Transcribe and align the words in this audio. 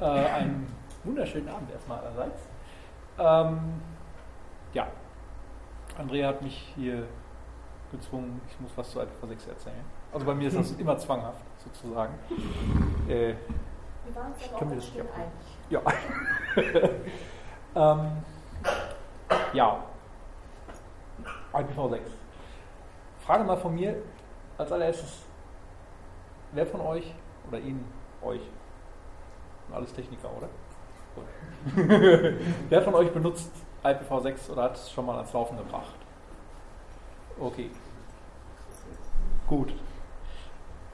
Äh, 0.00 0.04
einen 0.04 0.66
wunderschönen 1.04 1.48
Abend 1.48 1.70
erstmal 1.70 1.98
allerseits. 1.98 2.48
Ähm, 3.18 3.82
ja, 4.72 4.86
Andrea 5.98 6.28
hat 6.28 6.42
mich 6.42 6.72
hier 6.74 7.06
gezwungen, 7.90 8.40
ich 8.48 8.58
muss 8.60 8.70
was 8.76 8.90
zu 8.90 9.00
IPv6 9.00 9.48
erzählen. 9.48 9.84
Also 10.12 10.24
bei 10.24 10.34
mir 10.34 10.48
ist 10.48 10.56
das 10.56 10.72
immer 10.78 10.96
zwanghaft, 10.96 11.42
sozusagen. 11.58 12.14
Äh, 13.08 13.34
Wir 14.06 14.14
waren 14.14 14.32
uns 14.32 14.52
aber 14.54 14.56
auch 14.56 14.74
das 14.74 14.90
einig. 14.96 15.32
Ja. 15.68 15.82
ähm, 18.00 18.10
ja, 19.52 19.84
IPv6. 21.52 22.00
Frage 23.26 23.44
mal 23.44 23.56
von 23.56 23.74
mir 23.74 23.96
als 24.56 24.72
allererstes, 24.72 25.22
wer 26.52 26.66
von 26.66 26.80
euch 26.80 27.14
oder 27.48 27.58
Ihnen, 27.58 27.84
euch, 28.22 28.40
alles 29.72 29.92
Techniker, 29.92 30.30
oder? 30.36 30.48
wer 32.68 32.82
von 32.82 32.94
euch 32.94 33.10
benutzt 33.12 33.50
IPv6 33.84 34.50
oder 34.50 34.62
hat 34.64 34.76
es 34.76 34.90
schon 34.90 35.06
mal 35.06 35.16
ans 35.16 35.32
Laufen 35.32 35.56
gebracht? 35.56 35.94
Okay. 37.38 37.70
Gut. 39.46 39.74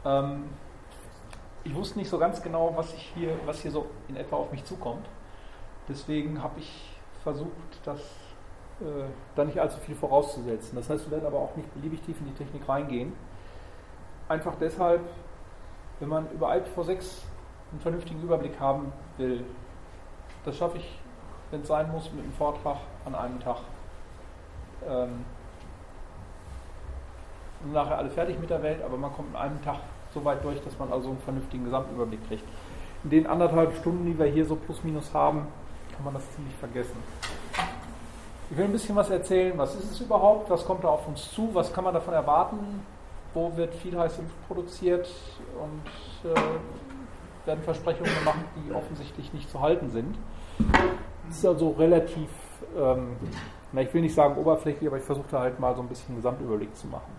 Ähm, 0.04 0.44
ich 1.64 1.74
wusste 1.74 1.98
nicht 1.98 2.08
so 2.08 2.18
ganz 2.18 2.42
genau, 2.42 2.72
was 2.76 2.94
ich 2.94 3.12
hier, 3.14 3.30
was 3.44 3.60
hier 3.60 3.70
so 3.70 3.86
in 4.08 4.16
etwa 4.16 4.36
auf 4.36 4.52
mich 4.52 4.64
zukommt. 4.64 5.06
Deswegen 5.88 6.42
habe 6.42 6.60
ich 6.60 6.96
versucht, 7.22 7.50
das 7.84 8.00
äh, 8.80 9.04
da 9.34 9.44
nicht 9.44 9.58
allzu 9.58 9.78
viel 9.78 9.94
vorauszusetzen. 9.94 10.76
Das 10.76 10.88
heißt, 10.88 11.06
wir 11.06 11.12
werden 11.12 11.26
aber 11.26 11.38
auch 11.38 11.56
nicht 11.56 11.72
beliebig 11.74 12.02
tief 12.02 12.20
in 12.20 12.26
die 12.26 12.34
Technik 12.34 12.68
reingehen. 12.68 13.12
Einfach 14.28 14.54
deshalb, 14.60 15.00
wenn 15.98 16.08
man 16.08 16.30
über 16.30 16.52
IPv6 16.52 17.22
einen 17.76 17.82
vernünftigen 17.82 18.22
Überblick 18.22 18.58
haben 18.58 18.90
will, 19.18 19.44
das 20.46 20.56
schaffe 20.56 20.78
ich, 20.78 20.98
wenn 21.50 21.60
es 21.60 21.68
sein 21.68 21.90
muss, 21.92 22.10
mit 22.12 22.22
einem 22.22 22.32
Vortrag 22.32 22.78
an 23.04 23.14
einem 23.14 23.38
Tag. 23.40 23.58
Ähm, 24.88 25.24
nachher 27.72 27.98
alle 27.98 28.08
fertig 28.10 28.38
mit 28.38 28.48
der 28.48 28.62
Welt, 28.62 28.82
aber 28.82 28.96
man 28.96 29.12
kommt 29.12 29.30
in 29.30 29.36
einem 29.36 29.62
Tag 29.62 29.76
so 30.14 30.24
weit 30.24 30.42
durch, 30.42 30.62
dass 30.62 30.78
man 30.78 30.90
also 30.92 31.08
einen 31.08 31.18
vernünftigen 31.18 31.64
Gesamtüberblick 31.64 32.26
kriegt. 32.28 32.44
In 33.04 33.10
den 33.10 33.26
anderthalb 33.26 33.76
Stunden, 33.76 34.06
die 34.06 34.18
wir 34.18 34.26
hier 34.26 34.46
so 34.46 34.56
plus 34.56 34.82
minus 34.82 35.12
haben, 35.12 35.46
kann 35.94 36.04
man 36.04 36.14
das 36.14 36.30
ziemlich 36.34 36.54
vergessen. 36.54 36.96
Ich 38.50 38.56
will 38.56 38.66
ein 38.66 38.72
bisschen 38.72 38.96
was 38.96 39.10
erzählen, 39.10 39.58
was 39.58 39.74
ist 39.74 39.90
es 39.90 40.00
überhaupt, 40.00 40.48
was 40.48 40.64
kommt 40.64 40.84
da 40.84 40.88
auf 40.88 41.06
uns 41.08 41.30
zu, 41.32 41.50
was 41.52 41.72
kann 41.72 41.84
man 41.84 41.92
davon 41.92 42.14
erwarten, 42.14 42.80
wo 43.34 43.54
wird 43.56 43.74
viel 43.74 43.94
Luft 43.94 44.20
produziert 44.46 45.10
und 45.60 46.30
äh, 46.30 46.40
werden 47.46 47.62
Versprechungen 47.62 48.12
gemacht, 48.18 48.44
die 48.56 48.72
offensichtlich 48.72 49.32
nicht 49.32 49.50
zu 49.50 49.60
halten 49.60 49.90
sind. 49.90 50.16
Es 51.28 51.38
ist 51.38 51.46
also 51.46 51.70
relativ, 51.70 52.30
ähm, 52.76 53.16
na, 53.72 53.82
ich 53.82 53.92
will 53.92 54.02
nicht 54.02 54.14
sagen 54.14 54.36
oberflächlich, 54.36 54.88
aber 54.88 54.98
ich 54.98 55.04
versuche 55.04 55.38
halt 55.38 55.58
mal 55.58 55.74
so 55.74 55.82
ein 55.82 55.88
bisschen 55.88 56.08
einen 56.08 56.16
Gesamtüberblick 56.16 56.74
zu 56.76 56.86
machen. 56.86 57.12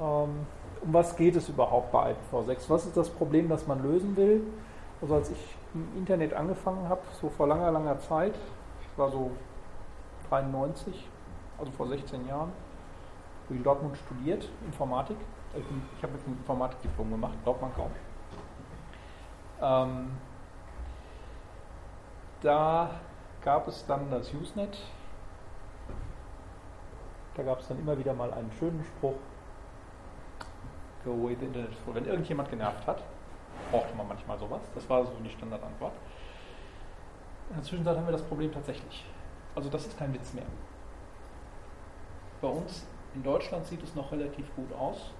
Ähm, 0.00 0.46
um 0.82 0.92
was 0.92 1.16
geht 1.16 1.36
es 1.36 1.48
überhaupt 1.48 1.90
bei 1.92 2.12
IPv6? 2.32 2.68
Was 2.68 2.86
ist 2.86 2.96
das 2.96 3.08
Problem, 3.10 3.48
das 3.48 3.66
man 3.66 3.82
lösen 3.82 4.16
will? 4.16 4.42
Also 5.00 5.14
als 5.14 5.30
ich 5.30 5.56
im 5.74 5.88
Internet 5.96 6.32
angefangen 6.34 6.88
habe, 6.88 7.00
so 7.20 7.28
vor 7.28 7.46
langer, 7.46 7.70
langer 7.70 7.98
Zeit, 8.00 8.34
ich 8.80 8.98
war 8.98 9.10
so 9.10 9.30
93, 10.28 11.08
also 11.58 11.72
vor 11.72 11.88
16 11.88 12.26
Jahren, 12.26 12.50
habe 13.44 13.50
ich 13.50 13.56
in 13.56 13.64
Dortmund 13.64 13.96
studiert, 13.96 14.48
Informatik. 14.66 15.16
Ich, 15.54 15.64
ich 15.96 16.02
habe 16.02 16.12
jetzt 16.14 16.26
ein 16.26 16.32
Informatikdiplom 16.32 17.10
gemacht, 17.10 17.34
glaubt 17.44 17.62
man 17.62 17.74
kaum. 17.74 17.90
Ähm, 19.60 20.10
da 22.42 22.90
gab 23.42 23.68
es 23.68 23.84
dann 23.86 24.10
das 24.10 24.32
Usenet. 24.32 24.78
Da 27.34 27.42
gab 27.42 27.60
es 27.60 27.68
dann 27.68 27.78
immer 27.78 27.98
wieder 27.98 28.14
mal 28.14 28.32
einen 28.32 28.50
schönen 28.58 28.84
Spruch, 28.84 29.16
Go 31.04 31.12
away 31.12 31.36
the 31.38 31.46
Internet. 31.46 31.70
Wenn 31.86 32.04
irgendjemand 32.04 32.50
genervt 32.50 32.86
hat, 32.86 33.02
brauchte 33.70 33.94
man 33.96 34.08
manchmal 34.08 34.38
sowas. 34.38 34.62
Das 34.74 34.88
war 34.88 35.04
so 35.04 35.12
die 35.22 35.30
Standardantwort. 35.30 35.92
In 37.50 37.56
der 37.56 37.64
Zwischenzeit 37.64 37.96
haben 37.96 38.06
wir 38.06 38.12
das 38.12 38.22
Problem 38.22 38.52
tatsächlich. 38.52 39.04
Also 39.54 39.68
das 39.70 39.86
ist 39.86 39.96
kein 39.96 40.12
Witz 40.12 40.32
mehr. 40.34 40.44
Bei 42.40 42.48
uns 42.48 42.86
in 43.14 43.22
Deutschland 43.22 43.66
sieht 43.66 43.82
es 43.82 43.94
noch 43.94 44.10
relativ 44.12 44.54
gut 44.56 44.72
aus. 44.72 45.12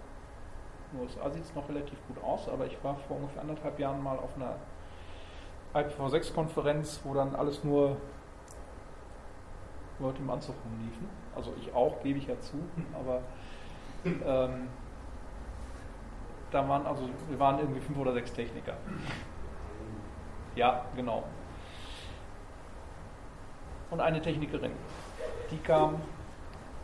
In 0.93 0.99
den 0.99 1.07
USA 1.07 1.31
sieht 1.31 1.45
es 1.45 1.55
noch 1.55 1.69
relativ 1.69 1.99
gut 2.07 2.23
aus, 2.23 2.49
aber 2.49 2.67
ich 2.67 2.83
war 2.83 2.95
vor 2.95 3.17
ungefähr 3.17 3.43
anderthalb 3.43 3.79
Jahren 3.79 4.03
mal 4.03 4.19
auf 4.19 4.31
einer 4.37 4.57
IPv6-Konferenz, 5.75 7.01
wo 7.05 7.15
dann 7.15 7.35
alles 7.35 7.65
nur 7.65 7.97
Leute 9.99 10.19
im 10.23 10.31
Anzug 10.31 10.55
rumliefen. 10.65 11.09
Also 11.35 11.53
ich 11.61 11.73
auch, 11.75 12.03
gebe 12.03 12.19
ich 12.19 12.27
ja 12.27 12.41
zu, 12.41 12.57
aber 12.95 13.23
ähm, 14.05 14.69
da 16.51 16.69
waren 16.69 16.87
also, 16.87 17.09
wir 17.29 17.39
waren 17.39 17.59
irgendwie 17.59 17.81
fünf 17.81 17.99
oder 17.99 18.13
sechs 18.13 18.33
Techniker. 18.33 18.75
Ja, 20.55 20.85
genau 20.95 21.25
und 23.91 24.01
eine 24.01 24.21
Technikerin. 24.21 24.73
Die 25.51 25.59
kam 25.59 25.97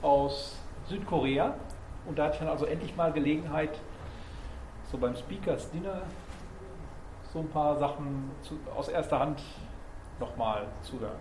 aus 0.02 0.58
Südkorea 0.86 1.54
und 2.06 2.18
da 2.18 2.24
hatte 2.24 2.34
ich 2.34 2.40
dann 2.40 2.48
also 2.48 2.66
endlich 2.66 2.96
mal 2.96 3.12
Gelegenheit, 3.12 3.78
so 4.92 4.98
beim 4.98 5.16
Speakers 5.16 5.70
Dinner 5.70 6.02
so 7.32 7.38
ein 7.38 7.48
paar 7.48 7.76
Sachen 7.78 8.30
zu, 8.42 8.58
aus 8.76 8.88
erster 8.88 9.18
Hand 9.18 9.42
nochmal 10.20 10.66
zu 10.82 11.00
hören. 11.00 11.18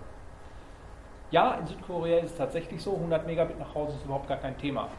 Ja, 1.31 1.53
in 1.53 1.65
Südkorea 1.65 2.19
ist 2.19 2.31
es 2.31 2.37
tatsächlich 2.37 2.83
so, 2.83 2.93
100 2.93 3.25
Megabit 3.25 3.57
nach 3.57 3.73
Hause 3.73 3.95
ist 3.95 4.03
überhaupt 4.03 4.27
gar 4.27 4.37
kein 4.37 4.57
Thema. 4.57 4.89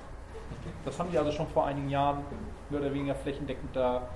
Das 0.87 0.99
haben 0.99 1.11
die 1.11 1.19
also 1.19 1.31
schon 1.31 1.47
vor 1.49 1.67
einigen 1.67 1.91
Jahren 1.91 2.25
mehr 2.71 2.81
oder 2.81 2.93
weniger 2.93 3.15
flächendeckend 3.15 3.77
da, 3.77 4.09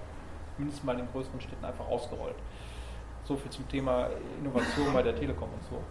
mindestens 0.56 0.84
mal 0.84 0.93
in 0.93 1.00
den 1.00 1.12
größeren 1.12 1.41
Städten, 1.41 1.65
einfach 1.65 1.87
ausgerollt. 1.87 2.37
So 3.25 3.37
viel 3.37 3.50
zum 3.50 3.69
Thema 3.69 4.09
Innovation 4.41 4.93
bei 4.95 5.03
der 5.03 5.15
Telekom 5.15 5.50
und 5.53 5.65
so. 5.65 5.83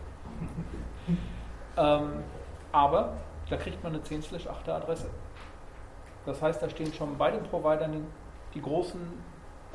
ähm, 1.77 2.23
aber 2.71 3.13
da 3.47 3.57
kriegt 3.57 3.83
man 3.83 3.93
eine 3.93 4.01
10-8 4.01 4.69
Adresse. 4.69 5.11
Das 6.25 6.41
heißt, 6.41 6.63
da 6.63 6.69
stehen 6.69 6.91
schon 6.91 7.15
bei 7.17 7.29
den 7.29 7.43
Providern 7.43 8.07
die 8.55 8.61
großen 8.61 9.01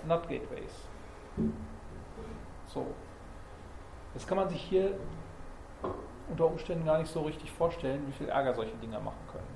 NAT-Gateways. 0.07 0.89
So. 2.67 2.87
Das 4.15 4.27
kann 4.27 4.39
man 4.39 4.49
sich 4.49 4.61
hier 4.61 4.99
unter 6.29 6.47
Umständen 6.47 6.85
gar 6.85 6.99
nicht 6.99 7.13
so 7.13 7.21
richtig 7.23 7.53
vorstellen, 7.53 8.07
wie 8.09 8.13
viel 8.13 8.29
Ärger 8.29 8.55
solche 8.55 8.77
Dinger 8.77 9.01
machen 9.01 9.21
können. 9.31 9.47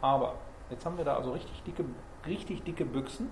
Aber 0.00 0.34
jetzt 0.70 0.86
haben 0.86 0.96
wir 0.96 1.04
da 1.04 1.16
also 1.16 1.32
richtig 1.32 1.62
dicke, 1.64 1.84
richtig 2.26 2.62
dicke 2.62 2.84
Büchsen, 2.84 3.30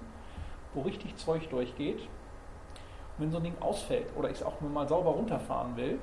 wo 0.74 0.82
richtig 0.82 1.16
Zeug 1.16 1.48
durchgeht. 1.48 2.00
Und 2.00 3.24
wenn 3.24 3.30
so 3.30 3.38
ein 3.38 3.44
Ding 3.44 3.56
ausfällt 3.60 4.08
oder 4.16 4.28
ich 4.28 4.36
es 4.36 4.42
auch 4.42 4.60
nur 4.60 4.70
mal 4.70 4.86
sauber 4.88 5.10
runterfahren 5.10 5.76
will, 5.76 5.98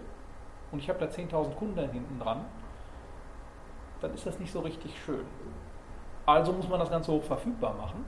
und 0.71 0.79
ich 0.79 0.89
habe 0.89 0.97
da 0.97 1.05
10.000 1.05 1.53
Kunden 1.53 1.91
hinten 1.91 2.19
dran, 2.19 2.45
dann 4.01 4.13
ist 4.15 4.25
das 4.25 4.39
nicht 4.39 4.51
so 4.51 4.61
richtig 4.61 4.99
schön. 5.05 5.23
Also 6.25 6.51
muss 6.51 6.67
man 6.67 6.79
das 6.79 6.89
Ganze 6.89 7.11
hoch 7.11 7.23
verfügbar 7.23 7.75
machen. 7.75 8.03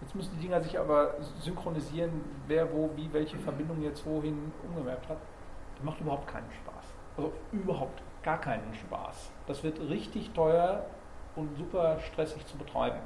Jetzt 0.00 0.14
müssen 0.14 0.36
die 0.36 0.42
Dinger 0.42 0.60
sich 0.60 0.78
aber 0.78 1.14
synchronisieren, 1.40 2.10
wer 2.46 2.70
wo, 2.72 2.90
wie, 2.96 3.12
welche 3.12 3.38
Verbindung 3.38 3.82
jetzt 3.82 4.04
wohin 4.04 4.52
umgemerkt 4.68 5.08
hat. 5.08 5.18
Das 5.76 5.84
macht 5.84 6.00
überhaupt 6.00 6.26
keinen 6.26 6.50
Spaß. 6.52 6.84
Also 7.16 7.32
überhaupt 7.52 8.02
gar 8.22 8.40
keinen 8.40 8.74
Spaß. 8.74 9.30
Das 9.46 9.62
wird 9.62 9.80
richtig 9.80 10.32
teuer 10.32 10.84
und 11.34 11.56
super 11.56 11.98
stressig 12.00 12.44
zu 12.46 12.56
betreiben. 12.58 12.98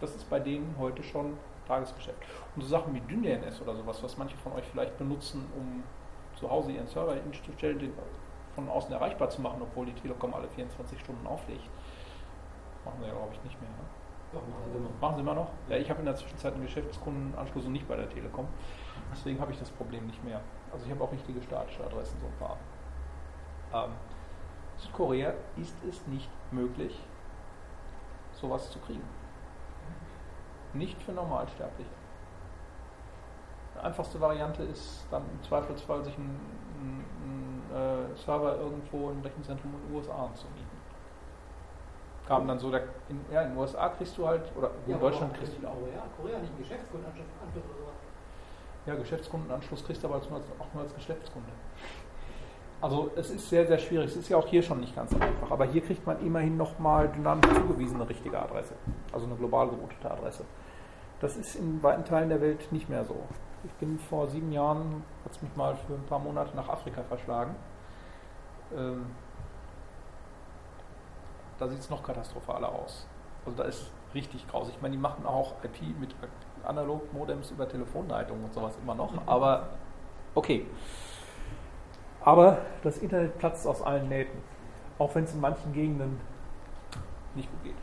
Das 0.00 0.14
ist 0.14 0.28
bei 0.28 0.40
denen 0.40 0.74
heute 0.78 1.02
schon 1.02 1.36
Tagesgeschäft. 1.66 2.18
Und 2.56 2.62
so 2.62 2.68
Sachen 2.68 2.94
wie 2.94 3.00
DynDNS 3.00 3.60
oder 3.62 3.76
sowas, 3.76 4.02
was 4.02 4.16
manche 4.16 4.36
von 4.38 4.52
euch 4.52 4.64
vielleicht 4.64 4.98
benutzen, 4.98 5.46
um 5.56 5.82
zu 6.38 6.50
Hause 6.50 6.72
ihren 6.72 6.88
Server 6.88 7.14
hinzustellen, 7.14 7.78
den 7.78 7.92
von 8.54 8.68
außen 8.68 8.92
erreichbar 8.92 9.30
zu 9.30 9.40
machen, 9.40 9.60
obwohl 9.62 9.86
die 9.86 9.92
Telekom 9.92 10.34
alle 10.34 10.48
24 10.48 10.98
Stunden 11.00 11.26
auflegt. 11.26 11.68
Machen 12.84 12.98
sie 13.00 13.06
ja, 13.06 13.12
glaube 13.12 13.32
ich, 13.32 13.44
nicht 13.44 13.60
mehr. 13.60 13.70
Ne? 13.70 13.99
Machen, 14.32 14.52
sie 14.72 15.00
machen 15.00 15.14
sie 15.16 15.20
immer 15.22 15.34
noch? 15.34 15.48
Ja, 15.68 15.76
ich 15.76 15.90
habe 15.90 16.00
in 16.00 16.06
der 16.06 16.16
Zwischenzeit 16.16 16.54
einen 16.54 16.62
Geschäftskundenanschluss 16.62 17.64
und 17.66 17.72
nicht 17.72 17.88
bei 17.88 17.96
der 17.96 18.08
Telekom. 18.08 18.46
Deswegen 19.12 19.40
habe 19.40 19.52
ich 19.52 19.58
das 19.58 19.70
Problem 19.70 20.06
nicht 20.06 20.22
mehr. 20.24 20.40
Also 20.72 20.86
ich 20.86 20.92
habe 20.92 21.02
auch 21.02 21.12
richtige 21.12 21.42
statische 21.42 21.84
Adressen, 21.84 22.16
so 22.20 22.26
ein 22.26 22.38
paar. 22.38 22.56
Ähm, 23.84 23.92
Südkorea 24.76 25.34
ist 25.56 25.76
es 25.88 26.06
nicht 26.06 26.30
möglich, 26.52 26.98
sowas 28.32 28.70
zu 28.70 28.78
kriegen. 28.78 29.02
Nicht 30.72 31.02
für 31.02 31.12
Normalsterbliche 31.12 31.90
einfachste 33.82 34.20
Variante 34.20 34.62
ist 34.62 35.06
dann 35.10 35.22
im 35.22 35.42
Zweifelsfall 35.42 36.04
sich 36.04 36.16
einen, 36.16 36.40
einen, 36.80 37.62
einen 37.72 38.12
äh, 38.14 38.16
Server 38.16 38.56
irgendwo 38.56 39.10
im 39.10 39.20
Rechenzentrum 39.20 39.74
in 39.74 39.88
den 39.88 39.96
USA 39.96 40.26
anzumieten. 40.26 40.69
Kam 42.30 42.46
dann 42.46 42.60
so, 42.60 42.70
der, 42.70 42.82
in, 43.08 43.20
ja, 43.32 43.42
in 43.42 43.50
den 43.50 43.58
USA 43.58 43.88
kriegst 43.88 44.16
du 44.16 44.24
halt, 44.24 44.42
oder 44.56 44.70
ja, 44.86 44.94
in 44.94 45.00
Deutschland 45.00 45.34
kriegst 45.34 45.52
du 45.60 45.66
auch. 45.66 45.74
Ja, 45.92 46.04
Korea 46.16 46.38
nicht 46.38 46.56
Geschäftskundenanschluss 46.58 47.26
oder 47.42 47.76
sowas. 47.76 47.94
Ja, 48.86 48.94
Geschäftskundenanschluss 48.94 49.84
kriegst 49.84 50.04
du 50.04 50.06
aber 50.06 50.18
auch 50.18 50.72
nur 50.72 50.84
als 50.84 50.94
Geschäftskunde. 50.94 51.48
Also 52.80 53.10
es 53.16 53.30
ist 53.30 53.48
sehr, 53.48 53.66
sehr 53.66 53.78
schwierig. 53.78 54.06
Es 54.06 54.16
ist 54.16 54.28
ja 54.28 54.36
auch 54.36 54.46
hier 54.46 54.62
schon 54.62 54.78
nicht 54.78 54.94
ganz 54.94 55.12
einfach. 55.12 55.50
Aber 55.50 55.64
hier 55.64 55.82
kriegt 55.82 56.06
man 56.06 56.24
immerhin 56.24 56.56
nochmal 56.56 57.08
dynamisch 57.08 57.52
zugewiesene 57.52 58.08
richtige 58.08 58.40
Adresse. 58.40 58.74
Also 59.12 59.26
eine 59.26 59.34
global 59.34 59.68
geroutete 59.68 60.08
Adresse. 60.08 60.44
Das 61.20 61.36
ist 61.36 61.56
in 61.56 61.82
weiten 61.82 62.04
Teilen 62.04 62.28
der 62.28 62.40
Welt 62.40 62.70
nicht 62.70 62.88
mehr 62.88 63.04
so. 63.04 63.16
Ich 63.64 63.72
bin 63.72 63.98
vor 63.98 64.28
sieben 64.28 64.52
Jahren, 64.52 65.02
hat 65.24 65.32
es 65.32 65.42
mich 65.42 65.54
mal 65.56 65.74
für 65.74 65.94
ein 65.94 66.06
paar 66.08 66.20
Monate 66.20 66.54
nach 66.54 66.68
Afrika 66.68 67.02
verschlagen. 67.02 67.56
Ähm, 68.72 69.06
da 71.60 71.68
sieht 71.68 71.78
es 71.78 71.90
noch 71.90 72.02
katastrophaler 72.02 72.70
aus. 72.70 73.06
Also 73.44 73.58
da 73.58 73.64
ist 73.64 73.90
richtig 74.14 74.48
grausig. 74.48 74.74
Ich 74.74 74.82
meine, 74.82 74.96
die 74.96 75.00
machen 75.00 75.26
auch 75.26 75.52
IP 75.62 75.98
mit 76.00 76.14
Analog-Modems 76.64 77.50
über 77.50 77.68
Telefonleitungen 77.68 78.44
und 78.44 78.54
sowas 78.54 78.74
immer 78.82 78.94
noch. 78.94 79.12
Aber 79.26 79.68
okay. 80.34 80.66
Aber 82.22 82.58
das 82.82 82.98
Internet 82.98 83.38
platzt 83.38 83.66
aus 83.66 83.82
allen 83.82 84.08
Nähten, 84.08 84.38
auch 84.98 85.14
wenn 85.14 85.24
es 85.24 85.34
in 85.34 85.40
manchen 85.40 85.72
Gegenden 85.72 86.20
nicht 87.34 87.50
gut 87.50 87.64
geht. 87.64 87.74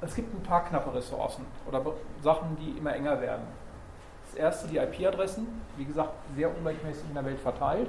Es 0.00 0.14
gibt 0.14 0.34
ein 0.34 0.42
paar 0.42 0.64
knappe 0.64 0.92
Ressourcen 0.94 1.46
oder 1.66 1.80
Sachen, 2.22 2.56
die 2.56 2.76
immer 2.76 2.94
enger 2.94 3.20
werden. 3.20 3.46
Das 4.26 4.34
erste, 4.34 4.68
die 4.68 4.76
IP-Adressen, 4.78 5.46
wie 5.76 5.84
gesagt, 5.84 6.12
sehr 6.34 6.54
ungleichmäßig 6.54 7.04
in 7.08 7.14
der 7.14 7.24
Welt 7.24 7.40
verteilt. 7.40 7.88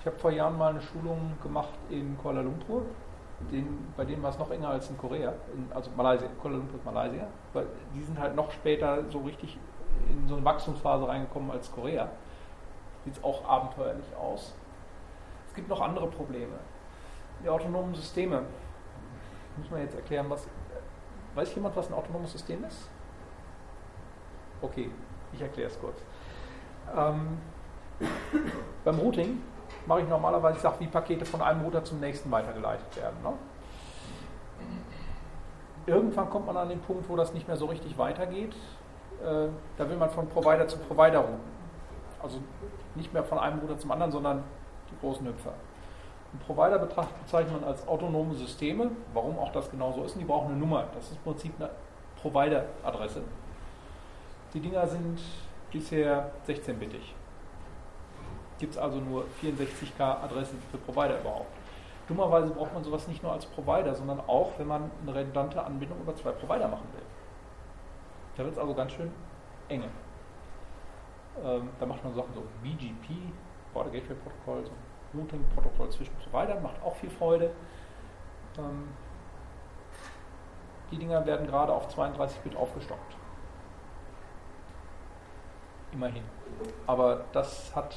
Ich 0.00 0.06
habe 0.06 0.18
vor 0.18 0.30
Jahren 0.30 0.56
mal 0.56 0.70
eine 0.70 0.80
Schulung 0.80 1.36
gemacht 1.42 1.74
in 1.90 2.16
Kuala 2.18 2.40
Lumpur. 2.40 2.82
Den, 3.52 3.92
bei 3.96 4.04
denen 4.04 4.22
war 4.22 4.30
es 4.30 4.38
noch 4.38 4.50
enger 4.50 4.70
als 4.70 4.88
in 4.88 4.96
Korea, 4.96 5.34
in, 5.54 5.70
also 5.74 5.90
Malaysia, 5.94 6.26
Kuala 6.40 6.56
Lumpur 6.56 6.80
Malaysia, 6.90 7.26
weil 7.52 7.66
die 7.94 8.02
sind 8.02 8.18
halt 8.18 8.34
noch 8.34 8.50
später 8.50 9.04
so 9.10 9.20
richtig 9.20 9.58
in 10.10 10.26
so 10.26 10.36
eine 10.36 10.44
Wachstumsphase 10.44 11.06
reingekommen 11.06 11.50
als 11.50 11.70
Korea 11.70 12.08
sieht 13.06 13.22
auch 13.22 13.48
abenteuerlich 13.48 14.14
aus. 14.16 14.52
Es 15.48 15.54
gibt 15.54 15.68
noch 15.68 15.80
andere 15.80 16.08
Probleme. 16.08 16.58
Die 17.42 17.48
autonomen 17.48 17.94
Systeme. 17.94 18.42
Muss 19.56 19.70
man 19.70 19.80
jetzt 19.80 19.94
erklären, 19.94 20.28
was. 20.28 20.46
Weiß 21.34 21.54
jemand, 21.54 21.76
was 21.76 21.88
ein 21.88 21.94
autonomes 21.94 22.32
System 22.32 22.64
ist? 22.64 22.88
Okay, 24.62 24.90
ich 25.32 25.40
erkläre 25.40 25.68
es 25.68 25.78
kurz. 25.78 26.02
Ähm, 26.96 27.38
beim 28.84 28.98
Routing 28.98 29.42
mache 29.86 30.00
ich 30.00 30.08
normalerweise, 30.08 30.56
ich 30.56 30.62
sage, 30.62 30.76
wie 30.80 30.86
Pakete 30.86 31.24
von 31.24 31.42
einem 31.42 31.62
Router 31.62 31.84
zum 31.84 32.00
nächsten 32.00 32.30
weitergeleitet 32.30 32.96
werden. 32.96 33.16
Ne? 33.22 33.32
Irgendwann 35.86 36.28
kommt 36.28 36.46
man 36.46 36.56
an 36.56 36.68
den 36.68 36.80
Punkt, 36.80 37.08
wo 37.08 37.16
das 37.16 37.32
nicht 37.32 37.46
mehr 37.46 37.56
so 37.56 37.66
richtig 37.66 37.96
weitergeht. 37.96 38.54
Äh, 39.22 39.48
da 39.76 39.88
will 39.88 39.96
man 39.96 40.10
von 40.10 40.28
Provider 40.28 40.66
zu 40.66 40.78
Provider 40.78 41.20
routen. 41.20 41.56
Also 42.20 42.38
nicht 42.94 43.12
mehr 43.12 43.22
von 43.22 43.38
einem 43.38 43.60
Router 43.60 43.78
zum 43.78 43.92
anderen, 43.92 44.10
sondern 44.10 44.42
die 44.90 44.98
großen 45.00 45.26
Hüpfer. 45.26 45.52
Und 46.32 46.44
Provider 46.44 46.78
bezeichnet 46.78 47.60
man 47.60 47.64
als 47.64 47.86
autonome 47.86 48.34
Systeme. 48.34 48.90
Warum 49.14 49.38
auch 49.38 49.52
das 49.52 49.70
genau 49.70 49.92
so 49.92 50.02
ist, 50.04 50.18
die 50.18 50.24
brauchen 50.24 50.48
eine 50.48 50.56
Nummer. 50.56 50.84
Das 50.94 51.04
ist 51.04 51.12
im 51.12 51.22
Prinzip 51.22 51.52
eine 51.58 51.70
Provider-Adresse. 52.20 53.22
Die 54.52 54.60
Dinger 54.60 54.86
sind 54.86 55.20
bisher 55.70 56.30
16-bittig. 56.48 57.14
Gibt 58.58 58.72
es 58.72 58.78
also 58.78 58.98
nur 58.98 59.24
64k 59.42 60.00
Adressen 60.00 60.62
für 60.70 60.78
Provider 60.78 61.20
überhaupt. 61.20 61.50
Dummerweise 62.08 62.50
braucht 62.50 62.72
man 62.72 62.84
sowas 62.84 63.08
nicht 63.08 63.22
nur 63.22 63.32
als 63.32 63.46
Provider, 63.46 63.94
sondern 63.94 64.20
auch, 64.20 64.52
wenn 64.58 64.68
man 64.68 64.90
eine 65.02 65.14
redundante 65.14 65.62
Anbindung 65.62 66.00
über 66.00 66.14
zwei 66.14 66.30
Provider 66.30 66.68
machen 66.68 66.86
will. 66.92 67.02
Da 68.36 68.44
wird 68.44 68.54
es 68.54 68.58
also 68.58 68.74
ganz 68.74 68.92
schön 68.92 69.10
enge. 69.68 69.88
Ähm, 71.44 71.68
da 71.78 71.86
macht 71.86 72.04
man 72.04 72.14
Sachen 72.14 72.32
so 72.34 72.42
BGP, 72.62 73.32
Border 73.74 73.90
Gateway 73.90 74.14
Protokoll, 74.14 74.64
so 74.64 75.18
Routing-Protokoll 75.18 75.90
zwischen 75.90 76.14
Providern, 76.14 76.62
macht 76.62 76.80
auch 76.82 76.94
viel 76.96 77.10
Freude. 77.10 77.50
Ähm, 78.58 78.88
die 80.90 80.98
Dinger 80.98 81.26
werden 81.26 81.46
gerade 81.46 81.72
auf 81.72 81.94
32-Bit 81.94 82.56
aufgestockt. 82.56 83.16
Immerhin. 85.92 86.22
Aber 86.86 87.24
das 87.32 87.74
hat 87.74 87.96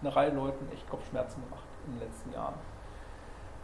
eine 0.00 0.14
Reihe 0.14 0.30
Leuten 0.30 0.70
echt 0.72 0.88
Kopfschmerzen 0.88 1.42
gemacht 1.44 1.64
in 1.86 1.94
den 1.94 2.08
letzten 2.08 2.32
Jahren. 2.32 2.54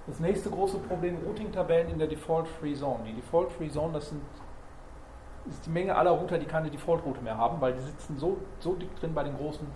Das 0.07 0.21
nächste 0.21 0.51
große 0.51 0.79
Problem, 0.79 1.19
Routing-Tabellen 1.27 1.89
in 1.89 1.99
der 1.99 2.09
Default-Free 2.09 2.75
Zone. 2.75 3.05
Die 3.07 3.15
Default-Free 3.15 3.71
Zone, 3.71 3.95
das 3.95 4.11
sind 4.11 4.23
ist 5.47 5.67
die 5.67 5.71
Menge 5.71 5.95
aller 5.95 6.13
Router, 6.13 6.39
die 6.39 6.47
keine 6.47 6.71
Default-Route 6.71 7.21
mehr 7.21 7.37
haben, 7.37 7.61
weil 7.61 7.75
die 7.75 7.81
sitzen 7.81 8.19
so, 8.19 8.39
so 8.61 8.75
dick 8.75 8.95
drin 8.97 9.15
bei 9.15 9.25
den 9.25 9.37
großen 9.37 9.67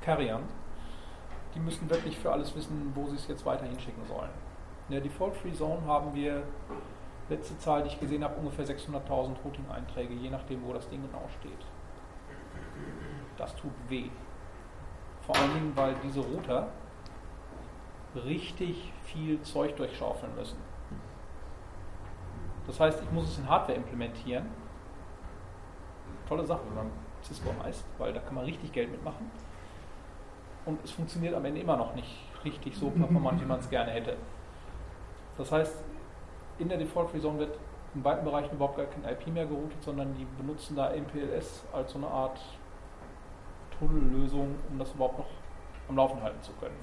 Carriern. 0.00 0.42
Die 1.54 1.60
müssen 1.60 1.88
wirklich 1.90 2.18
für 2.18 2.30
alles 2.30 2.54
wissen, 2.54 2.92
wo 2.94 3.06
sie 3.06 3.16
es 3.16 3.26
jetzt 3.26 3.44
weiter 3.44 3.64
hinschicken 3.64 4.04
sollen. 4.06 4.30
In 4.88 4.92
der 4.92 5.00
Default-Free 5.00 5.52
Zone 5.52 5.84
haben 5.86 6.14
wir, 6.14 6.44
letzte 7.28 7.58
Zahl, 7.58 7.82
die 7.82 7.88
ich 7.88 7.98
gesehen 7.98 8.22
habe, 8.22 8.36
ungefähr 8.36 8.66
600.000 8.66 9.34
Routing-Einträge, 9.44 10.14
je 10.14 10.30
nachdem, 10.30 10.64
wo 10.64 10.72
das 10.72 10.88
Ding 10.88 11.02
genau 11.02 11.24
steht. 11.40 11.66
Das 13.36 13.54
tut 13.56 13.72
weh. 13.88 14.10
Vor 15.26 15.36
allen 15.36 15.54
Dingen, 15.54 15.72
weil 15.74 15.94
diese 16.02 16.20
Router 16.20 16.68
richtig 18.24 18.92
viel 19.04 19.42
Zeug 19.42 19.76
durchschaufeln 19.76 20.34
müssen. 20.36 20.56
Das 22.66 22.80
heißt, 22.80 23.02
ich 23.02 23.10
muss 23.12 23.28
es 23.28 23.38
in 23.38 23.48
Hardware 23.48 23.76
implementieren 23.76 24.46
tolle 26.28 26.44
Sache, 26.44 26.60
wenn 26.68 26.74
man 26.74 26.90
Cisco 27.22 27.50
heißt, 27.62 27.84
weil 27.98 28.12
da 28.12 28.20
kann 28.20 28.34
man 28.34 28.44
richtig 28.44 28.72
Geld 28.72 28.90
mitmachen. 28.90 29.30
Und 30.64 30.82
es 30.84 30.90
funktioniert 30.90 31.34
am 31.34 31.44
Ende 31.44 31.60
immer 31.60 31.76
noch 31.76 31.94
nicht 31.94 32.16
richtig 32.44 32.76
so 32.76 32.90
performant, 32.90 33.40
wie 33.40 33.44
man 33.44 33.60
es 33.60 33.70
gerne 33.70 33.92
hätte. 33.92 34.16
Das 35.38 35.52
heißt, 35.52 35.76
in 36.58 36.68
der 36.68 36.78
Default 36.78 37.10
Free 37.10 37.20
Zone 37.20 37.38
wird 37.38 37.56
in 37.94 38.04
weiten 38.04 38.24
Bereichen 38.24 38.54
überhaupt 38.54 38.76
gar 38.76 38.86
kein 38.86 39.04
IP 39.04 39.28
mehr 39.28 39.46
geroutet, 39.46 39.82
sondern 39.82 40.14
die 40.16 40.26
benutzen 40.36 40.76
da 40.76 40.90
MPLS 40.90 41.64
als 41.72 41.92
so 41.92 41.98
eine 41.98 42.08
Art 42.08 42.40
Tunnellösung, 43.78 44.54
um 44.70 44.78
das 44.78 44.92
überhaupt 44.92 45.18
noch 45.18 45.26
am 45.88 45.96
Laufen 45.96 46.22
halten 46.22 46.42
zu 46.42 46.52
können. 46.54 46.76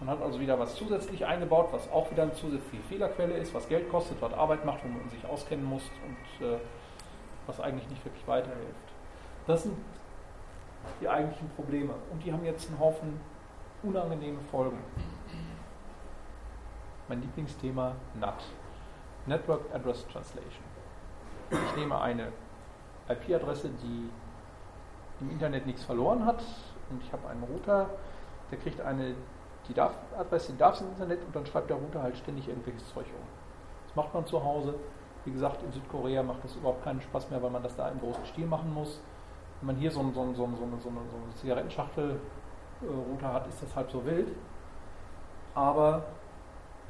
Man 0.00 0.08
hat 0.08 0.22
also 0.22 0.40
wieder 0.40 0.58
was 0.58 0.74
zusätzlich 0.74 1.24
eingebaut, 1.24 1.68
was 1.70 1.90
auch 1.90 2.10
wieder 2.10 2.24
eine 2.24 2.32
zusätzliche 2.32 2.82
Fehlerquelle 2.84 3.34
ist, 3.34 3.54
was 3.54 3.68
Geld 3.68 3.88
kostet, 3.90 4.20
was 4.20 4.32
Arbeit 4.34 4.64
macht, 4.64 4.84
wo 4.84 4.88
man 4.88 5.08
sich 5.08 5.24
auskennen 5.26 5.64
muss 5.64 5.90
und 6.04 6.46
äh, 6.46 6.58
was 7.46 7.60
eigentlich 7.60 7.88
nicht 7.88 8.04
wirklich 8.04 8.26
weiterhilft. 8.26 8.92
Das 9.46 9.62
sind 9.62 9.76
die 11.00 11.08
eigentlichen 11.08 11.48
Probleme 11.50 11.94
und 12.10 12.24
die 12.24 12.32
haben 12.32 12.44
jetzt 12.44 12.68
einen 12.68 12.78
Haufen 12.78 13.20
unangenehme 13.82 14.40
Folgen. 14.50 14.78
Mein 17.08 17.20
Lieblingsthema 17.20 17.94
NAT, 18.18 18.42
Network 19.26 19.62
Address 19.72 20.06
Translation. 20.08 20.64
Ich 21.50 21.76
nehme 21.76 22.00
eine 22.00 22.32
IP-Adresse, 23.08 23.70
die 23.82 24.08
im 25.20 25.30
Internet 25.30 25.66
nichts 25.66 25.84
verloren 25.84 26.26
hat 26.26 26.42
und 26.90 27.02
ich 27.02 27.12
habe 27.12 27.28
einen 27.28 27.42
Router, 27.44 27.88
der 28.50 28.58
kriegt 28.58 28.80
eine 28.80 29.14
die 29.68 29.74
darf, 29.74 29.92
Adresse, 30.18 30.52
die 30.52 30.58
darf 30.58 30.80
ins 30.80 30.90
Internet 30.90 31.24
und 31.24 31.34
dann 31.34 31.46
schreibt 31.46 31.70
der 31.70 31.76
Router 31.76 32.02
halt 32.02 32.16
ständig 32.16 32.48
irgendwelches 32.48 32.86
Zeug 32.92 33.06
um. 33.06 33.26
Das 33.86 33.96
macht 33.96 34.12
man 34.12 34.26
zu 34.26 34.42
Hause, 34.42 34.74
wie 35.24 35.32
gesagt, 35.32 35.62
in 35.62 35.72
Südkorea 35.72 36.22
macht 36.22 36.44
das 36.44 36.54
überhaupt 36.56 36.84
keinen 36.84 37.00
Spaß 37.00 37.30
mehr, 37.30 37.42
weil 37.42 37.50
man 37.50 37.62
das 37.62 37.74
da 37.76 37.88
im 37.88 37.98
großen 37.98 38.26
Stil 38.26 38.46
machen 38.46 38.72
muss. 38.74 39.00
Wenn 39.60 39.68
man 39.68 39.76
hier 39.76 39.90
so, 39.90 40.00
ein, 40.00 40.12
so, 40.12 40.22
ein, 40.22 40.34
so, 40.34 40.44
eine, 40.44 40.56
so 40.56 40.64
eine, 40.64 40.80
so 40.80 40.88
eine 40.90 41.34
Zigarettenschachtel-Router 41.40 43.32
hat, 43.32 43.46
ist 43.48 43.62
das 43.62 43.74
halb 43.74 43.90
so 43.90 44.04
wild. 44.04 44.28
Aber 45.54 46.04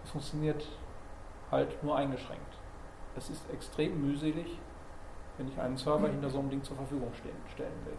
es 0.02 0.11
funktioniert 0.11 0.66
halt 1.50 1.81
nur 1.85 1.97
eingeschränkt. 1.97 2.43
Es 3.16 3.31
ist 3.31 3.49
extrem 3.50 4.04
mühselig, 4.04 4.59
wenn 5.38 5.47
ich 5.47 5.61
einen 5.61 5.76
Server 5.76 6.09
hinter 6.09 6.31
so 6.31 6.40
einem 6.40 6.50
Ding 6.50 6.62
zur 6.64 6.76
Verfügung 6.76 7.12
stellen 7.14 7.85
will. 7.85 7.97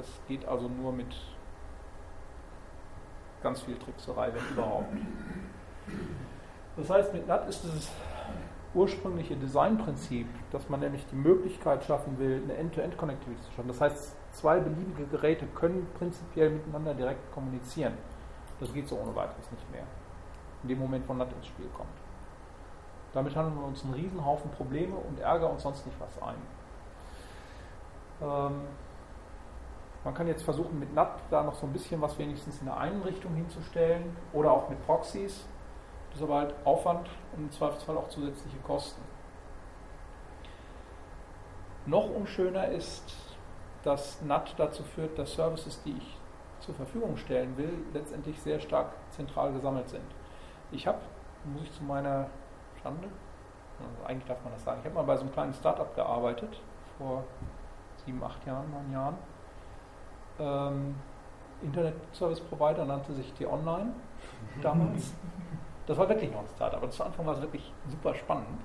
Das 0.00 0.08
geht 0.26 0.48
also 0.48 0.66
nur 0.66 0.92
mit 0.92 1.14
ganz 3.42 3.60
viel 3.60 3.76
Trickserei, 3.76 4.32
wenn 4.32 4.56
überhaupt. 4.56 4.96
Das 6.78 6.88
heißt, 6.88 7.12
mit 7.12 7.26
NAT 7.26 7.46
ist 7.50 7.64
es 7.66 7.90
ursprüngliche 8.72 9.36
Designprinzip, 9.36 10.26
dass 10.52 10.70
man 10.70 10.80
nämlich 10.80 11.04
die 11.12 11.16
Möglichkeit 11.16 11.84
schaffen 11.84 12.18
will, 12.18 12.40
eine 12.44 12.54
End-to-End-Connectivity 12.54 13.42
zu 13.42 13.52
schaffen. 13.52 13.68
Das 13.68 13.80
heißt, 13.82 14.16
zwei 14.32 14.58
beliebige 14.58 15.04
Geräte 15.04 15.46
können 15.48 15.86
prinzipiell 15.98 16.48
miteinander 16.48 16.94
direkt 16.94 17.30
kommunizieren. 17.34 17.92
Das 18.58 18.72
geht 18.72 18.88
so 18.88 18.96
ohne 18.96 19.14
weiteres 19.14 19.50
nicht 19.50 19.70
mehr. 19.70 19.84
In 20.62 20.70
dem 20.70 20.78
Moment, 20.78 21.06
wo 21.06 21.12
NAT 21.12 21.30
ins 21.34 21.48
Spiel 21.48 21.68
kommt. 21.76 21.90
Damit 23.12 23.36
handeln 23.36 23.58
wir 23.58 23.66
uns 23.66 23.84
einen 23.84 23.92
Riesenhaufen 23.92 24.50
Probleme 24.52 24.96
und 24.96 25.20
Ärger 25.20 25.50
und 25.50 25.60
sonst 25.60 25.84
nicht 25.84 26.00
was 26.00 26.22
ein. 26.22 26.36
Ähm, 28.22 28.62
man 30.04 30.14
kann 30.14 30.26
jetzt 30.26 30.42
versuchen, 30.42 30.78
mit 30.78 30.94
NAT 30.94 31.20
da 31.30 31.42
noch 31.42 31.54
so 31.54 31.66
ein 31.66 31.72
bisschen 31.72 32.00
was 32.00 32.18
wenigstens 32.18 32.60
in 32.60 32.66
der 32.66 32.76
einen 32.76 33.02
Richtung 33.02 33.34
hinzustellen 33.34 34.16
oder 34.32 34.52
auch 34.52 34.68
mit 34.68 34.84
Proxys. 34.86 35.46
Das 36.10 36.18
ist 36.18 36.22
aber 36.24 36.36
halt 36.36 36.54
Aufwand 36.64 37.08
und 37.36 37.44
im 37.44 37.50
Zweifelsfall 37.50 37.96
auch 37.96 38.08
zusätzliche 38.08 38.56
Kosten. 38.58 39.02
Noch 41.86 42.08
unschöner 42.10 42.68
ist, 42.68 43.14
dass 43.84 44.20
NAT 44.22 44.54
dazu 44.56 44.82
führt, 44.82 45.18
dass 45.18 45.34
Services, 45.34 45.82
die 45.82 45.96
ich 45.96 46.18
zur 46.60 46.74
Verfügung 46.74 47.16
stellen 47.16 47.56
will, 47.56 47.72
letztendlich 47.92 48.40
sehr 48.40 48.60
stark 48.60 48.92
zentral 49.10 49.52
gesammelt 49.52 49.88
sind. 49.88 50.04
Ich 50.70 50.86
habe, 50.86 50.98
muss 51.44 51.62
ich 51.62 51.72
zu 51.72 51.82
meiner 51.84 52.26
Schande, 52.82 53.08
also 53.78 54.06
eigentlich 54.06 54.26
darf 54.26 54.42
man 54.44 54.52
das 54.52 54.64
sagen, 54.64 54.80
ich 54.80 54.86
habe 54.86 54.94
mal 54.94 55.04
bei 55.04 55.16
so 55.16 55.22
einem 55.22 55.32
kleinen 55.32 55.54
Startup 55.54 55.94
gearbeitet, 55.94 56.60
vor 56.98 57.24
sieben, 58.04 58.22
acht 58.22 58.44
Jahren, 58.46 58.70
neun 58.70 58.92
Jahren. 58.92 59.16
Ähm, 60.40 60.94
Internet 61.62 61.94
Service 62.12 62.40
Provider 62.40 62.84
nannte 62.84 63.12
sich 63.12 63.32
T-Online 63.34 63.92
damals. 64.62 65.12
Das 65.86 65.98
war 65.98 66.08
wirklich 66.08 66.30
noch 66.30 66.40
ein 66.40 66.48
Startup, 66.54 66.82
aber 66.82 66.90
zu 66.90 67.04
Anfang 67.04 67.26
war 67.26 67.34
es 67.34 67.42
wirklich 67.42 67.72
super 67.88 68.14
spannend. 68.14 68.60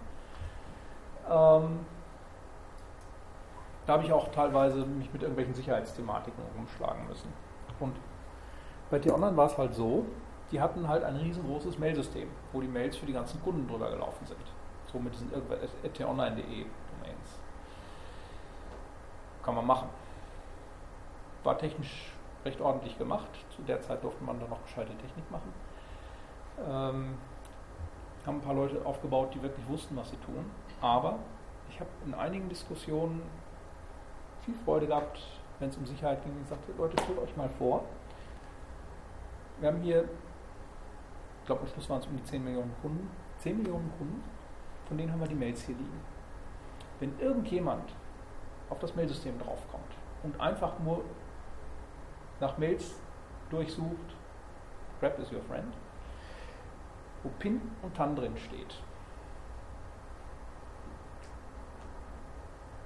Ähm, 1.30 1.80
da 3.86 3.94
habe 3.94 4.04
ich 4.04 4.12
auch 4.12 4.30
teilweise 4.30 4.86
mich 4.86 5.12
mit 5.12 5.22
irgendwelchen 5.22 5.54
Sicherheitsthematiken 5.54 6.44
rumschlagen 6.58 7.08
müssen. 7.08 7.32
Und 7.80 7.96
bei 8.90 9.00
T-Online 9.00 9.36
war 9.36 9.48
es 9.48 9.58
halt 9.58 9.76
so, 9.76 10.06
die 10.52 10.62
hatten 10.62 10.88
halt 10.88 11.04
ein 11.04 11.16
riesengroßes 11.16 11.78
Mailsystem, 11.80 12.30
wo 12.54 12.62
die 12.62 12.68
Mails 12.68 12.98
für 12.98 13.06
die 13.06 13.14
ganzen 13.14 13.42
Kunden 13.44 13.68
drüber 13.68 13.90
gelaufen 13.90 14.26
sind. 14.26 14.40
So 14.92 15.00
mit 15.00 15.14
diesen 15.14 15.30
t-online.de 15.94 16.46
Domains. 16.46 17.40
Kann 19.44 19.56
man 19.56 19.66
machen. 19.66 19.90
War 21.46 21.58
technisch 21.58 22.12
recht 22.44 22.60
ordentlich 22.60 22.98
gemacht. 22.98 23.30
Zu 23.56 23.62
der 23.62 23.82
Zeit 23.82 24.04
durfte 24.04 24.24
man 24.24 24.40
da 24.40 24.48
noch 24.48 24.62
gescheite 24.64 24.96
Technik 24.98 25.30
machen. 25.32 25.54
Ähm, 26.60 27.18
haben 28.26 28.38
ein 28.38 28.42
paar 28.42 28.56
Leute 28.56 28.84
aufgebaut, 28.84 29.34
die 29.34 29.42
wirklich 29.42 29.68
wussten, 29.68 29.96
was 29.96 30.10
sie 30.10 30.18
tun. 30.18 30.50
Aber 30.82 31.20
ich 31.70 31.80
habe 31.80 31.90
in 32.06 32.14
einigen 32.14 32.50
Diskussionen 32.50 33.22
viel 34.44 34.56
Freude 34.66 34.88
gehabt, 34.88 35.20
wenn 35.60 35.70
es 35.70 35.78
um 35.78 35.86
Sicherheit 35.86 36.24
ging. 36.24 36.34
Ich 36.42 36.50
sagte, 36.50 36.72
Leute, 36.78 37.02
stellt 37.04 37.20
euch 37.20 37.36
mal 37.38 37.50
vor, 37.50 37.84
wir 39.60 39.70
haben 39.70 39.82
hier, 39.82 40.04
ich 41.42 41.46
glaube 41.46 41.62
am 41.62 41.68
Schluss 41.68 41.90
waren 41.90 42.00
es 42.00 42.08
um 42.08 42.18
die 42.18 42.24
10 42.24 42.44
Millionen 42.44 42.74
Kunden, 42.82 43.10
10 43.38 43.58
Millionen 43.58 43.92
Kunden, 43.98 44.24
von 44.88 44.98
denen 44.98 45.12
haben 45.12 45.20
wir 45.20 45.28
die 45.28 45.36
Mails 45.36 45.62
hier 45.64 45.76
liegen. 45.76 46.02
Wenn 47.00 47.20
irgendjemand 47.20 47.94
auf 48.70 48.80
das 48.80 48.96
Mailsystem 48.96 49.38
draufkommt 49.40 49.92
und 50.24 50.40
einfach 50.40 50.80
nur 50.80 51.04
nach 52.40 52.58
Mails 52.58 52.96
durchsucht, 53.50 54.16
Grab 55.00 55.20
is 55.20 55.32
your 55.32 55.42
friend, 55.42 55.74
wo 57.24 57.30
PIN 57.40 57.62
und 57.82 57.96
TAN 57.96 58.16
drin 58.16 58.38
steht, 58.38 58.82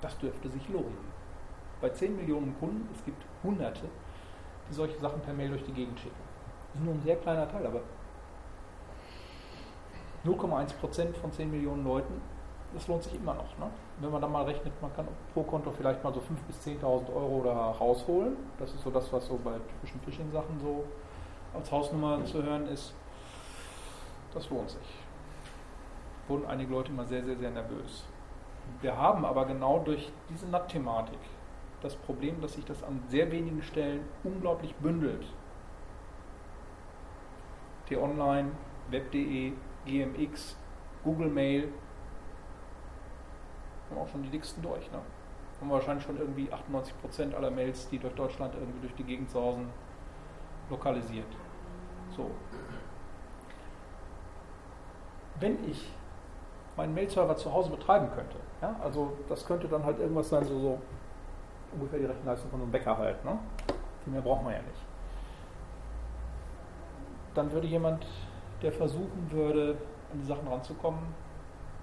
das 0.02 0.18
dürfte 0.18 0.50
sich 0.50 0.68
lohnen. 0.70 0.98
Bei 1.82 1.90
10 1.90 2.16
Millionen 2.16 2.58
Kunden, 2.60 2.90
es 2.94 3.04
gibt 3.06 3.24
Hunderte, 3.44 3.88
die 4.70 4.74
solche 4.74 5.00
Sachen 5.00 5.22
per 5.22 5.34
Mail 5.34 5.50
durch 5.50 5.64
die 5.64 5.74
Gegend 5.74 6.00
schicken. 6.00 6.16
Das 6.74 6.82
ist 6.82 6.86
nur 6.86 6.94
ein 6.94 7.02
sehr 7.02 7.16
kleiner 7.16 7.50
Teil, 7.50 7.66
aber 7.66 7.82
0,1% 10.26 11.14
von 11.16 11.32
10 11.32 11.50
Millionen 11.50 11.84
Leuten, 11.84 12.22
das 12.74 12.88
lohnt 12.88 13.04
sich 13.04 13.16
immer 13.16 13.34
noch. 13.34 13.58
Ne? 13.58 13.70
Wenn 14.00 14.12
man 14.12 14.22
dann 14.22 14.32
mal 14.32 14.46
rechnet, 14.46 14.74
man 14.82 14.94
kann 14.96 15.08
pro 15.34 15.44
Konto 15.44 15.72
vielleicht 15.72 16.04
mal 16.04 16.14
so 16.14 16.22
5.000 16.22 16.24
bis 16.48 16.66
10.000 16.66 17.14
Euro 17.14 17.42
da 17.44 17.72
rausholen. 17.72 18.38
Das 18.58 18.74
ist 18.74 18.82
so 18.82 18.90
das, 18.90 19.12
was 19.12 19.28
so 19.28 19.38
bei 19.44 19.58
typischen 19.60 20.00
Phishing-Sachen 20.02 20.60
so 20.62 20.86
als 21.54 21.70
Hausnummer 21.72 22.24
zu 22.24 22.42
hören 22.42 22.68
ist. 22.68 22.94
Das 24.34 24.50
lohnt 24.50 24.70
sich. 24.70 24.98
Wurden 26.28 26.46
einige 26.46 26.72
Leute 26.72 26.92
immer 26.92 27.06
sehr, 27.06 27.24
sehr, 27.26 27.36
sehr 27.36 27.52
nervös. 27.52 28.06
Wir 28.82 28.96
haben 28.96 29.26
aber 29.26 29.46
genau 29.46 29.80
durch 29.80 30.12
diese 30.30 30.48
NAT-Thematik 30.48 31.20
das 31.82 31.96
Problem, 31.96 32.40
dass 32.42 32.54
sich 32.54 32.66
das 32.66 32.84
an 32.84 33.02
sehr 33.08 33.32
wenigen 33.32 33.64
Stellen 33.64 34.02
unglaublich 34.24 34.76
bündelt. 34.76 35.26
T-Online, 37.88 38.52
Web.de, 38.92 39.54
GMX, 39.86 40.56
Google 41.04 41.30
Mail, 41.30 41.70
haben 43.90 44.00
auch 44.00 44.08
schon 44.08 44.24
die 44.24 44.30
dicksten 44.30 44.62
durch. 44.64 44.92
Ne? 44.92 45.00
Haben 45.60 45.70
wahrscheinlich 45.72 46.06
schon 46.06 46.18
irgendwie 46.18 46.50
98% 46.52 47.36
aller 47.36 47.52
Mails, 47.52 47.90
die 47.90 48.00
durch 48.00 48.14
Deutschland 48.16 48.54
irgendwie 48.56 48.80
durch 48.80 48.96
die 48.96 49.04
Gegend 49.04 49.30
sausen, 49.30 49.70
lokalisiert. 50.70 51.28
So. 52.16 52.32
Wenn 55.40 55.58
ich 55.70 55.92
meinen 56.78 56.94
Mail-Server 56.94 57.36
zu 57.36 57.52
Hause 57.52 57.72
betreiben 57.72 58.10
könnte, 58.16 58.38
ja, 58.62 58.76
also 58.82 59.14
das 59.28 59.46
könnte 59.46 59.68
dann 59.68 59.84
halt 59.84 60.00
irgendwas 60.00 60.30
sein, 60.30 60.44
so, 60.46 60.60
so 60.60 60.82
ungefähr 61.74 62.00
die 62.00 62.06
Rechenleistung 62.06 62.50
von 62.50 62.62
einem 62.62 62.72
Bäcker 62.72 62.98
halt. 62.98 63.24
Ne? 63.24 63.38
Viel 64.04 64.14
mehr 64.14 64.22
braucht 64.22 64.44
man 64.44 64.54
ja 64.54 64.60
nicht. 64.60 64.82
Dann 67.36 67.52
würde 67.52 67.68
jemand, 67.68 68.06
der 68.62 68.72
versuchen 68.72 69.28
würde, 69.30 69.78
an 70.12 70.20
die 70.20 70.26
Sachen 70.26 70.48
ranzukommen, 70.48 71.00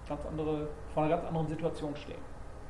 ganz 0.09 0.25
andere, 0.27 0.69
vor 0.95 1.05
einer 1.05 1.17
ganz 1.17 1.27
anderen 1.29 1.49
Situation 1.49 1.95
stehen. 1.97 2.21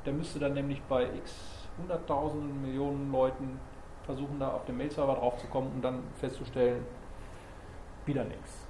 Der 0.05 0.13
müsste 0.13 0.39
dann 0.39 0.53
nämlich 0.53 0.81
bei 0.83 1.03
x 1.03 1.33
hunderttausenden 1.77 2.61
Millionen 2.61 3.11
Leuten 3.11 3.59
versuchen, 4.03 4.39
da 4.39 4.49
auf 4.49 4.65
dem 4.65 4.77
Mail-Server 4.77 5.15
draufzukommen 5.15 5.71
und 5.73 5.81
dann 5.81 6.03
festzustellen, 6.19 6.85
wieder 8.05 8.23
nichts. 8.23 8.65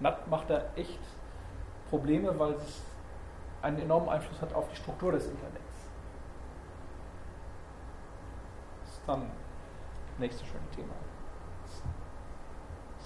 NAT 0.00 0.28
macht 0.28 0.48
da 0.48 0.62
echt 0.76 1.00
Probleme, 1.90 2.38
weil 2.38 2.52
es 2.52 2.82
einen 3.60 3.80
enormen 3.80 4.08
Einfluss 4.08 4.40
hat 4.40 4.54
auf 4.54 4.68
die 4.68 4.76
Struktur 4.76 5.12
des 5.12 5.26
Internets. 5.26 5.62
dann 9.06 9.30
nächste 10.18 10.44
schöne 10.44 10.68
Thema. 10.74 10.94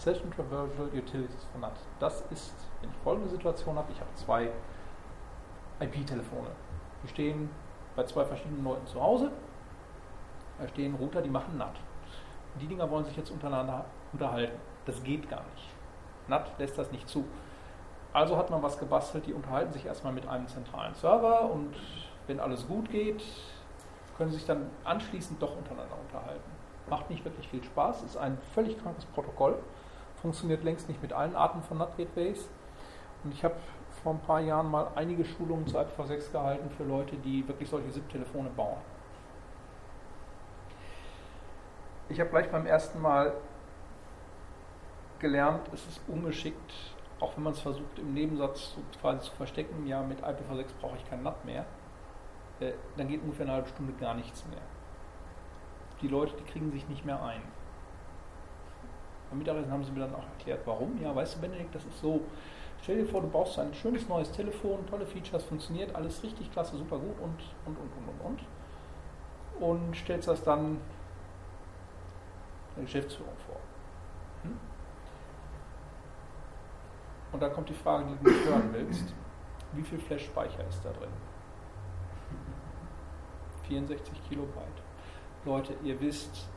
Session 0.07 0.31
Traversal 0.31 0.87
Utilities 0.95 1.49
NAT. 1.61 1.73
Das 1.99 2.23
ist, 2.31 2.55
wenn 2.81 2.91
ich 2.91 2.97
folgende 3.03 3.29
Situation 3.29 3.75
habe, 3.75 3.91
ich 3.91 3.99
habe 3.99 4.15
zwei 4.15 4.51
IP-Telefone. 5.81 6.47
Die 7.03 7.09
stehen 7.09 7.51
bei 7.97 8.05
zwei 8.05 8.25
verschiedenen 8.25 8.63
Leuten 8.63 8.87
zu 8.87 9.03
Hause. 9.03 9.33
Da 10.61 10.69
stehen 10.69 10.95
Router, 10.95 11.23
die 11.23 11.29
machen 11.29 11.59
NAT. 11.59 11.75
Die 12.61 12.69
Dinger 12.69 12.89
wollen 12.89 13.05
sich 13.05 13.17
jetzt 13.17 13.33
untereinander 13.33 13.85
unterhalten. 14.13 14.57
Das 14.85 15.03
geht 15.03 15.29
gar 15.29 15.43
nicht. 15.53 15.75
NAT 16.29 16.53
lässt 16.57 16.79
das 16.79 16.93
nicht 16.93 17.09
zu. 17.09 17.25
Also 18.13 18.37
hat 18.37 18.49
man 18.49 18.63
was 18.63 18.79
gebastelt, 18.79 19.27
die 19.27 19.33
unterhalten 19.33 19.73
sich 19.73 19.87
erstmal 19.87 20.13
mit 20.13 20.29
einem 20.29 20.47
zentralen 20.47 20.95
Server 20.95 21.51
und 21.51 21.75
wenn 22.29 22.39
alles 22.39 22.69
gut 22.69 22.89
geht, 22.91 23.25
können 24.17 24.31
sich 24.31 24.47
dann 24.47 24.71
anschließend 24.85 25.43
doch 25.43 25.57
untereinander 25.57 25.97
unterhalten. 26.01 26.49
Macht 26.89 27.11
nicht 27.11 27.25
wirklich 27.25 27.49
viel 27.49 27.65
Spaß, 27.65 28.05
ist 28.05 28.17
ein 28.17 28.39
völlig 28.55 28.81
krankes 28.81 29.05
Protokoll, 29.07 29.59
funktioniert 30.21 30.65
längst 30.65 30.89
nicht 30.89 31.03
mit 31.03 31.13
allen 31.13 31.35
Arten 31.35 31.63
von 31.63 31.79
NAT-Gateways. 31.79 32.49
Und 33.25 33.33
ich 33.33 33.45
habe 33.45 33.57
vor 34.03 34.15
ein 34.15 34.21
paar 34.21 34.41
Jahren 34.41 34.71
mal 34.71 34.89
einige 34.95 35.25
Schulungen 35.25 35.67
zu 35.67 35.79
IPv6 35.79 36.33
gehalten 36.33 36.71
für 36.71 36.85
Leute, 36.85 37.17
die 37.17 37.47
wirklich 37.47 37.69
solche 37.69 37.91
SIP-Telefone 37.91 38.51
bauen. 38.51 38.79
Ich 42.09 42.21
habe 42.21 42.31
gleich 42.31 42.51
beim 42.51 42.67
ersten 42.67 43.01
Mal 43.01 43.35
gelernt, 45.19 45.69
es 45.73 45.87
ist 45.87 46.01
ungeschickt, 46.07 46.73
auch 47.19 47.37
wenn 47.37 47.45
man 47.45 47.53
es 47.55 47.61
versucht 47.61 47.99
im 47.99 48.15
Nebensatz 48.15 48.77
quasi 49.01 49.21
zu 49.21 49.33
verstecken, 49.33 49.87
ja, 49.87 50.03
mit 50.03 50.23
IPv6 50.23 50.67
brauche 50.81 50.97
ich 50.97 51.09
kein 51.09 51.23
NAT 51.23 51.45
mehr 51.45 51.65
äh, 52.61 52.73
dann 52.97 53.09
geht 53.09 53.23
ungefähr 53.23 53.47
eine 53.47 53.55
halbe 53.55 53.69
Stunde 53.69 53.93
gar 53.95 54.15
nichts 54.15 54.45
mehr. 54.47 54.61
Die 56.01 56.09
Leute, 56.09 56.35
die 56.37 56.45
kriegen 56.45 56.71
sich 56.73 56.89
nicht 56.89 57.05
mehr 57.05 57.23
ein. 57.23 57.43
Am 59.31 59.39
Mittagessen 59.39 59.73
haben 59.73 59.85
sie 59.85 59.93
mir 59.93 60.01
dann 60.01 60.15
auch 60.15 60.25
erklärt, 60.39 60.61
warum. 60.65 61.01
Ja, 61.03 61.15
weißt 61.15 61.37
du, 61.37 61.41
Benedikt, 61.41 61.75
das 61.75 61.85
ist 61.85 62.01
so. 62.01 62.21
Stell 62.83 62.99
dir 62.99 63.07
vor, 63.07 63.21
du 63.21 63.29
brauchst 63.29 63.59
ein 63.59 63.75
schönes 63.75 64.09
neues 64.09 64.31
Telefon, 64.31 64.87
tolle 64.87 65.07
Features, 65.07 65.45
funktioniert 65.45 65.95
alles 65.95 66.23
richtig 66.23 66.51
klasse, 66.53 66.77
super 66.77 66.99
gut 66.99 67.19
und, 67.21 67.43
und, 67.65 67.79
und, 67.79 67.91
und, 67.97 68.09
und, 68.09 68.21
und. 69.61 69.89
Und 69.89 69.97
stellst 69.97 70.29
das 70.29 70.43
dann 70.43 70.79
der 72.77 72.85
Geschäftsführung 72.85 73.33
vor. 73.47 73.57
Hm? 74.43 74.57
Und 77.33 77.43
dann 77.43 77.53
kommt 77.53 77.69
die 77.69 77.75
Frage, 77.75 78.07
die 78.07 78.25
du 78.25 78.31
nicht 78.31 78.47
hören 78.47 78.71
willst. 78.73 79.13
Wie 79.73 79.83
viel 79.83 79.99
Flash-Speicher 79.99 80.65
ist 80.69 80.85
da 80.85 80.91
drin? 80.91 81.11
64 83.69 84.29
Kilobyte. 84.29 84.83
Leute, 85.45 85.75
ihr 85.83 86.01
wisst, 86.01 86.49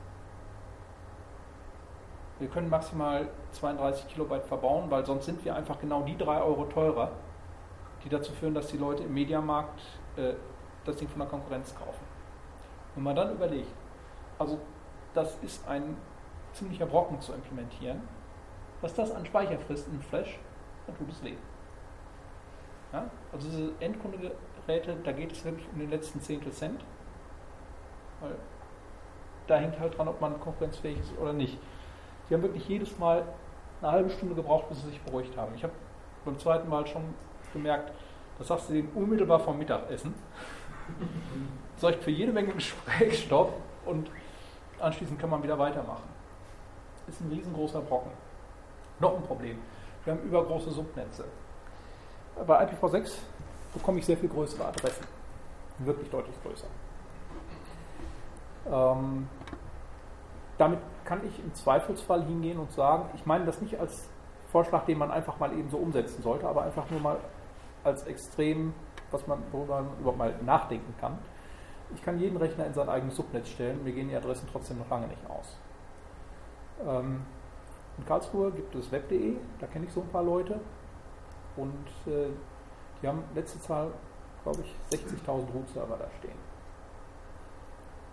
wir 2.40 2.48
können 2.48 2.70
maximal 2.70 3.28
32 3.52 4.08
Kilobyte 4.08 4.46
verbauen, 4.46 4.90
weil 4.90 5.06
sonst 5.06 5.26
sind 5.26 5.44
wir 5.44 5.56
einfach 5.56 5.80
genau 5.80 6.04
die 6.04 6.18
3 6.18 6.42
Euro 6.42 6.66
teurer, 6.66 7.12
die 8.04 8.10
dazu 8.10 8.32
führen, 8.32 8.54
dass 8.54 8.68
die 8.68 8.78
Leute 8.78 9.04
im 9.04 9.14
Mediamarkt 9.14 9.82
äh, 10.16 10.34
das 10.86 10.96
Ding 10.96 11.10
von 11.10 11.20
der 11.20 11.28
Konkurrenz 11.28 11.76
kaufen. 11.76 12.06
Wenn 12.96 13.04
man 13.04 13.16
dann 13.16 13.34
überlegt, 13.34 13.72
also 14.38 14.60
das 15.14 15.38
ist 15.42 15.68
ein 15.68 15.98
ziemlicher 16.54 16.86
Brocken 16.86 17.20
zu 17.20 17.34
implementieren, 17.34 18.02
was 18.82 18.94
das 18.94 19.12
an 19.12 19.26
Speicher 19.26 19.60
frisst 19.60 19.88
in 19.90 20.02
Flash, 20.02 20.40
dann 20.88 20.98
tut 20.98 21.10
es 21.10 21.24
weh. 21.24 21.36
Ja? 22.94 23.10
Also 23.34 23.50
diese 23.50 23.72
Endkunde 23.80 24.32
Geräte, 24.66 24.96
da 25.04 25.12
geht 25.12 25.32
es 25.32 25.44
wirklich 25.44 25.68
um 25.74 25.80
den 25.80 25.90
letzten 25.90 26.22
Zehntel 26.22 26.52
Cent. 26.52 26.84
Weil 28.22 28.36
da 29.48 29.58
hängt 29.58 29.80
halt 29.80 29.98
dran, 29.98 30.08
ob 30.08 30.22
man 30.22 30.40
konkurrenzfähig 30.40 31.00
ist 31.00 31.18
oder 31.18 31.34
nicht. 31.34 31.58
Die 32.30 32.34
haben 32.34 32.44
wirklich 32.44 32.68
jedes 32.68 32.98
Mal 33.00 33.24
eine 33.82 33.92
halbe 33.92 34.10
Stunde 34.10 34.36
gebraucht, 34.36 34.70
bis 34.70 34.82
sie 34.82 34.90
sich 34.90 35.02
beruhigt 35.02 35.36
haben. 35.38 35.54
Ich 35.56 35.64
habe 35.64 35.74
beim 36.26 36.38
zweiten 36.38 36.70
Mal 36.70 36.86
schon 36.86 37.04
gemerkt, 37.54 37.92
das 38.38 38.48
sagst 38.48 38.70
du 38.70 38.74
denen 38.74 38.90
unmittelbar 38.94 39.40
vom 39.40 39.58
Mittagessen. 39.58 40.14
Sorgt 41.78 42.04
für 42.04 42.12
jede 42.12 42.32
Menge 42.32 42.54
Gesprächsstoff 42.54 43.50
und 43.86 44.10
anschließend 44.80 45.20
kann 45.20 45.30
man 45.30 45.44
wieder 45.44 45.58
weitermachen. 45.58 46.04
Ist 47.08 47.22
ein 47.22 47.32
riesengroßer 47.32 47.82
Brocken. 47.82 48.12
Noch 49.00 49.16
ein 49.16 49.24
Problem. 49.24 49.58
Wir 50.04 50.14
haben 50.14 50.22
übergroße 50.24 50.72
Subnetze. 50.72 51.26
Bei 52.46 52.66
IPv6 52.66 53.14
bekomme 53.74 54.00
ich 54.00 54.06
sehr 54.06 54.18
viel 54.18 54.30
größere 54.30 54.66
Adressen. 54.66 55.06
Wirklich 55.80 56.10
deutlich 56.10 56.36
größer. 56.44 56.68
Ähm, 58.72 59.28
damit 60.58 60.80
kann 61.10 61.26
ich 61.26 61.40
im 61.44 61.56
Zweifelsfall 61.56 62.24
hingehen 62.24 62.60
und 62.60 62.72
sagen, 62.72 63.10
ich 63.16 63.26
meine 63.26 63.44
das 63.44 63.60
nicht 63.62 63.80
als 63.80 64.08
Vorschlag, 64.52 64.86
den 64.86 65.00
man 65.00 65.10
einfach 65.10 65.40
mal 65.40 65.52
eben 65.58 65.68
so 65.72 65.78
umsetzen 65.78 66.22
sollte, 66.22 66.48
aber 66.48 66.62
einfach 66.62 66.88
nur 66.92 67.00
mal 67.00 67.18
als 67.84 68.04
extrem, 68.04 68.76
was 69.10 69.26
man, 69.26 69.42
worüber 69.52 69.82
man 69.82 70.00
überhaupt 70.00 70.20
mal 70.20 70.36
nachdenken 70.46 70.94
kann. 71.02 71.18
Ich 71.96 72.04
kann 72.04 72.20
jeden 72.20 72.38
Rechner 72.38 72.68
in 72.68 72.76
sein 72.76 72.88
eigenes 72.88 73.16
Subnetz 73.16 73.50
stellen, 73.50 73.84
mir 73.84 73.92
gehen 73.92 74.08
die 74.08 74.16
Adressen 74.16 74.48
trotzdem 74.52 74.78
noch 74.78 74.90
lange 74.92 75.08
nicht 75.08 75.28
aus. 75.28 75.58
Ähm, 76.88 77.22
in 77.98 78.06
Karlsruhe 78.06 78.52
gibt 78.52 78.76
es 78.76 78.92
web.de, 78.92 79.38
da 79.60 79.66
kenne 79.66 79.88
ich 79.88 79.92
so 79.92 80.02
ein 80.02 80.10
paar 80.10 80.24
Leute 80.24 80.60
und 81.56 81.88
äh, 82.06 82.28
die 83.02 83.08
haben 83.08 83.24
letzte 83.34 83.60
Zahl, 83.60 83.92
glaube 84.44 84.62
ich, 84.62 84.76
60.000 84.96 85.28
Root-Server 85.56 85.98
da 85.98 86.08
stehen. 86.20 86.38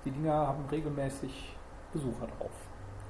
Die 0.07 0.11
Dinger 0.11 0.47
haben 0.47 0.65
regelmäßig 0.71 1.55
Besucher 1.93 2.27
drauf, 2.39 2.51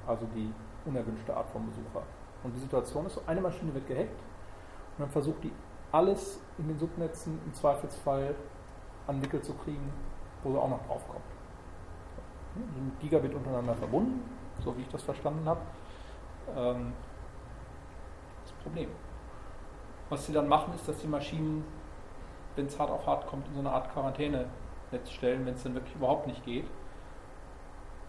also 0.07 0.25
die 0.35 0.53
unerwünschte 0.85 1.35
Art 1.35 1.49
von 1.49 1.65
Besucher. 1.65 2.03
Und 2.43 2.55
die 2.55 2.59
Situation 2.59 3.05
ist 3.05 3.15
so, 3.15 3.21
eine 3.27 3.41
Maschine 3.41 3.73
wird 3.73 3.87
gehackt 3.87 4.19
und 4.97 5.03
dann 5.03 5.09
versucht 5.09 5.43
die 5.43 5.51
alles 5.91 6.39
in 6.57 6.67
den 6.67 6.77
Subnetzen 6.77 7.39
im 7.45 7.53
Zweifelsfall 7.53 8.35
an 9.07 9.21
Wickel 9.21 9.41
zu 9.41 9.53
kriegen, 9.53 9.91
wo 10.43 10.51
sie 10.51 10.57
auch 10.57 10.69
noch 10.69 10.85
draufkommt. 10.85 11.21
Die 12.55 12.79
sind 12.79 12.99
Gigabit 12.99 13.33
untereinander 13.33 13.75
verbunden, 13.75 14.21
so 14.63 14.75
wie 14.77 14.81
ich 14.81 14.89
das 14.89 15.03
verstanden 15.03 15.47
habe. 15.47 15.61
Ähm, 16.55 16.93
das 18.43 18.51
Problem. 18.63 18.89
Was 20.09 20.25
sie 20.25 20.33
dann 20.33 20.47
machen, 20.47 20.73
ist, 20.73 20.87
dass 20.87 20.97
die 20.97 21.07
Maschinen, 21.07 21.63
wenn 22.55 22.65
es 22.65 22.79
hart 22.79 22.89
auf 22.89 23.05
hart 23.05 23.27
kommt, 23.27 23.47
in 23.47 23.53
so 23.53 23.59
eine 23.59 23.71
Art 23.71 23.91
Quarantänenetz 23.91 24.47
stellen, 25.09 25.45
wenn 25.45 25.53
es 25.53 25.63
dann 25.63 25.75
wirklich 25.75 25.95
überhaupt 25.95 26.27
nicht 26.27 26.43
geht. 26.45 26.65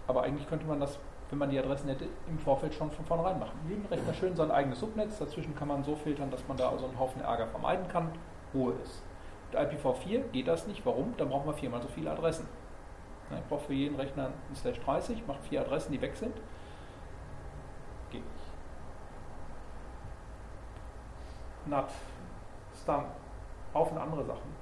Aber 0.06 0.22
eigentlich 0.22 0.48
könnte 0.48 0.66
man 0.66 0.80
das, 0.80 0.98
wenn 1.30 1.38
man 1.38 1.50
die 1.50 1.58
Adressen 1.58 1.88
hätte, 1.88 2.06
im 2.28 2.38
Vorfeld 2.38 2.75
schon 2.75 2.90
von 2.90 3.04
vornherein 3.04 3.38
machen. 3.38 3.58
Jeden 3.68 3.85
Rechner 3.87 4.14
schön 4.14 4.35
sein 4.35 4.50
eigenes 4.50 4.80
Subnetz, 4.80 5.18
dazwischen 5.18 5.54
kann 5.54 5.68
man 5.68 5.85
so 5.85 5.94
filtern, 5.97 6.30
dass 6.30 6.47
man 6.49 6.56
da 6.56 6.70
also 6.70 6.87
einen 6.87 6.99
Haufen 6.99 7.20
Ärger 7.20 7.47
vermeiden 7.47 7.87
kann, 7.88 8.11
Ruhe 8.54 8.75
ist. 8.82 9.02
Mit 9.50 9.61
IPv4 9.61 10.30
geht 10.32 10.49
das 10.49 10.66
nicht. 10.66 10.85
Warum? 10.85 11.14
Dann 11.16 11.28
brauchen 11.28 11.47
wir 11.47 11.54
viermal 11.54 11.82
so 11.82 11.88
viele 11.88 12.11
Adressen. 12.11 12.47
Ich 13.30 13.49
brauche 13.49 13.66
für 13.66 13.75
jeden 13.75 13.97
Rechner 13.97 14.30
ein 14.50 14.56
Slash 14.56 14.80
30, 14.80 15.26
mache 15.26 15.40
vier 15.42 15.61
Adressen, 15.61 15.92
die 15.92 16.00
weg 16.00 16.16
sind. 16.16 16.35
Geht 18.11 18.23
nicht. 18.23 18.44
NAT, 21.66 21.90
Stun, 22.75 23.04
Haufen 23.75 23.99
andere 23.99 24.25
Sachen 24.25 24.57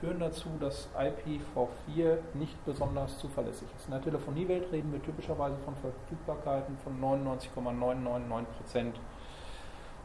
führen 0.00 0.18
dazu, 0.18 0.48
dass 0.58 0.88
IPv4 0.96 2.18
nicht 2.34 2.64
besonders 2.64 3.18
zuverlässig 3.18 3.68
ist. 3.76 3.86
In 3.86 3.92
der 3.92 4.02
Telefoniewelt 4.02 4.72
reden 4.72 4.90
wir 4.92 5.02
typischerweise 5.02 5.56
von 5.58 5.76
Verfügbarkeiten 5.76 6.76
von 6.78 7.00
99,999% 7.00 8.92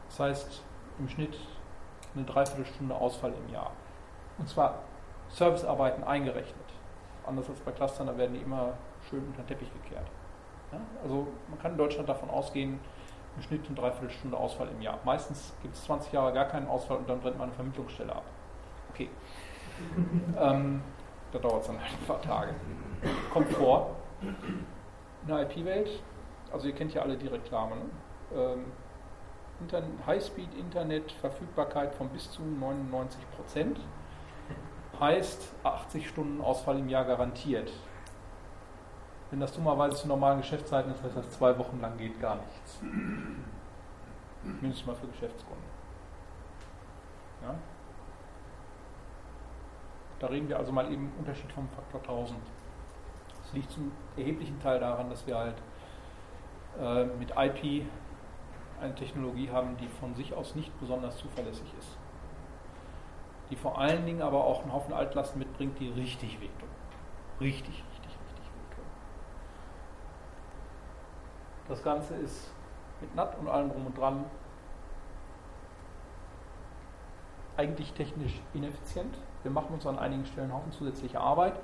Das 0.08 0.20
heißt 0.20 0.62
im 0.98 1.08
Schnitt 1.08 1.36
eine 2.14 2.24
Dreiviertelstunde 2.24 2.94
Ausfall 2.94 3.32
im 3.46 3.52
Jahr. 3.52 3.72
Und 4.38 4.48
zwar 4.48 4.80
Servicearbeiten 5.30 6.04
eingerechnet. 6.04 6.54
Anders 7.26 7.48
als 7.48 7.60
bei 7.60 7.72
Clustern, 7.72 8.06
da 8.06 8.16
werden 8.16 8.34
die 8.34 8.40
immer 8.40 8.74
schön 9.08 9.24
unter 9.26 9.42
den 9.42 9.48
Teppich 9.48 9.72
gekehrt. 9.82 10.06
Ja? 10.72 10.80
Also 11.02 11.26
man 11.48 11.58
kann 11.58 11.72
in 11.72 11.78
Deutschland 11.78 12.08
davon 12.08 12.30
ausgehen, 12.30 12.78
im 13.34 13.42
Schnitt 13.42 13.66
eine 13.66 13.74
Dreiviertelstunde 13.74 14.36
Ausfall 14.36 14.68
im 14.68 14.80
Jahr. 14.80 14.98
Meistens 15.04 15.54
gibt 15.62 15.74
es 15.74 15.84
20 15.84 16.12
Jahre 16.12 16.32
gar 16.32 16.46
keinen 16.46 16.68
Ausfall 16.68 16.98
und 16.98 17.08
dann 17.08 17.20
brennt 17.20 17.38
man 17.38 17.48
eine 17.48 17.54
Vermittlungsstelle 17.54 18.14
ab. 18.14 18.24
Okay. 18.90 19.10
Ähm, 20.38 20.82
da 21.32 21.38
dauert 21.38 21.62
es 21.62 21.66
dann 21.66 21.80
halt 21.80 21.92
ein 21.92 22.06
paar 22.06 22.22
Tage. 22.22 22.54
Kommt 23.32 23.52
vor. 23.52 23.96
In 24.22 25.28
der 25.28 25.42
IP-Welt, 25.42 26.02
also 26.52 26.68
ihr 26.68 26.74
kennt 26.74 26.94
ja 26.94 27.02
alle 27.02 27.16
die 27.16 27.26
Reklame, 27.26 27.76
ne? 27.76 27.82
ähm, 28.34 28.64
Highspeed-Internet, 30.06 31.12
Verfügbarkeit 31.12 31.94
von 31.94 32.08
bis 32.08 32.30
zu 32.30 32.42
99 32.42 33.20
Prozent, 33.36 33.80
heißt 35.00 35.52
80 35.64 36.08
Stunden 36.08 36.40
Ausfall 36.40 36.78
im 36.78 36.88
Jahr 36.88 37.04
garantiert. 37.04 37.72
Wenn 39.30 39.40
das 39.40 39.52
dummerweise 39.52 39.96
zu 39.96 40.08
normalen 40.08 40.38
Geschäftszeiten 40.38 40.92
ist, 40.92 41.02
heißt 41.02 41.16
das 41.16 41.30
zwei 41.32 41.58
Wochen 41.58 41.80
lang 41.80 41.96
geht 41.96 42.20
gar 42.20 42.36
nichts. 42.36 42.80
Mindestens 44.42 44.86
mal 44.86 44.94
für 44.94 45.08
Geschäftskunden. 45.08 45.64
Ja? 47.42 47.54
Da 50.18 50.28
reden 50.28 50.48
wir 50.48 50.58
also 50.58 50.72
mal 50.72 50.90
eben 50.90 51.12
Unterschied 51.18 51.52
vom 51.52 51.68
Faktor 51.68 52.00
1000. 52.00 52.38
Das 53.42 53.52
liegt 53.52 53.70
zum 53.70 53.92
erheblichen 54.16 54.58
Teil 54.60 54.80
daran, 54.80 55.10
dass 55.10 55.26
wir 55.26 55.36
halt 55.36 55.56
äh, 56.80 57.04
mit 57.04 57.30
IP 57.36 57.86
eine 58.80 58.94
Technologie 58.94 59.50
haben, 59.50 59.76
die 59.76 59.88
von 59.88 60.14
sich 60.14 60.34
aus 60.34 60.54
nicht 60.54 60.78
besonders 60.80 61.16
zuverlässig 61.18 61.72
ist. 61.78 61.98
Die 63.50 63.56
vor 63.56 63.78
allen 63.78 64.04
Dingen 64.04 64.22
aber 64.22 64.44
auch 64.44 64.62
einen 64.62 64.72
Haufen 64.72 64.92
Altlasten 64.92 65.38
mitbringt, 65.38 65.78
die 65.78 65.90
richtig 65.90 66.40
wehtun. 66.40 66.68
Richtig, 67.40 67.84
richtig, 67.92 68.10
richtig 68.10 68.44
wehtun. 68.44 68.84
Das 71.68 71.82
Ganze 71.82 72.14
ist 72.16 72.52
mit 73.00 73.14
NAT 73.14 73.38
und 73.38 73.48
allem 73.48 73.70
drum 73.70 73.86
und 73.86 73.96
dran 73.96 74.24
eigentlich 77.56 77.92
technisch 77.92 78.40
ineffizient. 78.52 79.16
Wir 79.42 79.50
machen 79.50 79.74
uns 79.74 79.86
an 79.86 79.98
einigen 79.98 80.24
Stellen 80.26 80.50
einen 80.50 80.58
Haufen 80.58 80.72
zusätzliche 80.72 81.20
Arbeit 81.20 81.54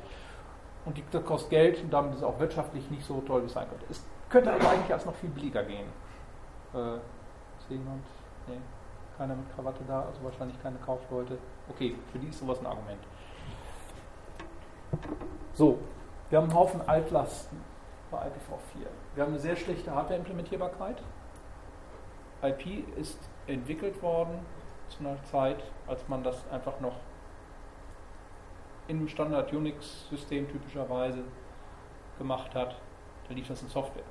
und 0.85 0.97
die, 0.97 1.05
das 1.11 1.25
kostet 1.25 1.51
Geld 1.51 1.83
und 1.83 1.93
damit 1.93 2.13
ist 2.13 2.19
es 2.19 2.25
auch 2.25 2.39
wirtschaftlich 2.39 2.91
nicht 2.91 3.05
so 3.05 3.21
toll, 3.21 3.43
wie 3.43 3.47
es 3.47 3.53
sein 3.53 3.69
könnte. 3.69 3.87
Es 3.91 4.05
könnte 4.29 4.53
aber 4.53 4.71
eigentlich 4.71 4.93
als 4.93 5.05
noch 5.05 5.15
viel 5.15 5.31
billiger 5.31 5.63
gehen. 5.63 5.87
Äh, 6.75 6.97
ist 6.97 7.71
jemand? 7.71 8.05
Nee, 8.49 8.59
keiner 9.17 9.37
mit 9.37 9.55
Krawatte 9.55 9.85
da, 9.87 10.03
also 10.03 10.23
wahrscheinlich 10.25 10.61
keine 10.63 10.79
Kaufleute. 10.79 11.39
Okay, 11.69 11.95
für 12.11 12.19
die 12.19 12.29
ist 12.29 12.39
sowas 12.39 12.59
ein 12.61 12.67
Argument. 12.67 13.01
So, 15.55 15.79
wir 16.31 16.39
haben 16.39 16.49
einen 16.49 16.55
Haufen 16.55 16.81
Altlasten 16.89 17.59
bei 18.11 18.19
IPv4. 18.19 18.87
Wir 19.15 19.23
haben 19.23 19.33
eine 19.33 19.39
sehr 19.39 19.57
schlechte 19.57 19.95
Hardware-Implementierbarkeit. 19.95 21.03
IP 22.43 22.99
ist 22.99 23.19
entwickelt 23.47 24.03
worden 24.03 24.41
zu 24.89 25.01
einer 25.01 25.23
Zeit, 25.25 25.63
als 25.87 26.07
man 26.09 26.23
das 26.23 26.37
einfach 26.51 26.81
noch 26.81 26.97
in 28.93 28.99
einem 28.99 29.09
Standard 29.09 29.51
Unix-System 29.53 30.51
typischerweise 30.51 31.25
gemacht 32.19 32.55
hat. 32.55 32.77
Da 33.27 33.35
lief 33.35 33.49
das 33.49 33.63
in 33.63 33.69
Software. 33.69 34.05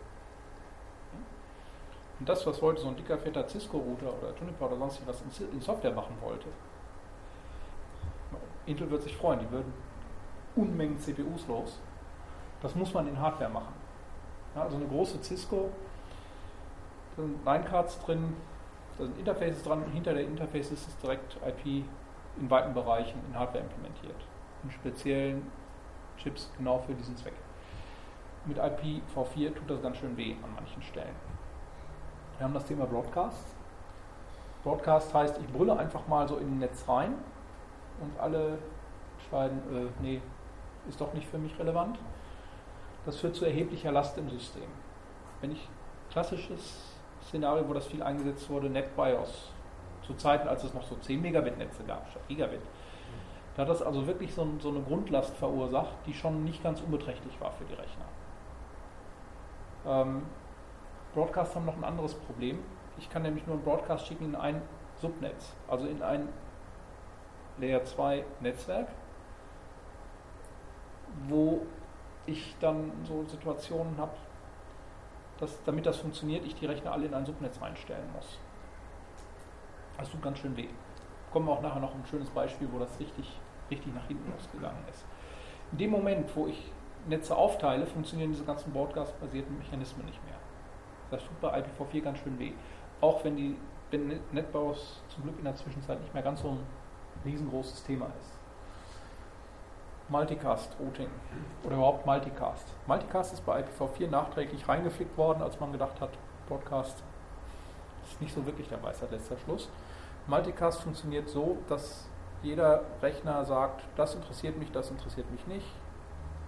Und 2.20 2.28
das, 2.28 2.46
was 2.48 2.62
heute 2.62 2.82
so 2.82 2.88
ein 2.88 2.96
dicker, 2.96 3.18
fetter 3.18 3.48
Cisco-Router 3.48 4.08
oder 4.08 4.34
Juniper 4.40 4.68
oder 4.68 4.78
sonst 4.78 5.02
was 5.06 5.22
in 5.40 5.62
Software 5.62 5.94
machen 5.94 6.16
wollte, 6.20 6.48
Intel 8.66 8.90
wird 8.90 9.04
sich 9.04 9.16
freuen, 9.16 9.40
die 9.40 9.52
würden 9.52 9.74
Unmengen 10.56 11.00
CPUs 11.00 11.48
los. 11.48 11.80
Das 12.62 12.76
muss 12.76 12.94
man 12.94 13.08
in 13.08 13.20
Hardware 13.20 13.50
machen. 13.50 13.74
Ja, 14.56 14.64
also 14.64 14.78
eine 14.78 14.86
große 14.86 15.22
Cisco, 15.22 15.70
da 17.16 17.24
sind 17.24 17.46
Linecards 17.46 18.00
drin, 18.00 18.36
da 18.98 19.06
sind 19.06 19.18
Interfaces 19.18 19.64
dran 19.64 19.84
und 19.84 19.92
hinter 19.92 20.14
der 20.14 20.24
Interfaces 20.24 20.88
ist 20.88 21.04
direkt 21.04 21.38
IP 21.46 21.86
in 22.38 22.50
weiten 22.50 22.74
Bereichen 22.74 23.20
in 23.30 23.38
Hardware 23.38 23.64
implementiert. 23.64 24.16
Speziellen 24.70 25.52
Chips 26.18 26.52
genau 26.58 26.80
für 26.80 26.94
diesen 26.94 27.18
Zweck. 27.18 27.34
Mit 28.46 28.60
IPv4 28.60 29.54
tut 29.54 29.70
das 29.70 29.82
ganz 29.82 29.98
schön 29.98 30.16
weh 30.18 30.36
an 30.44 30.54
manchen 30.56 30.82
Stellen. 30.82 31.16
Wir 32.38 32.46
haben 32.46 32.54
das 32.54 32.66
Thema 32.66 32.86
Broadcast. 32.86 33.46
Broadcast 34.64 35.14
heißt, 35.14 35.40
ich 35.40 35.48
brülle 35.48 35.78
einfach 35.78 36.08
mal 36.08 36.28
so 36.28 36.38
in 36.38 36.48
ein 36.48 36.60
Netz 36.60 36.88
rein 36.88 37.16
und 38.00 38.20
alle 38.20 38.58
entscheiden, 39.18 39.60
äh, 39.74 40.02
nee, 40.02 40.22
ist 40.90 41.00
doch 41.00 41.14
nicht 41.14 41.28
für 41.28 41.38
mich 41.38 41.58
relevant. 41.60 41.98
Das 43.06 43.18
führt 43.18 43.36
zu 43.36 43.46
erheblicher 43.46 43.92
Last 43.92 44.18
im 44.18 44.30
System. 44.30 44.68
Wenn 45.40 45.52
ich 45.52 45.68
klassisches 46.12 46.96
Szenario, 47.24 47.68
wo 47.68 47.74
das 47.74 47.88
viel 47.88 48.04
eingesetzt 48.04 48.50
wurde, 48.50 48.70
NetBIOS, 48.70 49.52
zu 50.06 50.14
Zeiten, 50.16 50.48
als 50.48 50.64
es 50.64 50.74
noch 50.74 50.84
so 50.84 50.96
10 50.96 51.22
Megabit 51.22 51.58
Netze 51.58 51.84
gab, 51.84 52.10
statt 52.10 52.24
Gigabit, 52.28 52.62
Da 53.56 53.64
hat 53.64 53.70
das 53.70 53.82
also 53.82 54.08
wirklich 54.08 54.34
so, 54.34 54.48
so 54.60 54.70
eine 54.70 54.82
Grundlast 54.82 55.36
verursacht, 55.36 55.94
die 56.06 56.14
schon 56.14 56.44
nicht 56.44 56.64
ganz 56.64 56.82
unbeträchtlich 56.82 57.40
war 57.42 57.52
für 57.52 57.66
die 57.66 57.74
Rechner. 57.74 58.06
Ähm, 59.86 60.24
Broadcast 61.14 61.56
haben 61.56 61.66
noch 61.66 61.76
ein 61.76 61.84
anderes 61.84 62.14
Problem. 62.14 62.60
Ich 62.98 63.10
kann 63.10 63.24
nämlich 63.24 63.46
nur 63.46 63.56
einen 63.56 63.66
Broadcast 63.66 64.08
schicken 64.08 64.26
in 64.26 64.36
ein 64.36 64.62
Subnetz, 65.02 65.54
also 65.68 65.86
in 65.86 66.02
ein 66.02 66.30
Layer 67.58 67.84
2 67.84 68.24
Netzwerk, 68.40 68.88
wo 71.28 71.66
ich 72.26 72.56
dann 72.60 72.92
so 73.04 73.26
Situationen 73.26 73.98
habe, 73.98 74.16
dass 75.40 75.62
damit 75.64 75.86
das 75.86 75.98
funktioniert, 75.98 76.46
ich 76.46 76.56
die 76.56 76.68
Rechner 76.68 76.94
alle 76.94 77.08
in 77.08 77.14
ein 77.14 77.26
Subnetz 77.26 77.60
reinstellen 77.60 78.12
muss. 78.14 78.40
Das 79.98 80.10
tut 80.10 80.22
ganz 80.22 80.40
schön 80.40 80.56
weh. 80.56 80.70
Kommen 81.32 81.48
wir 81.48 81.54
auch 81.54 81.62
nachher 81.62 81.80
noch 81.80 81.94
ein 81.94 82.06
schönes 82.06 82.30
Beispiel, 82.30 82.68
wo 82.72 82.80
das 82.80 83.00
richtig, 83.00 83.40
richtig 83.70 83.94
nach 83.94 84.08
hinten 84.08 84.32
losgegangen 84.32 84.84
ist. 84.90 85.06
In 85.72 85.78
dem 85.78 85.92
Moment, 85.92 86.36
wo 86.36 86.48
ich 86.48 86.72
Netze 87.08 87.36
aufteile, 87.36 87.88
funktionieren 87.88 88.32
diese 88.32 88.44
ganzen 88.44 88.72
Broadcast-basierten 88.74 89.58
Mechanismen 89.58 90.06
nicht 90.06 90.24
mehr. 90.26 90.36
Das 91.10 91.22
tut 91.24 91.42
bei 91.42 91.60
IPv4 91.60 92.02
ganz 92.02 92.20
schön 92.20 92.38
weh. 92.38 92.54
Auch 93.00 93.24
wenn 93.24 93.36
die 93.36 93.56
wenn 93.92 94.20
Netbaus 94.32 95.02
zum 95.10 95.24
Glück 95.24 95.38
in 95.38 95.44
der 95.44 95.56
Zwischenzeit 95.56 96.00
nicht 96.00 96.14
mehr 96.14 96.24
ganz 96.24 96.42
so 96.42 96.50
ein 96.50 96.60
riesengroßes 97.26 97.84
Thema 97.84 98.06
ist. 98.06 98.32
Multicast 100.10 100.76
Routing 100.80 101.10
oder 101.64 101.76
überhaupt 101.76 102.06
Multicast. 102.06 102.68
Multicast 102.88 103.34
ist 103.34 103.46
bei 103.46 103.64
IPv4 103.64 104.10
nachträglich 104.10 104.68
reingeflickt 104.68 105.18
worden, 105.18 105.42
als 105.42 105.60
man 105.60 105.72
gedacht 105.72 106.02
hat, 106.02 106.10
Broadcast 106.48 107.04
ist 108.10 108.22
nicht 108.22 108.34
so 108.34 108.46
wirklich 108.46 108.68
der 108.68 108.82
Weisheit 108.82 109.12
letzter 109.12 109.38
Schluss. 109.38 109.70
Multicast 110.28 110.82
funktioniert 110.82 111.30
so, 111.30 111.58
dass 111.68 112.08
jeder 112.44 112.84
Rechner 113.02 113.44
sagt, 113.46 113.84
das 113.96 114.16
interessiert 114.16 114.58
mich, 114.58 114.72
das 114.72 114.90
interessiert 114.90 115.30
mich 115.32 115.46
nicht. 115.48 115.68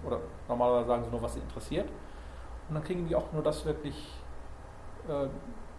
Oder 0.06 0.20
normalerweise 0.48 0.88
sagen 0.88 1.04
sie 1.06 1.12
nur, 1.12 1.22
was 1.22 1.34
sie 1.34 1.40
interessiert. 1.40 1.90
Und 2.70 2.76
dann 2.76 2.84
kriegen 2.84 3.08
die 3.08 3.16
auch 3.16 3.32
nur 3.32 3.44
das 3.44 3.66
wirklich 3.66 4.14
äh, 5.08 5.28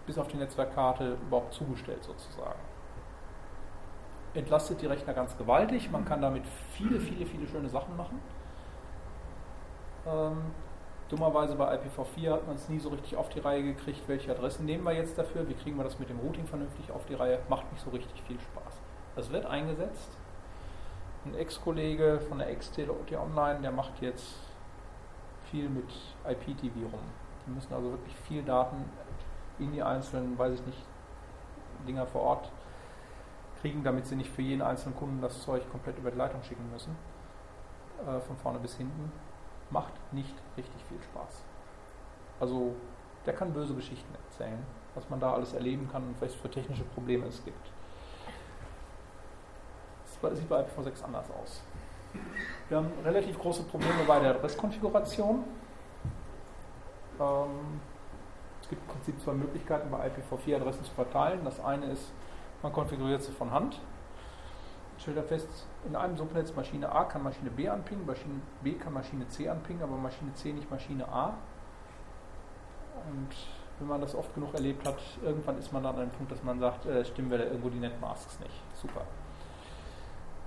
bis 0.06 0.18
auf 0.18 0.28
die 0.28 0.36
Netzwerkkarte 0.36 1.16
überhaupt 1.26 1.54
zugestellt 1.54 2.04
sozusagen. 2.04 2.58
Entlastet 4.34 4.82
die 4.82 4.86
Rechner 4.86 5.14
ganz 5.14 5.36
gewaltig, 5.36 5.90
man 5.90 6.04
kann 6.04 6.20
damit 6.20 6.44
viele, 6.72 7.00
viele, 7.00 7.24
viele 7.24 7.46
schöne 7.46 7.68
Sachen 7.68 7.96
machen. 7.96 8.20
Ähm, 10.06 10.38
dummerweise 11.08 11.54
bei 11.54 11.76
IPv4 11.76 12.32
hat 12.32 12.46
man 12.46 12.56
es 12.56 12.68
nie 12.68 12.78
so 12.78 12.88
richtig 12.88 13.16
auf 13.16 13.28
die 13.28 13.40
Reihe 13.40 13.62
gekriegt, 13.62 14.02
welche 14.06 14.30
Adressen 14.30 14.64
nehmen 14.64 14.84
wir 14.84 14.92
jetzt 14.92 15.18
dafür, 15.18 15.48
wie 15.48 15.54
kriegen 15.54 15.76
wir 15.76 15.84
das 15.84 15.98
mit 15.98 16.08
dem 16.08 16.18
Routing 16.18 16.46
vernünftig 16.46 16.90
auf 16.92 17.04
die 17.06 17.14
Reihe, 17.14 17.38
macht 17.48 17.70
nicht 17.72 17.84
so 17.84 17.90
richtig 17.90 18.22
viel 18.22 18.38
Spaß. 18.40 18.80
Das 19.16 19.30
wird 19.30 19.46
eingesetzt. 19.46 20.10
Ein 21.24 21.34
Ex-Kollege 21.34 22.20
von 22.28 22.38
der 22.38 22.50
Ex-TLOT 22.50 23.12
Online, 23.12 23.60
der 23.60 23.70
macht 23.70 24.00
jetzt 24.00 24.36
viel 25.50 25.68
mit 25.68 25.88
IPTV 26.28 26.74
rum. 26.92 27.00
Die 27.46 27.50
müssen 27.50 27.72
also 27.72 27.90
wirklich 27.90 28.16
viel 28.16 28.42
Daten 28.42 28.84
in 29.58 29.72
die 29.72 29.82
einzelnen, 29.82 30.38
weiß 30.38 30.54
ich 30.54 30.66
nicht, 30.66 30.78
Dinger 31.86 32.06
vor 32.06 32.22
Ort 32.22 32.50
kriegen, 33.60 33.84
damit 33.84 34.06
sie 34.06 34.16
nicht 34.16 34.30
für 34.30 34.42
jeden 34.42 34.62
einzelnen 34.62 34.96
Kunden 34.96 35.20
das 35.20 35.42
Zeug 35.42 35.62
komplett 35.70 35.98
über 35.98 36.10
die 36.10 36.18
Leitung 36.18 36.42
schicken 36.42 36.70
müssen. 36.72 36.96
Äh, 38.06 38.20
von 38.20 38.36
vorne 38.36 38.58
bis 38.58 38.76
hinten. 38.76 39.10
Macht 39.74 39.92
nicht 40.12 40.34
richtig 40.56 40.84
viel 40.88 41.02
Spaß. 41.02 41.42
Also, 42.38 42.76
der 43.26 43.34
kann 43.34 43.52
böse 43.52 43.74
Geschichten 43.74 44.14
erzählen, 44.14 44.64
was 44.94 45.10
man 45.10 45.18
da 45.18 45.32
alles 45.32 45.52
erleben 45.52 45.88
kann 45.90 46.04
und 46.04 46.20
was 46.20 46.32
für 46.32 46.48
technische 46.48 46.84
Probleme 46.84 47.26
es 47.26 47.44
gibt. 47.44 47.72
Das 50.22 50.38
sieht 50.38 50.48
bei 50.48 50.60
IPv6 50.60 51.02
anders 51.04 51.26
aus. 51.32 51.60
Wir 52.68 52.76
haben 52.76 52.92
relativ 53.04 53.36
große 53.36 53.64
Probleme 53.64 54.04
bei 54.06 54.20
der 54.20 54.36
Adresskonfiguration. 54.36 55.42
Ähm, 57.20 57.80
es 58.62 58.68
gibt 58.68 58.80
im 58.80 58.88
Prinzip 58.88 59.20
zwei 59.20 59.32
Möglichkeiten, 59.32 59.90
bei 59.90 60.08
IPv4-Adressen 60.08 60.84
zu 60.84 60.92
verteilen. 60.92 61.40
Das 61.44 61.58
eine 61.58 61.86
ist, 61.86 62.12
man 62.62 62.72
konfiguriert 62.72 63.24
sie 63.24 63.32
von 63.32 63.50
Hand. 63.50 63.80
Stellt 65.04 65.18
er 65.18 65.24
fest, 65.24 65.66
in 65.84 65.94
einem 65.96 66.16
Subnetz 66.16 66.54
Maschine 66.56 66.90
A 66.90 67.04
kann 67.04 67.22
Maschine 67.22 67.50
B 67.50 67.68
anpingen, 67.68 68.06
Maschine 68.06 68.40
B 68.62 68.72
kann 68.72 68.94
Maschine 68.94 69.28
C 69.28 69.46
anpingen, 69.46 69.82
aber 69.82 69.98
Maschine 69.98 70.32
C 70.32 70.50
nicht 70.50 70.70
Maschine 70.70 71.06
A. 71.06 71.34
Und 73.10 73.28
wenn 73.78 73.86
man 73.86 74.00
das 74.00 74.14
oft 74.14 74.34
genug 74.34 74.54
erlebt 74.54 74.88
hat, 74.88 74.96
irgendwann 75.22 75.58
ist 75.58 75.70
man 75.74 75.82
dann 75.82 75.96
an 75.96 76.00
einem 76.00 76.10
Punkt, 76.10 76.32
dass 76.32 76.42
man 76.42 76.58
sagt, 76.58 76.86
äh, 76.86 77.04
stimmen 77.04 77.30
wir 77.30 77.36
da 77.36 77.44
irgendwo 77.44 77.68
die 77.68 77.80
Netmasks 77.80 78.40
nicht. 78.40 78.62
Super. 78.80 79.02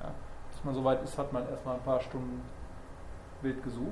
Ja. 0.02 0.10
Bis 0.50 0.64
man 0.64 0.74
soweit 0.74 1.04
ist, 1.04 1.16
hat 1.20 1.32
man 1.32 1.48
erstmal 1.48 1.76
ein 1.76 1.84
paar 1.84 2.02
Stunden 2.02 2.42
wild 3.44 3.64
gesucht. 3.64 3.86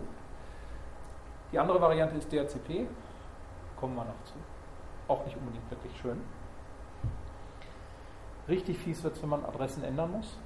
Die 1.52 1.60
andere 1.60 1.80
Variante 1.80 2.18
ist 2.18 2.32
DHCP 2.32 2.88
kommen 3.80 3.96
wir 3.96 4.06
noch 4.06 4.24
zu. 4.24 4.34
Auch 5.08 5.24
nicht 5.26 5.38
unbedingt 5.38 5.70
wirklich 5.70 5.96
schön. 6.02 6.20
Richtig 8.48 8.80
fies 8.80 9.04
wird 9.04 9.16
es, 9.16 9.22
wenn 9.22 9.30
man 9.30 9.46
Adressen 9.46 9.84
ändern 9.84 10.12
muss. 10.12 10.40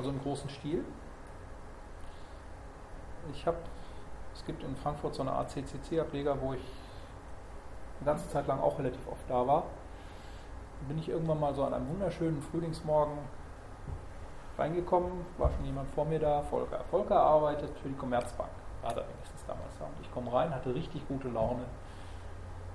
Also 0.00 0.12
im 0.12 0.22
großen 0.22 0.48
Stil. 0.48 0.82
Ich 3.34 3.46
habe, 3.46 3.58
es 4.34 4.42
gibt 4.46 4.62
in 4.62 4.74
Frankfurt 4.76 5.14
so 5.14 5.20
eine 5.20 5.32
Art 5.32 5.50
CCC-Ableger, 5.50 6.40
wo 6.40 6.54
ich 6.54 6.62
eine 8.00 8.06
ganze 8.06 8.26
Zeit 8.30 8.46
lang 8.46 8.60
auch 8.60 8.78
relativ 8.78 9.06
oft 9.06 9.28
da 9.28 9.46
war. 9.46 9.64
Bin 10.88 10.98
ich 10.98 11.10
irgendwann 11.10 11.38
mal 11.38 11.54
so 11.54 11.64
an 11.64 11.74
einem 11.74 11.86
wunderschönen 11.90 12.40
Frühlingsmorgen 12.40 13.18
reingekommen, 14.56 15.10
war 15.36 15.50
schon 15.50 15.66
jemand 15.66 15.90
vor 15.90 16.06
mir 16.06 16.18
da, 16.18 16.40
Volker. 16.44 16.80
Volker 16.90 17.20
arbeitet 17.20 17.78
für 17.80 17.90
die 17.90 17.96
Commerzbank, 17.96 18.48
war 18.80 18.94
da 18.94 19.02
wenigstens 19.06 19.44
damals 19.46 19.76
da. 19.78 19.84
Und 19.84 20.00
ich 20.00 20.10
komme 20.14 20.32
rein, 20.32 20.54
hatte 20.54 20.74
richtig 20.74 21.06
gute 21.08 21.28
Laune, 21.28 21.64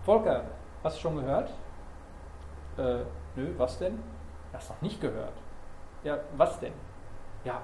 Volker, 0.04 0.44
hast 0.84 0.98
du 0.98 1.02
schon 1.02 1.16
gehört? 1.16 1.50
Äh, 2.78 3.00
nö, 3.36 3.56
was 3.58 3.80
denn? 3.80 3.98
Hast 4.54 4.70
noch 4.70 4.82
nicht 4.84 5.02
gehört. 5.02 5.34
Ja, 6.04 6.20
was 6.38 6.60
denn? 6.60 6.74
Ja, 7.46 7.62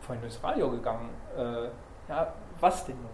vorhin 0.00 0.22
durchs 0.22 0.42
Radio 0.42 0.70
gegangen. 0.70 1.10
Äh, 1.36 1.68
ja, 2.08 2.32
was 2.60 2.86
denn 2.86 2.96
nun? 2.96 3.10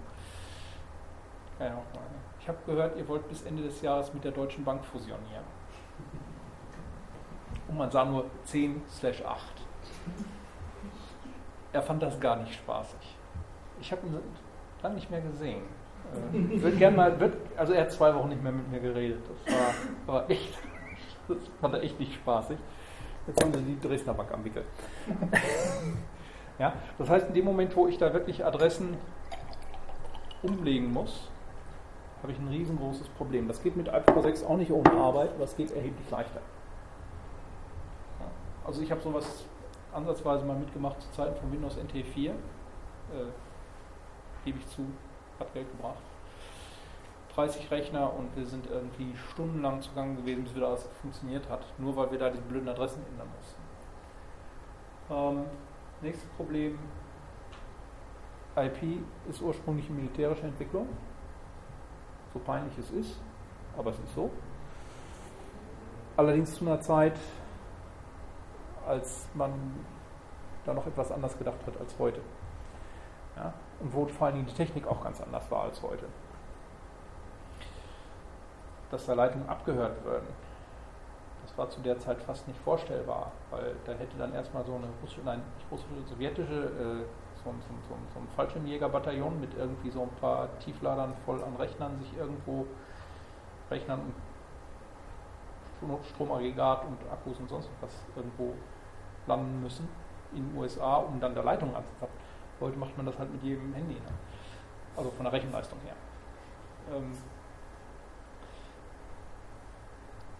Ja, 1.59 1.71
nochmal. 1.71 2.07
Ich 2.41 2.49
habe 2.49 2.59
gehört, 2.65 2.97
ihr 2.97 3.07
wollt 3.09 3.29
bis 3.29 3.43
Ende 3.43 3.65
des 3.65 3.83
Jahres 3.83 4.15
mit 4.15 4.25
der 4.25 4.33
Deutschen 4.33 4.65
Bank 4.65 4.85
fusionieren. 4.85 5.45
Und 7.67 7.77
man 7.77 7.91
sah 7.91 8.05
nur 8.05 8.27
10 8.45 8.83
slash 8.89 9.23
8. 9.25 9.43
Er 11.73 11.83
fand 11.83 12.03
das 12.03 12.19
gar 12.19 12.37
nicht 12.37 12.55
spaßig. 12.55 13.17
Ich 13.81 13.93
habe 13.93 14.07
ihn 14.07 14.19
lange 14.83 14.95
nicht 14.95 15.11
mehr 15.11 15.21
gesehen. 15.21 15.63
Äh, 16.33 16.63
wird 16.63 16.79
gern 16.79 16.97
mal, 16.97 17.19
wird, 17.19 17.37
also 17.57 17.73
er 17.73 17.83
hat 17.83 17.93
zwei 17.93 18.15
Wochen 18.15 18.31
nicht 18.31 18.43
mehr 18.43 18.53
mit 18.53 18.71
mir 18.71 18.81
geredet. 18.81 19.21
Das 19.29 19.55
war, 19.55 20.15
war 20.15 20.31
echt, 20.31 20.57
das 21.29 21.37
fand 21.61 21.75
er 21.75 21.83
echt 21.83 21.99
nicht 21.99 22.15
spaßig. 22.15 22.57
Jetzt 23.29 23.45
haben 23.45 23.53
sie 23.53 23.61
die 23.61 23.79
Dresdner 23.79 24.15
Bank 24.15 24.33
am 24.33 24.43
Wickel. 24.43 24.65
ja, 26.59 26.73
das 26.97 27.11
heißt, 27.11 27.29
in 27.29 27.35
dem 27.35 27.45
Moment, 27.45 27.77
wo 27.77 27.87
ich 27.87 27.99
da 27.99 28.13
wirklich 28.15 28.43
Adressen 28.43 28.97
umlegen 30.43 30.91
muss, 30.91 31.29
habe 32.23 32.33
ich 32.33 32.39
ein 32.39 32.49
riesengroßes 32.49 33.09
Problem. 33.11 33.47
Das 33.47 33.63
geht 33.63 33.77
mit 33.77 33.91
IPv6 33.91 34.47
auch 34.47 34.57
nicht 34.57 34.73
ohne 34.73 34.91
Arbeit, 34.93 35.31
aber 35.35 35.45
es 35.45 35.55
geht 35.57 35.71
erheblich 35.73 36.11
leichter. 36.11 36.41
Ja, 38.19 38.27
also 38.65 38.81
ich 38.81 38.91
habe 38.91 39.03
sowas 39.03 39.45
ansatzweise 39.93 40.47
mal 40.47 40.57
mitgemacht 40.57 41.01
zu 41.03 41.11
Zeiten 41.11 41.37
von 41.39 41.53
Windows 41.53 41.77
NT 41.77 42.07
4. 42.07 42.31
Äh, 42.31 42.35
gebe 44.47 44.59
ich 44.59 44.67
zu, 44.69 44.87
hat 45.39 45.53
Geld 45.53 45.71
gebracht. 45.71 46.03
30 47.39 47.71
Rechner 47.71 48.13
und 48.13 48.35
wir 48.35 48.45
sind 48.47 48.69
irgendwie 48.69 49.15
stundenlang 49.31 49.81
zugange 49.81 50.17
gewesen, 50.17 50.43
bis 50.43 50.57
wieder 50.57 50.69
alles 50.69 50.89
funktioniert 51.01 51.49
hat, 51.49 51.65
nur 51.79 51.95
weil 51.95 52.11
wir 52.11 52.19
da 52.19 52.31
diese 52.31 52.43
blöden 52.43 52.69
Adressen 52.69 53.01
ändern 53.13 53.29
mussten. 53.37 53.63
Ähm, 55.09 55.45
nächstes 56.03 56.29
Problem, 56.31 56.77
IP 58.57 59.05
ist 59.31 59.41
ursprünglich 59.41 59.89
militärische 59.89 60.49
Entwicklung, 60.49 60.89
so 62.33 62.41
peinlich 62.41 62.77
es 62.77 62.91
ist, 62.91 63.21
aber 63.77 63.91
es 63.91 63.99
ist 64.01 64.15
so. 64.17 64.31
Allerdings 66.17 66.57
zu 66.57 66.67
einer 66.67 66.81
Zeit, 66.81 67.17
als 68.85 69.29
man 69.35 69.53
da 70.65 70.75
noch 70.75 70.89
etwas 70.89 71.13
anders 71.13 71.39
gedacht 71.39 71.65
hat 71.65 71.79
als 71.79 71.97
heute. 72.01 72.21
Ja? 73.37 73.55
Und 73.79 73.95
wo 73.95 74.07
vor 74.07 74.27
allen 74.27 74.37
Dingen 74.37 74.49
die 74.49 74.55
Technik 74.55 74.89
auch 74.89 75.05
ganz 75.05 75.21
anders 75.21 75.49
war 75.53 75.63
als 75.63 75.81
heute. 75.85 76.07
Dass 78.91 79.07
da 79.07 79.15
Leitungen 79.15 79.49
abgehört 79.49 80.05
würden, 80.05 80.27
das 81.43 81.57
war 81.57 81.71
zu 81.71 81.81
der 81.81 81.99
Zeit 81.99 82.21
fast 82.23 82.47
nicht 82.47 82.61
vorstellbar, 82.61 83.33
weil 83.51 83.75
da 83.85 83.93
hätte 83.93 84.17
dann 84.19 84.35
erstmal 84.35 84.65
so 84.65 84.75
eine 84.75 84.87
russische, 85.03 85.23
nein, 85.25 85.43
nicht 85.57 85.71
russische, 85.71 85.95
sowjetische, 86.07 86.65
äh, 86.65 87.05
so, 87.43 87.51
so, 87.51 87.75
so, 87.89 87.95
so 88.13 88.21
ein 88.21 88.29
Fallschirmjägerbataillon 88.37 89.41
mit 89.41 89.55
irgendwie 89.55 89.91
so 89.91 90.03
ein 90.03 90.11
paar 90.21 90.49
Tiefladern 90.59 91.15
voll 91.25 91.43
an 91.43 91.57
Rechnern 91.57 91.99
sich 91.99 92.17
irgendwo 92.19 92.67
Rechnern 93.71 94.01
und 95.81 96.05
Stromaggregat 96.05 96.85
und 96.85 96.99
Akkus 97.11 97.39
und 97.39 97.49
sonst 97.49 97.71
was 97.81 97.93
irgendwo 98.17 98.55
landen 99.27 99.63
müssen. 99.63 99.89
in 100.33 100.47
den 100.47 100.59
USA, 100.59 100.97
um 100.97 101.21
dann 101.21 101.35
der 101.35 101.45
Leitung 101.45 101.75
anzuzapfen. 101.75 102.19
Heute 102.61 102.77
macht 102.77 102.97
man 102.97 103.07
das 103.07 103.19
halt 103.19 103.33
mit 103.33 103.43
jedem 103.43 103.73
Handy. 103.73 103.95
Ne? 103.95 104.13
Also 104.97 105.11
von 105.11 105.25
der 105.25 105.33
Rechenleistung 105.33 105.79
her. 105.85 105.95
Ähm, 106.95 107.13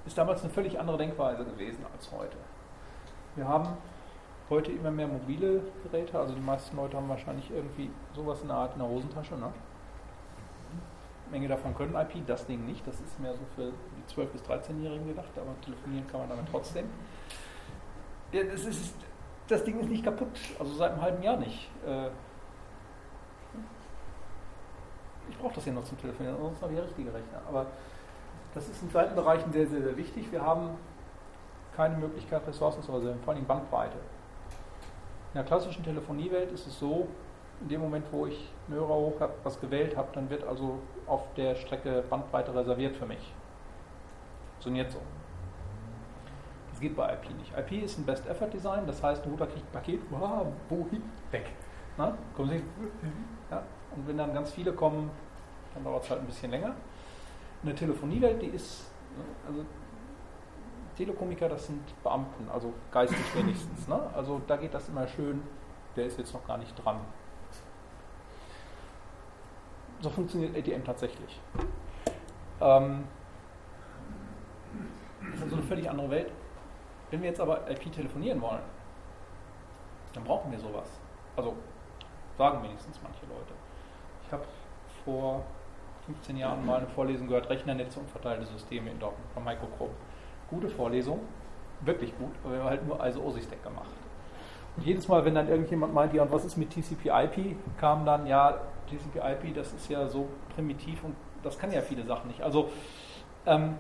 ist 0.09 0.17
damals 0.17 0.43
eine 0.43 0.51
völlig 0.51 0.81
andere 0.81 0.97
Denkweise 0.97 1.45
gewesen 1.45 1.85
als 1.93 2.11
heute. 2.11 2.37
Wir 3.37 3.47
haben 3.47 3.77
heute 4.49 4.73
immer 4.73 4.91
mehr 4.91 5.07
mobile 5.07 5.63
Geräte, 5.85 6.19
also 6.19 6.35
die 6.35 6.41
meisten 6.41 6.77
Leute 6.77 6.97
haben 6.97 7.09
wahrscheinlich 7.09 7.51
irgendwie 7.51 7.91
sowas 8.15 8.41
in 8.41 8.49
der 8.49 8.57
Art 8.57 8.73
in 8.73 8.81
der 8.81 8.89
Hosentasche. 8.89 9.37
Ne? 9.37 9.53
Menge 11.31 11.47
davon 11.47 11.75
können 11.75 11.95
IP, 11.95 12.27
das 12.27 12.47
Ding 12.47 12.65
nicht, 12.65 12.87
das 12.87 12.99
ist 13.01 13.21
mehr 13.21 13.35
so 13.35 13.41
für 13.55 13.71
die 13.71 14.21
12- 14.21 14.27
bis 14.29 14.43
13-Jährigen 14.43 15.09
gedacht, 15.09 15.29
aber 15.37 15.61
telefonieren 15.61 16.07
kann 16.07 16.21
man 16.21 16.31
damit 16.31 16.47
trotzdem. 16.51 16.87
Ja, 18.33 18.45
das, 18.45 18.65
ist, 18.65 18.95
das 19.47 19.63
Ding 19.63 19.79
ist 19.79 19.91
nicht 19.91 20.05
kaputt, 20.05 20.29
also 20.59 20.73
seit 20.73 20.93
einem 20.93 21.03
halben 21.03 21.23
Jahr 21.23 21.37
nicht. 21.37 21.69
Äh, 21.87 22.09
ich 25.29 25.37
brauche 25.37 25.55
das 25.55 25.67
ja 25.67 25.73
noch 25.75 25.85
zum 25.85 25.99
Telefonieren, 25.99 26.39
sonst 26.41 26.63
habe 26.63 26.73
ich 26.73 26.79
ja 26.79 26.85
richtige 26.85 27.13
Rechner. 27.13 27.43
Aber 27.47 27.67
das 28.55 28.69
ist 28.69 28.83
in 28.83 28.89
beiden 28.91 29.15
Bereichen 29.15 29.53
sehr, 29.53 29.67
sehr, 29.67 29.83
sehr 29.83 29.97
wichtig. 29.97 30.31
Wir 30.33 30.43
haben 30.43 30.71
keine 31.77 31.97
Möglichkeit, 31.97 32.47
Ressourcen 32.47 32.83
zu 32.83 32.93
reservieren, 32.93 33.23
vor 33.23 33.35
allem 33.35 33.45
Bandbreite. 33.45 33.99
In 35.33 35.35
der 35.35 35.45
klassischen 35.45 35.85
Telefoniewelt 35.85 36.51
ist 36.53 36.67
es 36.67 36.79
so, 36.79 37.07
in 37.61 37.69
dem 37.69 37.81
Moment, 37.81 38.07
wo 38.13 38.27
ich 38.27 38.53
einen 38.67 38.79
Hörer 38.79 38.95
hoch 38.95 39.21
habe, 39.21 39.33
was 39.45 39.61
gewählt 39.61 39.97
habe, 39.97 40.09
dann 40.13 40.31
wird 40.31 40.45
also 40.45 40.79
auf 41.07 41.23
der 41.37 41.55
Strecke 41.55 42.03
Bandbreite 42.09 42.55
reserviert 42.55 42.97
für 42.97 43.07
mich. 43.07 43.33
Funktioniert 44.53 44.91
so. 44.91 44.99
Das 46.71 46.81
geht 46.81 46.97
bei 46.97 47.13
IP 47.13 47.31
nicht. 47.37 47.53
IP 47.57 47.85
ist 47.85 47.99
ein 47.99 48.07
Best-Effort-Design, 48.07 48.87
das 48.87 49.03
heißt, 49.03 49.25
ein 49.25 49.31
Router 49.31 49.47
kriegt 49.47 49.67
ein 49.67 49.73
Paket, 49.73 50.01
wow, 50.11 50.47
wohin? 50.69 51.03
Weg. 51.31 51.47
Na? 51.97 52.17
Kommen 52.37 52.51
Sie? 52.51 52.63
Ja? 53.51 53.63
Und 53.95 54.07
wenn 54.07 54.17
dann 54.17 54.33
ganz 54.33 54.53
viele 54.53 54.73
kommen, 54.73 55.11
dann 55.75 55.85
dauert 55.85 56.05
es 56.05 56.11
halt 56.11 56.21
ein 56.21 56.27
bisschen 56.27 56.51
länger. 56.51 56.75
Eine 57.63 57.75
Telefoniewelt, 57.75 58.41
die 58.41 58.47
ist, 58.47 58.91
also 59.47 59.65
Telekomiker, 60.97 61.49
das 61.49 61.67
sind 61.67 61.81
Beamten, 62.03 62.49
also 62.51 62.73
geistig 62.91 63.19
wenigstens. 63.35 63.89
Ne? 63.89 64.01
Also 64.15 64.41
da 64.47 64.57
geht 64.57 64.75
das 64.75 64.89
immer 64.89 65.07
schön, 65.07 65.43
der 65.97 66.07
ist 66.07 66.19
jetzt 66.19 66.35
noch 66.35 66.47
gar 66.47 66.59
nicht 66.59 66.75
dran. 66.85 67.01
So 70.01 70.11
funktioniert 70.11 70.57
ATM 70.57 70.85
tatsächlich. 70.85 71.41
Ähm, 72.61 73.05
das 75.21 75.35
ist 75.37 75.43
also 75.43 75.57
eine 75.57 75.65
völlig 75.65 75.91
andere 75.91 76.11
Welt. 76.11 76.33
Wenn 77.11 77.23
wir 77.23 77.29
jetzt 77.29 77.41
aber 77.41 77.69
IP 77.71 77.91
telefonieren 77.93 78.41
wollen, 78.41 78.63
dann 80.13 80.25
brauchen 80.25 80.51
wir 80.51 80.59
sowas. 80.59 80.89
Also 81.37 81.55
sagen 82.37 82.63
wenigstens 82.63 82.99
manche 83.03 83.27
Leute. 83.27 83.55
Ich 84.27 84.33
habe 84.33 84.45
vor 85.05 85.45
15 86.09 86.39
Jahren 86.39 86.65
mal 86.65 86.79
eine 86.79 86.87
Vorlesung 86.87 87.29
gehört, 87.29 87.51
Rechnernetze 87.51 88.01
und 88.01 88.11
verteilte 88.11 88.47
Systeme 88.47 88.91
in 88.91 88.99
Dortmund 88.99 89.31
von 89.35 89.45
Heiko 89.45 89.67
Krupp. 89.77 89.91
Gute 90.49 90.69
Vorlesung, 90.69 91.21
wirklich 91.83 92.17
gut, 92.17 92.31
aber 92.43 92.55
wir 92.55 92.61
haben 92.61 92.71
halt 92.71 92.87
nur 92.87 93.05
ISO 93.05 93.21
OSI-Stack 93.21 93.63
gemacht. 93.63 93.91
Und 94.77 94.87
jedes 94.87 95.07
Mal, 95.07 95.25
wenn 95.25 95.35
dann 95.35 95.49
irgendjemand 95.49 95.93
meint, 95.93 96.15
ja, 96.15 96.23
und 96.23 96.33
was 96.33 96.47
ist 96.47 96.57
mit 96.57 96.71
TCP/IP, 96.71 97.57
kam 97.79 98.07
dann, 98.07 98.27
ja, 98.27 98.59
TCP/IP, 98.89 99.55
das 99.55 99.75
ist 99.75 99.91
ja 99.91 100.09
so 100.09 100.29
primitiv 100.55 101.05
und 101.05 101.15
das 101.43 101.59
kann 101.59 101.71
ja 101.71 101.83
viele 101.83 102.05
Sachen 102.05 102.29
nicht. 102.29 102.41
Also 102.41 102.71
ähm, 103.45 103.75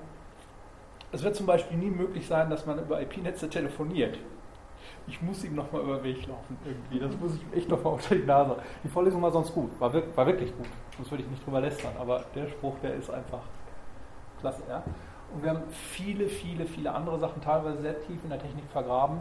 es 1.10 1.22
wird 1.22 1.34
zum 1.34 1.46
Beispiel 1.46 1.78
nie 1.78 1.90
möglich 1.90 2.26
sein, 2.26 2.50
dass 2.50 2.66
man 2.66 2.78
über 2.78 3.00
IP-Netze 3.00 3.48
telefoniert. 3.48 4.18
Ich 5.06 5.22
muss 5.22 5.42
ihm 5.44 5.54
nochmal 5.54 5.80
über 5.80 5.96
den 5.96 6.04
Weg 6.04 6.26
laufen 6.26 6.58
irgendwie. 6.66 6.98
Das 6.98 7.18
muss 7.18 7.34
ich 7.34 7.56
echt 7.56 7.70
nochmal 7.70 7.94
unter 7.94 8.14
die 8.14 8.24
Nase. 8.24 8.56
Die 8.84 8.88
Vorlesung 8.88 9.22
war 9.22 9.30
sonst 9.30 9.54
gut, 9.54 9.70
war 9.80 9.92
wirklich 9.92 10.54
gut. 10.54 10.66
Sonst 10.98 11.12
würde 11.12 11.22
ich 11.22 11.30
nicht 11.30 11.46
drüber 11.46 11.60
lästern. 11.60 11.92
Aber 11.98 12.24
der 12.34 12.48
Spruch, 12.48 12.74
der 12.82 12.94
ist 12.94 13.08
einfach 13.08 13.40
klasse. 14.40 14.62
Ja? 14.68 14.82
Und 15.32 15.42
wir 15.42 15.50
haben 15.50 15.62
viele, 15.70 16.28
viele, 16.28 16.66
viele 16.66 16.92
andere 16.92 17.18
Sachen, 17.18 17.40
teilweise 17.40 17.80
sehr 17.80 18.00
tief 18.02 18.22
in 18.24 18.30
der 18.30 18.40
Technik 18.40 18.64
vergraben, 18.70 19.20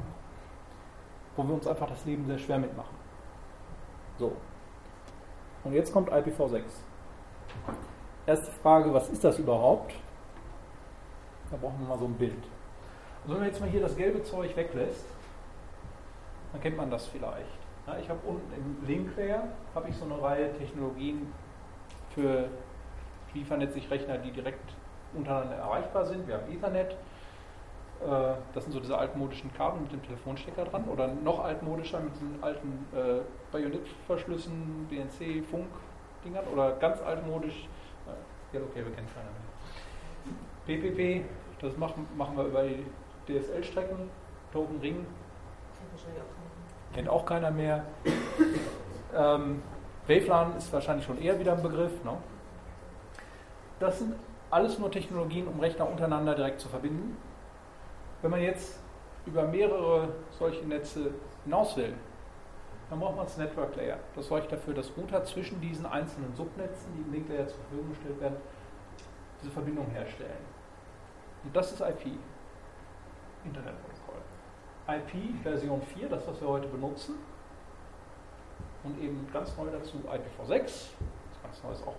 wo 1.36 1.44
wir 1.44 1.54
uns 1.54 1.68
einfach 1.68 1.88
das 1.88 2.04
Leben 2.06 2.26
sehr 2.26 2.40
schwer 2.40 2.58
mitmachen. 2.58 2.96
So. 4.18 4.34
Und 5.64 5.74
jetzt 5.74 5.94
kommt 5.94 6.12
IPv6. 6.12 6.62
Erste 8.26 8.52
Frage, 8.52 8.94
was 8.94 9.10
ist 9.10 9.24
das 9.24 9.38
überhaupt? 9.38 9.94
Da 11.52 11.58
brauchen 11.58 11.80
wir 11.80 11.88
mal 11.88 12.00
so 12.00 12.06
ein 12.06 12.16
Bild. 12.16 12.44
Also 13.22 13.34
wenn 13.34 13.40
man 13.40 13.48
jetzt 13.50 13.62
mal 13.62 13.70
hier 13.70 13.82
das 13.82 13.96
gelbe 13.96 14.24
Zeug 14.24 14.56
weglässt, 14.56 15.06
dann 16.52 16.62
kennt 16.62 16.78
man 16.78 16.90
das 16.90 17.06
vielleicht. 17.06 17.60
Ja, 17.86 17.98
ich 17.98 18.10
habe 18.10 18.20
unten 18.26 18.52
im 18.54 18.88
ich 19.88 19.96
so 19.96 20.06
eine 20.06 20.22
Reihe 20.22 20.54
Technologien 20.58 21.32
für 22.18 22.50
liefernetzig 23.36 23.92
Rechner, 23.92 24.18
die 24.18 24.32
direkt 24.32 24.74
untereinander 25.14 25.56
erreichbar 25.58 26.06
sind. 26.06 26.28
Wir 26.28 26.36
haben 26.36 26.52
Ethernet, 26.52 26.92
äh, 26.92 28.34
das 28.56 28.64
sind 28.64 28.74
so 28.74 28.80
diese 28.80 28.98
altmodischen 28.98 29.54
Kabel 29.54 29.82
mit 29.82 29.92
dem 29.92 30.02
Telefonstecker 30.02 30.66
dran 30.66 30.86
oder 30.86 31.08
noch 31.08 31.44
altmodischer 31.44 32.00
mit 32.00 32.16
diesen 32.16 32.44
alten 32.44 32.88
äh, 32.96 33.20
Bajonetverschlüssen, 33.52 34.88
BNC, 34.90 35.46
Funk-Dingern 35.46 36.46
oder 36.48 36.72
ganz 36.78 37.02
altmodisch, 37.02 37.70
äh, 38.08 38.56
Yellow 38.56 38.68
Cable 38.74 38.92
kennt 38.92 39.10
keiner 39.14 39.30
mehr. 39.30 40.92
PPP, 40.92 41.26
das 41.62 41.78
machen, 41.78 42.08
machen 42.18 42.36
wir 42.36 42.46
über 42.46 42.64
die 42.64 42.84
DSL-Strecken, 43.28 44.10
Token 44.52 44.80
Ring. 44.80 45.06
Kennt 46.94 47.10
auch 47.10 47.26
keiner 47.26 47.52
mehr. 47.52 47.86
Ähm, 49.16 49.62
Wavelan 50.08 50.56
ist 50.56 50.72
wahrscheinlich 50.72 51.06
schon 51.06 51.22
eher 51.22 51.40
wieder 51.40 51.54
ein 51.54 51.62
Begriff. 51.62 52.04
Ne? 52.04 52.18
Das 53.80 54.00
sind 54.00 54.16
alles 54.50 54.80
nur 54.80 54.90
Technologien, 54.90 55.48
um 55.48 55.60
Rechner 55.60 55.90
untereinander 55.90 56.34
direkt 56.34 56.62
zu 56.62 56.70
verbinden. 56.70 57.18
Wenn 58.22 58.32
man 58.32 58.42
jetzt 58.42 58.80
über 59.26 59.44
mehrere 59.44 60.10
solche 60.32 60.66
Netze 60.66 61.12
hinaus 61.44 61.76
will, 61.76 61.94
dann 62.90 63.00
braucht 63.00 63.18
man 63.18 63.26
das 63.26 63.38
Network 63.38 63.76
Layer. 63.76 63.98
Das 64.16 64.28
sorgt 64.28 64.52
dafür, 64.52 64.74
dass 64.74 64.96
Router 64.96 65.24
zwischen 65.26 65.60
diesen 65.60 65.86
einzelnen 65.86 66.34
Subnetzen, 66.36 66.88
die 66.96 67.02
im 67.02 67.12
Link 67.12 67.30
Layer 67.30 67.48
zur 67.48 67.60
Verfügung 67.60 67.90
gestellt 67.90 68.22
werden, 68.22 68.38
diese 69.42 69.52
Verbindung 69.52 69.88
herstellen. 69.88 70.58
Und 71.44 71.54
das 71.56 71.74
ist 71.74 71.82
IP, 71.82 72.14
Internetprotokoll. 73.44 74.22
IP 74.88 75.44
Version 75.44 75.82
4, 75.82 76.08
das 76.08 76.26
was 76.26 76.40
wir 76.40 76.48
heute 76.48 76.70
benutzen. 76.70 77.16
Und 78.88 79.04
eben 79.04 79.28
ganz 79.34 79.56
neu 79.58 79.66
dazu 79.70 79.98
IPv6, 79.98 80.62
das 80.62 81.44
ganz 81.44 81.64
neu 81.64 81.72
ist 81.72 81.86
auch 81.86 81.96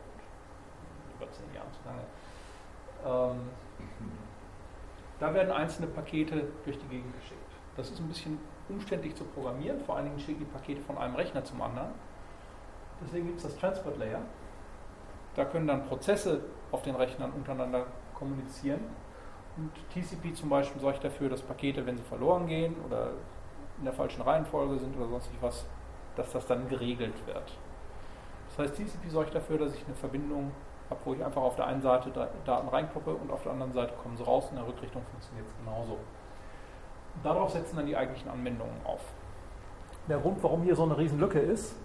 über 1.19 1.31
zehn 1.31 1.55
Jahre 1.55 1.69
zu 1.71 1.81
lange. 1.85 3.35
Ähm, 3.35 3.41
da 5.21 5.35
werden 5.35 5.53
einzelne 5.53 5.89
Pakete 5.89 6.49
durch 6.65 6.79
die 6.79 6.89
Gegend 6.89 7.15
geschickt. 7.21 7.41
Das 7.77 7.91
ist 7.91 8.01
ein 8.01 8.09
bisschen 8.09 8.39
umständlich 8.71 9.15
zu 9.15 9.25
programmieren, 9.25 9.81
vor 9.85 9.97
allen 9.97 10.07
Dingen 10.07 10.19
schicken 10.19 10.41
die 10.41 10.47
Pakete 10.47 10.81
von 10.81 10.97
einem 10.97 11.15
Rechner 11.15 11.45
zum 11.45 11.61
anderen. 11.61 11.91
Deswegen 13.03 13.27
gibt 13.27 13.39
es 13.39 13.45
das 13.45 13.57
Transport 13.59 13.99
Layer. 13.99 14.23
Da 15.37 15.45
können 15.45 15.67
dann 15.67 15.87
Prozesse 15.87 16.41
auf 16.73 16.83
den 16.83 16.97
Rechnern 16.97 17.33
untereinander 17.33 17.87
kommunizieren 18.15 18.81
und 19.59 19.71
TCP 19.93 20.35
zum 20.35 20.49
Beispiel 20.49 20.81
sorgt 20.81 21.05
dafür, 21.05 21.29
dass 21.29 21.43
Pakete, 21.43 21.85
wenn 21.85 21.97
sie 21.97 22.05
verloren 22.05 22.47
gehen 22.47 22.77
oder 22.87 23.11
in 23.79 23.85
der 23.85 23.93
falschen 23.93 24.23
Reihenfolge 24.23 24.79
sind 24.79 24.97
oder 24.97 25.09
sonst 25.09 25.31
was, 25.41 25.67
dass 26.19 26.33
das 26.33 26.47
dann 26.47 26.69
geregelt 26.69 27.15
wird. 27.27 27.53
Das 28.49 28.59
heißt, 28.59 28.77
TCP 28.77 29.09
sorgt 29.09 29.35
dafür, 29.35 29.59
dass 29.59 29.75
ich 29.75 29.85
eine 29.87 29.95
Verbindung 29.95 30.51
habe, 30.91 31.01
wo 31.05 31.15
ich 31.15 31.25
einfach 31.25 31.43
auf 31.43 31.57
der 31.57 31.67
einen 31.67 31.81
Seite 31.81 32.11
Daten 32.45 32.69
reinkloppe 32.69 33.15
und 33.15 33.31
auf 33.31 33.43
der 33.43 33.53
anderen 33.53 33.73
Seite 33.73 33.95
kommen 34.03 34.17
sie 34.17 34.25
raus. 34.25 34.49
In 34.51 34.57
der 34.57 34.67
Rückrichtung 34.67 35.03
funktioniert 35.11 35.47
es 35.47 35.55
genauso. 35.65 35.99
Darauf 37.23 37.51
setzen 37.51 37.77
dann 37.77 37.87
die 37.87 37.97
eigentlichen 37.97 38.31
Anwendungen 38.31 38.77
auf. 38.85 39.01
Der 40.09 40.19
Grund, 40.19 40.43
warum 40.43 40.63
hier 40.63 40.75
so 40.75 40.85
eine 40.85 40.97
Riesenlücke 40.97 41.39
ist, 41.39 41.77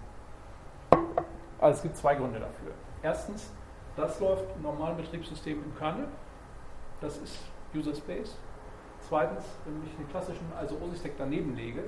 also 1.60 1.78
es 1.78 1.82
gibt 1.84 1.98
zwei 1.98 2.16
Gründe 2.16 2.40
dafür. 2.40 2.74
Erstens, 3.02 3.52
das 3.96 4.20
läuft 4.20 4.44
im 4.56 4.64
normalen 4.64 4.98
Betriebssystem 4.98 5.64
im 5.64 5.78
Kernel. 5.78 6.08
Das 7.02 7.18
ist 7.18 7.40
User 7.76 7.94
Space. 7.94 8.38
Zweitens, 9.08 9.44
wenn 9.66 9.84
ich 9.86 9.96
den 9.96 10.10
klassischen, 10.10 10.52
also 10.58 10.76
OSI-Stack 10.76 11.14
daneben 11.18 11.56
lege, 11.56 11.84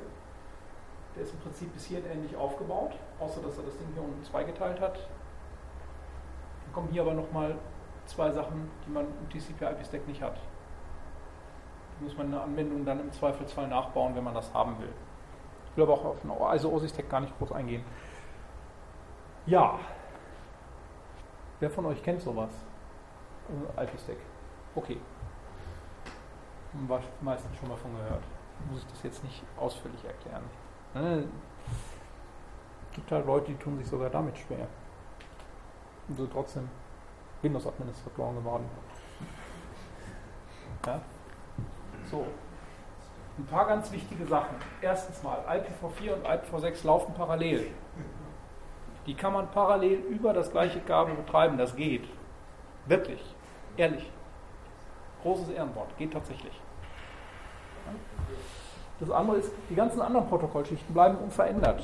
der 1.16 1.24
ist 1.24 1.34
im 1.34 1.40
Prinzip 1.40 1.74
bis 1.74 1.86
hierhin 1.86 2.10
ähnlich 2.12 2.36
aufgebaut, 2.36 2.94
außer 3.20 3.42
dass 3.42 3.58
er 3.58 3.64
das 3.64 3.78
Ding 3.78 3.88
hier 3.94 4.04
unten 4.04 4.24
zweigeteilt 4.24 4.80
hat. 4.80 4.96
Dann 4.96 6.74
kommen 6.74 6.90
hier 6.92 7.02
aber 7.02 7.14
nochmal 7.14 7.56
zwei 8.06 8.32
Sachen, 8.32 8.70
die 8.86 8.92
man 8.92 9.06
im 9.06 9.30
TCP-IP-Stack 9.30 10.08
nicht 10.08 10.22
hat. 10.22 10.38
Die 12.00 12.04
muss 12.04 12.18
man 12.18 12.28
in 12.28 12.32
der 12.34 12.44
Anwendung 12.44 12.86
dann 12.86 13.00
im 13.00 13.12
Zweifelsfall 13.12 13.68
nachbauen, 13.68 14.16
wenn 14.16 14.24
man 14.24 14.34
das 14.34 14.54
haben 14.54 14.78
will. 14.80 14.94
Ich 15.72 15.78
will 15.78 15.84
aber 15.84 15.94
auch 15.94 16.06
auf 16.06 16.22
den 16.22 16.32
ISO 16.32 16.70
OSI-Stack 16.70 17.10
gar 17.10 17.22
nicht 17.22 17.38
groß 17.38 17.52
eingehen. 17.52 17.84
Ja. 19.46 19.80
Wer 21.60 21.70
von 21.70 21.86
euch 21.86 22.04
kennt 22.04 22.22
sowas? 22.22 22.50
IP-Stack. 23.78 24.18
Okay 24.76 25.00
meistens 27.22 27.58
schon 27.58 27.70
mal 27.70 27.78
von 27.78 27.96
gehört. 27.96 28.24
Muss 28.70 28.80
ich 28.80 28.88
das 28.88 29.04
jetzt 29.04 29.24
nicht 29.24 29.44
ausführlich 29.58 30.04
erklären. 30.04 30.44
Ne? 30.96 31.28
Es 32.88 32.96
gibt 32.96 33.12
halt 33.12 33.26
Leute, 33.26 33.52
die 33.52 33.58
tun 33.58 33.78
sich 33.78 33.88
sogar 33.88 34.10
damit 34.10 34.38
schwer. 34.38 34.68
Und 36.08 36.18
so 36.18 36.26
trotzdem 36.28 36.70
Windows-Administratoren 37.42 38.36
geworden. 38.38 38.66
Ja? 40.86 41.02
So. 42.10 42.26
Ein 43.38 43.46
paar 43.48 43.68
ganz 43.68 43.92
wichtige 43.92 44.26
Sachen. 44.26 44.56
Erstens 44.82 45.22
mal, 45.22 45.40
IPv4 45.40 46.14
und 46.14 46.26
IPv6 46.26 46.86
laufen 46.88 47.14
parallel. 47.14 47.68
Die 49.06 49.14
kann 49.14 49.34
man 49.34 49.52
parallel 49.52 50.00
über 50.00 50.32
das 50.32 50.50
gleiche 50.52 50.80
Kabel 50.80 51.16
betreiben, 51.16 51.58
das 51.58 51.76
geht. 51.76 52.08
Wirklich. 52.86 53.36
Ehrlich. 53.76 54.10
Großes 55.22 55.50
Ehrenwort, 55.50 55.98
geht 55.98 56.14
tatsächlich. 56.14 56.62
Das 59.00 59.12
andere 59.12 59.38
ist, 59.38 59.52
die 59.70 59.76
ganzen 59.76 60.02
anderen 60.02 60.28
Protokollschichten 60.28 60.94
bleiben 60.94 61.18
unverändert. 61.18 61.84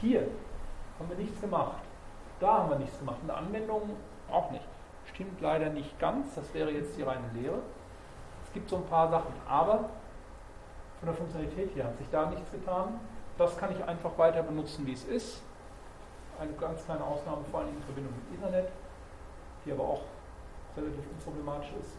Hier 0.00 0.28
haben 0.98 1.08
wir 1.08 1.16
nichts 1.16 1.40
gemacht. 1.40 1.82
Da 2.40 2.58
haben 2.58 2.70
wir 2.70 2.78
nichts 2.78 2.98
gemacht. 2.98 3.16
In 3.22 3.26
der 3.26 3.36
Anwendung 3.36 3.90
auch 4.30 4.50
nicht. 4.50 4.64
Stimmt 5.12 5.40
leider 5.40 5.70
nicht 5.70 5.98
ganz. 5.98 6.34
Das 6.34 6.54
wäre 6.54 6.70
jetzt 6.70 6.96
die 6.96 7.02
reine 7.02 7.28
Lehre. 7.34 7.58
Es 8.44 8.52
gibt 8.52 8.70
so 8.70 8.76
ein 8.76 8.86
paar 8.86 9.10
Sachen, 9.10 9.32
aber 9.48 9.90
von 11.00 11.06
der 11.06 11.14
Funktionalität 11.14 11.70
hier 11.74 11.84
hat 11.84 11.96
sich 11.98 12.06
da 12.10 12.26
nichts 12.26 12.50
getan. 12.50 13.00
Das 13.36 13.56
kann 13.56 13.72
ich 13.72 13.84
einfach 13.84 14.16
weiter 14.18 14.42
benutzen, 14.42 14.86
wie 14.86 14.92
es 14.92 15.04
ist. 15.04 15.42
Eine 16.40 16.52
ganz 16.52 16.84
kleine 16.84 17.04
Ausnahme, 17.04 17.42
vor 17.50 17.60
allem 17.60 17.70
in 17.70 17.82
Verbindung 17.82 18.12
mit 18.14 18.38
Ethernet, 18.38 18.68
die 19.64 19.72
aber 19.72 19.82
auch 19.82 20.02
relativ 20.76 21.04
unproblematisch 21.12 21.72
ist. 21.80 21.98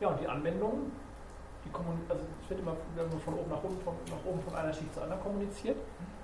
Ja, 0.00 0.08
und 0.08 0.20
die 0.20 0.28
Anwendungen, 0.28 0.92
die 1.64 1.70
also 2.08 2.24
es 2.42 2.50
wird 2.50 2.60
immer 2.60 2.76
von 3.24 3.34
oben 3.34 3.50
nach 3.50 3.62
unten, 3.62 3.80
von, 3.82 3.94
nach 4.06 4.24
oben 4.24 4.40
von 4.42 4.54
einer 4.54 4.72
Schicht 4.72 4.92
zu 4.94 5.00
einer 5.00 5.16
kommuniziert. 5.16 5.76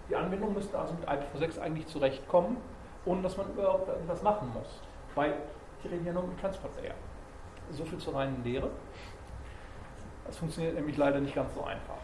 Die 0.08 0.16
Anwendungen 0.16 0.54
müssten 0.54 0.76
also 0.76 0.94
mit 0.94 1.08
IPv6 1.08 1.60
eigentlich 1.60 1.86
zurechtkommen, 1.86 2.56
ohne 3.04 3.22
dass 3.22 3.36
man 3.36 3.50
überhaupt 3.50 3.88
etwas 3.88 4.22
machen 4.22 4.52
muss. 4.54 4.80
Weil 5.14 5.34
die 5.82 5.88
reden 5.88 6.06
ja 6.06 6.12
nur 6.12 6.26
mit 6.26 6.40
Transport 6.40 6.74
Layer. 6.80 6.94
So 7.70 7.84
viel 7.84 7.98
zur 7.98 8.14
reinen 8.14 8.42
Lehre. 8.44 8.70
Das 10.26 10.36
funktioniert 10.36 10.74
nämlich 10.74 10.96
leider 10.96 11.20
nicht 11.20 11.34
ganz 11.34 11.54
so 11.54 11.64
einfach. 11.64 11.98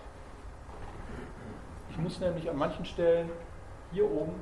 Ich 1.91 1.99
muss 1.99 2.21
nämlich 2.21 2.49
an 2.49 2.57
manchen 2.57 2.85
Stellen 2.85 3.31
hier 3.93 4.11
oben 4.11 4.35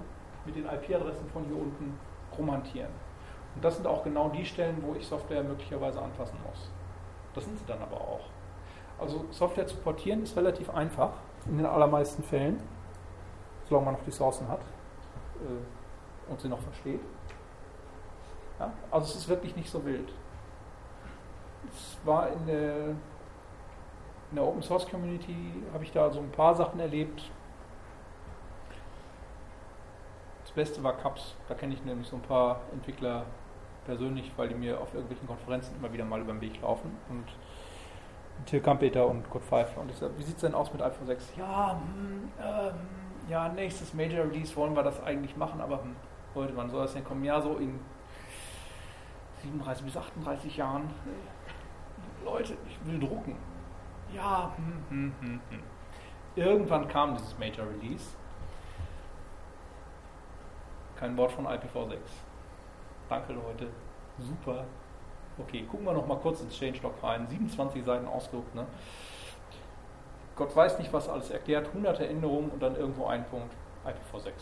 mit 0.45 0.57
den 0.57 0.67
IP-Adressen 0.67 1.29
von 1.33 1.45
hier 1.45 1.57
unten 1.57 1.99
rumhantieren. 2.37 2.91
Und 3.55 3.65
das 3.65 3.77
sind 3.77 3.87
auch 3.87 4.05
genau 4.05 4.29
die 4.29 4.45
Stellen, 4.45 4.83
wo 4.83 4.95
ich 4.95 5.07
Software 5.07 5.43
möglicherweise 5.43 6.01
anfassen 6.01 6.39
muss. 6.47 6.71
Das 7.35 7.45
sind 7.45 7.59
sie 7.59 7.65
dann 7.67 7.81
aber 7.81 7.97
auch. 7.97 8.21
Also 8.99 9.25
Software 9.31 9.67
zu 9.67 9.77
portieren 9.77 10.23
ist 10.23 10.37
relativ 10.37 10.71
einfach 10.71 11.13
in 11.47 11.59
den 11.59 11.67
allermeisten 11.67 12.23
Fällen, 12.23 12.61
solange 13.69 13.87
man 13.87 13.95
noch 13.95 14.05
die 14.05 14.11
Sourcen 14.11 14.49
hat 14.49 14.61
äh, 14.61 16.31
und 16.31 16.41
sie 16.41 16.49
noch 16.49 16.61
versteht. 16.61 17.01
Ja? 18.59 18.73
Also 18.91 19.07
es 19.07 19.17
ist 19.17 19.29
wirklich 19.29 19.55
nicht 19.57 19.71
so 19.71 19.85
wild. 19.85 20.09
Es 21.73 21.99
war 22.05 22.33
in 22.33 22.47
der, 22.47 22.89
in 24.31 24.35
der 24.35 24.45
Open 24.45 24.63
Source 24.63 24.89
Community, 24.89 25.63
habe 25.73 25.85
ich 25.85 25.93
da 25.93 26.11
so 26.11 26.21
ein 26.21 26.31
paar 26.31 26.55
Sachen 26.55 26.81
erlebt. 26.81 27.31
Das 30.43 30.53
Beste 30.53 30.83
war 30.83 30.95
Cups. 30.95 31.35
Da 31.49 31.55
kenne 31.55 31.75
ich 31.75 31.85
nämlich 31.85 32.09
so 32.09 32.17
ein 32.17 32.23
paar 32.23 32.61
Entwickler 32.73 33.27
persönlich, 33.85 34.33
weil 34.37 34.49
die 34.49 34.55
mir 34.55 34.81
auf 34.81 34.93
irgendwelchen 34.93 35.27
Konferenzen 35.27 35.77
immer 35.77 35.93
wieder 35.93 36.05
mal 36.05 36.21
über 36.21 36.33
den 36.33 36.41
Weg 36.41 36.61
laufen. 36.61 36.97
Und 37.09 37.27
Till 38.47 38.61
Kampeter 38.61 39.07
und 39.07 39.29
Kurt 39.31 39.45
Pfeiffer. 39.45 39.81
Und 39.81 39.91
ich 39.91 39.97
sage, 39.97 40.13
wie 40.17 40.23
sieht 40.23 40.37
es 40.37 40.41
denn 40.41 40.55
aus 40.55 40.73
mit 40.73 40.83
iPhone 40.83 41.07
6? 41.07 41.33
Ja, 41.37 41.81
hm, 41.95 42.31
ähm, 42.43 42.75
ja, 43.29 43.49
nächstes 43.49 43.93
Major 43.95 44.25
Release 44.25 44.55
wollen 44.57 44.75
wir 44.75 44.83
das 44.83 45.03
eigentlich 45.03 45.37
machen, 45.37 45.61
aber 45.61 45.83
hm, 45.83 45.97
heute, 46.35 46.57
wann 46.57 46.71
soll 46.71 46.83
das 46.83 46.95
denn 46.95 47.05
kommen? 47.05 47.25
Ja, 47.25 47.41
so 47.41 47.57
in 47.57 47.79
37 49.43 49.85
bis 49.85 49.97
38 49.97 50.57
Jahren. 50.57 50.89
Leute, 52.25 52.57
ich 52.69 52.79
will 52.87 52.99
drucken. 52.99 53.37
Ja, 54.15 54.53
hm, 54.57 54.85
hm, 54.89 55.13
hm, 55.21 55.41
hm. 55.51 55.63
Irgendwann 56.35 56.89
kam 56.89 57.17
dieses 57.17 57.39
Major 57.39 57.67
Release. 57.67 58.17
Kein 60.97 61.17
Wort 61.17 61.33
von 61.33 61.47
IPv6. 61.47 61.99
Danke 63.09 63.33
Leute. 63.33 63.69
Super. 64.19 64.65
Okay, 65.41 65.63
gucken 65.71 65.87
wir 65.87 65.93
noch 65.93 66.07
mal 66.07 66.19
kurz 66.19 66.41
ins 66.41 66.57
Changelog 66.57 66.95
rein. 67.03 67.27
27 67.29 67.85
Seiten 67.85 68.07
ausgedruckt. 68.07 68.55
Ne? 68.55 68.67
Gott 70.37 70.55
weiß 70.55 70.79
nicht, 70.79 70.93
was 70.93 71.09
alles 71.09 71.31
erklärt. 71.31 71.73
Hunderte 71.73 72.07
Änderungen 72.07 72.51
und 72.51 72.63
dann 72.63 72.77
irgendwo 72.77 73.07
ein 73.07 73.25
Punkt. 73.27 73.55
IPv6. 73.85 74.33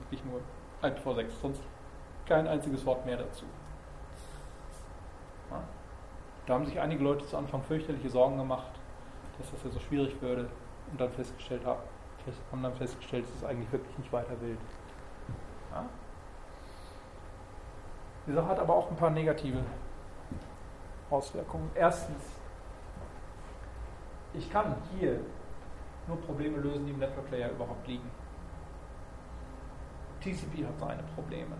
Wirklich 0.00 0.22
nur 0.24 0.40
IPv6. 0.82 1.30
Sonst 1.40 1.62
kein 2.26 2.46
einziges 2.46 2.84
Wort 2.86 3.04
mehr 3.04 3.16
dazu. 3.16 3.44
Ja? 5.50 5.62
Da 6.46 6.54
haben 6.54 6.66
sich 6.66 6.80
einige 6.80 7.02
Leute 7.02 7.26
zu 7.26 7.36
Anfang 7.36 7.62
fürchterliche 7.62 8.08
Sorgen 8.10 8.38
gemacht, 8.38 8.70
dass 9.38 9.50
das 9.50 9.64
ja 9.64 9.70
so 9.70 9.80
schwierig 9.80 10.20
würde 10.20 10.48
und 10.90 11.00
dann 11.00 11.10
festgestellt 11.12 11.64
haben, 11.64 11.80
haben 12.50 12.62
dann 12.62 12.74
festgestellt, 12.74 13.24
dass 13.24 13.34
es 13.36 13.44
eigentlich 13.44 13.70
wirklich 13.70 13.98
nicht 13.98 14.12
weiter 14.12 14.40
wild. 14.40 14.58
Ja? 15.72 15.84
Die 18.28 18.34
Sache 18.34 18.46
hat 18.46 18.58
aber 18.58 18.74
auch 18.74 18.90
ein 18.90 18.96
paar 18.96 19.08
negative 19.08 19.58
Auswirkungen. 21.08 21.70
Erstens, 21.74 22.22
ich 24.34 24.52
kann 24.52 24.76
hier 24.98 25.20
nur 26.06 26.20
Probleme 26.20 26.58
lösen, 26.58 26.84
die 26.84 26.92
im 26.92 26.98
Network 26.98 27.30
Layer 27.30 27.50
überhaupt 27.50 27.88
liegen. 27.88 28.10
TCP 30.20 30.66
hat 30.66 30.78
seine 30.78 31.02
Probleme. 31.14 31.56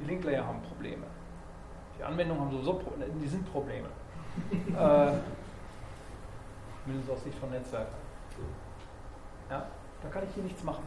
Die 0.00 0.04
Link 0.04 0.24
Layer 0.24 0.46
haben 0.46 0.62
Probleme. 0.62 1.04
Die 1.98 2.02
Anwendungen 2.02 2.44
haben 2.44 2.52
sowieso 2.52 2.74
Probleme, 2.74 3.12
die 3.20 3.28
sind 3.28 3.52
Probleme. 3.52 3.88
äh, 4.52 5.12
mindestens 6.86 7.14
aus 7.14 7.24
Sicht 7.24 7.38
von 7.38 7.50
Netzwerken. 7.50 7.94
Ja, 9.50 9.66
da 10.02 10.08
kann 10.08 10.22
ich 10.24 10.34
hier 10.34 10.44
nichts 10.44 10.64
machen. 10.64 10.84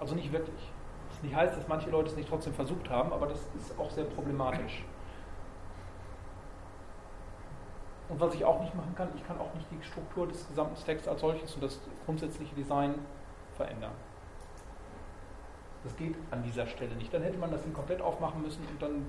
Also 0.00 0.16
nicht 0.16 0.32
wirklich. 0.32 0.72
Das 1.20 1.28
nicht 1.28 1.36
heißt, 1.36 1.56
dass 1.58 1.68
manche 1.68 1.90
Leute 1.90 2.08
es 2.08 2.16
nicht 2.16 2.30
trotzdem 2.30 2.54
versucht 2.54 2.88
haben, 2.88 3.12
aber 3.12 3.26
das 3.26 3.40
ist 3.54 3.78
auch 3.78 3.90
sehr 3.90 4.04
problematisch. 4.04 4.82
Und 8.08 8.18
was 8.18 8.34
ich 8.34 8.42
auch 8.42 8.58
nicht 8.62 8.74
machen 8.74 8.94
kann, 8.94 9.08
ich 9.14 9.26
kann 9.26 9.38
auch 9.38 9.52
nicht 9.54 9.66
die 9.70 9.84
Struktur 9.84 10.26
des 10.26 10.48
gesamten 10.48 10.76
Stacks 10.76 11.06
als 11.06 11.20
solches 11.20 11.54
und 11.54 11.62
das 11.62 11.78
grundsätzliche 12.06 12.54
Design 12.54 12.94
verändern. 13.54 13.92
Das 15.84 15.94
geht 15.96 16.16
an 16.30 16.42
dieser 16.42 16.66
Stelle 16.66 16.94
nicht. 16.96 17.12
Dann 17.12 17.22
hätte 17.22 17.38
man 17.38 17.50
das 17.50 17.60
komplett 17.74 18.00
aufmachen 18.00 18.40
müssen 18.40 18.66
und 18.66 18.80
dann 18.80 19.04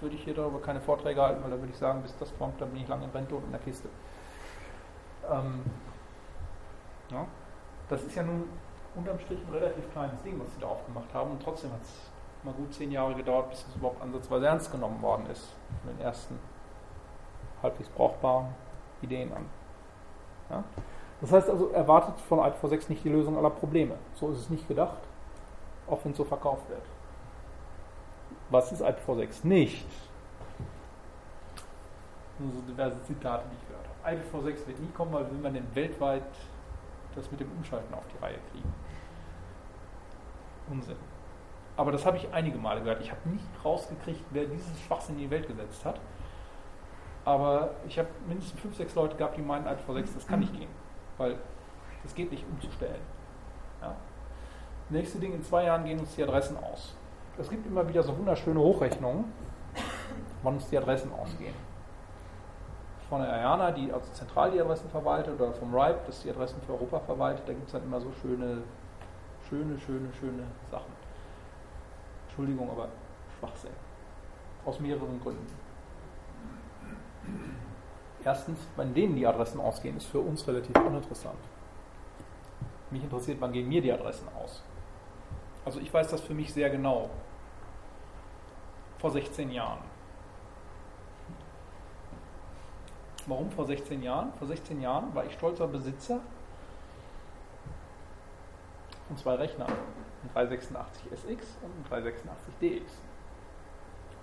würde 0.00 0.16
ich 0.16 0.24
hier 0.24 0.34
darüber 0.34 0.62
keine 0.62 0.80
Vorträge 0.80 1.20
halten, 1.20 1.42
weil 1.42 1.50
da 1.50 1.58
würde 1.58 1.72
ich 1.72 1.78
sagen, 1.78 2.00
bis 2.00 2.16
das 2.16 2.36
kommt, 2.38 2.58
dann 2.60 2.70
bin 2.70 2.82
ich 2.82 2.88
lange 2.88 3.04
in 3.04 3.10
Rente 3.10 3.34
und 3.34 3.44
in 3.44 3.50
der 3.50 3.60
Kiste. 3.60 3.88
Ähm, 5.30 5.60
ja. 7.10 7.26
Das 7.90 8.02
ist 8.02 8.14
ja 8.14 8.22
nun 8.22 8.44
unterm 8.94 9.18
Strich 9.18 9.38
ein 9.46 9.52
relativ 9.52 9.90
kleines 9.92 10.20
Ding, 10.22 10.40
was 10.40 10.52
sie 10.54 10.60
da 10.60 10.68
aufgemacht 10.68 11.12
haben 11.14 11.32
und 11.32 11.42
trotzdem 11.42 11.72
hat 11.72 11.82
es 11.82 12.10
mal 12.44 12.54
gut 12.54 12.72
zehn 12.72 12.90
Jahre 12.90 13.14
gedauert, 13.14 13.50
bis 13.50 13.64
es 13.68 13.76
überhaupt 13.76 14.02
ansatzweise 14.02 14.46
ernst 14.46 14.72
genommen 14.72 15.00
worden 15.02 15.26
ist 15.30 15.48
von 15.84 15.94
den 15.94 16.00
ersten 16.00 16.38
halbwegs 17.62 17.88
brauchbaren 17.90 18.48
Ideen 19.02 19.32
an. 19.32 19.46
Ja? 20.48 20.64
Das 21.20 21.32
heißt 21.32 21.50
also, 21.50 21.70
erwartet 21.70 22.18
von 22.22 22.38
IPv6 22.38 22.88
nicht 22.88 23.04
die 23.04 23.10
Lösung 23.10 23.36
aller 23.36 23.50
Probleme. 23.50 23.96
So 24.14 24.30
ist 24.30 24.38
es 24.38 24.50
nicht 24.50 24.66
gedacht 24.66 24.96
auch 25.90 26.04
wenn 26.04 26.12
es 26.12 26.18
so 26.18 26.24
verkauft 26.24 26.68
wird. 26.68 26.82
Was 28.50 28.72
ist 28.72 28.82
IPv6 28.82 29.46
nicht? 29.46 29.86
Nur 32.38 32.52
so 32.52 32.60
diverse 32.62 33.02
Zitate, 33.04 33.44
die 33.50 33.56
ich 33.56 33.68
gehört 33.68 33.86
habe. 33.86 34.46
IPv6 34.48 34.66
wird 34.66 34.80
nie 34.80 34.90
kommen, 34.90 35.12
weil 35.12 35.30
will 35.30 35.38
man 35.38 35.54
denn 35.54 35.66
weltweit 35.74 36.22
das 37.14 37.30
mit 37.30 37.40
dem 37.40 37.50
Umschalten 37.52 37.92
auf 37.92 38.04
die 38.14 38.22
Reihe 38.22 38.38
kriegen. 38.52 38.72
Unsinn. 40.70 40.96
Aber 41.76 41.92
das 41.92 42.04
habe 42.04 42.16
ich 42.16 42.32
einige 42.32 42.58
Male 42.58 42.80
gehört. 42.80 43.00
Ich 43.00 43.10
habe 43.10 43.28
nicht 43.28 43.44
rausgekriegt, 43.64 44.24
wer 44.30 44.44
dieses 44.44 44.80
Schwachsinn 44.80 45.16
in 45.16 45.22
die 45.22 45.30
Welt 45.30 45.46
gesetzt 45.46 45.84
hat. 45.84 46.00
Aber 47.24 47.70
ich 47.86 47.98
habe 47.98 48.08
mindestens 48.26 48.60
fünf, 48.60 48.76
sechs 48.76 48.94
Leute 48.94 49.16
gehabt, 49.16 49.36
die 49.36 49.42
meinen, 49.42 49.66
IPv6, 49.66 50.14
das 50.14 50.26
kann 50.26 50.40
nicht 50.40 50.52
gehen. 50.52 50.70
Weil 51.18 51.36
das 52.02 52.14
geht 52.14 52.30
nicht 52.30 52.44
umzustellen. 52.50 53.00
Ja? 53.80 53.94
Nächste 54.88 55.18
Ding, 55.18 55.34
in 55.34 55.42
zwei 55.42 55.64
Jahren 55.64 55.84
gehen 55.84 56.00
uns 56.00 56.14
die 56.14 56.22
Adressen 56.22 56.56
aus. 56.56 56.94
Es 57.38 57.48
gibt 57.48 57.66
immer 57.66 57.88
wieder 57.88 58.02
so 58.02 58.16
wunderschöne 58.16 58.58
Hochrechnungen, 58.60 59.24
wann 60.42 60.54
uns 60.54 60.68
die 60.68 60.76
Adressen 60.76 61.12
ausgehen. 61.12 61.54
Von 63.08 63.22
der 63.22 63.32
Ayana, 63.32 63.70
die 63.70 63.92
also 63.92 64.12
zentral 64.12 64.50
die 64.50 64.60
Adressen 64.60 64.88
verwaltet, 64.90 65.40
oder 65.40 65.52
vom 65.52 65.74
RIPE, 65.74 66.00
das 66.06 66.22
die 66.22 66.30
Adressen 66.30 66.60
für 66.62 66.72
Europa 66.72 67.00
verwaltet, 67.00 67.48
da 67.48 67.52
gibt 67.52 67.66
es 67.66 67.72
dann 67.72 67.84
immer 67.84 68.00
so 68.00 68.12
schöne, 68.20 68.62
schöne, 69.50 69.78
schöne, 69.80 70.08
schöne 70.18 70.44
Sachen. 70.70 70.92
Entschuldigung, 72.28 72.70
aber 72.70 72.88
Schwachsinn. 73.38 73.72
Aus 74.64 74.78
mehreren 74.78 75.20
Gründen. 75.20 75.46
Erstens, 78.24 78.58
wenn 78.76 78.94
denen 78.94 79.16
die 79.16 79.26
Adressen 79.26 79.60
ausgehen, 79.60 79.96
ist 79.96 80.06
für 80.06 80.20
uns 80.20 80.46
relativ 80.46 80.76
uninteressant. 80.76 81.38
Mich 82.90 83.02
interessiert, 83.02 83.40
wann 83.40 83.52
gehen 83.52 83.68
mir 83.68 83.82
die 83.82 83.92
Adressen 83.92 84.28
aus. 84.42 84.62
Also 85.64 85.80
ich 85.80 85.92
weiß 85.92 86.08
das 86.08 86.20
für 86.20 86.34
mich 86.34 86.52
sehr 86.52 86.70
genau. 86.70 87.10
Vor 88.98 89.10
16 89.10 89.50
Jahren. 89.50 89.78
Warum 93.26 93.50
vor 93.50 93.66
16 93.66 94.02
Jahren? 94.02 94.32
Vor 94.34 94.46
16 94.48 94.80
Jahren 94.80 95.14
war 95.14 95.24
ich 95.24 95.32
stolzer 95.32 95.66
Besitzer 95.66 96.20
von 99.10 99.16
zwei 99.16 99.34
Rechnern. 99.34 99.68
Ein 99.68 100.48
386SX 100.48 101.42
und 101.62 101.92
ein 101.92 102.04
386DX. 102.04 102.82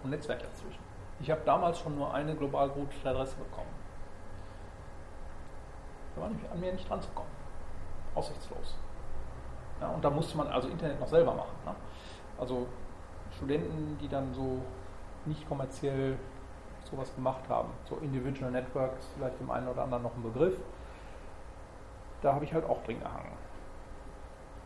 Und 0.01 0.11
Netzwerk 0.11 0.39
dazwischen. 0.39 0.79
Ich 1.19 1.29
habe 1.29 1.41
damals 1.45 1.79
schon 1.79 1.95
nur 1.95 2.13
eine 2.13 2.35
global 2.35 2.69
gute 2.69 2.95
Adresse 3.09 3.35
bekommen. 3.35 3.67
Da 6.15 6.21
war 6.21 6.29
nämlich 6.29 6.49
an 6.49 6.59
mir 6.59 6.71
nicht 6.71 6.89
dran 6.89 7.01
zu 7.01 7.09
kommen. 7.09 7.29
Aussichtslos. 8.15 8.77
Ja, 9.81 9.89
und 9.89 10.05
da 10.05 10.09
musste 10.09 10.37
man 10.37 10.47
also 10.47 10.69
Internet 10.69 10.99
noch 10.99 11.07
selber 11.07 11.33
machen. 11.33 11.55
Ne? 11.65 11.75
Also 12.39 12.67
Studenten, 13.35 13.97
die 13.99 14.07
dann 14.07 14.33
so 14.33 14.61
nicht 15.25 15.47
kommerziell 15.49 16.17
sowas 16.89 17.13
gemacht 17.13 17.43
haben, 17.49 17.69
so 17.83 17.97
Individual 17.97 18.51
Networks, 18.51 19.09
vielleicht 19.15 19.37
dem 19.39 19.51
einen 19.51 19.67
oder 19.67 19.83
anderen 19.83 20.03
noch 20.03 20.15
ein 20.15 20.23
Begriff, 20.23 20.55
da 22.21 22.33
habe 22.33 22.45
ich 22.45 22.53
halt 22.53 22.65
auch 22.69 22.81
drin 22.83 22.99
gehangen. 22.99 23.46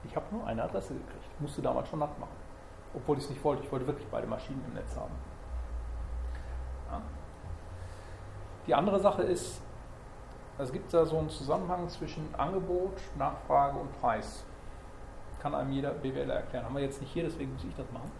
Ich 0.03 0.15
habe 0.15 0.25
nur 0.31 0.45
eine 0.45 0.63
Adresse 0.63 0.93
gekriegt, 0.93 1.41
musste 1.41 1.61
damals 1.61 1.89
schon 1.89 1.99
nacht 1.99 2.17
machen. 2.19 2.35
Obwohl 2.93 3.17
ich 3.17 3.23
es 3.23 3.29
nicht 3.29 3.43
wollte, 3.43 3.63
ich 3.63 3.71
wollte 3.71 3.87
wirklich 3.87 4.07
beide 4.09 4.27
Maschinen 4.27 4.63
im 4.67 4.73
Netz 4.73 4.95
haben. 4.95 5.13
Ja. 6.91 7.01
Die 8.67 8.73
andere 8.75 8.99
Sache 8.99 9.23
ist, 9.23 9.61
es 10.57 10.71
gibt 10.71 10.93
da 10.93 11.05
so 11.05 11.17
einen 11.17 11.29
Zusammenhang 11.29 11.87
zwischen 11.89 12.33
Angebot, 12.35 12.99
Nachfrage 13.17 13.77
und 13.79 13.99
Preis. 14.01 14.43
Kann 15.41 15.55
einem 15.55 15.71
jeder 15.71 15.91
BWLer 15.91 16.35
erklären. 16.35 16.65
Haben 16.65 16.75
wir 16.75 16.83
jetzt 16.83 17.01
nicht 17.01 17.11
hier, 17.11 17.23
deswegen 17.23 17.53
muss 17.53 17.63
ich 17.63 17.75
das 17.75 17.91
machen. 17.91 18.11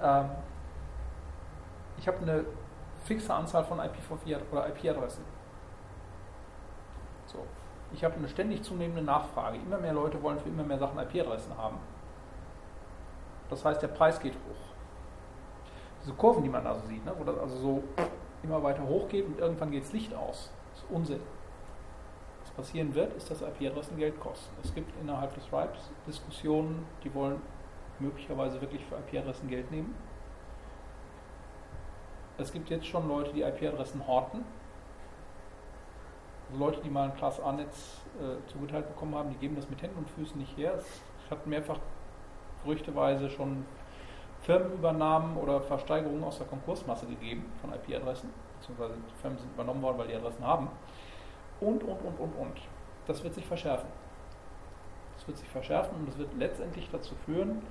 Ähm, 0.00 0.30
ich 1.98 2.06
habe 2.06 2.18
eine 2.18 2.44
fixe 3.04 3.32
Anzahl 3.32 3.64
von 3.64 3.80
IPv4 3.80 4.38
oder 4.50 4.68
IP-Adressen. 4.68 5.24
So. 7.26 7.38
Ich 7.94 8.04
habe 8.04 8.14
eine 8.14 8.28
ständig 8.28 8.62
zunehmende 8.62 9.02
Nachfrage. 9.02 9.58
Immer 9.58 9.78
mehr 9.78 9.92
Leute 9.92 10.22
wollen 10.22 10.38
für 10.38 10.48
immer 10.48 10.64
mehr 10.64 10.78
Sachen 10.78 10.98
IP-Adressen 10.98 11.56
haben. 11.56 11.76
Das 13.50 13.64
heißt, 13.64 13.82
der 13.82 13.88
Preis 13.88 14.18
geht 14.18 14.34
hoch. 14.34 14.72
Diese 16.02 16.14
Kurven, 16.14 16.42
die 16.42 16.48
man 16.48 16.66
also 16.66 16.86
sieht, 16.86 17.04
ne, 17.04 17.12
wo 17.16 17.24
das 17.24 17.38
also 17.38 17.56
so 17.56 17.82
immer 18.42 18.62
weiter 18.62 18.82
hochgeht 18.82 19.26
und 19.26 19.38
irgendwann 19.38 19.70
geht 19.70 19.84
das 19.84 19.92
Licht 19.92 20.14
aus. 20.14 20.50
Das 20.72 20.82
ist 20.82 20.90
Unsinn. 20.90 21.20
Was 22.42 22.50
passieren 22.52 22.94
wird, 22.94 23.14
ist, 23.14 23.30
dass 23.30 23.42
IP-Adressen 23.42 23.96
Geld 23.96 24.18
kosten. 24.20 24.54
Es 24.64 24.74
gibt 24.74 24.90
innerhalb 25.00 25.34
des 25.34 25.52
RIPes 25.52 25.90
Diskussionen, 26.06 26.86
die 27.04 27.14
wollen 27.14 27.40
möglicherweise 27.98 28.60
wirklich 28.60 28.84
für 28.84 28.96
IP-Adressen 28.96 29.48
Geld 29.48 29.70
nehmen. 29.70 29.94
Es 32.38 32.52
gibt 32.52 32.70
jetzt 32.70 32.86
schon 32.86 33.06
Leute, 33.06 33.32
die 33.32 33.42
IP-Adressen 33.42 34.06
horten. 34.06 34.44
Also 36.52 36.64
Leute, 36.64 36.80
die 36.82 36.90
mal 36.90 37.04
ein 37.04 37.16
Class 37.16 37.40
A-Netz 37.40 38.02
äh, 38.20 38.46
zugeteilt 38.50 38.86
bekommen 38.86 39.14
haben, 39.14 39.30
die 39.30 39.36
geben 39.36 39.56
das 39.56 39.70
mit 39.70 39.80
Händen 39.80 39.96
und 39.96 40.10
Füßen 40.10 40.38
nicht 40.38 40.54
her. 40.58 40.74
Es 40.76 41.30
hat 41.30 41.46
mehrfach 41.46 41.78
gerüchteweise 42.62 43.30
schon 43.30 43.64
Firmenübernahmen 44.42 45.38
oder 45.38 45.62
Versteigerungen 45.62 46.22
aus 46.22 46.36
der 46.38 46.46
Konkursmasse 46.46 47.06
gegeben 47.06 47.50
von 47.62 47.72
IP-Adressen, 47.72 48.28
beziehungsweise 48.60 48.94
die 48.94 49.20
Firmen 49.22 49.38
sind 49.38 49.50
übernommen 49.54 49.80
worden, 49.80 49.98
weil 49.98 50.08
die 50.08 50.14
Adressen 50.14 50.46
haben. 50.46 50.68
Und, 51.60 51.82
und, 51.84 52.04
und, 52.04 52.20
und, 52.20 52.34
und. 52.34 52.60
Das 53.06 53.24
wird 53.24 53.32
sich 53.34 53.46
verschärfen. 53.46 53.88
Das 55.16 55.26
wird 55.26 55.38
sich 55.38 55.48
verschärfen 55.48 55.96
und 56.00 56.08
das 56.08 56.18
wird 56.18 56.34
letztendlich 56.38 56.90
dazu 56.92 57.14
führen, 57.24 57.62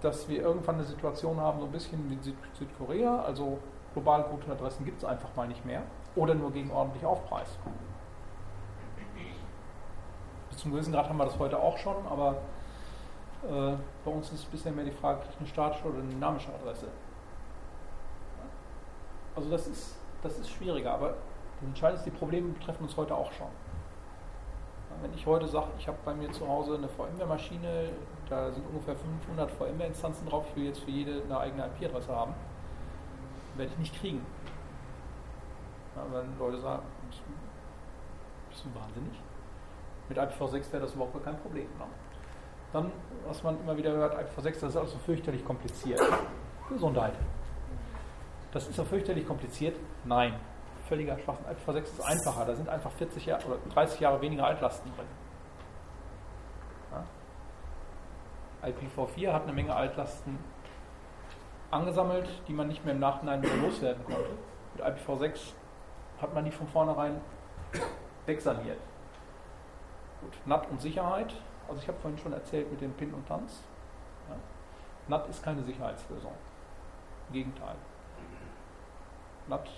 dass 0.00 0.26
wir 0.30 0.40
irgendwann 0.40 0.76
eine 0.76 0.84
Situation 0.84 1.38
haben, 1.38 1.60
so 1.60 1.66
ein 1.66 1.72
bisschen 1.72 2.08
wie 2.08 2.16
Süd 2.22 2.36
Südkorea, 2.54 3.20
also 3.20 3.58
global 3.92 4.22
gute 4.22 4.50
Adressen 4.50 4.86
gibt 4.86 5.02
es 5.02 5.04
einfach 5.04 5.28
mal 5.36 5.46
nicht 5.46 5.66
mehr 5.66 5.82
oder 6.16 6.34
nur 6.34 6.50
gegen 6.52 6.70
ordentlich 6.70 7.04
Aufpreis. 7.04 7.58
Bis 10.48 10.58
zum 10.58 10.72
gewissen 10.72 10.92
Grad 10.92 11.08
haben 11.08 11.16
wir 11.16 11.24
das 11.24 11.38
heute 11.38 11.58
auch 11.58 11.78
schon, 11.78 11.94
aber 12.08 12.36
äh, 13.44 13.74
bei 14.04 14.10
uns 14.10 14.30
ist 14.32 14.50
bisher 14.50 14.72
mehr 14.72 14.84
die 14.84 14.90
Frage, 14.90 15.20
kriege 15.20 15.32
ich 15.34 15.40
eine 15.40 15.48
statische 15.48 15.84
oder 15.84 15.98
eine 15.98 16.08
dynamische 16.08 16.52
Adresse? 16.52 16.88
Also 19.36 19.48
das 19.50 19.66
ist, 19.68 19.96
das 20.22 20.38
ist 20.38 20.50
schwieriger, 20.50 20.92
aber 20.92 21.14
das 21.60 21.68
Entscheidende 21.68 21.98
ist, 22.00 22.06
die 22.06 22.18
Probleme 22.18 22.52
betreffen 22.52 22.82
uns 22.84 22.96
heute 22.96 23.14
auch 23.14 23.32
schon. 23.32 23.46
Wenn 25.00 25.14
ich 25.14 25.24
heute 25.24 25.46
sage, 25.46 25.68
ich 25.78 25.86
habe 25.88 25.96
bei 26.04 26.12
mir 26.12 26.30
zu 26.32 26.46
Hause 26.46 26.74
eine 26.74 26.88
VMware-Maschine, 26.88 27.90
da 28.28 28.50
sind 28.50 28.66
ungefähr 28.66 28.96
500 28.96 29.50
VMware-Instanzen 29.52 30.28
drauf, 30.28 30.44
ich 30.50 30.56
will 30.56 30.64
jetzt 30.64 30.80
für 30.80 30.90
jede 30.90 31.22
eine 31.22 31.38
eigene 31.38 31.66
IP-Adresse 31.66 32.14
haben, 32.14 32.34
werde 33.56 33.72
ich 33.72 33.78
nicht 33.78 33.98
kriegen. 33.98 34.26
Ja, 35.96 36.02
wenn 36.12 36.38
Leute 36.38 36.60
sagen, 36.60 36.82
bist 38.48 38.64
du 38.64 38.80
wahnsinnig? 38.80 39.20
Mit 40.08 40.18
IPv6 40.18 40.72
wäre 40.72 40.82
das 40.82 40.94
überhaupt 40.94 41.24
kein 41.24 41.38
Problem. 41.38 41.66
Ne? 41.78 41.86
Dann, 42.72 42.92
was 43.26 43.42
man 43.42 43.60
immer 43.60 43.76
wieder 43.76 43.92
hört, 43.92 44.14
IPv6, 44.14 44.44
das 44.44 44.62
ist 44.62 44.76
also 44.76 44.98
fürchterlich 44.98 45.44
kompliziert. 45.44 46.00
Gesundheit. 46.68 47.14
Das 48.52 48.68
ist 48.68 48.76
so 48.76 48.84
fürchterlich 48.84 49.26
kompliziert? 49.26 49.76
Nein. 50.04 50.34
Völliger 50.88 51.18
Schwachsinn. 51.18 51.46
IPv6 51.46 51.82
ist 51.82 52.00
einfacher. 52.00 52.44
Da 52.44 52.54
sind 52.54 52.68
einfach 52.68 52.90
40 52.92 53.26
Jahre 53.26 53.46
oder 53.46 53.58
30 53.74 54.00
Jahre 54.00 54.20
weniger 54.20 54.46
Altlasten 54.46 54.92
drin. 54.96 55.06
Ja? 58.62 58.68
IPv4 58.68 59.32
hat 59.32 59.44
eine 59.44 59.52
Menge 59.52 59.74
Altlasten 59.74 60.38
angesammelt, 61.70 62.28
die 62.48 62.52
man 62.52 62.68
nicht 62.68 62.84
mehr 62.84 62.94
im 62.94 63.00
Nachhinein 63.00 63.42
loswerden 63.62 64.04
konnte. 64.04 64.30
Mit 64.74 64.84
IPv6 64.84 65.52
hat 66.20 66.34
man 66.34 66.44
die 66.44 66.50
von 66.50 66.68
vornherein 66.68 67.20
wegsaniert. 68.26 68.78
Gut, 70.20 70.34
NAT 70.46 70.70
und 70.70 70.80
Sicherheit 70.80 71.34
also 71.70 71.80
ich 71.80 71.88
habe 71.88 71.98
vorhin 72.00 72.18
schon 72.18 72.32
erzählt 72.32 72.68
mit 72.68 72.80
dem 72.80 72.92
Pin 72.94 73.14
und 73.14 73.26
Tanz. 73.28 73.62
Ja. 74.28 74.34
NAT 75.06 75.28
ist 75.28 75.40
keine 75.40 75.62
Sicherheitslösung. 75.62 76.32
Im 77.28 77.32
Gegenteil. 77.32 77.76
NAT 79.46 79.70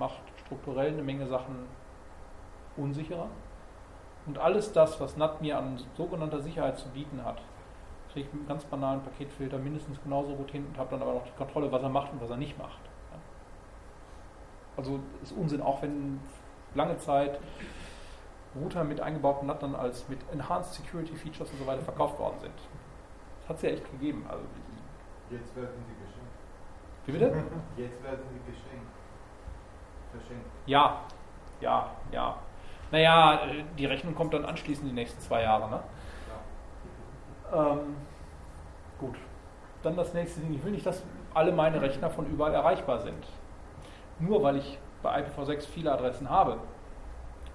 macht 0.00 0.20
strukturell 0.44 0.92
eine 0.92 1.02
Menge 1.02 1.28
Sachen 1.28 1.66
unsicherer. 2.76 3.28
Und 4.26 4.38
alles 4.38 4.72
das, 4.72 5.00
was 5.00 5.16
NAT 5.16 5.40
mir 5.40 5.56
an 5.56 5.80
sogenannter 5.96 6.40
Sicherheit 6.40 6.76
zu 6.78 6.88
bieten 6.88 7.24
hat, 7.24 7.40
kriege 8.12 8.26
ich 8.26 8.32
mit 8.32 8.40
einem 8.40 8.48
ganz 8.48 8.64
banalen 8.64 9.00
Paketfilter 9.02 9.58
mindestens 9.58 10.02
genauso 10.02 10.34
gut 10.34 10.50
hin 10.50 10.66
und 10.66 10.78
habe 10.78 10.90
dann 10.90 11.02
aber 11.02 11.14
noch 11.14 11.24
die 11.24 11.36
Kontrolle, 11.36 11.70
was 11.70 11.82
er 11.82 11.90
macht 11.90 12.12
und 12.12 12.20
was 12.20 12.30
er 12.30 12.36
nicht 12.36 12.58
macht. 12.58 12.80
Also 14.78 15.00
ist 15.22 15.32
Unsinn, 15.32 15.60
auch 15.60 15.82
wenn 15.82 16.20
lange 16.74 16.96
Zeit 16.98 17.40
Router 18.54 18.84
mit 18.84 19.00
eingebauten 19.00 19.48
NAT 19.48 19.62
als 19.62 20.08
mit 20.08 20.20
Enhanced 20.32 20.72
Security 20.72 21.14
Features 21.16 21.50
und 21.50 21.58
so 21.58 21.66
weiter 21.66 21.82
verkauft 21.82 22.18
worden 22.18 22.38
sind. 22.40 22.54
Das 23.40 23.48
hat 23.48 23.56
es 23.56 23.62
ja 23.62 23.68
echt 23.70 23.90
gegeben. 23.90 24.24
Also, 24.28 24.44
Jetzt 25.30 25.54
werden 25.56 25.84
die 25.86 26.04
geschenkt. 26.04 26.38
Wie 27.06 27.12
bitte? 27.12 27.26
Jetzt 27.76 28.02
werden 28.04 28.24
die 28.30 28.50
geschenkt. 28.50 28.86
Verschenkt. 30.12 30.46
Ja, 30.66 31.02
ja, 31.60 31.90
ja. 32.12 32.36
Naja, 32.90 33.40
die 33.76 33.84
Rechnung 33.84 34.14
kommt 34.14 34.32
dann 34.32 34.44
anschließend 34.44 34.88
die 34.88 34.94
nächsten 34.94 35.20
zwei 35.20 35.42
Jahre. 35.42 35.68
Ne? 35.68 35.80
Ja. 37.52 37.72
Ähm, 37.72 37.96
gut. 38.98 39.16
Dann 39.82 39.96
das 39.96 40.14
nächste 40.14 40.40
Ding. 40.40 40.54
Ich 40.54 40.64
will 40.64 40.72
nicht, 40.72 40.86
dass 40.86 41.02
alle 41.34 41.52
meine 41.52 41.82
Rechner 41.82 42.08
von 42.08 42.26
überall 42.26 42.54
erreichbar 42.54 43.00
sind. 43.00 43.26
Nur 44.18 44.42
weil 44.42 44.56
ich 44.56 44.78
bei 45.02 45.22
IPv6 45.22 45.66
viele 45.68 45.92
Adressen 45.92 46.28
habe, 46.28 46.58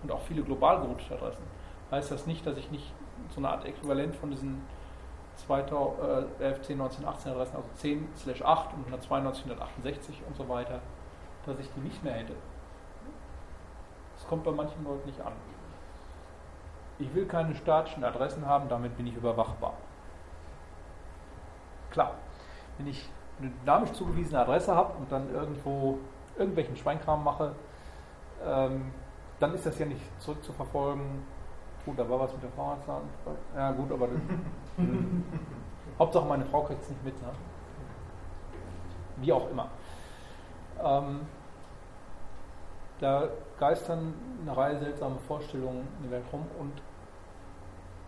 und 0.02 0.12
auch 0.12 0.22
viele 0.22 0.44
global 0.44 0.82
geroutete 0.82 1.16
Adressen, 1.16 1.44
heißt 1.92 2.12
das 2.12 2.28
nicht, 2.28 2.46
dass 2.46 2.58
ich 2.58 2.70
nicht 2.72 2.94
so 3.30 3.40
eine 3.40 3.50
Art 3.50 3.66
Äquivalent 3.66 4.16
von 4.16 4.32
diesen 4.32 4.62
2011, 5.36 6.62
10, 6.62 6.78
19, 6.78 7.06
18 7.06 7.32
Adressen, 7.32 7.56
also 7.56 7.70
10 7.76 8.08
slash 8.16 8.42
8 8.42 8.74
und 8.74 8.80
192, 8.86 9.46
168 9.46 10.22
und 10.28 10.36
so 10.36 10.48
weiter, 10.48 10.80
dass 11.46 11.60
ich 11.60 11.70
die 11.74 11.80
nicht 11.80 12.04
mehr 12.04 12.14
hätte. 12.14 12.34
Das 14.16 14.28
kommt 14.28 14.44
bei 14.44 14.52
manchen 14.52 14.84
Leuten 14.84 15.08
nicht 15.08 15.20
an. 15.22 15.34
Ich 17.00 17.14
will 17.16 17.26
keine 17.26 17.56
statischen 17.56 18.04
Adressen 18.04 18.46
haben, 18.46 18.70
damit 18.70 18.96
bin 18.96 19.08
ich 19.08 19.16
überwachbar. 19.16 19.74
Klar, 21.90 22.14
wenn 22.78 22.88
ich 22.88 23.10
eine 23.40 23.50
dynamisch 23.50 23.92
zugewiesene 23.94 24.40
Adresse 24.40 24.76
habe 24.76 24.94
und 24.98 25.12
dann 25.12 25.34
irgendwo 25.34 25.98
irgendwelchen 26.38 26.76
Schweinkram 26.76 27.24
mache, 27.24 27.54
ähm, 28.46 28.92
dann 29.40 29.54
ist 29.54 29.66
das 29.66 29.78
ja 29.80 29.86
nicht 29.86 30.02
zurückzuverfolgen. 30.20 31.04
Gut, 31.86 32.00
da 32.00 32.10
war 32.10 32.22
was 32.22 32.32
mit 32.34 32.44
der 32.44 32.50
Fahrradzahl. 32.52 33.02
Ja, 33.56 33.72
gut, 33.72 33.92
aber 33.92 34.08
das, 34.08 34.18
Hauptsache 36.00 36.26
meine 36.26 36.46
Frau 36.46 36.64
kriegt 36.64 36.82
es 36.82 36.90
nicht 36.90 37.04
mit. 37.04 37.22
Ne? 37.22 37.30
Wie 39.18 39.34
auch 39.34 39.50
immer. 39.50 39.68
Ähm, 40.84 41.22
da 43.00 43.28
geistern 43.60 44.14
eine 44.42 44.56
Reihe 44.56 44.80
seltsamer 44.80 45.20
Vorstellungen 45.28 45.88
in 45.98 46.10
der 46.10 46.20
Welt 46.20 46.26
rum 46.32 46.46
und 46.60 46.82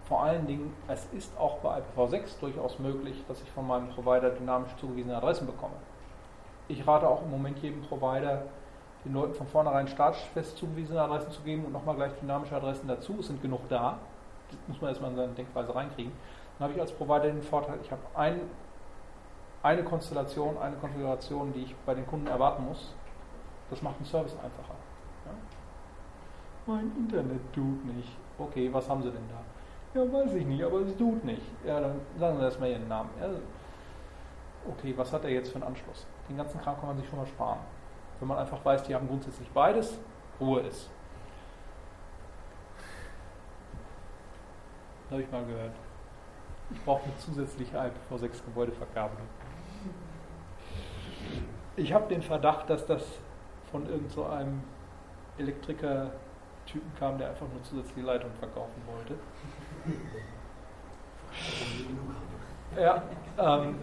vor 0.07 0.23
allen 0.23 0.45
Dingen, 0.45 0.73
es 0.88 1.05
ist 1.13 1.36
auch 1.38 1.57
bei 1.57 1.80
IPv6 1.80 2.39
durchaus 2.39 2.80
möglich, 2.80 3.23
dass 3.28 3.41
ich 3.41 3.51
von 3.51 3.67
meinem 3.67 3.89
Provider 3.89 4.30
dynamisch 4.30 4.76
zugewiesene 4.78 5.17
Adressen 5.17 5.47
bekomme. 5.47 5.73
Ich 6.68 6.86
rate 6.88 7.07
auch 7.07 7.22
im 7.22 7.32
Moment 7.32 7.59
jedem 7.59 7.82
Provider, 7.84 8.43
den 9.03 9.13
Leuten 9.13 9.36
von 9.36 9.47
vornherein 9.47 9.88
statisch 9.88 10.24
zugewiesene 10.55 10.99
Adressen 10.99 11.32
zu 11.32 11.41
geben 11.41 11.66
und 11.66 11.74
nochmal 11.74 11.95
gleich 11.95 12.13
dynamische 12.20 12.55
Adressen 12.55 12.88
dazu. 12.88 13.18
Es 13.20 13.28
sind 13.28 13.41
genug 13.41 13.61
da. 13.70 13.99
Das 14.49 14.57
muss 14.68 14.82
man 14.82 14.89
erstmal 14.89 15.11
in 15.11 15.18
seine 15.18 15.34
Denkweise 15.34 15.76
reinkriegen. 15.76 16.11
Dann 16.57 16.68
habe 16.68 16.74
ich 16.74 16.82
als 16.82 16.91
Provider 16.91 17.26
den 17.26 17.43
Vorteil, 17.43 17.78
ich 17.84 17.91
habe 17.91 18.01
ein, 18.16 18.41
eine 19.61 19.84
Konstellation, 19.84 20.57
eine 20.57 20.76
Konfiguration, 20.78 21.53
die 21.53 21.63
ich 21.63 21.76
bei 21.86 21.93
den 21.93 22.07
Kunden 22.07 22.28
erwarten 22.28 22.66
muss. 22.66 22.93
Das 23.70 23.82
macht 23.82 23.99
den 23.99 24.05
Service 24.05 24.34
einfacher. 24.34 24.76
Ja? 25.26 25.32
Mein 26.66 26.91
Internet 26.97 27.41
tut 27.53 27.86
nicht. 27.95 28.16
Okay, 28.38 28.70
was 28.72 28.89
haben 28.89 29.03
Sie 29.03 29.11
denn 29.11 29.28
da? 29.30 29.99
Ja, 29.99 30.11
weiß 30.11 30.34
ich 30.34 30.45
nicht, 30.45 30.63
aber 30.63 30.82
es 30.82 30.95
tut 30.97 31.24
nicht. 31.24 31.41
Ja, 31.66 31.80
dann 31.80 32.01
sagen 32.20 32.38
Sie 32.38 32.43
erstmal 32.43 32.70
Ihren 32.70 32.88
Namen. 32.88 33.09
Ja, 33.20 33.30
okay, 34.70 34.93
was 34.97 35.13
hat 35.13 35.24
er 35.24 35.30
jetzt 35.30 35.49
für 35.49 35.55
einen 35.55 35.63
Anschluss? 35.63 36.05
Den 36.30 36.38
ganzen 36.38 36.59
Kram 36.61 36.78
kann 36.78 36.88
man 36.88 36.97
sich 36.97 37.07
schon 37.07 37.19
mal 37.19 37.28
sparen. 37.28 37.59
Wenn 38.19 38.28
man 38.28 38.38
einfach 38.38 38.63
weiß, 38.63 38.84
die 38.84 38.95
haben 38.95 39.07
grundsätzlich 39.07 39.49
beides, 39.51 39.97
Ruhe 40.39 40.61
ist. 40.61 40.89
Habe 45.11 45.21
ich 45.21 45.32
mal 45.32 45.45
gehört. 45.45 45.73
Ich 46.71 46.84
brauche 46.84 47.03
eine 47.03 47.17
zusätzliche 47.17 47.78
IPv6 47.78 48.43
Gebäudeverkabelung. 48.43 49.28
Ich 51.76 51.93
habe 51.93 52.07
den 52.07 52.21
Verdacht, 52.21 52.69
dass 52.69 52.86
das 52.86 53.03
von 53.71 53.86
irgendeinem 53.86 54.09
so 54.09 54.28
Elektriker-Typen 55.38 56.91
kam, 56.97 57.17
der 57.17 57.30
einfach 57.30 57.47
nur 57.51 57.61
zusätzliche 57.63 58.01
Leitung 58.07 58.32
verkaufen 58.39 58.82
wollte. 58.88 59.15
Ja, 62.78 63.03
ähm, 63.38 63.76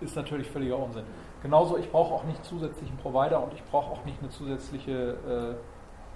ist 0.00 0.16
natürlich 0.16 0.48
völliger 0.50 0.78
Unsinn. 0.78 1.04
Genauso, 1.42 1.78
ich 1.78 1.90
brauche 1.90 2.14
auch 2.14 2.24
nicht 2.24 2.44
zusätzlichen 2.44 2.96
Provider 2.98 3.42
und 3.42 3.52
ich 3.54 3.62
brauche 3.64 3.92
auch 3.92 4.04
nicht 4.04 4.20
eine 4.20 4.30
zusätzliche 4.30 5.56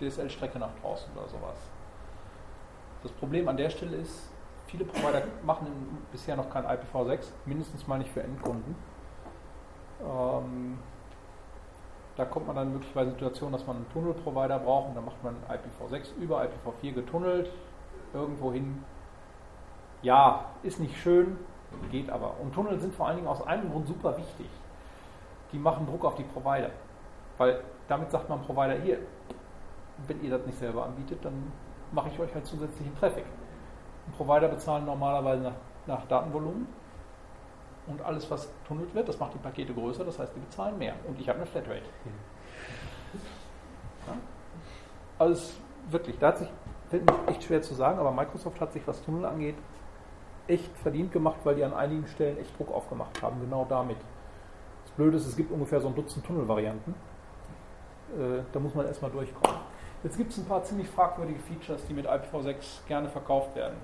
äh, 0.00 0.08
DSL-Strecke 0.08 0.58
nach 0.58 0.74
draußen 0.82 1.10
oder 1.16 1.28
sowas. 1.28 1.56
Das 3.02 3.12
Problem 3.12 3.48
an 3.48 3.56
der 3.56 3.70
Stelle 3.70 3.96
ist, 3.96 4.30
viele 4.66 4.84
Provider 4.84 5.22
machen 5.44 5.66
bisher 6.12 6.36
noch 6.36 6.50
kein 6.50 6.64
IPv6, 6.64 7.28
mindestens 7.46 7.86
mal 7.86 7.98
nicht 7.98 8.10
für 8.10 8.22
Endkunden. 8.22 8.74
Ähm, 10.00 10.78
da 12.16 12.24
kommt 12.24 12.46
man 12.46 12.56
dann 12.56 12.72
möglicherweise 12.72 13.10
in 13.10 13.16
die 13.16 13.24
Situation, 13.24 13.52
dass 13.52 13.66
man 13.66 13.76
einen 13.76 13.90
Tunnelprovider 13.92 14.58
braucht 14.58 14.88
und 14.90 14.94
dann 14.94 15.04
macht 15.04 15.22
man 15.24 15.36
IPv6 15.48 16.16
über 16.20 16.42
IPv4 16.42 16.92
getunnelt, 16.92 17.50
irgendwo 18.12 18.52
hin. 18.52 18.84
Ja, 20.02 20.46
ist 20.62 20.80
nicht 20.80 20.96
schön, 20.96 21.38
geht 21.90 22.10
aber. 22.10 22.34
Und 22.40 22.54
Tunnel 22.54 22.78
sind 22.80 22.94
vor 22.94 23.06
allen 23.06 23.16
Dingen 23.16 23.28
aus 23.28 23.46
einem 23.46 23.70
Grund 23.70 23.86
super 23.86 24.16
wichtig. 24.16 24.48
Die 25.52 25.58
machen 25.58 25.86
Druck 25.86 26.04
auf 26.04 26.14
die 26.14 26.24
Provider. 26.24 26.70
Weil 27.38 27.62
damit 27.88 28.10
sagt 28.10 28.28
man 28.28 28.40
Provider 28.42 28.74
hier, 28.74 28.98
wenn 30.06 30.22
ihr 30.22 30.30
das 30.30 30.46
nicht 30.46 30.58
selber 30.58 30.84
anbietet, 30.84 31.24
dann 31.24 31.52
mache 31.92 32.08
ich 32.08 32.18
euch 32.18 32.34
halt 32.34 32.46
zusätzlichen 32.46 32.96
Traffic. 32.98 33.24
Und 34.06 34.16
Provider 34.16 34.48
bezahlen 34.48 34.86
normalerweise 34.86 35.42
nach, 35.42 35.54
nach 35.86 36.06
Datenvolumen 36.06 36.66
und 37.86 38.00
alles, 38.02 38.30
was 38.30 38.48
tunnelt 38.66 38.94
wird, 38.94 39.08
das 39.08 39.18
macht 39.18 39.34
die 39.34 39.38
Pakete 39.38 39.74
größer, 39.74 40.04
das 40.04 40.18
heißt, 40.18 40.34
die 40.34 40.40
bezahlen 40.40 40.78
mehr. 40.78 40.94
Und 41.06 41.18
ich 41.20 41.28
habe 41.28 41.38
eine 41.38 41.46
Flatrate. 41.46 41.82
Ja? 44.06 44.14
Also 45.18 45.52
wirklich, 45.90 46.18
da 46.18 46.28
hat 46.28 46.38
sich, 46.38 46.48
fällt 46.88 47.06
mir 47.06 47.28
echt 47.28 47.42
schwer 47.42 47.62
zu 47.62 47.74
sagen, 47.74 47.98
aber 47.98 48.12
Microsoft 48.12 48.60
hat 48.60 48.72
sich, 48.72 48.86
was 48.86 49.02
Tunnel 49.02 49.24
angeht, 49.24 49.56
echt 50.50 50.76
verdient 50.78 51.12
gemacht, 51.12 51.38
weil 51.44 51.54
die 51.54 51.64
an 51.64 51.72
einigen 51.72 52.06
Stellen 52.06 52.38
echt 52.38 52.58
Druck 52.58 52.72
aufgemacht 52.72 53.22
haben, 53.22 53.40
genau 53.40 53.64
damit. 53.68 53.96
Das 54.84 54.92
Blöde 54.92 55.16
ist, 55.16 55.26
es 55.26 55.36
gibt 55.36 55.50
ungefähr 55.52 55.80
so 55.80 55.88
ein 55.88 55.94
Dutzend 55.94 56.26
Tunnelvarianten. 56.26 56.94
Äh, 58.12 58.42
da 58.52 58.58
muss 58.58 58.74
man 58.74 58.86
erstmal 58.86 59.10
durchkommen. 59.10 59.60
Jetzt 60.02 60.16
gibt 60.16 60.32
es 60.32 60.38
ein 60.38 60.46
paar 60.46 60.62
ziemlich 60.64 60.88
fragwürdige 60.88 61.38
Features, 61.40 61.86
die 61.86 61.94
mit 61.94 62.06
IPv6 62.06 62.86
gerne 62.88 63.08
verkauft 63.08 63.54
werden. 63.54 63.76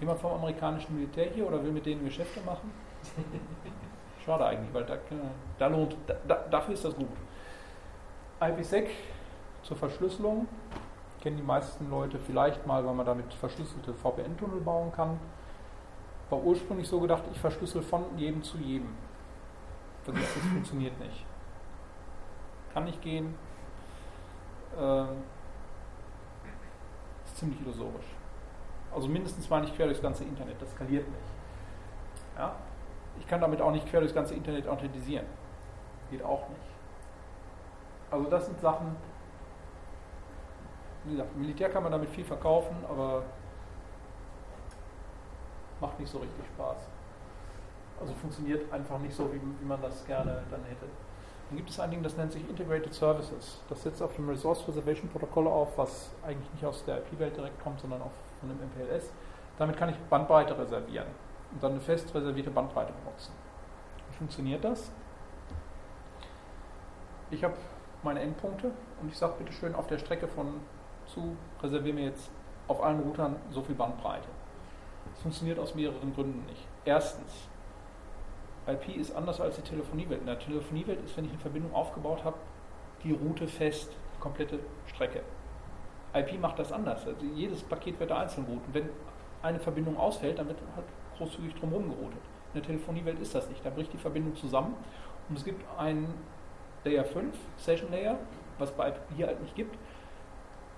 Jemand 0.00 0.20
vom 0.20 0.32
amerikanischen 0.32 0.94
Militär 0.94 1.30
hier 1.30 1.46
oder 1.46 1.62
will 1.62 1.72
mit 1.72 1.86
denen 1.86 2.04
Geschäfte 2.04 2.40
machen? 2.44 2.70
Schade 4.24 4.44
eigentlich, 4.44 4.74
weil 4.74 4.84
da, 4.84 4.96
da 5.58 5.66
lohnt, 5.68 5.96
da, 6.26 6.34
dafür 6.50 6.74
ist 6.74 6.84
das 6.84 6.94
gut. 6.94 7.08
IPsec 8.40 8.90
zur 9.62 9.76
Verschlüsselung 9.76 10.48
kennen 11.22 11.36
die 11.36 11.42
meisten 11.42 11.90
Leute 11.90 12.18
vielleicht 12.18 12.66
mal, 12.66 12.84
weil 12.86 12.94
man 12.94 13.06
damit 13.06 13.32
verschlüsselte 13.34 13.94
VPN-Tunnel 13.94 14.60
bauen 14.60 14.92
kann. 14.92 15.18
War 16.30 16.40
ursprünglich 16.40 16.88
so 16.88 17.00
gedacht, 17.00 17.22
ich 17.32 17.38
verschlüssel 17.38 17.82
von 17.82 18.04
jedem 18.16 18.42
zu 18.42 18.58
jedem. 18.58 18.88
Das, 20.04 20.14
das 20.14 20.44
funktioniert 20.52 20.98
nicht. 20.98 21.24
Kann 22.72 22.84
nicht 22.84 23.00
gehen. 23.00 23.34
Äh, 24.78 25.04
ist 27.24 27.36
ziemlich 27.36 27.60
illusorisch. 27.60 28.06
Also 28.94 29.08
mindestens 29.08 29.48
mal 29.50 29.60
nicht 29.60 29.74
quer 29.76 29.86
durchs 29.86 30.02
ganze 30.02 30.24
Internet, 30.24 30.60
das 30.60 30.70
skaliert 30.72 31.06
nicht. 31.08 31.28
Ja? 32.36 32.54
Ich 33.18 33.26
kann 33.26 33.40
damit 33.40 33.60
auch 33.60 33.72
nicht 33.72 33.88
quer 33.88 34.00
durchs 34.00 34.14
ganze 34.14 34.34
Internet 34.34 34.68
authentisieren. 34.68 35.26
Geht 36.10 36.22
auch 36.22 36.48
nicht. 36.48 36.60
Also 38.10 38.30
das 38.30 38.46
sind 38.46 38.60
Sachen, 38.60 38.96
wie 41.04 41.12
gesagt, 41.12 41.36
Militär 41.36 41.68
kann 41.68 41.82
man 41.82 41.92
damit 41.92 42.10
viel 42.10 42.24
verkaufen, 42.24 42.76
aber 42.88 43.24
macht 45.80 45.98
nicht 46.00 46.10
so 46.10 46.18
richtig 46.18 46.44
Spaß. 46.54 46.76
Also 48.00 48.12
funktioniert 48.14 48.70
einfach 48.72 48.98
nicht 48.98 49.14
so, 49.14 49.32
wie, 49.32 49.40
wie 49.40 49.64
man 49.64 49.80
das 49.80 50.04
gerne 50.04 50.42
dann 50.50 50.62
hätte. 50.64 50.86
Dann 51.48 51.56
gibt 51.56 51.70
es 51.70 51.78
ein 51.78 51.90
Ding, 51.90 52.02
das 52.02 52.16
nennt 52.16 52.32
sich 52.32 52.48
Integrated 52.48 52.92
Services. 52.92 53.60
Das 53.68 53.82
setzt 53.82 54.02
auf 54.02 54.14
dem 54.14 54.28
Resource 54.28 54.66
Reservation 54.66 55.08
Protokoll 55.08 55.46
auf, 55.46 55.78
was 55.78 56.10
eigentlich 56.26 56.52
nicht 56.52 56.64
aus 56.64 56.84
der 56.84 56.98
IP-Welt 56.98 57.36
direkt 57.36 57.62
kommt, 57.62 57.80
sondern 57.80 58.02
auch 58.02 58.10
von 58.40 58.48
dem 58.48 58.58
MPLS. 58.58 59.10
Damit 59.58 59.76
kann 59.76 59.88
ich 59.88 59.96
Bandbreite 60.10 60.58
reservieren 60.58 61.06
und 61.52 61.62
dann 61.62 61.72
eine 61.72 61.80
fest 61.80 62.12
reservierte 62.14 62.50
Bandbreite 62.50 62.92
benutzen. 63.04 63.32
Wie 64.10 64.16
funktioniert 64.16 64.64
das? 64.64 64.90
Ich 67.30 67.42
habe 67.42 67.54
meine 68.02 68.20
Endpunkte 68.20 68.70
und 69.00 69.08
ich 69.08 69.16
sage 69.16 69.34
bitte 69.38 69.52
schön 69.52 69.74
auf 69.74 69.86
der 69.86 69.98
Strecke 69.98 70.28
von 70.28 70.60
zu, 71.06 71.36
reserviere 71.62 71.94
mir 71.94 72.04
jetzt 72.04 72.30
auf 72.68 72.82
allen 72.82 73.00
Routern 73.00 73.36
so 73.50 73.62
viel 73.62 73.74
Bandbreite. 73.74 74.28
Das 75.16 75.22
funktioniert 75.22 75.58
aus 75.58 75.74
mehreren 75.74 76.14
Gründen 76.14 76.44
nicht. 76.46 76.62
Erstens, 76.84 77.48
IP 78.66 78.96
ist 78.96 79.14
anders 79.16 79.40
als 79.40 79.56
die 79.56 79.62
Telefoniewelt. 79.62 80.20
In 80.20 80.26
der 80.26 80.38
Telefoniewelt 80.38 81.02
ist, 81.04 81.16
wenn 81.16 81.24
ich 81.24 81.30
eine 81.30 81.40
Verbindung 81.40 81.74
aufgebaut 81.74 82.22
habe, 82.22 82.36
die 83.02 83.12
Route 83.12 83.48
fest, 83.48 83.90
die 84.14 84.20
komplette 84.20 84.58
Strecke. 84.86 85.22
IP 86.14 86.38
macht 86.38 86.58
das 86.58 86.70
anders. 86.70 87.06
Also 87.06 87.24
jedes 87.34 87.62
Paket 87.62 87.98
wird 87.98 88.12
einzeln 88.12 88.46
routen. 88.46 88.74
Wenn 88.74 88.90
eine 89.42 89.58
Verbindung 89.58 89.96
ausfällt, 89.96 90.38
dann 90.38 90.48
wird 90.48 90.58
halt 90.74 90.86
großzügig 91.16 91.54
drumherum 91.54 91.88
geroutet. 91.88 92.20
In 92.52 92.60
der 92.60 92.62
Telefoniewelt 92.62 93.18
ist 93.18 93.34
das 93.34 93.48
nicht. 93.48 93.64
Da 93.64 93.70
bricht 93.70 93.92
die 93.92 93.98
Verbindung 93.98 94.34
zusammen 94.36 94.74
und 95.28 95.38
es 95.38 95.44
gibt 95.44 95.64
einen 95.78 96.12
Layer 96.84 97.04
5, 97.04 97.34
Session 97.56 97.90
Layer, 97.90 98.18
was 98.58 98.70
bei 98.72 98.88
IP 98.88 98.96
hier 99.16 99.26
halt 99.28 99.40
nicht 99.40 99.54
gibt. 99.54 99.76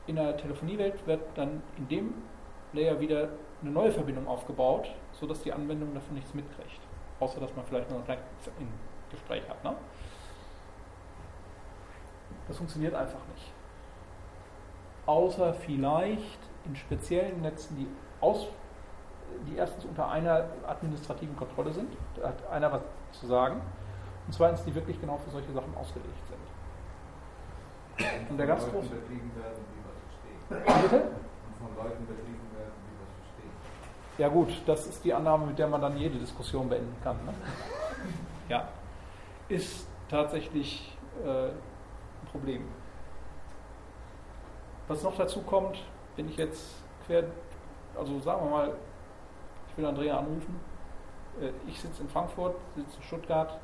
In 0.06 0.16
der 0.16 0.36
Telefoniewelt 0.36 1.06
wird 1.06 1.20
dann 1.34 1.62
in 1.76 1.88
dem 1.88 2.14
Layer 2.72 3.00
wieder 3.00 3.28
eine 3.62 3.70
neue 3.70 3.92
Verbindung 3.92 4.26
aufgebaut, 4.28 4.88
sodass 5.12 5.42
die 5.42 5.52
Anwendung 5.52 5.94
davon 5.94 6.14
nichts 6.14 6.34
mitkriegt. 6.34 6.80
Außer 7.20 7.40
dass 7.40 7.54
man 7.56 7.64
vielleicht 7.64 7.90
noch 7.90 7.98
ein 8.08 8.18
Gespräch 9.10 9.48
hat. 9.48 9.62
Ne? 9.64 9.74
Das 12.46 12.56
funktioniert 12.56 12.94
einfach 12.94 13.20
nicht. 13.34 13.52
Außer 15.06 15.54
vielleicht 15.54 16.38
in 16.64 16.76
speziellen 16.76 17.40
Netzen, 17.40 17.76
die 17.76 17.88
aus 18.20 18.48
die 19.46 19.56
erstens 19.56 19.84
unter 19.84 20.08
einer 20.08 20.46
administrativen 20.66 21.36
Kontrolle 21.36 21.72
sind, 21.72 21.92
da 22.16 22.28
hat 22.28 22.46
einer 22.50 22.72
was 22.72 22.82
zu 23.12 23.26
sagen, 23.26 23.60
und 24.26 24.32
zweitens, 24.32 24.64
die 24.64 24.74
wirklich 24.74 25.00
genau 25.00 25.16
für 25.18 25.30
solche 25.30 25.52
Sachen 25.52 25.74
ausgelegt 25.74 26.26
sind. 26.28 26.38
Und 28.30 28.36
der 28.36 28.46
ganz 28.46 28.62
große. 28.70 28.90
Bitte? 30.48 30.58
Und 30.58 31.56
von 31.56 31.74
Leuten 31.76 32.06
betrieben 32.06 32.50
werden, 32.54 32.78
die 32.84 32.94
was 33.00 33.08
verstehen. 33.16 33.50
Ja, 34.18 34.28
gut, 34.28 34.48
das 34.66 34.86
ist 34.86 35.04
die 35.04 35.14
Annahme, 35.14 35.46
mit 35.46 35.58
der 35.58 35.68
man 35.68 35.80
dann 35.80 35.96
jede 35.96 36.18
Diskussion 36.18 36.68
beenden 36.68 36.96
kann. 37.02 37.16
Ne? 37.24 37.32
ja. 38.48 38.68
Ist 39.48 39.88
tatsächlich 40.08 40.96
äh, 41.24 41.46
ein 41.48 42.28
Problem. 42.32 42.66
Was 44.88 45.02
noch 45.04 45.16
dazu 45.16 45.42
kommt, 45.42 45.78
wenn 46.16 46.28
ich 46.28 46.36
jetzt 46.36 46.82
quer, 47.06 47.24
also 47.96 48.18
sagen 48.18 48.44
wir 48.44 48.50
mal, 48.50 48.72
will 49.76 49.86
Andrea 49.86 50.18
anrufen. 50.18 50.60
Äh, 51.40 51.50
ich 51.66 51.80
sitze 51.80 52.02
in 52.02 52.08
Frankfurt, 52.08 52.56
sitze 52.74 52.96
in 52.96 53.02
Stuttgart. 53.04 53.58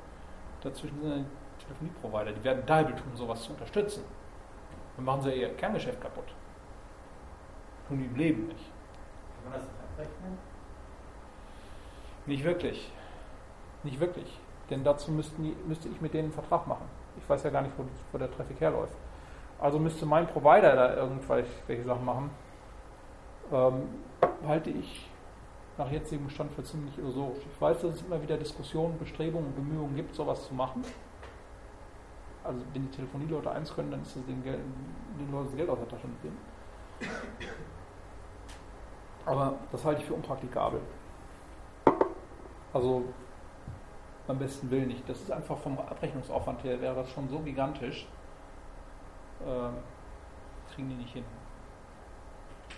Dazwischen 0.63 1.03
sind 1.03 1.27
Telefonieprovider, 1.59 2.33
die 2.33 2.45
werden 2.45 2.65
Deibel 2.65 2.95
tun, 2.95 3.11
sowas 3.15 3.43
zu 3.43 3.53
unterstützen. 3.53 4.05
Dann 4.97 5.05
machen 5.05 5.23
sie 5.23 5.33
ihr 5.33 5.55
Kerngeschäft 5.57 6.01
kaputt. 6.01 6.25
Tun 7.89 7.99
die 7.99 8.07
im 8.07 8.17
Leben 8.17 8.47
nicht. 8.47 8.71
Kann 9.43 9.53
man 9.53 9.61
das 9.61 9.84
abrechnen? 9.95 10.39
Nicht 12.27 12.45
wirklich. 12.45 12.93
Nicht 13.83 14.01
wirklich. 14.01 14.41
Denn 14.71 14.83
dazu 14.83 15.13
müssten, 15.13 15.55
müsste 15.67 15.89
ich 15.89 16.01
mit 16.01 16.15
denen 16.15 16.25
einen 16.25 16.33
Vertrag 16.33 16.67
machen. 16.67 16.87
Ich 17.19 17.29
weiß 17.29 17.43
ja 17.45 17.51
gar 17.51 17.63
nicht, 17.63 17.75
wo, 17.77 17.85
wo 18.13 18.19
der 18.19 18.31
Traffic 18.31 18.61
herläuft. 18.61 18.97
Also 19.61 19.79
müsste 19.79 20.07
mein 20.07 20.27
Provider 20.27 20.75
da 20.75 20.97
irgendwelche 20.97 21.85
Sachen 21.85 22.05
machen. 22.05 22.31
Ähm, 23.53 23.83
halte 24.47 24.71
ich 24.71 25.09
nach 25.77 25.91
jetzigem 25.91 26.31
Stand 26.31 26.53
für 26.53 26.63
ziemlich 26.65 26.97
illusorisch. 26.99 27.45
Ich 27.53 27.61
weiß, 27.61 27.81
dass 27.83 27.97
es 27.97 28.03
immer 28.03 28.21
wieder 28.23 28.37
Diskussionen, 28.37 28.99
Bestrebungen 28.99 29.49
und 29.49 29.57
Bemühungen 29.57 29.97
gibt, 29.97 30.15
sowas 30.15 30.47
zu 30.47 30.55
machen. 30.55 30.83
Also 32.43 32.61
wenn 32.73 32.83
die 32.83 32.97
Telefonieleute 32.97 33.51
eins 33.51 33.75
können, 33.75 33.91
dann 33.91 34.03
ist 34.03 34.17
es 34.17 34.25
den, 34.27 34.43
den 34.43 35.33
Leuten 35.33 35.47
das 35.47 35.57
Geld 35.57 35.69
aus 35.69 35.79
der 35.79 35.89
Tasche 35.89 36.07
mitnehmen. 36.07 36.39
Aber 39.27 39.55
das 39.73 39.85
halte 39.85 40.03
ich 40.03 40.07
für 40.07 40.15
unpraktikabel. 40.15 40.81
Also 42.73 43.05
beim 44.27 44.39
besten 44.39 44.71
Willen 44.71 44.89
nicht. 44.89 45.09
Das 45.09 45.21
ist 45.21 45.31
einfach 45.31 45.57
vom 45.59 45.79
Abrechnungsaufwand 45.79 46.65
her, 46.65 46.81
wäre 46.81 46.95
das 46.95 47.11
schon 47.11 47.29
so 47.29 47.39
gigantisch. 47.39 48.07
Ähm, 49.47 49.75
kriegen 50.75 50.89
die 50.89 50.97
nicht 50.97 51.13
hin. 51.13 51.25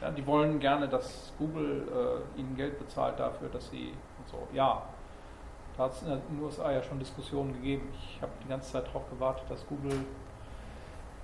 Ja, 0.01 0.11
die 0.11 0.26
wollen 0.26 0.59
gerne, 0.59 0.88
dass 0.88 1.32
Google 1.38 2.22
äh, 2.36 2.40
ihnen 2.40 2.55
Geld 2.57 2.78
bezahlt 2.78 3.18
dafür, 3.18 3.49
dass 3.49 3.70
sie 3.70 3.92
und 4.18 4.28
so. 4.28 4.47
Ja, 4.53 4.82
da 5.76 5.84
hat 5.84 5.92
es 5.92 6.03
in 6.03 6.09
den 6.09 6.42
USA 6.42 6.70
ja 6.70 6.82
schon 6.82 6.99
Diskussionen 6.99 7.55
gegeben. 7.55 7.88
Ich 7.94 8.20
habe 8.20 8.32
die 8.44 8.49
ganze 8.49 8.72
Zeit 8.72 8.86
darauf 8.88 9.09
gewartet, 9.09 9.44
dass 9.49 9.66
Google 9.66 10.05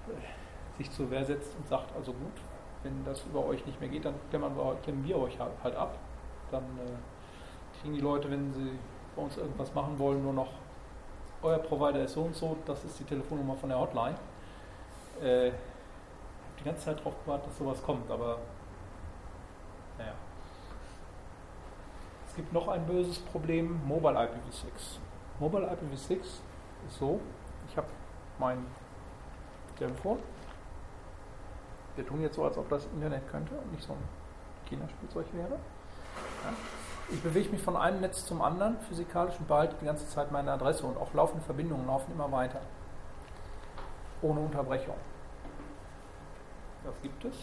äh, 0.09 0.79
sich 0.79 0.91
zur 0.91 1.11
Wehr 1.11 1.25
setzt 1.25 1.55
und 1.57 1.69
sagt, 1.69 1.95
also 1.95 2.13
gut, 2.13 2.41
wenn 2.83 3.05
das 3.05 3.25
über 3.25 3.45
euch 3.47 3.65
nicht 3.67 3.81
mehr 3.81 3.89
geht, 3.89 4.05
dann 4.05 4.15
klemmen 4.31 5.05
wir, 5.05 5.19
euch 5.19 5.39
halt, 5.39 5.53
halt 5.63 5.77
ab. 5.77 5.97
Dann 6.51 6.63
äh, 6.63 7.81
kriegen 7.81 7.95
die 7.95 8.01
Leute, 8.01 8.31
wenn 8.31 8.53
sie 8.53 8.71
bei 9.17 9.23
uns 9.23 9.37
irgendwas 9.37 9.73
machen 9.75 9.99
wollen, 9.99 10.23
nur 10.23 10.33
noch 10.33 10.49
euer 11.43 11.59
Provider 11.59 12.05
ist 12.05 12.15
so 12.15 12.23
und 12.23 12.37
so, 12.37 12.57
das 12.67 12.85
ist 12.85 12.99
die 13.01 13.05
Telefonnummer 13.05 13.57
von 13.57 13.69
der 13.69 13.79
Hotline. 13.79 14.15
Äh, 15.21 15.49
ich 15.49 15.53
habe 15.53 15.59
die 16.59 16.65
ganze 16.65 16.85
Zeit 16.85 16.99
darauf 17.01 17.15
gewartet, 17.25 17.49
dass 17.49 17.59
sowas 17.59 17.83
kommt, 17.83 18.11
aber 18.11 18.39
naja. 19.99 20.13
Es 22.29 22.37
gibt 22.37 22.53
noch 22.53 22.69
ein 22.69 22.87
böses 22.87 23.19
Problem, 23.19 23.81
Mobile 23.87 24.19
IPv6. 24.19 24.99
Mobile 25.39 25.67
IPv6 25.67 26.21
ist 26.21 26.43
so, 26.99 27.21
ich 27.69 27.77
habe 27.77 27.89
mein 28.39 28.65
Telefon, 29.77 30.19
wir 31.97 32.07
tun 32.07 32.23
jetzt 32.23 32.37
so, 32.37 32.45
als 32.45 32.57
ob 32.57 32.69
das 32.69 32.87
Internet 32.87 33.29
könnte 33.31 33.55
und 33.55 33.73
nicht 33.73 33.85
so 33.85 33.93
ein 33.93 34.03
Kinderspielzeug 34.69 35.27
wäre. 35.33 35.53
Ja. 35.53 36.53
Ich 37.11 37.23
bewege 37.23 37.51
mich 37.51 37.63
von 37.63 37.77
einem 37.77 38.01
Netz 38.01 38.25
zum 38.25 38.41
anderen 38.41 38.79
physikalisch 38.81 39.35
und 39.39 39.49
behalte 39.49 39.77
die 39.81 39.85
ganze 39.85 40.09
Zeit 40.09 40.33
meine 40.33 40.53
Adresse 40.53 40.87
und 40.87 40.97
auch 40.97 41.13
laufende 41.13 41.45
Verbindungen 41.45 41.87
laufen 41.87 42.13
immer 42.13 42.31
weiter. 42.33 42.61
Ohne 44.23 44.41
Unterbrechung. 44.41 44.95
Das 46.85 46.95
gibt 47.03 47.25
es. 47.25 47.35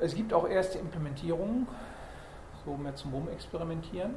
Es 0.00 0.14
gibt 0.14 0.32
auch 0.32 0.48
erste 0.48 0.78
Implementierungen, 0.78 1.66
so 2.64 2.76
mehr 2.76 2.94
zum 2.94 3.12
Rumexperimentieren. 3.12 4.14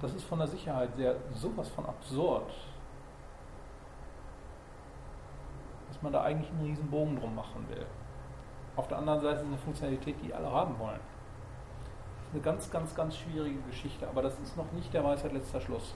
Das 0.00 0.14
ist 0.14 0.24
von 0.24 0.38
der 0.38 0.48
Sicherheit 0.48 0.96
sehr 0.96 1.16
sowas 1.34 1.68
von 1.68 1.84
absurd, 1.84 2.50
man 6.02 6.12
da 6.12 6.22
eigentlich 6.22 6.50
einen 6.50 6.62
riesen 6.62 6.90
Bogen 6.90 7.18
drum 7.18 7.34
machen 7.34 7.66
will. 7.68 7.86
Auf 8.76 8.88
der 8.88 8.98
anderen 8.98 9.20
Seite 9.20 9.36
ist 9.36 9.42
es 9.42 9.48
eine 9.48 9.58
Funktionalität, 9.58 10.16
die 10.22 10.32
alle 10.32 10.50
haben 10.50 10.78
wollen. 10.78 11.00
Das 11.00 12.28
ist 12.28 12.34
eine 12.34 12.42
ganz, 12.42 12.70
ganz, 12.70 12.94
ganz 12.94 13.16
schwierige 13.16 13.60
Geschichte, 13.62 14.06
aber 14.08 14.22
das 14.22 14.38
ist 14.38 14.56
noch 14.56 14.70
nicht 14.72 14.92
der 14.94 15.04
Weisheit 15.04 15.32
letzter 15.32 15.60
Schluss. 15.60 15.94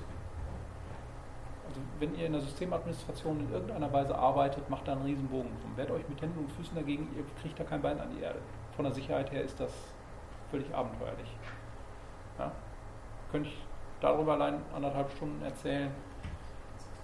Also 1.69 1.81
wenn 1.99 2.15
ihr 2.17 2.27
in 2.27 2.33
der 2.33 2.43
Systemadministration 2.43 3.41
in 3.41 3.53
irgendeiner 3.53 3.93
Weise 3.93 4.17
arbeitet, 4.17 4.69
macht 4.69 4.87
da 4.87 4.93
einen 4.93 5.03
riesen 5.03 5.29
Bogen 5.29 5.51
drum. 5.61 5.77
Wehrt 5.77 5.91
euch 5.91 6.09
mit 6.09 6.21
Händen 6.21 6.41
und 6.41 6.53
Füßen 6.53 6.75
dagegen, 6.75 7.09
ihr 7.17 7.25
kriegt 7.41 7.59
da 7.59 7.65
kein 7.65 7.81
Bein 7.81 7.99
an 8.01 8.09
die 8.15 8.23
Erde 8.23 8.39
von 8.75 8.85
der 8.85 8.95
Sicherheit 8.95 9.31
her 9.31 9.43
ist 9.43 9.59
das 9.61 9.73
völlig 10.51 10.73
abenteuerlich. 10.75 11.29
Ja? 12.39 12.51
Könnte 13.31 13.49
ich 13.49 13.59
darüber 14.01 14.35
allein 14.35 14.61
anderthalb 14.75 15.11
Stunden 15.13 15.43
erzählen 15.43 15.91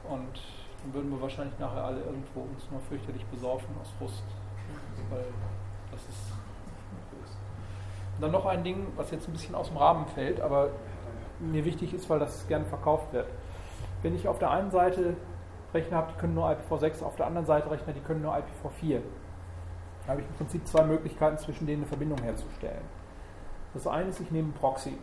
und 0.08 0.40
dann 0.82 0.94
würden 0.94 1.10
wir 1.10 1.20
wahrscheinlich 1.20 1.58
nachher 1.58 1.84
alle 1.84 2.00
irgendwo 2.00 2.40
uns 2.40 2.70
nur 2.70 2.80
fürchterlich 2.80 3.24
besaufen 3.26 3.68
aus 3.80 3.90
Frust. 3.98 4.24
Weil 5.10 5.24
das 5.92 6.02
ist 6.02 6.32
und 8.16 8.24
dann 8.24 8.32
noch 8.32 8.44
ein 8.44 8.62
Ding, 8.62 8.86
was 8.96 9.10
jetzt 9.12 9.28
ein 9.28 9.32
bisschen 9.32 9.54
aus 9.54 9.68
dem 9.68 9.78
Rahmen 9.78 10.04
fällt, 10.06 10.42
aber 10.42 10.68
mir 11.38 11.64
wichtig 11.64 11.94
ist, 11.94 12.10
weil 12.10 12.18
das 12.18 12.46
gern 12.48 12.66
verkauft 12.66 13.14
wird. 13.14 13.26
Wenn 14.02 14.14
ich 14.14 14.28
auf 14.28 14.38
der 14.38 14.50
einen 14.50 14.70
Seite 14.70 15.16
Rechner 15.72 15.96
habe, 15.96 16.12
die 16.12 16.18
können 16.18 16.34
nur 16.34 16.46
IPv6, 16.50 17.02
auf 17.02 17.16
der 17.16 17.26
anderen 17.26 17.46
Seite 17.46 17.70
Rechner, 17.70 17.94
die 17.94 18.00
können 18.00 18.20
nur 18.20 18.34
IPv4 18.34 19.00
habe 20.10 20.22
ich 20.22 20.26
im 20.26 20.34
Prinzip 20.34 20.66
zwei 20.66 20.84
Möglichkeiten, 20.84 21.38
zwischen 21.38 21.66
denen 21.66 21.82
eine 21.82 21.86
Verbindung 21.88 22.18
herzustellen. 22.18 22.82
Das 23.74 23.86
eine 23.86 24.08
ist, 24.08 24.20
ich 24.20 24.30
nehme 24.30 24.48
einen 24.48 24.54
Proxy. 24.54 24.98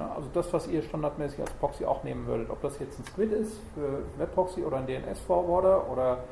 Ja, 0.00 0.14
also 0.16 0.30
das, 0.32 0.50
was 0.52 0.66
ihr 0.66 0.82
standardmäßig 0.82 1.40
als 1.40 1.50
Proxy 1.52 1.84
auch 1.84 2.02
nehmen 2.02 2.26
würdet. 2.26 2.48
Ob 2.48 2.62
das 2.62 2.78
jetzt 2.78 2.98
ein 2.98 3.04
Squid 3.04 3.32
ist 3.32 3.60
für 3.74 4.02
Webproxy 4.16 4.64
oder 4.64 4.78
ein 4.78 4.86
DNS-Forwarder 4.86 5.90
oder 5.90 6.24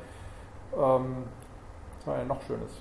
ähm, 0.75 1.23
was 1.97 2.07
war 2.07 2.17
ja 2.17 2.25
noch 2.25 2.41
Schönes. 2.41 2.71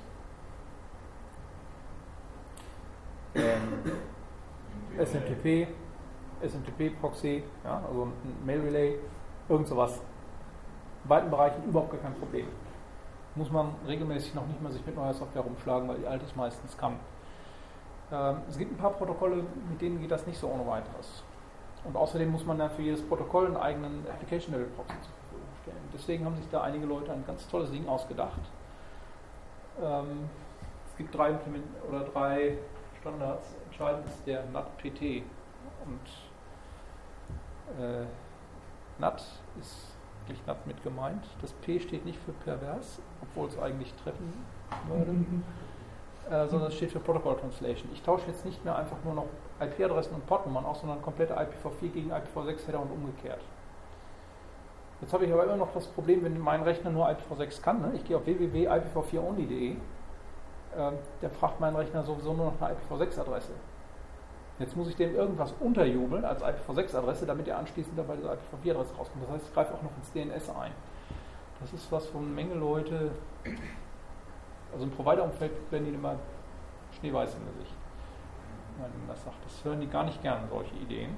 Ähm, 3.34 3.92
SMTP, 4.98 5.68
SMTP-Proxy, 6.42 7.44
ja, 7.64 7.82
also 7.86 8.04
ein 8.04 8.46
Mail-Relay, 8.46 8.98
irgend 9.50 9.68
sowas. 9.68 10.00
In 11.04 11.10
weiten 11.10 11.30
Bereichen 11.30 11.62
überhaupt 11.64 11.90
gar 11.90 12.00
kein 12.00 12.14
Problem 12.14 12.46
muss 13.34 13.50
man 13.52 13.70
regelmäßig 13.86 14.34
noch 14.34 14.46
nicht 14.46 14.60
mal 14.60 14.72
sich 14.72 14.84
mit 14.84 14.96
neuer 14.96 15.14
Software 15.14 15.42
rumschlagen, 15.42 15.88
weil 15.88 15.98
die 15.98 16.06
alte 16.06 16.24
es 16.24 16.34
meistens 16.34 16.76
kann. 16.76 16.94
Ähm, 18.10 18.36
es 18.48 18.56
gibt 18.58 18.72
ein 18.72 18.76
paar 18.76 18.92
Protokolle, 18.92 19.44
mit 19.70 19.80
denen 19.80 20.00
geht 20.00 20.10
das 20.10 20.26
nicht 20.26 20.38
so 20.38 20.48
ohne 20.48 20.66
weiteres. 20.66 21.22
Und 21.84 21.96
außerdem 21.96 22.30
muss 22.30 22.44
man 22.44 22.58
dann 22.58 22.70
für 22.70 22.82
jedes 22.82 23.02
Protokoll 23.02 23.46
einen 23.46 23.56
eigenen 23.56 24.06
Application 24.08 24.52
Level 24.52 24.68
Proxy 24.68 24.94
zur 25.00 25.12
Verfügung 25.20 25.48
stellen. 25.62 25.88
Deswegen 25.92 26.24
haben 26.24 26.36
sich 26.36 26.48
da 26.50 26.62
einige 26.62 26.86
Leute 26.86 27.12
ein 27.12 27.24
ganz 27.26 27.46
tolles 27.48 27.70
Ding 27.70 27.88
ausgedacht. 27.88 28.40
Ähm, 29.82 30.28
es 30.90 30.96
gibt 30.96 31.14
drei 31.14 31.38
oder 31.88 32.00
drei 32.00 32.58
Standards. 33.00 33.54
Entscheidend 33.66 34.06
ist 34.06 34.26
der 34.26 34.44
NAT-PT. 34.46 35.22
Und 35.86 36.00
äh, 37.80 38.06
NAT 38.98 39.22
ist 39.60 39.94
eigentlich 40.26 40.44
NAT 40.46 40.66
mit 40.66 40.82
gemeint. 40.82 41.24
Das 41.40 41.52
P 41.52 41.78
steht 41.78 42.04
nicht 42.04 42.18
für 42.24 42.32
pervers, 42.32 43.00
obwohl 43.22 43.48
es 43.48 43.58
eigentlich 43.58 43.94
treffen 44.02 44.32
würde. 44.88 45.14
äh, 46.30 46.46
sondern 46.48 46.68
es 46.68 46.74
steht 46.74 46.92
für 46.92 47.00
Protocol 47.00 47.36
Translation. 47.36 47.88
Ich 47.92 48.02
tausche 48.02 48.26
jetzt 48.26 48.44
nicht 48.44 48.64
mehr 48.64 48.76
einfach 48.76 48.96
nur 49.04 49.14
noch 49.14 49.26
IP-Adressen 49.60 50.14
und 50.14 50.26
Portnummern 50.26 50.64
aus, 50.64 50.80
sondern 50.80 51.00
komplette 51.00 51.34
IPv4 51.34 51.88
gegen 51.92 52.12
IPv6-Header 52.12 52.80
und 52.80 52.90
umgekehrt. 52.90 53.40
Jetzt 55.00 55.12
habe 55.12 55.24
ich 55.24 55.32
aber 55.32 55.44
immer 55.44 55.56
noch 55.56 55.72
das 55.72 55.86
Problem, 55.86 56.24
wenn 56.24 56.38
mein 56.38 56.62
Rechner 56.62 56.90
nur 56.90 57.08
IPv6 57.08 57.62
kann. 57.62 57.80
Ne? 57.80 57.92
Ich 57.94 58.04
gehe 58.04 58.16
auf 58.16 58.26
www.ipv4only.de, 58.26 59.72
äh, 59.72 59.76
der 61.22 61.30
fragt 61.30 61.60
mein 61.60 61.74
Rechner 61.74 62.02
sowieso 62.02 62.34
nur 62.34 62.46
noch 62.46 62.60
eine 62.60 62.74
IPv6-Adresse. 62.74 63.52
Jetzt 64.58 64.76
muss 64.76 64.88
ich 64.88 64.96
dem 64.96 65.14
irgendwas 65.14 65.54
unterjubeln 65.60 66.24
als 66.24 66.42
IPv6-Adresse, 66.42 67.26
damit 67.26 67.46
er 67.46 67.58
anschließend 67.58 67.96
dabei 67.96 68.16
diese 68.16 68.28
IPv4-Adresse 68.28 68.96
rauskommt. 68.96 69.24
Das 69.24 69.30
heißt, 69.30 69.46
ich 69.46 69.54
greife 69.54 69.74
auch 69.74 69.82
noch 69.82 69.96
ins 69.96 70.12
DNS 70.12 70.50
ein. 70.50 70.72
Das 71.60 71.72
ist 71.72 71.90
was, 71.90 72.12
wo 72.12 72.18
eine 72.18 72.26
Menge 72.26 72.54
Leute, 72.54 73.12
also 74.72 74.84
im 74.84 74.90
Provider-Umfeld 74.90 75.52
werden 75.70 75.86
die 75.86 75.94
immer 75.94 76.16
schneeweiß 76.98 77.34
im 77.34 77.46
Gesicht. 77.52 77.74
Wenn 78.76 79.00
man 79.00 79.08
das 79.08 79.24
sagt, 79.24 79.44
das 79.44 79.64
hören 79.64 79.80
die 79.80 79.88
gar 79.88 80.04
nicht 80.04 80.22
gerne, 80.22 80.46
solche 80.48 80.74
Ideen. 80.76 81.16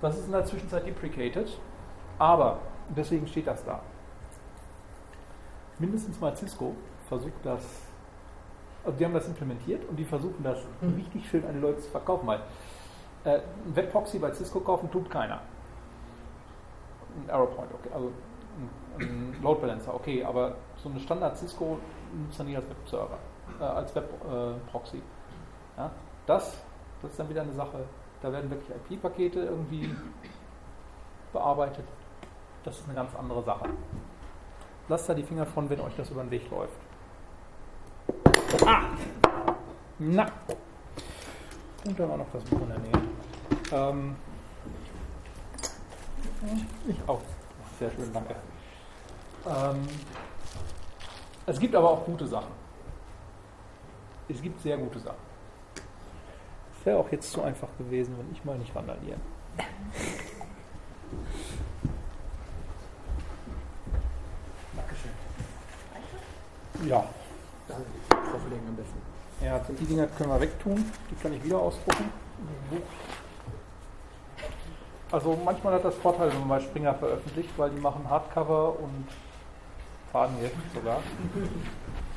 Das 0.00 0.18
ist 0.18 0.26
in 0.26 0.32
der 0.32 0.44
Zwischenzeit 0.44 0.86
deprecated, 0.86 1.58
aber 2.18 2.58
deswegen 2.88 3.26
steht 3.26 3.46
das 3.46 3.64
da. 3.64 3.80
Mindestens 5.78 6.20
mal 6.20 6.36
Cisco 6.36 6.74
versucht 7.08 7.44
das 7.44 7.64
also 8.84 8.98
die 8.98 9.04
haben 9.04 9.14
das 9.14 9.26
implementiert 9.26 9.82
und 9.88 9.96
die 9.96 10.04
versuchen 10.04 10.42
das 10.42 10.58
mhm. 10.80 10.94
richtig 10.94 11.28
schön 11.28 11.44
an 11.46 11.54
die 11.54 11.60
Leute 11.60 11.80
zu 11.80 11.90
verkaufen. 11.90 12.26
Weil 12.26 12.40
äh, 13.24 13.36
ein 13.38 13.74
Webproxy 13.74 14.18
bei 14.18 14.32
Cisco 14.32 14.60
kaufen 14.60 14.90
tut 14.90 15.10
keiner. 15.10 15.40
Ein 17.16 17.30
Arrowpoint, 17.30 17.70
okay, 17.72 17.88
also 17.94 18.12
ein, 18.98 19.06
ein 19.06 19.42
Load 19.42 19.60
Balancer, 19.60 19.94
okay, 19.94 20.22
aber 20.22 20.56
so 20.76 20.88
eine 20.88 21.00
Standard 21.00 21.36
Cisco 21.38 21.78
nutzt 22.14 22.38
dann 22.38 22.46
nicht 22.46 22.56
als 22.56 22.68
Webserver, 22.68 23.18
äh, 23.60 23.64
als 23.64 23.94
Webproxy. 23.94 24.98
Äh, 24.98 25.00
ja? 25.80 25.90
Das, 26.26 26.56
das 27.02 27.10
ist 27.10 27.20
dann 27.20 27.28
wieder 27.28 27.42
eine 27.42 27.52
Sache, 27.52 27.84
da 28.22 28.32
werden 28.32 28.50
wirklich 28.50 28.70
IP-Pakete 28.90 29.40
irgendwie 29.40 29.94
bearbeitet, 31.32 31.84
das 32.64 32.78
ist 32.78 32.86
eine 32.86 32.94
ganz 32.94 33.14
andere 33.14 33.42
Sache. 33.42 33.68
Lasst 34.88 35.08
da 35.08 35.14
die 35.14 35.22
Finger 35.22 35.46
von, 35.46 35.68
wenn 35.68 35.80
euch 35.80 35.94
das 35.96 36.10
über 36.10 36.22
den 36.22 36.30
Weg 36.30 36.50
läuft. 36.50 36.78
Ah! 38.64 38.82
Na! 39.98 40.26
Und 41.84 41.98
dann 41.98 42.08
war 42.08 42.16
noch 42.16 42.26
das 42.32 42.44
Buch 42.44 42.60
in 42.62 42.68
der 42.68 42.78
Nähe. 42.78 42.92
Ähm, 43.72 44.16
ich 46.86 46.96
auch. 47.06 47.20
Sehr 47.78 47.90
schön, 47.90 48.12
danke. 48.12 48.34
Ähm, 49.46 49.86
es 51.46 51.58
gibt 51.58 51.74
aber 51.74 51.90
auch 51.90 52.04
gute 52.04 52.26
Sachen. 52.26 52.52
Es 54.28 54.40
gibt 54.40 54.60
sehr 54.60 54.78
gute 54.78 54.98
Sachen. 54.98 55.18
Es 56.78 56.86
wäre 56.86 56.98
auch 56.98 57.10
jetzt 57.10 57.30
zu 57.30 57.42
einfach 57.42 57.68
gewesen, 57.78 58.14
wenn 58.18 58.32
ich 58.32 58.44
mal 58.44 58.58
nicht 58.58 58.74
randaliere. 58.74 59.18
Dankeschön. 64.76 65.10
Ja. 66.88 67.04
Danke. 67.68 67.84
Drauflegen 68.08 68.68
am 68.68 68.76
besten. 68.76 69.00
Ja, 69.42 69.58
die 69.58 69.84
Dinger 69.84 70.06
können 70.06 70.30
wir 70.30 70.40
wegtun. 70.40 70.84
Die 71.10 71.14
kann 71.22 71.32
ich 71.32 71.44
wieder 71.44 71.58
ausdrucken. 71.58 72.10
Also 75.10 75.38
manchmal 75.44 75.74
hat 75.74 75.84
das 75.84 75.94
Vorteil, 75.96 76.28
wenn 76.32 76.40
man 76.40 76.48
bei 76.48 76.60
Springer 76.60 76.94
veröffentlicht, 76.94 77.50
weil 77.56 77.70
die 77.70 77.80
machen 77.80 78.08
Hardcover 78.08 78.78
und 78.80 79.06
Fadenheft 80.14 80.54
sogar. 80.72 81.02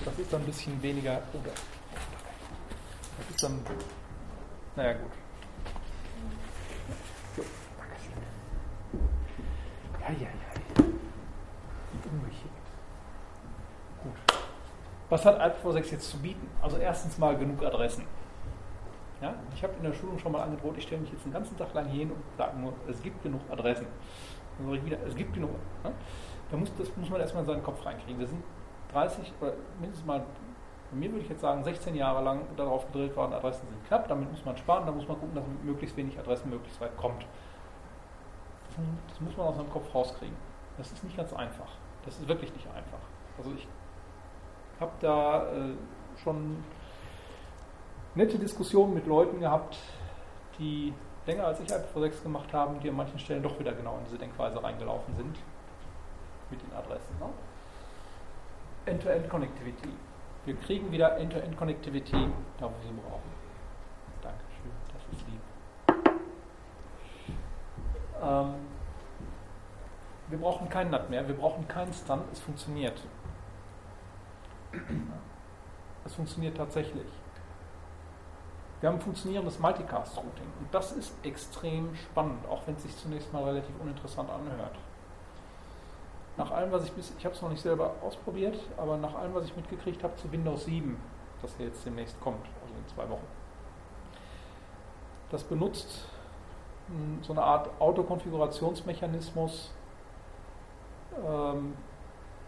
Das 0.06 0.20
ist 0.20 0.32
dann 0.32 0.41
ein 0.41 0.45
bisschen 0.45 0.80
weniger. 0.84 1.20
Das 1.34 3.30
ist 3.32 3.43
dann. 3.43 3.60
Naja, 4.76 4.93
gut. 4.93 5.12
So. 7.36 7.41
Ja, 10.00 10.10
ja, 10.12 10.20
ja. 10.20 10.84
Gut. 14.04 14.14
Was 15.10 15.26
hat 15.26 15.41
Alp6 15.41 15.91
jetzt 15.91 16.12
zu 16.12 16.20
bieten? 16.20 16.48
Also 16.62 16.78
erstens 16.78 17.18
mal 17.18 17.36
genug 17.36 17.64
Adressen. 17.64 18.04
Ja? 19.24 19.34
Ich 19.56 19.64
habe 19.64 19.74
in 19.74 19.82
der 19.82 19.93
Schulung 19.93 20.20
schon 20.20 20.34
mal 20.34 20.43
angedroht, 20.43 20.78
ich 20.78 20.84
stelle 20.84 21.02
mich 21.02 21.12
jetzt 21.12 21.26
den 21.26 21.34
ganzen 21.34 21.58
Tag 21.58 21.74
lang 21.74 21.88
hin 21.88 22.12
und 22.12 22.22
sage 22.38 22.60
nur, 22.60 22.74
es 22.88 23.02
gibt 23.02 23.24
genug 23.24 23.41
Adressen. 23.50 23.88
Dann 24.60 24.68
sage 24.68 24.78
ich 24.78 24.86
wieder, 24.86 25.00
es 25.08 25.16
gibt 25.16 25.34
genug. 25.34 25.50
Ja? 25.84 25.91
Da 26.50 26.58
muss, 26.58 26.72
das 26.78 26.95
muss 26.95 27.10
man 27.10 27.20
erstmal 27.20 27.43
in 27.43 27.48
seinen 27.48 27.64
Kopf 27.64 27.86
reinkriegen. 27.86 28.20
Wir 28.20 28.28
sind 28.28 28.43
30 28.93 29.34
oder 29.41 29.54
mindestens 29.80 30.06
mal, 30.06 30.20
bei 30.91 30.98
mir 30.98 31.12
würde 31.12 31.24
ich 31.24 31.30
jetzt 31.30 31.41
sagen, 31.41 31.64
16 31.64 31.95
Jahre 31.95 32.24
lang 32.24 32.41
darauf 32.56 32.86
gedrillt 32.88 33.16
worden, 33.16 33.34
Adressen 33.34 33.68
sind 33.68 33.86
knapp, 33.88 34.08
damit 34.08 34.32
muss 34.32 34.45
man 34.45 34.56
sparen, 34.56 34.86
da 34.86 34.91
muss 34.91 35.08
man 35.08 35.20
gucken, 35.20 35.36
dass 35.36 35.45
man 35.45 35.58
möglichst 35.66 35.98
wenig 35.98 36.18
Adressen 36.18 36.50
möglichst 36.50 36.80
weit 36.80 36.95
kommt. 36.98 37.26
Das, 39.10 39.20
muss 39.20 39.36
man 39.36 39.48
aus 39.48 39.56
seinem 39.56 39.72
Kopf 39.72 39.93
rauskriegen. 39.93 40.36
Das 40.78 40.91
ist 40.91 41.04
nicht 41.04 41.18
ganz 41.18 41.34
einfach. 41.34 41.68
Das 42.06 42.18
ist 42.20 42.28
wirklich 42.28 42.54
nicht 42.54 42.68
einfach. 42.68 43.00
Also 43.38 43.52
ich 43.56 43.68
habe 44.80 44.91
da 45.02 45.52
äh, 45.52 45.74
schon 46.22 46.64
nette 48.14 48.38
Diskussionen 48.38 48.93
mit 48.93 49.08
Leuten 49.08 49.39
gehabt, 49.39 49.78
die 50.60 50.93
länger 51.26 51.45
als 51.45 51.60
ich 51.60 51.70
IPv6 51.70 52.24
gemacht 52.24 52.54
haben, 52.54 52.80
die 52.80 52.89
an 52.89 52.95
manchen 52.95 53.18
Stellen 53.20 53.41
doch 53.41 53.60
wieder 53.60 53.74
genau 53.74 53.98
in 53.98 54.06
diese 54.06 54.18
Denkweise 54.18 54.64
reingelaufen 54.64 55.16
sind 55.16 55.36
mit 56.50 56.62
den 56.62 56.74
Adressen. 56.74 57.18
Ne? 57.20 57.30
End-to-End-Connectivity. 58.86 59.89
Wir 60.45 60.56
kriegen 60.56 60.91
wieder 60.91 61.18
End-to-End-Connectivity, 61.18 62.30
da 62.58 62.66
wo 62.66 62.70
wir 62.70 62.88
sie 62.88 62.93
brauchen. 62.93 63.30
Dankeschön, 64.22 64.72
das 64.93 65.20
ist 65.20 65.28
lieb. 65.28 65.41
Ähm, 68.22 68.54
wir 70.30 70.38
brauchen 70.38 70.70
keinen 70.70 70.91
NAT 70.91 71.10
mehr, 71.10 71.28
wir 71.28 71.36
brauchen 71.36 71.68
keinen 71.68 71.93
Stun, 71.93 72.22
es 72.32 72.39
funktioniert. 72.39 73.02
Es 76.06 76.14
funktioniert 76.14 76.58
tatsächlich. 76.58 77.08
Wir 78.80 78.89
haben 78.89 79.02
funktionierendes 79.02 79.60
Multicast-Routing 79.60 80.48
und 80.60 80.74
das 80.74 80.91
ist 80.91 81.14
extrem 81.24 81.95
spannend, 81.95 82.45
auch 82.48 82.66
wenn 82.68 82.76
es 82.76 82.84
sich 82.84 82.95
zunächst 82.98 83.34
mal 83.34 83.43
relativ 83.43 83.74
uninteressant 83.82 84.30
anhört. 84.30 84.76
Nach 86.38 86.52
allem, 86.52 86.72
was 86.72 86.84
ich 86.84 86.92
bis, 86.92 87.14
ich 87.18 87.26
habe 87.26 87.34
es 87.36 87.42
noch 87.42 87.50
nicht 87.50 87.62
selber 87.62 87.96
ausprobiert, 88.04 88.58
aber 88.78 88.98
nach 88.98 89.16
allem, 89.16 89.34
was 89.34 89.46
ich 89.46 89.56
mitgekriegt 89.56 90.04
habe 90.04 90.16
zu 90.18 90.32
Windows 90.32 90.66
7, 90.66 90.96
das 91.42 91.56
hier 91.58 91.66
jetzt 91.66 91.84
demnächst 91.86 92.20
kommt, 92.22 92.46
also 92.62 92.74
in 92.76 92.88
zwei 92.88 93.10
Wochen, 93.10 93.26
das 95.32 95.44
benutzt 95.44 96.08
hm, 96.88 97.20
so 97.24 97.34
eine 97.34 97.44
Art 97.44 97.70
Autokonfigurationsmechanismus. 97.80 99.72
Ähm, 101.26 101.74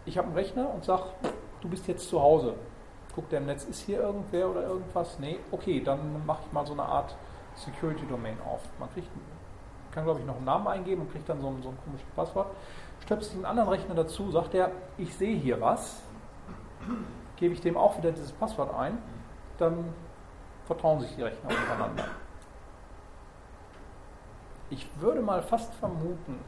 ich 0.06 0.16
habe 0.16 0.28
einen 0.28 0.36
Rechner 0.36 0.72
und 0.72 0.84
sage, 0.84 1.04
du 1.60 1.68
bist 1.68 1.86
jetzt 1.88 2.08
zu 2.08 2.20
Hause. 2.20 2.54
Guckt 3.14 3.32
der 3.32 3.40
im 3.40 3.46
Netz, 3.46 3.64
ist 3.64 3.80
hier 3.80 4.00
irgendwer 4.00 4.48
oder 4.48 4.62
irgendwas? 4.62 5.18
Nee, 5.18 5.40
okay, 5.50 5.82
dann 5.82 6.24
mache 6.24 6.42
ich 6.46 6.52
mal 6.52 6.64
so 6.64 6.72
eine 6.72 6.84
Art 6.84 7.16
Security 7.56 8.06
Domain 8.06 8.38
auf. 8.46 8.60
Man 8.78 8.90
kriegt, 8.94 9.08
kann 9.90 10.04
glaube 10.04 10.20
ich 10.20 10.26
noch 10.26 10.36
einen 10.36 10.44
Namen 10.44 10.68
eingeben 10.68 11.02
und 11.02 11.10
kriegt 11.10 11.28
dann 11.28 11.40
so 11.40 11.48
ein, 11.48 11.60
so 11.62 11.70
ein 11.70 11.78
komisches 11.84 12.08
Passwort. 12.14 12.46
Stöpselt 13.10 13.38
einen 13.38 13.44
anderen 13.44 13.70
Rechner 13.70 13.96
dazu, 13.96 14.30
sagt 14.30 14.54
er, 14.54 14.70
ich 14.96 15.12
sehe 15.16 15.36
hier 15.36 15.60
was, 15.60 16.00
gebe 17.34 17.52
ich 17.52 17.60
dem 17.60 17.76
auch 17.76 17.98
wieder 17.98 18.12
dieses 18.12 18.30
Passwort 18.30 18.72
ein, 18.72 18.98
dann 19.58 19.92
vertrauen 20.64 21.00
sich 21.00 21.16
die 21.16 21.22
Rechner 21.22 21.50
untereinander. 21.50 22.04
Ich 24.70 24.86
würde 25.00 25.22
mal 25.22 25.42
fast 25.42 25.74
vermuten, 25.74 26.38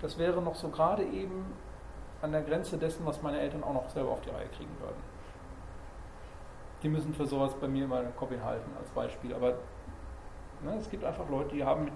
das 0.00 0.16
wäre 0.16 0.40
noch 0.40 0.54
so 0.54 0.70
gerade 0.70 1.04
eben 1.04 1.44
an 2.22 2.32
der 2.32 2.40
Grenze 2.40 2.78
dessen, 2.78 3.04
was 3.04 3.20
meine 3.20 3.38
Eltern 3.38 3.62
auch 3.62 3.74
noch 3.74 3.90
selber 3.90 4.12
auf 4.12 4.22
die 4.22 4.30
Reihe 4.30 4.48
kriegen 4.56 4.74
würden. 4.80 5.02
Die 6.82 6.88
müssen 6.88 7.12
für 7.12 7.26
sowas 7.26 7.54
bei 7.60 7.68
mir 7.68 7.86
mal 7.86 8.06
einen 8.06 8.16
Kopf 8.16 8.30
halten 8.42 8.70
als 8.80 8.88
Beispiel. 8.88 9.34
Aber 9.34 9.50
ne, 10.62 10.76
es 10.78 10.88
gibt 10.88 11.04
einfach 11.04 11.28
Leute, 11.28 11.54
die 11.54 11.62
haben 11.62 11.84
mit 11.84 11.92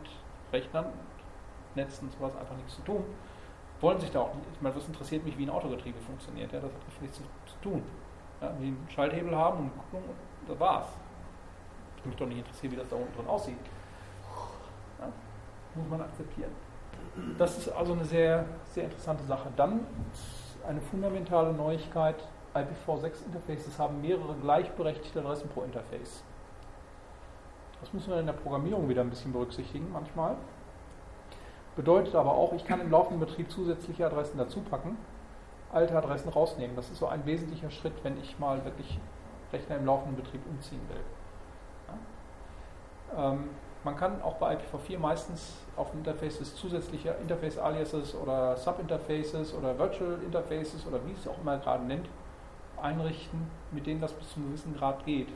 Rechnern, 0.53 0.93
Netzen 1.75 2.09
und 2.09 2.13
sowas 2.13 2.37
einfach 2.37 2.55
nichts 2.57 2.77
zu 2.77 2.83
tun. 2.83 3.03
Wollen 3.81 4.01
sich 4.01 4.11
da 4.11 4.21
auch. 4.21 4.31
Ich 4.55 4.63
meine, 4.63 4.75
was 4.75 4.87
interessiert 4.87 5.25
mich, 5.25 5.37
wie 5.37 5.45
ein 5.45 5.51
Autogetriebe 5.51 5.99
funktioniert? 6.01 6.53
Ja, 6.53 6.61
das 6.61 6.71
hat 6.71 7.03
nichts 7.03 7.19
zu, 7.19 7.25
tun. 7.63 7.83
Ja, 8.41 8.53
wie 8.59 8.69
einen 8.69 8.87
Schalthebel 8.89 9.37
haben 9.37 9.59
und 9.59 9.71
gucken, 9.91 10.11
das 10.47 10.59
war's. 10.61 10.89
Ich 11.99 12.07
mich 12.07 12.17
doch 12.17 12.27
nicht 12.27 12.39
interessiert, 12.39 12.73
wie 12.73 12.77
das 12.77 12.89
da 12.89 12.97
unten 12.97 13.15
drin 13.17 13.27
aussieht. 13.27 13.57
Ja, 14.99 15.09
muss 15.75 15.89
man 15.89 16.01
akzeptieren. 16.01 16.51
Das 17.39 17.59
ist 17.59 17.69
also 17.71 17.93
eine 17.93 18.05
sehr, 18.05 18.45
sehr 18.71 18.85
interessante 18.85 19.25
Sache. 19.25 19.51
Dann 19.57 19.81
eine 20.67 20.81
fundamentale 20.81 21.53
Neuigkeit. 21.53 22.17
IPv6 22.55 23.27
Interfaces 23.27 23.79
haben 23.79 24.01
mehrere 24.01 24.35
gleichberechtigte 24.35 25.21
Adressen 25.21 25.49
pro 25.51 25.63
Interface. 25.63 26.23
Das 27.81 27.93
müssen 27.93 28.11
wir 28.11 28.21
in 28.21 28.27
der 28.27 28.33
Programmierung 28.33 28.89
wieder 28.89 29.03
ein 29.03 29.11
bisschen 29.11 29.33
berücksichtigen 29.33 29.91
manchmal. 29.93 30.37
Bedeutet 31.77 32.15
aber 32.15 32.33
auch, 32.33 32.55
ich 32.55 32.65
kann 32.65 32.81
im 32.81 32.91
laufenden 32.91 33.21
Betrieb 33.21 33.51
zusätzliche 33.51 34.07
Adressen 34.07 34.39
dazu 34.39 34.61
packen, 34.61 34.97
alte 35.73 35.97
Adressen 35.97 36.31
rausnehmen. 36.31 36.75
Das 36.75 36.89
ist 36.89 36.99
so 36.99 37.07
ein 37.07 37.27
wesentlicher 37.27 37.71
Schritt, 37.71 37.93
wenn 38.03 38.19
ich 38.19 38.39
mal 38.39 38.65
wirklich 38.65 38.99
Rechner 39.53 39.77
im 39.77 39.85
laufenden 39.85 40.17
Betrieb 40.17 40.41
umziehen 40.49 40.81
will. 40.89 41.05
Ja? 43.15 43.33
Ähm, 43.33 43.51
man 43.85 43.95
kann 43.95 44.23
auch 44.23 44.37
bei 44.37 44.57
IPv4 44.57 44.99
meistens 44.99 45.53
auf 45.77 45.93
Interfaces 45.93 46.57
zusätzliche 46.57 47.11
Interface-Aliases 47.21 48.15
oder 48.17 48.57
Sub-Interfaces 48.57 49.55
oder 49.55 49.79
Virtual 49.79 50.19
Interfaces 50.25 50.87
oder 50.87 50.99
wie 51.07 51.13
es 51.13 51.29
auch 51.29 51.39
immer 51.41 51.59
gerade 51.59 51.85
nennt, 51.85 52.09
einrichten, 52.83 53.49
mit 53.71 53.87
denen 53.87 54.01
das 54.01 54.13
bis 54.15 54.31
zu 54.31 54.37
einem 54.41 54.49
gewissen 54.49 54.75
Grad 54.77 55.05
geht. 55.05 55.29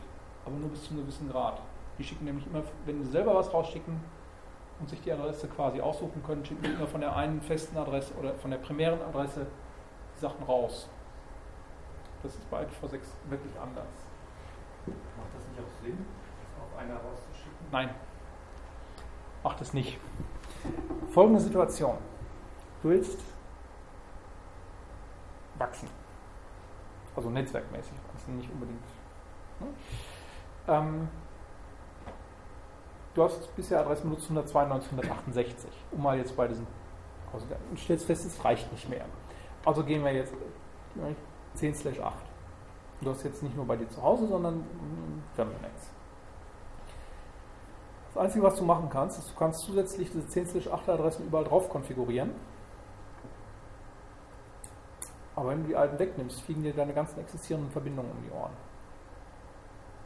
Aber 0.47 0.57
nur 0.57 0.71
bis 0.71 0.85
zu 0.85 0.91
einem 0.91 1.03
gewissen 1.03 1.31
Grad. 1.31 1.61
Die 1.99 2.03
schicken 2.03 2.25
nämlich 2.25 2.47
immer, 2.47 2.63
wenn 2.87 3.05
sie 3.05 3.11
selber 3.11 3.35
was 3.35 3.53
rausschicken 3.53 4.01
und 4.81 4.89
sich 4.89 5.01
die 5.03 5.13
Adresse 5.13 5.47
quasi 5.49 5.81
aussuchen 5.81 6.23
können, 6.25 6.45
schicken 6.45 6.65
sie 6.65 6.73
immer 6.73 6.87
von 6.87 7.01
der 7.01 7.15
einen 7.15 7.41
festen 7.43 7.77
Adresse 7.77 8.15
oder 8.15 8.35
von 8.35 8.51
der 8.51 8.59
primären 8.59 9.01
Adresse 9.03 9.47
die 10.17 10.21
Sachen 10.21 10.43
raus. 10.45 10.89
Das 12.23 12.35
ist 12.35 12.51
bei 12.51 12.63
IPv6 12.63 13.01
wirklich 13.29 13.59
anders. 13.61 13.87
Macht 14.87 15.35
das 15.35 15.47
nicht 15.49 15.61
auch 15.61 15.85
Sinn, 15.85 16.07
das 16.43 16.65
auf 16.65 16.79
einer 16.79 16.95
rauszuschicken? 16.95 17.67
Nein, 17.71 17.91
macht 19.43 19.61
es 19.61 19.73
nicht. 19.73 19.99
Folgende 21.11 21.41
Situation. 21.41 21.97
Du 22.83 22.89
willst 22.91 23.19
wachsen. 25.59 25.89
Also 27.15 27.29
netzwerkmäßig 27.31 27.93
wachsen, 28.13 28.37
nicht 28.39 28.51
unbedingt. 28.51 28.83
Ne? 29.61 29.67
Ähm, 30.69 31.09
du 33.15 33.23
hast 33.23 33.55
bisher 33.57 33.81
Adressen 33.81 34.09
benutzt 34.09 34.25
192, 34.25 34.93
168, 34.93 35.71
um 35.93 36.03
mal 36.03 36.17
jetzt 36.17 36.37
bei 36.37 36.49
diesen 36.49 36.67
also 37.33 37.47
und 37.71 37.79
stellst 37.79 38.07
fest, 38.07 38.27
es 38.27 38.45
reicht 38.45 38.71
nicht 38.73 38.89
mehr. 38.89 39.05
Also 39.65 39.85
gehen 39.85 40.05
wir 40.05 40.13
jetzt 40.13 40.33
10 41.55 41.75
slash 41.75 42.01
8. 42.01 42.15
Du 43.03 43.11
hast 43.11 43.23
jetzt 43.23 43.43
nicht 43.43 43.57
nur 43.57 43.67
bei 43.67 43.77
dir 43.77 43.89
zu 43.89 44.03
Hause, 44.03 44.27
sondern 44.27 44.55
im 44.55 45.23
Firmennetz. 45.35 45.91
Das 48.13 48.25
Einzige, 48.25 48.45
was 48.45 48.57
du 48.57 48.65
machen 48.65 48.89
kannst, 48.91 49.19
ist, 49.19 49.31
du 49.31 49.35
kannst 49.37 49.61
zusätzlich 49.61 50.11
diese 50.11 50.27
10-8-Adressen 50.27 51.27
überall 51.27 51.45
drauf 51.45 51.71
konfigurieren. 51.71 52.33
Aber 55.37 55.51
wenn 55.51 55.63
du 55.63 55.69
die 55.69 55.77
alten 55.77 55.99
wegnimmst, 55.99 56.43
fliegen 56.43 56.63
dir 56.63 56.75
deine 56.75 56.93
ganzen 56.93 57.21
existierenden 57.21 57.71
Verbindungen 57.71 58.11
um 58.11 58.23
die 58.23 58.31
Ohren. 58.33 58.53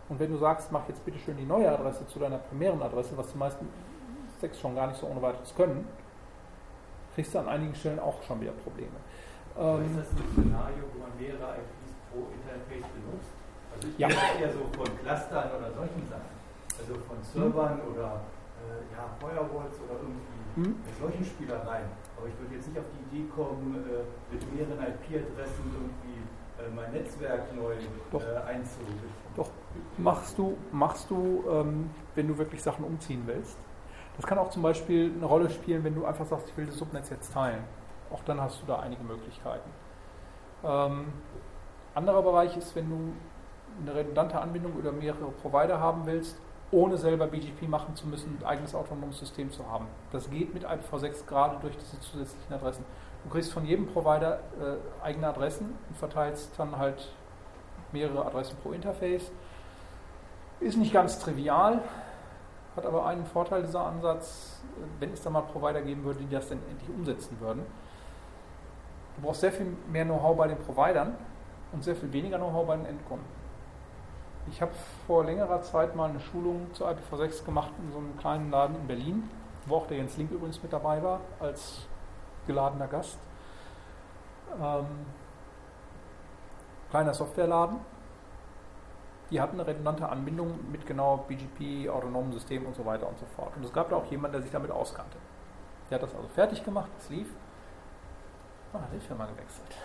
Und 0.09 0.21
wenn 0.21 0.31
du 0.31 0.37
sagst, 0.39 0.71
mach 0.71 0.87
jetzt 0.89 1.05
bitte 1.05 1.19
schön 1.19 1.37
die 1.37 1.47
neue 1.47 1.71
Adresse 1.71 2.07
zu 2.07 2.19
deiner 2.19 2.39
primären 2.39 2.83
Adresse, 2.83 3.17
was 3.17 3.33
die 3.33 3.39
meisten 3.39 3.69
Stacks 4.39 4.61
schon 4.61 4.75
gar 4.75 4.89
nicht 4.89 5.01
so 5.01 5.07
ohne 5.07 5.23
weiteres 5.23 5.55
können, 5.57 5.87
kriegst 7.15 7.35
du 7.35 7.39
an 7.39 7.49
einigen 7.49 7.75
Stellen 7.75 7.99
auch 8.01 8.21
schon 8.23 8.41
wieder 8.41 8.53
Probleme. 8.53 8.91
Ähm, 9.59 9.87
ist 9.87 9.97
das 9.99 10.11
ein 10.13 10.29
Szenario, 10.35 10.85
wo 10.93 10.99
man 11.01 11.13
mehrere 11.19 11.57
IPs 11.57 11.95
pro 12.11 12.27
Interface 12.37 12.91
benutzt? 12.93 13.33
Also 13.75 13.89
ich 13.89 13.99
Ja. 13.99 14.09
rede 14.09 14.45
eher 14.45 14.53
so 14.53 14.61
von 14.77 14.89
Clustern 14.99 15.49
oder 15.57 15.71
solchen 15.73 16.05
Sachen. 16.11 16.35
Also 16.75 16.95
von 17.07 17.17
Servern 17.23 17.81
oder 17.87 18.21
äh, 18.61 18.83
ja, 18.93 19.07
Firewalls 19.21 19.77
oder 19.79 19.95
irgendwie 20.03 20.43
Hm? 20.55 20.77
solchen 21.01 21.25
Spielereien. 21.25 21.91
Aber 22.17 22.27
ich 22.31 22.37
würde 22.39 22.55
jetzt 22.55 22.69
nicht 22.69 22.79
auf 22.79 22.87
die 22.95 23.03
Idee 23.11 23.27
kommen, 23.35 23.75
äh, 23.91 24.07
mit 24.31 24.43
mehreren 24.55 24.79
IP-Adressen 24.79 25.67
irgendwie 25.75 26.23
äh, 26.63 26.71
mein 26.75 26.93
Netzwerk 26.93 27.51
neu 27.57 27.75
äh, 27.75 28.39
einzurichten. 28.47 29.11
Doch, 29.37 29.51
machst 29.99 30.39
du, 30.39 30.57
machst 30.73 31.11
du 31.11 31.45
ähm, 31.51 31.91
wenn 32.15 32.29
du 32.29 32.39
wirklich 32.39 32.63
Sachen 32.63 32.85
umziehen 32.85 33.23
willst. 33.27 33.59
Das 34.17 34.27
kann 34.27 34.39
auch 34.39 34.51
zum 34.51 34.63
Beispiel 34.63 35.13
eine 35.17 35.27
Rolle 35.27 35.51
spielen, 35.51 35.83
wenn 35.83 35.95
du 35.95 36.05
einfach 36.05 36.27
sagst, 36.27 36.49
ich 36.49 36.57
will 36.57 36.67
das 36.67 36.77
Subnetz 36.77 37.11
jetzt 37.11 37.33
teilen. 37.33 37.65
Auch 38.13 38.23
dann 38.25 38.41
hast 38.41 38.63
du 38.63 38.67
da 38.67 38.79
einige 38.79 39.03
Möglichkeiten. 39.03 39.69
Ähm, 40.63 41.07
anderer 41.95 42.23
Bereich 42.23 42.57
ist, 42.57 42.77
wenn 42.77 42.89
du 42.89 43.13
eine 43.83 43.95
redundante 43.95 44.41
Anbindung 44.41 44.75
über 44.79 44.93
mehrere 44.93 45.31
Provider 45.43 45.81
haben 45.81 46.07
willst, 46.07 46.41
ohne 46.71 46.97
selber 46.97 47.27
BGP 47.27 47.69
machen 47.69 47.95
zu 47.95 48.07
müssen, 48.07 48.39
ein 48.41 48.47
eigenes 48.47 48.75
autonomes 48.75 49.19
System 49.19 49.51
zu 49.51 49.69
haben. 49.69 49.87
Das 50.13 50.31
geht 50.31 50.55
mit 50.55 50.65
IPv6 50.65 51.27
gerade 51.27 51.59
durch 51.61 51.77
diese 51.77 52.01
zusätzlichen 52.01 52.53
Adressen. 52.53 52.85
Du 53.25 53.31
kriegst 53.31 53.53
von 53.53 53.65
jedem 53.65 53.87
Provider 53.87 54.41
äh, 54.61 55.05
eigene 55.05 55.29
Adressen 55.29 55.75
und 55.89 55.97
verteilst 55.97 56.59
dann 56.59 56.77
halt 56.77 57.13
mehrere 57.95 58.27
Adressen 58.27 58.57
pro 58.63 58.73
Interface. 58.73 59.31
Ist 60.61 60.77
nicht 60.77 60.93
ganz 60.93 61.19
trivial, 61.19 61.81
hat 62.77 62.85
aber 62.85 63.07
einen 63.07 63.25
Vorteil 63.25 63.63
dieser 63.63 63.87
Ansatz, 63.87 64.61
wenn 65.01 65.13
es 65.13 65.23
da 65.23 65.31
mal 65.31 65.43
Provider 65.43 65.81
geben 65.81 66.05
würde, 66.05 66.21
die 66.21 66.29
das 66.29 66.49
dann 66.49 66.59
endlich 66.71 66.91
umsetzen 66.91 67.39
würden. 67.41 67.63
Du 69.17 69.23
brauchst 69.23 69.41
sehr 69.41 69.53
viel 69.53 69.67
mehr 69.91 70.05
Know-how 70.05 70.37
bei 70.37 70.49
den 70.49 70.59
Providern 70.59 71.15
und 71.73 71.85
sehr 71.85 71.95
viel 71.95 72.13
weniger 72.13 72.37
Know-how 72.37 72.67
bei 72.67 72.77
den 72.77 72.87
Endkunden. 72.87 73.27
Ich 74.51 74.61
habe 74.61 74.73
vor 75.07 75.25
längerer 75.25 75.63
Zeit 75.63 75.97
mal 75.97 76.11
eine 76.11 76.21
Schulung 76.21 76.67
zu 76.75 76.85
IPv6 76.85 77.45
gemacht 77.45 77.71
in 77.79 77.93
so 77.93 77.99
einem 77.99 78.17
kleinen 78.19 78.51
Laden 78.51 78.77
in 78.77 78.87
Berlin, 78.87 79.31
wo 79.67 79.77
auch 79.77 79.87
der 79.87 79.99
Jens 79.99 80.17
Link 80.17 80.31
übrigens 80.33 80.63
mit 80.63 80.73
dabei 80.73 81.03
war, 81.03 81.21
als 81.41 81.87
geladener 82.47 82.87
Gast. 82.89 83.19
Ähm, 84.61 84.87
kleiner 86.95 87.13
Softwareladen. 87.13 87.81
Die 89.29 89.41
hatten 89.41 89.59
eine 89.59 89.67
redundante 89.67 90.09
Anbindung 90.09 90.71
mit 90.71 90.87
genau 90.87 91.25
BGP, 91.27 91.89
autonomen 91.89 92.31
Systemen 92.31 92.67
und 92.69 92.77
so 92.77 92.87
weiter 92.87 93.09
und 93.09 93.19
so 93.19 93.27
fort. 93.35 93.51
Und 93.57 93.65
es 93.65 93.73
gab 93.73 93.89
da 93.89 93.97
auch 93.97 94.05
jemanden, 94.05 94.35
der 94.35 94.43
sich 94.43 94.53
damit 94.53 94.71
auskannte. 94.71 95.17
Der 95.91 95.97
hat 95.97 96.05
das 96.05 96.15
also 96.15 96.29
fertig 96.29 96.65
gemacht, 96.65 96.89
es 97.01 97.09
lief. 97.09 97.27
Ah, 98.73 98.79
hat 98.79 98.93
die 98.95 99.01
Firma 99.01 99.27
gewechselt. 99.27 99.77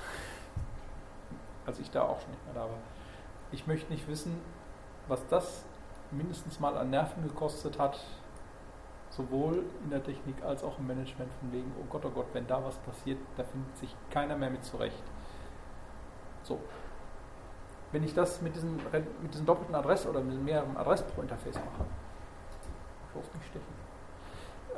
Als 1.66 1.80
ich 1.80 1.90
da 1.90 2.04
auch 2.04 2.22
schon 2.22 2.30
nicht 2.30 2.46
mehr 2.46 2.54
da 2.54 2.70
war. 2.70 2.78
Ich 3.52 3.66
möchte 3.66 3.92
nicht 3.92 4.08
wissen, 4.08 4.40
was 5.08 5.26
das 5.30 5.64
mindestens 6.12 6.60
mal 6.60 6.78
an 6.78 6.92
Nerven 6.92 7.24
gekostet 7.24 7.80
hat, 7.80 8.00
sowohl 9.10 9.64
in 9.84 9.90
der 9.90 10.04
Technik 10.04 10.44
als 10.44 10.64
auch 10.64 10.78
im 10.78 10.86
Management, 10.86 11.32
von 11.40 11.52
wegen, 11.52 11.72
oh 11.82 11.86
Gott, 11.90 12.06
oh 12.06 12.12
Gott, 12.12 12.28
wenn 12.34 12.46
da 12.46 12.64
was 12.64 12.76
passiert, 12.78 13.18
da 13.36 13.44
findet 13.44 13.76
sich 13.78 13.96
keiner 14.12 14.38
mehr 14.38 14.52
mit 14.52 14.64
zurecht. 14.64 15.04
So. 16.44 16.60
Wenn 17.92 18.04
ich 18.04 18.14
das 18.14 18.42
mit 18.42 18.56
diesen, 18.56 18.76
mit 19.22 19.34
diesen 19.34 19.46
doppelten 19.46 19.74
Adressen 19.74 20.10
oder 20.10 20.22
mit 20.22 20.42
mehreren 20.44 20.78
Adressen 20.78 21.08
pro 21.14 21.22
Interface 21.22 21.56
mache, 21.56 21.86
bloß 23.14 23.26
nicht 23.34 23.48
stechen, 23.48 23.74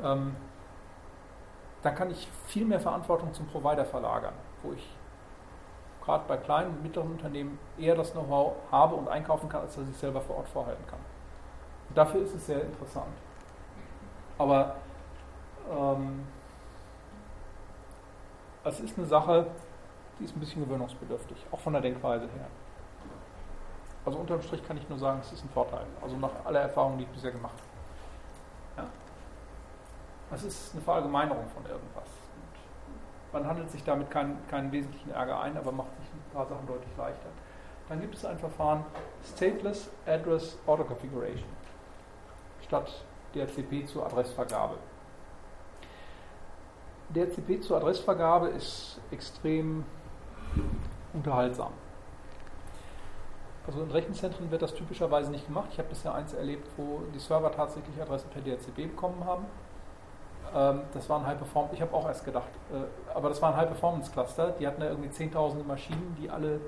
ähm, 0.04 0.36
dann 1.82 1.96
kann 1.96 2.12
ich 2.12 2.30
viel 2.48 2.66
mehr 2.66 2.80
Verantwortung 2.80 3.34
zum 3.34 3.48
Provider 3.48 3.86
verlagern, 3.86 4.34
wo 4.64 4.72
ich 4.74 4.96
gerade 6.04 6.24
bei 6.28 6.38
kleinen 6.38 6.72
und 6.72 6.84
mittleren 6.84 7.12
Unternehmen 7.12 7.60
eher 7.78 7.96
das 7.96 8.12
Know-how 8.12 8.54
habe 8.72 8.96
und 8.96 9.08
einkaufen 9.08 9.50
kann, 9.50 9.62
als 9.62 9.76
dass 9.76 9.88
ich 9.88 9.98
selber 9.98 10.22
vor 10.22 10.38
Ort 10.38 10.50
vorhalten 10.50 10.86
kann. 10.88 11.00
Und 11.90 11.98
dafür 11.98 12.22
ist 12.22 12.34
es 12.34 12.46
sehr 12.46 12.64
interessant. 12.64 13.14
Aber 14.38 14.76
ähm, 15.70 16.26
es 18.64 18.80
ist 18.80 18.98
eine 18.98 19.08
Sache, 19.08 19.48
die 20.20 20.26
ist 20.26 20.36
ein 20.36 20.40
bisschen 20.40 20.64
gewöhnungsbedürftig, 20.64 21.46
auch 21.52 21.60
von 21.60 21.74
der 21.74 21.82
Denkweise 21.82 22.26
her. 22.26 22.48
Also 24.06 24.18
unterm 24.18 24.42
Strich 24.42 24.66
kann 24.68 24.78
ich 24.78 24.90
nur 24.90 24.98
sagen, 24.98 25.20
es 25.22 25.32
ist 25.32 25.44
ein 25.44 25.50
Vorteil. 25.50 25.86
Also 26.02 26.18
nach 26.18 26.32
aller 26.44 26.62
Erfahrung, 26.62 26.98
die 26.98 27.04
ich 27.04 27.10
bisher 27.10 27.32
gemacht 27.32 27.54
habe. 28.78 28.86
Ja. 28.86 30.36
Es 30.36 30.44
ist 30.44 30.74
eine 30.74 30.82
Verallgemeinerung 30.82 31.48
von 31.50 31.64
irgendwas. 31.66 32.10
Und 33.32 33.34
man 33.34 33.48
handelt 33.48 33.70
sich 33.70 33.84
damit 33.84 34.10
keinen, 34.10 34.38
keinen 34.48 34.72
wesentlichen 34.72 35.12
Ärger 35.12 35.40
ein, 35.42 35.56
aber 35.56 35.72
macht 35.72 35.96
sich 35.98 36.08
ein 36.08 36.34
paar 36.34 36.48
Sachen 36.48 36.66
deutlich 36.66 36.92
leichter. 36.98 37.30
Dann 37.90 38.02
gibt 38.02 38.16
es 38.16 38.26
ein 38.26 38.40
Verfahren 38.40 38.86
Stateless 39.36 39.90
Address 40.06 40.58
Auto 40.66 40.84
Configuration 40.84 41.50
statt 42.62 43.04
DHCP 43.36 43.86
zur 43.86 44.06
Adressvergabe. 44.06 44.78
DHCP 47.10 47.62
zur 47.62 47.78
Adressvergabe 47.78 48.48
ist 48.48 49.00
extrem 49.12 49.84
unterhaltsam. 51.14 51.74
Also 53.68 53.82
in 53.84 53.92
Rechenzentren 53.92 54.50
wird 54.50 54.62
das 54.62 54.74
typischerweise 54.74 55.30
nicht 55.30 55.46
gemacht. 55.46 55.70
Ich 55.72 55.78
habe 55.78 55.90
bisher 55.90 56.16
eins 56.16 56.34
erlebt, 56.34 56.68
wo 56.78 57.02
die 57.14 57.20
Server 57.20 57.52
tatsächlich 57.52 58.02
Adressen 58.02 58.30
per 58.30 58.42
DHCP 58.42 58.88
bekommen 58.88 59.24
haben. 59.24 59.46
Ähm, 60.54 60.82
das 60.94 61.08
war 61.10 61.20
ein 61.20 61.28
High 61.28 61.38
Performance, 61.38 61.76
ich 61.76 61.82
habe 61.82 61.94
auch 61.94 62.08
erst 62.08 62.26
gedacht, 62.26 62.50
äh, 62.72 63.16
aber 63.16 63.30
das 63.30 63.42
war 63.42 63.52
ein 63.52 63.58
High 63.58 63.68
Performance 63.68 64.12
Cluster. 64.12 64.52
Die 64.60 64.66
hatten 64.66 64.82
da 64.82 64.88
irgendwie 64.88 65.12
zehntausende 65.12 65.64
Maschinen, 65.64 66.16
die 66.20 66.30
alle 66.30 66.60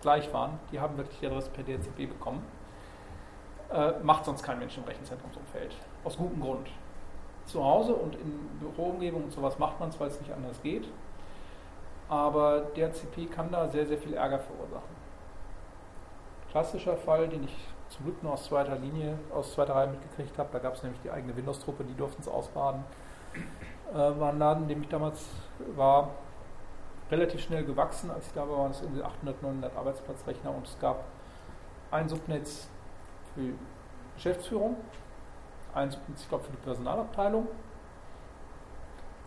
gleich 0.00 0.32
waren. 0.32 0.58
Die 0.72 0.80
haben 0.80 0.96
wirklich 0.96 1.18
die 1.20 1.26
Adresse 1.26 1.50
per 1.50 1.62
DHCP 1.62 2.06
bekommen. 2.06 2.44
Äh, 3.72 3.92
macht 4.02 4.24
sonst 4.24 4.42
kein 4.42 4.58
Mensch 4.58 4.76
im 4.78 4.84
Rechenzentrumsumfeld. 4.84 5.76
Aus 6.04 6.16
gutem 6.16 6.40
Grund. 6.40 6.68
Zu 7.46 7.62
Hause 7.62 7.94
und 7.94 8.14
in 8.14 8.48
Büroumgebung 8.60 9.24
und 9.24 9.32
sowas 9.32 9.58
macht 9.58 9.78
man 9.78 9.90
es, 9.90 10.00
weil 10.00 10.08
es 10.08 10.18
nicht 10.20 10.32
anders 10.32 10.60
geht. 10.62 10.88
Aber 12.08 12.60
DHCP 12.76 13.26
kann 13.26 13.50
da 13.50 13.68
sehr, 13.68 13.86
sehr 13.86 13.98
viel 13.98 14.14
Ärger 14.14 14.38
verursachen. 14.38 15.03
Klassischer 16.54 16.96
Fall, 16.96 17.26
den 17.26 17.42
ich 17.42 17.56
zum 17.88 18.04
Glück 18.04 18.22
nur 18.22 18.34
aus 18.34 18.44
zweiter 18.44 18.76
Linie, 18.76 19.18
aus 19.34 19.54
zweiter 19.54 19.74
Reihe 19.74 19.88
mitgekriegt 19.88 20.38
habe, 20.38 20.50
da 20.52 20.60
gab 20.60 20.76
es 20.76 20.84
nämlich 20.84 21.00
die 21.02 21.10
eigene 21.10 21.34
Windows-Truppe, 21.34 21.82
die 21.82 21.96
durften 21.96 22.22
es 22.22 22.28
ausbaden, 22.28 22.84
äh, 23.92 23.96
war 23.96 24.28
ein 24.28 24.38
Laden, 24.38 24.62
in 24.62 24.68
dem 24.68 24.82
ich 24.82 24.88
damals 24.88 25.26
war, 25.74 26.10
relativ 27.10 27.40
schnell 27.40 27.64
gewachsen. 27.64 28.08
Als 28.08 28.28
ich 28.28 28.34
da 28.34 28.48
war, 28.48 28.58
waren 28.58 28.70
es 28.70 28.82
irgendwie 28.82 29.02
800, 29.02 29.42
900 29.42 29.76
Arbeitsplatzrechner 29.76 30.54
und 30.54 30.64
es 30.68 30.78
gab 30.78 31.02
ein 31.90 32.08
Subnetz 32.08 32.68
für 33.34 33.40
die 33.40 33.58
Geschäftsführung, 34.14 34.76
ein 35.74 35.90
Subnetz, 35.90 36.22
ich 36.22 36.28
glaube, 36.28 36.44
für 36.44 36.52
die 36.52 36.58
Personalabteilung 36.58 37.48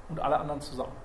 und 0.07 0.19
alle 0.21 0.39
anderen 0.39 0.61
zusammen. 0.61 0.95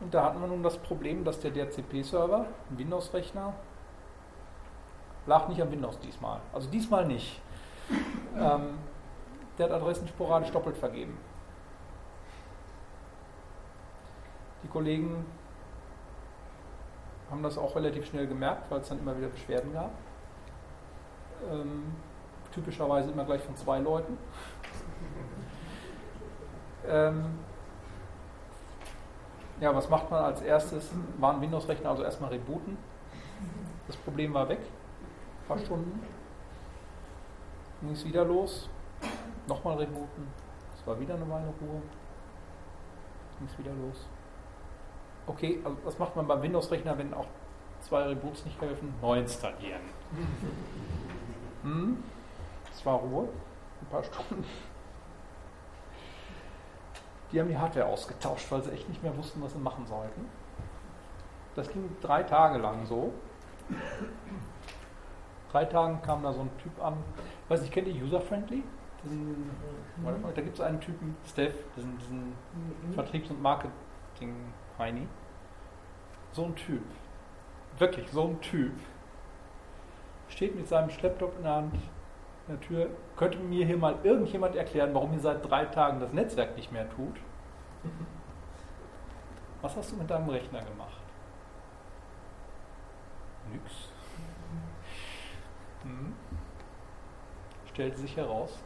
Und 0.00 0.14
da 0.14 0.24
hatten 0.24 0.40
wir 0.40 0.46
nun 0.46 0.62
das 0.62 0.78
Problem, 0.78 1.24
dass 1.24 1.40
der 1.40 1.50
DHCP-Server, 1.50 2.46
ein 2.70 2.78
Windows-Rechner, 2.78 3.52
lag 5.26 5.48
nicht 5.48 5.60
am 5.60 5.70
Windows 5.70 5.98
diesmal. 6.00 6.40
Also 6.52 6.68
diesmal 6.70 7.06
nicht. 7.06 7.40
Ähm, 8.38 8.78
der 9.58 9.66
hat 9.66 9.72
Adressen 9.72 10.06
sporadisch 10.08 10.50
doppelt 10.50 10.76
vergeben. 10.76 11.16
Die 14.62 14.68
Kollegen 14.68 15.24
haben 17.30 17.42
das 17.42 17.58
auch 17.58 17.74
relativ 17.76 18.06
schnell 18.06 18.26
gemerkt, 18.26 18.70
weil 18.70 18.80
es 18.80 18.88
dann 18.88 18.98
immer 18.98 19.16
wieder 19.16 19.28
Beschwerden 19.28 19.72
gab. 19.72 19.90
Ähm, 21.50 21.94
typischerweise 22.52 23.10
immer 23.10 23.24
gleich 23.24 23.42
von 23.42 23.56
zwei 23.56 23.78
Leuten. 23.78 24.18
ähm, 26.88 27.38
ja, 29.60 29.74
was 29.74 29.88
macht 29.88 30.10
man 30.10 30.24
als 30.24 30.42
erstes? 30.42 30.90
War 31.18 31.34
ein 31.34 31.40
Windows-Rechner 31.40 31.90
also 31.90 32.02
erstmal 32.02 32.30
rebooten. 32.30 32.76
Das 33.86 33.96
Problem 33.96 34.34
war 34.34 34.48
weg. 34.48 34.60
Ein 35.46 35.48
paar 35.48 35.58
Stunden. 35.64 36.02
Ging 37.80 37.92
es 37.92 38.04
wieder 38.04 38.24
los. 38.24 38.68
Nochmal 39.46 39.76
rebooten. 39.76 40.26
Es 40.74 40.84
war 40.84 40.98
wieder 40.98 41.14
eine 41.14 41.30
Weile 41.30 41.46
Ruhe. 41.60 41.82
Ging 43.38 43.46
es 43.46 43.56
wieder 43.56 43.70
los. 43.74 44.08
Okay, 45.28 45.60
also 45.64 45.76
was 45.84 45.98
macht 46.00 46.16
man 46.16 46.26
beim 46.26 46.42
Windows-Rechner, 46.42 46.98
wenn 46.98 47.14
auch 47.14 47.26
zwei 47.80 48.02
Reboots 48.02 48.44
nicht 48.44 48.60
helfen? 48.60 48.92
Neu 49.00 49.20
installieren. 49.20 49.82
Hm, 51.62 52.02
es 52.72 52.84
war 52.84 52.96
Ruhe. 52.96 53.28
ein 53.82 53.86
paar 53.86 54.02
Stunden. 54.02 54.44
Die 57.30 57.40
haben 57.40 57.48
die 57.48 57.56
Hardware 57.56 57.86
ausgetauscht, 57.86 58.50
weil 58.50 58.64
sie 58.64 58.72
echt 58.72 58.88
nicht 58.88 59.02
mehr 59.02 59.16
wussten, 59.16 59.40
was 59.42 59.52
sie 59.52 59.58
machen 59.58 59.86
sollten. 59.86 60.28
Das 61.54 61.68
ging 61.68 61.88
drei 62.00 62.24
Tage 62.24 62.58
lang 62.58 62.84
so. 62.86 63.12
Drei 65.52 65.64
Tagen 65.64 66.02
kam 66.02 66.22
da 66.22 66.32
so 66.32 66.40
ein 66.40 66.50
Typ 66.62 66.82
an. 66.82 66.94
Weiß 67.48 67.60
nicht, 67.60 67.72
kennt 67.72 67.88
ihr 67.88 68.02
User-Friendly? 68.02 68.62
Mal, 70.02 70.16
Da 70.34 70.42
gibt 70.42 70.54
es 70.54 70.60
einen 70.60 70.80
Typen, 70.80 71.16
Steph, 71.26 71.54
diesen, 71.76 71.96
diesen 71.98 72.32
Vertriebs- 72.92 73.30
und 73.30 73.40
Marketing-Heini. 73.40 75.06
So 76.32 76.46
ein 76.46 76.56
Typ. 76.56 76.82
Wirklich, 77.78 78.10
so 78.10 78.24
ein 78.24 78.40
Typ. 78.40 78.72
Steht 80.28 80.56
mit 80.56 80.66
seinem 80.66 80.90
Schlepptop 80.90 81.36
in 81.36 81.44
der 81.44 81.54
Hand 81.54 81.74
in 82.48 82.58
der 82.58 82.60
Tür. 82.60 82.90
Könnte 83.16 83.38
mir 83.38 83.64
hier 83.64 83.76
mal 83.76 83.96
irgendjemand 84.02 84.56
erklären, 84.56 84.92
warum 84.94 85.10
hier 85.10 85.20
seit 85.20 85.48
drei 85.48 85.66
Tagen 85.66 86.00
das 86.00 86.12
Netzwerk 86.12 86.56
nicht 86.56 86.72
mehr 86.72 86.88
tut? 86.90 87.16
Was 89.62 89.76
hast 89.76 89.92
du 89.92 89.96
mit 89.96 90.10
deinem 90.10 90.28
Rechner 90.28 90.60
gemacht? 90.60 91.00
Nix. 93.52 93.88
Hm. 95.86 96.14
Stellte 97.72 97.98
sich 97.98 98.16
heraus, 98.16 98.58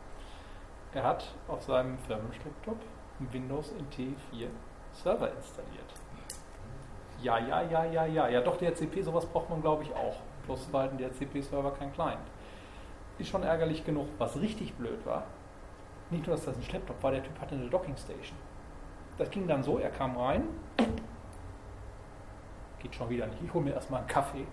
er 0.93 1.05
hat 1.05 1.35
auf 1.49 1.63
seinem 1.63 1.99
einen 2.09 3.33
Windows 3.33 3.73
NT 3.73 4.17
4 4.31 4.49
Server 4.93 5.31
installiert. 5.33 5.85
Ja, 7.23 7.39
ja, 7.39 7.63
ja, 7.63 7.85
ja, 7.85 8.07
ja. 8.07 8.29
Ja, 8.29 8.41
doch, 8.41 8.57
DHCP, 8.57 9.03
sowas 9.03 9.27
braucht 9.27 9.51
man, 9.51 9.61
glaube 9.61 9.83
ich, 9.83 9.93
auch. 9.95 10.17
Bloß 10.47 10.73
war 10.73 10.85
ein 10.85 10.97
DHCP-Server 10.97 11.73
kein 11.73 11.93
Client. 11.93 12.23
Ist 13.19 13.29
schon 13.29 13.43
ärgerlich 13.43 13.85
genug. 13.85 14.09
Was 14.19 14.41
richtig 14.41 14.73
blöd 14.75 15.05
war, 15.05 15.25
nicht 16.09 16.27
nur, 16.27 16.35
dass 16.35 16.47
das 16.47 16.57
ein 16.57 16.63
Schlepptop 16.63 17.03
war, 17.03 17.11
der 17.13 17.23
Typ 17.23 17.39
hatte 17.41 17.55
eine 17.55 17.69
Dockingstation. 17.69 18.39
Das 19.19 19.31
ging 19.31 19.47
dann 19.47 19.63
so, 19.63 19.79
er 19.79 19.91
kam 19.91 20.17
rein, 20.17 20.45
geht 22.79 22.95
schon 22.95 23.11
wieder 23.11 23.27
nicht, 23.27 23.43
ich 23.45 23.53
hole 23.53 23.65
mir 23.65 23.75
erstmal 23.75 24.01
einen 24.01 24.09
Kaffee 24.09 24.47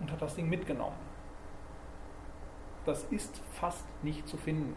und 0.00 0.12
hat 0.12 0.22
das 0.22 0.36
Ding 0.36 0.48
mitgenommen. 0.48 0.94
Das 2.84 3.04
ist 3.04 3.40
fast 3.52 3.84
nicht 4.02 4.26
zu 4.26 4.36
finden. 4.36 4.74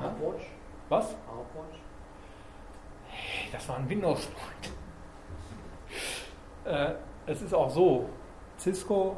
Hardwatch? 0.00 0.42
Was? 0.88 1.16
Hardwatch? 1.26 1.78
Hey, 3.08 3.48
Das 3.52 3.68
war 3.68 3.76
ein 3.76 3.88
windows 3.88 4.28
äh, 6.64 6.92
Es 7.26 7.42
ist 7.42 7.54
auch 7.54 7.70
so, 7.70 8.08
Cisco 8.58 9.16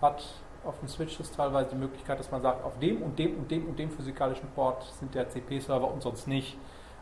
hat 0.00 0.24
auf 0.64 0.78
den 0.80 0.88
Switches 0.88 1.30
teilweise 1.30 1.70
die 1.70 1.76
Möglichkeit, 1.76 2.18
dass 2.18 2.30
man 2.30 2.40
sagt, 2.40 2.64
auf 2.64 2.78
dem 2.78 3.02
und 3.02 3.18
dem 3.18 3.38
und 3.38 3.50
dem 3.50 3.68
und 3.68 3.78
dem 3.78 3.90
physikalischen 3.90 4.48
Port 4.50 4.82
sind 4.98 5.14
der 5.14 5.28
CP-Server 5.28 5.90
und 5.90 6.02
sonst 6.02 6.26
nicht. 6.26 6.58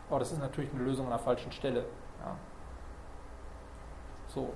Aber 0.09 0.19
das 0.19 0.31
ist 0.31 0.39
natürlich 0.39 0.71
eine 0.73 0.83
Lösung 0.83 1.05
an 1.05 1.11
der 1.11 1.19
falschen 1.19 1.51
Stelle. 1.51 1.85
Ja. 2.19 2.35
So. 4.27 4.53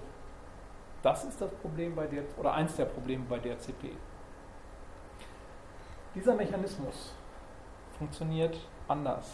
Das 1.02 1.24
ist 1.24 1.42
das 1.42 1.52
Problem 1.56 1.96
bei 1.96 2.06
der, 2.08 2.24
oder 2.38 2.54
eins 2.54 2.76
der 2.76 2.86
Probleme 2.86 3.26
bei 3.28 3.40
DHCP. 3.40 3.96
Dieser 6.14 6.36
Mechanismus 6.36 7.14
funktioniert 7.98 8.58
anders. 8.88 9.32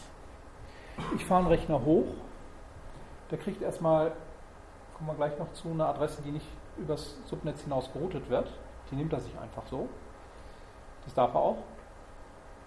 Ich 1.15 1.25
fahre 1.25 1.41
einen 1.41 1.49
Rechner 1.49 1.83
hoch, 1.83 2.07
der 3.29 3.37
kriegt 3.37 3.61
erstmal, 3.61 4.13
kommen 4.95 5.09
wir 5.09 5.15
gleich 5.15 5.37
noch 5.37 5.51
zu, 5.53 5.69
eine 5.69 5.85
Adresse, 5.85 6.21
die 6.21 6.31
nicht 6.31 6.47
übers 6.77 7.17
Subnetz 7.25 7.61
hinaus 7.63 7.91
geroutet 7.91 8.29
wird. 8.29 8.49
Die 8.89 8.95
nimmt 8.95 9.11
er 9.11 9.19
sich 9.19 9.37
einfach 9.37 9.63
so. 9.69 9.89
Das 11.05 11.13
darf 11.13 11.33
er 11.33 11.39
auch. 11.39 11.57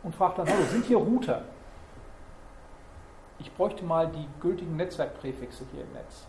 Und 0.02 0.14
fragt 0.14 0.38
dann, 0.38 0.48
hallo, 0.48 0.62
sind 0.64 0.84
hier 0.84 0.98
Router? 0.98 1.42
Ich 3.38 3.52
bräuchte 3.54 3.84
mal 3.84 4.08
die 4.08 4.26
gültigen 4.40 4.76
Netzwerkpräfixe 4.76 5.64
hier 5.72 5.82
im 5.82 5.92
Netz. 5.92 6.26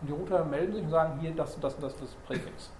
Und 0.00 0.08
die 0.08 0.12
Router 0.12 0.44
melden 0.44 0.74
sich 0.74 0.84
und 0.84 0.90
sagen, 0.90 1.20
hier, 1.20 1.32
das 1.32 1.54
und 1.54 1.64
das 1.64 1.74
und 1.74 1.82
das, 1.82 1.96
das 1.96 2.10
Präfix. 2.26 2.70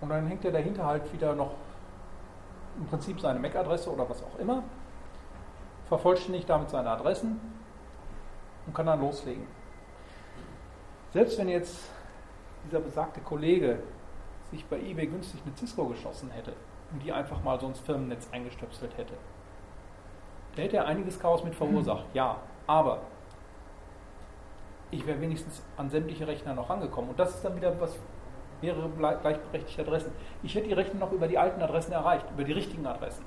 Und 0.00 0.10
dann 0.10 0.26
hängt 0.26 0.44
er 0.44 0.52
dahinter 0.52 0.84
halt 0.84 1.10
wieder 1.12 1.34
noch 1.34 1.52
im 2.76 2.86
Prinzip 2.86 3.20
seine 3.20 3.38
MAC-Adresse 3.38 3.90
oder 3.90 4.08
was 4.08 4.22
auch 4.22 4.38
immer, 4.38 4.62
vervollständigt 5.88 6.48
damit 6.48 6.70
seine 6.70 6.90
Adressen 6.90 7.40
und 8.66 8.74
kann 8.74 8.86
dann 8.86 9.00
loslegen. 9.00 9.46
Selbst 11.12 11.38
wenn 11.38 11.48
jetzt 11.48 11.88
dieser 12.66 12.80
besagte 12.80 13.20
Kollege 13.20 13.78
sich 14.50 14.66
bei 14.66 14.78
eBay 14.78 15.06
günstig 15.06 15.40
eine 15.46 15.56
Cisco 15.56 15.86
geschossen 15.86 16.30
hätte 16.30 16.52
und 16.92 17.02
die 17.02 17.12
einfach 17.12 17.42
mal 17.42 17.58
so 17.60 17.66
ins 17.66 17.78
Firmennetz 17.78 18.28
eingestöpselt 18.32 18.96
hätte, 18.96 19.14
der 20.56 20.64
hätte 20.64 20.76
er 20.78 20.86
einiges 20.86 21.18
Chaos 21.18 21.44
mit 21.44 21.54
verursacht, 21.54 22.06
ja, 22.14 22.38
aber 22.66 23.00
ich 24.94 25.06
wäre 25.06 25.20
wenigstens 25.20 25.62
an 25.76 25.90
sämtliche 25.90 26.26
Rechner 26.26 26.54
noch 26.54 26.70
rangekommen. 26.70 27.10
Und 27.10 27.18
das 27.18 27.34
ist 27.34 27.44
dann 27.44 27.56
wieder 27.56 27.78
was, 27.80 27.98
mehrere 28.62 28.88
gleichberechtigte 28.88 29.82
Adressen. 29.82 30.12
Ich 30.42 30.54
hätte 30.54 30.68
die 30.68 30.74
Rechner 30.74 31.00
noch 31.00 31.12
über 31.12 31.28
die 31.28 31.38
alten 31.38 31.60
Adressen 31.60 31.92
erreicht, 31.92 32.24
über 32.32 32.44
die 32.44 32.52
richtigen 32.52 32.86
Adressen. 32.86 33.24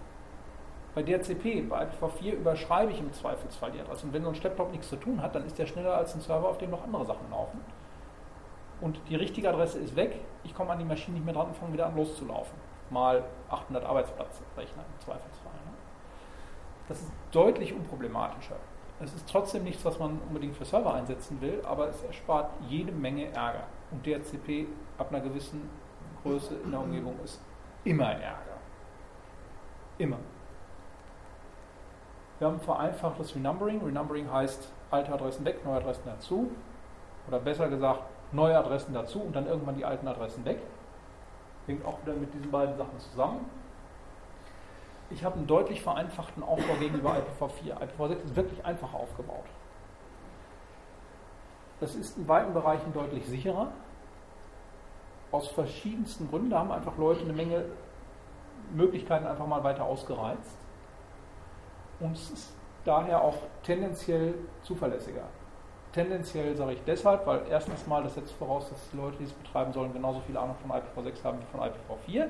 Bei 0.96 1.04
DHCP, 1.04 1.62
bei 1.70 1.86
IPv4 1.86 2.32
überschreibe 2.32 2.92
ich 2.92 3.00
im 3.00 3.14
Zweifelsfall 3.14 3.72
die 3.72 3.80
Adresse. 3.80 4.08
Und 4.08 4.14
wenn 4.14 4.24
so 4.24 4.30
ein 4.30 4.42
Laptop 4.42 4.72
nichts 4.72 4.90
zu 4.90 4.96
tun 4.96 5.22
hat, 5.22 5.36
dann 5.36 5.46
ist 5.46 5.60
der 5.60 5.68
schneller 5.68 5.96
als 5.96 6.16
ein 6.16 6.22
Server, 6.22 6.50
auf 6.50 6.58
dem 6.58 6.72
noch 6.72 6.84
andere 6.84 7.06
Sachen 7.06 7.30
laufen. 7.30 7.60
Und 8.82 9.00
die 9.10 9.16
richtige 9.16 9.50
Adresse 9.50 9.80
ist 9.80 9.96
weg, 9.96 10.20
ich 10.44 10.56
komme 10.56 10.72
an 10.72 10.80
die 10.80 10.86
Maschine 10.86 11.16
nicht 11.16 11.26
mehr 11.26 11.34
dran 11.34 11.48
und 11.48 11.56
fange 11.56 11.74
wieder 11.74 11.88
an 11.88 11.96
loszulaufen. 11.96 12.58
Mal 12.90 13.24
800 13.50 13.84
Arbeitsplatzrechner 13.86 14.84
im 14.84 15.00
Zweifelsfall. 15.00 15.52
Ne? 15.52 15.74
Das 16.88 17.02
ist 17.02 17.12
deutlich 17.32 17.74
unproblematischer. 17.74 18.56
Es 19.00 19.14
ist 19.14 19.30
trotzdem 19.30 19.64
nichts, 19.64 19.86
was 19.86 20.00
man 20.00 20.20
unbedingt 20.28 20.56
für 20.56 20.66
Server 20.66 20.94
einsetzen 20.94 21.40
will, 21.40 21.62
aber 21.66 21.90
es 21.90 22.02
erspart 22.04 22.50
jede 22.68 22.92
Menge 22.92 23.28
Ärger. 23.28 23.64
Und 23.92 24.06
DHCP 24.06 24.68
ab 24.98 25.10
einer 25.10 25.22
gewissen 25.22 25.70
Größe 26.24 26.56
in 26.64 26.72
der 26.72 26.80
Umgebung 26.80 27.16
ist 27.24 27.40
immer 27.84 28.12
Ärger. 28.12 28.58
Immer. 30.00 30.18
Wir 32.40 32.48
haben 32.48 32.60
vereinfachtes 32.60 33.36
Renumbering. 33.36 33.84
Renumbering 33.84 34.32
heißt 34.32 34.72
alte 34.92 35.14
Adressen 35.14 35.46
weg, 35.46 35.64
neue 35.64 35.78
Adressen 35.78 36.04
dazu. 36.06 36.52
Oder 37.28 37.40
besser 37.40 37.70
gesagt, 37.70 38.02
neue 38.32 38.58
Adressen 38.58 38.94
dazu 38.94 39.22
und 39.22 39.36
dann 39.36 39.48
irgendwann 39.48 39.76
die 39.76 39.86
alten 39.86 40.08
Adressen 40.08 40.44
weg. 40.46 40.60
Hängt 41.68 41.86
auch 41.86 42.02
wieder 42.04 42.16
mit 42.16 42.34
diesen 42.34 42.50
beiden 42.52 42.78
Sachen 42.78 43.00
zusammen. 43.00 43.46
Ich 45.10 45.24
habe 45.24 45.38
einen 45.38 45.48
deutlich 45.48 45.82
vereinfachten 45.82 46.44
Aufbau 46.44 46.74
gegenüber 46.80 47.16
IPv4. 47.16 47.78
IPv6 47.78 48.24
ist 48.24 48.36
wirklich 48.36 48.66
einfach 48.66 48.94
aufgebaut. 48.94 49.46
Das 51.80 51.96
ist 51.96 52.18
in 52.18 52.28
weiten 52.28 52.54
Bereichen 52.54 52.92
deutlich 52.94 53.26
sicherer. 53.26 53.72
Aus 55.32 55.48
verschiedensten 55.50 56.30
Gründen. 56.30 56.50
Da 56.50 56.60
haben 56.60 56.72
einfach 56.72 56.98
Leute 56.98 57.22
eine 57.22 57.34
Menge 57.34 57.66
Möglichkeiten 58.74 59.26
einfach 59.26 59.48
mal 59.48 59.64
weiter 59.64 59.86
ausgereizt. 59.86 60.58
Und 62.00 62.14
es 62.14 62.30
ist 62.32 62.54
daher 62.84 63.22
auch 63.22 63.38
tendenziell 63.64 64.36
zuverlässiger. 64.64 65.24
Tendenziell 65.94 66.56
sage 66.56 66.74
ich 66.74 66.84
deshalb, 66.84 67.26
weil 67.26 67.42
erstens 67.50 67.88
mal 67.88 68.04
das 68.04 68.16
setzt 68.16 68.34
voraus, 68.34 68.70
dass 68.70 68.90
die 68.92 68.98
Leute, 68.98 69.18
die 69.18 69.24
es 69.24 69.34
betreiben 69.34 69.72
sollen, 69.74 69.94
genauso 69.94 70.20
viel 70.22 70.38
Ahnung 70.38 70.56
von 70.62 70.72
IPv6 70.72 71.24
haben 71.24 71.40
wie 71.40 71.46
von 71.46 71.62
IPv4. 71.62 72.28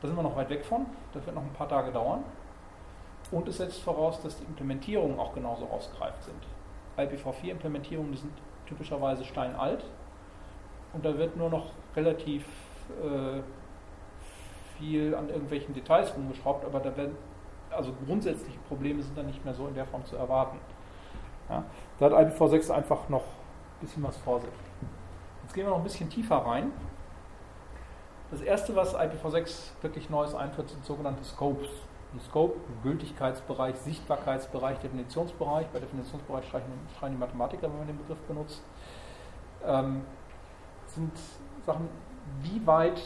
Da 0.00 0.08
sind 0.08 0.16
wir 0.16 0.22
noch 0.22 0.36
weit 0.36 0.50
weg 0.50 0.64
von. 0.64 0.86
Das 1.12 1.24
wird 1.24 1.34
noch 1.34 1.42
ein 1.42 1.52
paar 1.52 1.68
Tage 1.68 1.90
dauern. 1.90 2.24
Und 3.30 3.48
es 3.48 3.56
setzt 3.56 3.82
voraus, 3.82 4.20
dass 4.22 4.38
die 4.38 4.44
Implementierungen 4.44 5.18
auch 5.18 5.34
genauso 5.34 5.66
ausgereift 5.66 6.22
sind. 6.22 6.42
IPv4-Implementierungen, 6.96 8.12
die 8.12 8.18
sind 8.18 8.32
typischerweise 8.66 9.24
steinalt. 9.24 9.84
Und 10.92 11.04
da 11.04 11.16
wird 11.18 11.36
nur 11.36 11.50
noch 11.50 11.72
relativ 11.94 12.46
äh, 13.02 13.40
viel 14.78 15.14
an 15.14 15.28
irgendwelchen 15.28 15.74
Details 15.74 16.14
rumgeschraubt, 16.14 16.64
aber 16.64 16.80
da 16.80 16.96
werden, 16.96 17.16
also 17.70 17.92
grundsätzliche 18.06 18.58
Probleme 18.68 19.02
sind 19.02 19.16
dann 19.16 19.26
nicht 19.26 19.44
mehr 19.44 19.54
so 19.54 19.66
in 19.66 19.74
der 19.74 19.86
Form 19.86 20.04
zu 20.04 20.16
erwarten. 20.16 20.58
Ja, 21.48 21.64
da 21.98 22.06
hat 22.06 22.12
IPv6 22.12 22.70
einfach 22.70 23.08
noch 23.08 23.22
ein 23.22 23.80
bisschen 23.80 24.02
was 24.02 24.16
vor 24.18 24.40
sich. 24.40 24.50
Jetzt 25.42 25.54
gehen 25.54 25.64
wir 25.64 25.70
noch 25.70 25.78
ein 25.78 25.84
bisschen 25.84 26.08
tiefer 26.08 26.36
rein. 26.36 26.72
Das 28.30 28.40
erste, 28.40 28.74
was 28.74 28.94
IPv6 28.94 29.70
wirklich 29.82 30.10
Neues 30.10 30.34
einführt, 30.34 30.70
sind 30.70 30.84
sogenannte 30.84 31.22
Scopes. 31.24 31.68
Ein 32.12 32.20
Scope, 32.20 32.58
Gültigkeitsbereich, 32.82 33.76
Sichtbarkeitsbereich, 33.76 34.78
Definitionsbereich. 34.78 35.66
Bei 35.68 35.78
Definitionsbereich 35.78 36.44
schreien 36.48 37.12
die 37.12 37.18
Mathematiker, 37.18 37.64
wenn 37.64 37.78
man 37.78 37.86
den 37.86 37.98
Begriff 37.98 38.18
benutzt. 38.26 38.62
Ähm, 39.64 40.04
sind 40.86 41.12
Sachen, 41.64 41.88
wie 42.42 42.66
weit 42.66 43.02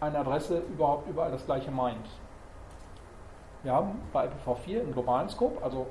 eine 0.00 0.18
Adresse 0.18 0.58
überhaupt 0.58 1.08
überall 1.08 1.30
das 1.30 1.44
gleiche 1.44 1.70
meint. 1.70 2.06
Wir 3.62 3.72
haben 3.72 4.00
bei 4.12 4.28
IPv4 4.28 4.80
einen 4.80 4.92
globalen 4.92 5.28
Scope, 5.28 5.62
also 5.62 5.86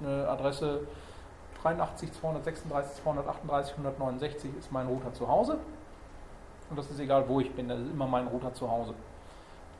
eine 0.00 0.28
Adresse 0.28 0.80
83, 1.62 2.12
236, 2.12 3.02
238, 3.02 3.72
169 3.72 4.56
ist 4.58 4.72
mein 4.72 4.86
Router 4.86 5.12
zu 5.12 5.28
Hause. 5.28 5.58
Und 6.68 6.76
das 6.78 6.90
ist 6.90 6.98
egal, 6.98 7.28
wo 7.28 7.40
ich 7.40 7.52
bin, 7.52 7.68
das 7.68 7.80
ist 7.80 7.90
immer 7.90 8.06
mein 8.06 8.26
Router 8.26 8.52
zu 8.52 8.70
Hause. 8.70 8.94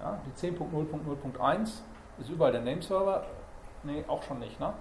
Ja, 0.00 0.18
die 0.26 0.46
10.0.0.1 0.46 1.80
ist 2.18 2.30
überall 2.30 2.52
der 2.52 2.60
Nameserver. 2.60 3.24
Nee, 3.82 4.04
auch 4.08 4.22
schon 4.22 4.38
nicht. 4.38 4.58
Ne? 4.60 4.72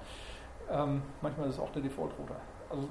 Ähm, 0.70 1.02
manchmal 1.22 1.48
ist 1.48 1.56
es 1.56 1.62
auch 1.62 1.72
der 1.72 1.82
Default-Router. 1.82 2.36
Also, 2.70 2.88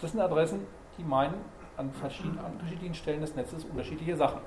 das 0.00 0.12
sind 0.12 0.20
Adressen, 0.20 0.66
die 0.96 1.02
meinen 1.02 1.34
an 1.76 1.92
verschiedenen, 1.92 2.38
an 2.38 2.52
unterschiedlichen 2.52 2.94
Stellen 2.94 3.20
des 3.20 3.34
Netzes 3.34 3.64
unterschiedliche 3.64 4.16
Sachen. 4.16 4.40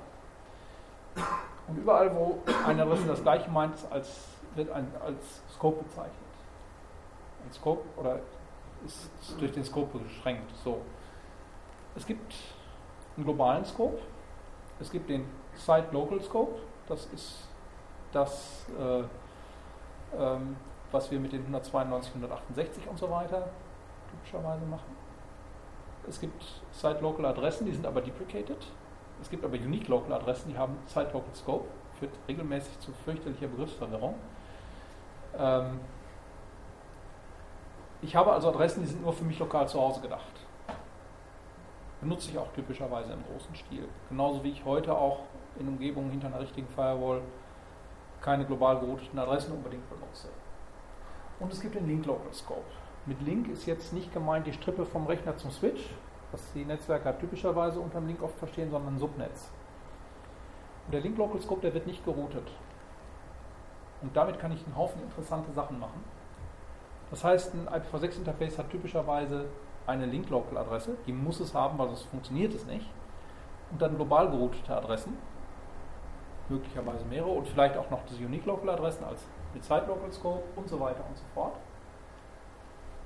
Und 1.68 1.78
überall, 1.78 2.14
wo 2.14 2.38
eine 2.66 2.82
Adresse 2.82 3.06
das 3.06 3.22
gleiche 3.22 3.50
meint, 3.50 3.74
als, 3.90 4.28
wird 4.54 4.70
ein, 4.70 4.86
als 5.04 5.42
Scope 5.54 5.82
bezeichnet. 5.82 6.12
Ein 7.46 7.52
Scope 7.52 7.82
oder 7.96 8.20
ist, 8.84 9.10
durch 9.38 9.52
den 9.52 9.64
Scope 9.64 9.98
beschränkt. 9.98 10.50
So. 10.62 10.82
Es 11.94 12.06
gibt 12.06 12.34
einen 13.16 13.24
globalen 13.24 13.64
Scope, 13.64 13.98
es 14.80 14.90
gibt 14.90 15.08
den 15.08 15.24
Site 15.54 15.88
Local 15.92 16.20
Scope, 16.20 16.58
das 16.88 17.06
ist 17.06 17.48
das, 18.12 18.66
äh, 18.78 19.02
ähm, 20.18 20.56
was 20.90 21.10
wir 21.10 21.18
mit 21.18 21.32
den 21.32 21.42
192, 21.42 22.14
168 22.14 22.88
und 22.88 22.98
so 22.98 23.10
weiter 23.10 23.48
typischerweise 24.10 24.64
machen. 24.66 24.96
Es 26.08 26.20
gibt 26.20 26.42
Site 26.72 26.98
Local 27.00 27.24
Adressen, 27.26 27.64
die 27.66 27.72
sind 27.72 27.86
aber 27.86 28.00
deprecated. 28.00 28.66
Es 29.20 29.30
gibt 29.30 29.44
aber 29.44 29.54
Unique 29.54 29.88
Local 29.88 30.12
Adressen, 30.12 30.50
die 30.50 30.58
haben 30.58 30.76
Site 30.86 31.10
Local 31.12 31.34
Scope, 31.34 31.68
führt 31.98 32.12
regelmäßig 32.28 32.78
zu 32.80 32.92
fürchterlicher 33.04 33.46
Begriffsverwirrung. 33.46 34.14
Ähm, 35.38 35.80
ich 38.02 38.16
habe 38.16 38.32
also 38.32 38.48
Adressen, 38.48 38.82
die 38.82 38.88
sind 38.88 39.02
nur 39.02 39.12
für 39.12 39.24
mich 39.24 39.38
lokal 39.38 39.68
zu 39.68 39.80
Hause 39.80 40.00
gedacht. 40.00 40.41
Benutze 42.02 42.30
ich 42.30 42.38
auch 42.38 42.52
typischerweise 42.52 43.12
im 43.12 43.24
großen 43.24 43.54
Stil. 43.54 43.88
Genauso 44.08 44.42
wie 44.42 44.50
ich 44.50 44.64
heute 44.64 44.92
auch 44.92 45.20
in 45.60 45.68
Umgebungen 45.68 46.10
hinter 46.10 46.26
einer 46.26 46.40
richtigen 46.40 46.66
Firewall 46.66 47.22
keine 48.20 48.44
global 48.44 48.80
gerouteten 48.80 49.18
Adressen 49.20 49.52
unbedingt 49.52 49.88
benutze. 49.88 50.28
Und 51.38 51.52
es 51.52 51.60
gibt 51.60 51.76
den 51.76 51.86
Link 51.86 52.04
Local 52.04 52.32
Scope. 52.32 52.64
Mit 53.06 53.20
Link 53.22 53.48
ist 53.48 53.66
jetzt 53.66 53.92
nicht 53.92 54.12
gemeint 54.12 54.48
die 54.48 54.52
Strippe 54.52 54.84
vom 54.84 55.06
Rechner 55.06 55.36
zum 55.36 55.52
Switch, 55.52 55.90
was 56.32 56.52
die 56.52 56.64
Netzwerker 56.64 57.16
typischerweise 57.16 57.78
unter 57.78 58.00
dem 58.00 58.08
Link 58.08 58.20
oft 58.20 58.36
verstehen, 58.36 58.70
sondern 58.70 58.96
ein 58.96 58.98
Subnetz. 58.98 59.50
Und 60.86 60.94
der 60.94 61.02
Link 61.02 61.16
Local 61.18 61.40
Scope, 61.40 61.60
der 61.60 61.74
wird 61.74 61.86
nicht 61.86 62.04
geroutet. 62.04 62.48
Und 64.00 64.16
damit 64.16 64.40
kann 64.40 64.50
ich 64.50 64.64
einen 64.66 64.76
Haufen 64.76 65.00
interessante 65.02 65.52
Sachen 65.52 65.78
machen. 65.78 66.02
Das 67.10 67.22
heißt, 67.22 67.54
ein 67.54 67.68
IPv6-Interface 67.68 68.58
hat 68.58 68.70
typischerweise 68.70 69.46
eine 69.86 70.06
Link-Local-Adresse, 70.06 70.96
die 71.06 71.12
muss 71.12 71.40
es 71.40 71.54
haben, 71.54 71.78
weil 71.78 71.88
sonst 71.88 72.04
funktioniert 72.04 72.54
es 72.54 72.64
nicht. 72.66 72.88
Und 73.70 73.80
dann 73.80 73.96
global 73.96 74.30
geroutete 74.30 74.76
Adressen, 74.76 75.16
möglicherweise 76.48 77.04
mehrere, 77.06 77.30
und 77.30 77.48
vielleicht 77.48 77.76
auch 77.76 77.90
noch 77.90 78.00
diese 78.08 78.24
Unique-Local-Adressen 78.24 79.04
als 79.04 79.26
mit 79.54 79.64
Site-Local-Scope 79.64 80.42
und 80.56 80.68
so 80.68 80.78
weiter 80.80 81.04
und 81.08 81.16
so 81.16 81.24
fort. 81.34 81.54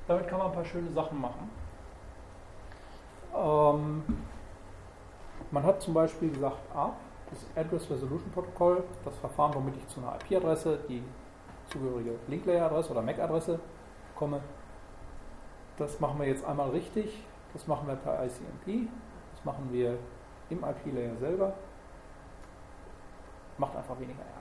Damit 0.07 0.29
kann 0.29 0.39
man 0.39 0.49
ein 0.49 0.55
paar 0.55 0.64
schöne 0.64 0.91
Sachen 0.91 1.20
machen. 1.20 1.51
Ähm, 3.35 4.05
man 5.51 5.62
hat 5.62 5.83
zum 5.83 5.95
Beispiel 5.95 6.31
gesagt, 6.31 6.59
A, 6.74 6.93
das 7.31 7.47
Address 7.57 7.91
Resolution 7.91 8.31
Protocol, 8.31 8.85
das 9.05 9.16
Verfahren, 9.18 9.55
womit 9.55 9.77
ich 9.77 9.89
zu 9.89 10.01
einer 10.01 10.16
IP-Adresse 10.16 10.79
die 10.89 11.03
zugehörige 11.70 12.12
Link-Layer-Adresse 12.29 12.93
oder 12.93 13.03
MAC-Adresse 13.03 13.59
komme. 14.14 14.41
Das 15.79 16.01
machen 16.01 16.20
wir 16.20 16.27
jetzt 16.27 16.45
einmal 16.45 16.70
richtig. 16.70 17.22
Das 17.53 17.66
machen 17.66 17.87
wir 17.89 17.97
per 17.97 18.24
ICMP. 18.24 18.89
Das 19.35 19.45
machen 19.45 19.68
wir 19.70 19.99
im 20.51 20.64
IP-Layer 20.64 21.16
selber. 21.16 21.55
Macht 23.59 23.77
einfach 23.77 23.99
weniger 23.99 24.20
Ärger. 24.20 24.33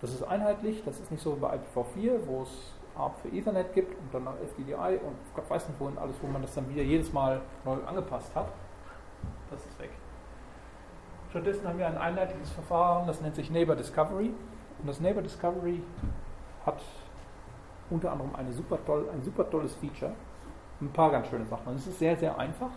Das 0.00 0.10
ist 0.10 0.22
einheitlich. 0.22 0.82
Das 0.84 1.00
ist 1.00 1.10
nicht 1.10 1.22
so 1.22 1.36
wie 1.36 1.40
bei 1.40 1.56
IPv4, 1.56 2.26
wo 2.26 2.42
es 2.42 2.74
ARP 2.96 3.18
für 3.20 3.28
Ethernet 3.28 3.72
gibt 3.74 3.98
und 3.98 4.12
dann 4.12 4.24
noch 4.24 4.36
FDDI 4.40 4.98
und 5.04 5.16
Gott 5.34 5.48
weiß 5.50 5.68
nicht 5.68 5.78
wohin 5.78 5.98
alles, 5.98 6.16
wo 6.22 6.26
man 6.26 6.42
das 6.42 6.54
dann 6.54 6.68
wieder 6.68 6.82
jedes 6.82 7.12
Mal 7.12 7.42
neu 7.64 7.76
angepasst 7.86 8.34
hat. 8.34 8.48
Das 9.50 9.64
ist 9.64 9.78
weg. 9.78 9.90
Stattdessen 11.30 11.68
haben 11.68 11.78
wir 11.78 11.86
ein 11.86 11.98
einheitliches 11.98 12.50
Verfahren, 12.52 13.06
das 13.06 13.20
nennt 13.20 13.34
sich 13.34 13.50
Neighbor 13.50 13.76
Discovery. 13.76 14.32
Und 14.78 14.86
das 14.86 15.00
Neighbor 15.00 15.22
Discovery 15.22 15.82
hat 16.64 16.80
unter 17.90 18.12
anderem 18.12 18.34
eine 18.34 18.52
super 18.52 18.78
toll, 18.84 19.08
ein 19.12 19.22
super 19.22 19.48
tolles 19.48 19.74
Feature. 19.76 20.12
Ein 20.80 20.92
paar 20.92 21.10
ganz 21.10 21.28
schöne 21.28 21.46
Sachen. 21.46 21.68
Und 21.68 21.76
es 21.76 21.86
ist 21.86 21.98
sehr, 21.98 22.16
sehr 22.16 22.38
einfach. 22.38 22.70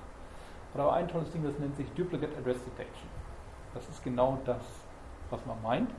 Hat 0.74 0.82
aber 0.82 0.93
ein 0.93 1.07
tolles 1.07 1.32
Ding, 1.32 1.43
das 1.43 1.57
nennt 1.60 1.76
sich 1.76 1.89
Duplicate 1.93 2.38
Address 2.38 2.64
Detection. 2.64 3.10
Das 3.74 3.88
ist 3.89 4.03
genau 4.03 4.39
das, 4.45 4.64
was 5.30 5.45
man 5.45 5.62
meint. 5.62 5.91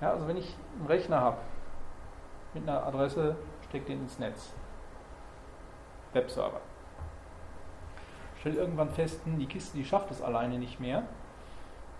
Ja, 0.00 0.12
also 0.12 0.28
wenn 0.28 0.36
ich 0.36 0.54
einen 0.78 0.86
Rechner 0.86 1.20
habe 1.20 1.38
mit 2.54 2.68
einer 2.68 2.86
Adresse, 2.86 3.36
stecke 3.68 3.86
den 3.86 4.02
ins 4.02 4.18
Netz. 4.18 4.52
Webserver. 6.12 6.60
Stell 8.40 8.54
irgendwann 8.54 8.90
fest, 8.90 9.20
hm, 9.24 9.38
die 9.38 9.46
Kiste, 9.46 9.76
die 9.76 9.84
schafft 9.84 10.10
es 10.10 10.22
alleine 10.22 10.58
nicht 10.58 10.80
mehr. 10.80 11.02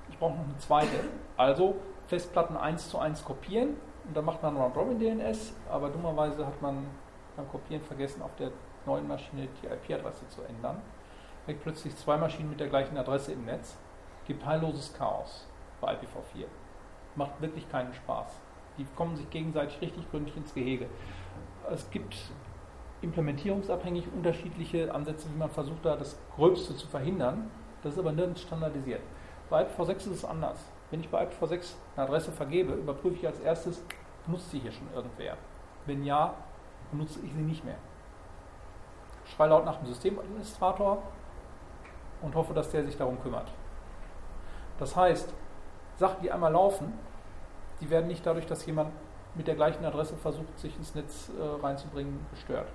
Ich 0.09 0.19
brauche 0.19 0.35
noch 0.35 0.45
eine 0.45 0.59
zweite. 0.59 1.05
Also 1.37 1.77
Festplatten 2.07 2.57
1 2.57 2.89
zu 2.89 2.99
1 2.99 3.25
kopieren 3.25 3.77
und 4.09 4.17
dann 4.17 4.25
macht 4.25 4.43
man 4.43 4.57
Round-Robin-DNS, 4.57 5.53
aber 5.71 5.91
dummerweise 5.91 6.47
hat 6.47 6.61
man 6.63 6.87
beim 7.37 7.49
Kopieren 7.51 7.83
vergessen, 7.83 8.23
auf 8.23 8.35
der 8.37 8.51
neuen 8.87 9.07
Maschine 9.07 9.49
die 9.63 9.67
IP-Adresse 9.67 10.27
zu 10.29 10.43
ändern. 10.43 10.81
Weg 11.47 11.63
plötzlich 11.63 11.95
zwei 11.97 12.17
Maschinen 12.17 12.49
mit 12.51 12.59
der 12.59 12.69
gleichen 12.69 12.97
Adresse 12.97 13.33
im 13.33 13.45
Netz. 13.45 13.77
Gibt 14.27 14.45
heilloses 14.45 14.95
Chaos 14.95 15.47
bei 15.81 15.93
IPv4. 15.93 16.47
Macht 17.17 17.41
wirklich 17.41 17.71
keinen 17.71 17.93
Spaß. 17.93 18.41
Die 18.79 18.87
kommen 18.97 19.17
sich 19.17 19.29
gegenseitig 19.31 19.81
richtig 19.81 20.11
gründlich 20.11 20.37
ins 20.37 20.55
Gehege. 20.55 20.87
Es 21.71 21.91
gibt 21.91 22.17
implementierungsabhängig 23.03 24.07
unterschiedliche 24.15 24.93
Ansätze, 24.95 25.29
wie 25.33 25.39
man 25.39 25.51
versucht, 25.51 25.85
da 25.85 25.97
das 25.97 26.19
Gröbste 26.35 26.75
zu 26.75 26.87
verhindern. 26.87 27.51
Das 27.83 27.93
ist 27.93 27.99
aber 27.99 28.13
nirgends 28.13 28.43
standardisiert. 28.43 29.03
Bei 29.51 29.67
IPv6 29.67 29.91
ist 29.91 30.07
es 30.07 30.25
anders. 30.25 30.65
Wenn 30.91 31.01
ich 31.01 31.09
bei 31.09 31.27
IPv6 31.27 31.75
eine 31.97 32.07
Adresse 32.07 32.33
vergebe, 32.33 32.73
überprüfe 32.73 33.17
ich 33.17 33.27
als 33.27 33.41
erstes, 33.41 33.83
nutzt 34.29 34.51
sie 34.51 34.59
hier 34.59 34.73
schon 34.73 34.89
irgendwer? 34.95 35.37
Wenn 35.87 36.05
ja, 36.05 36.35
benutze 36.91 37.21
ich 37.21 37.33
sie 37.33 37.41
nicht 37.41 37.65
mehr. 37.65 37.79
Schreie 39.25 39.49
laut 39.49 39.65
nach 39.65 39.77
dem 39.77 39.87
Systemadministrator 39.87 41.03
und 42.23 42.35
hoffe, 42.35 42.55
dass 42.55 42.71
der 42.71 42.85
sich 42.85 42.97
darum 42.97 43.21
kümmert. 43.23 43.51
Das 44.79 44.97
heißt, 44.97 45.33
Sachen, 45.97 46.23
die 46.23 46.31
einmal 46.31 46.53
laufen, 46.53 46.93
die 47.81 47.91
werden 47.91 48.07
nicht 48.07 48.25
dadurch, 48.25 48.47
dass 48.47 48.65
jemand 48.67 48.93
mit 49.35 49.47
der 49.47 49.55
gleichen 49.55 49.85
Adresse 49.85 50.17
versucht, 50.17 50.59
sich 50.59 50.77
ins 50.77 50.95
Netz 50.95 51.31
äh, 51.39 51.65
reinzubringen, 51.65 52.27
gestört. 52.31 52.69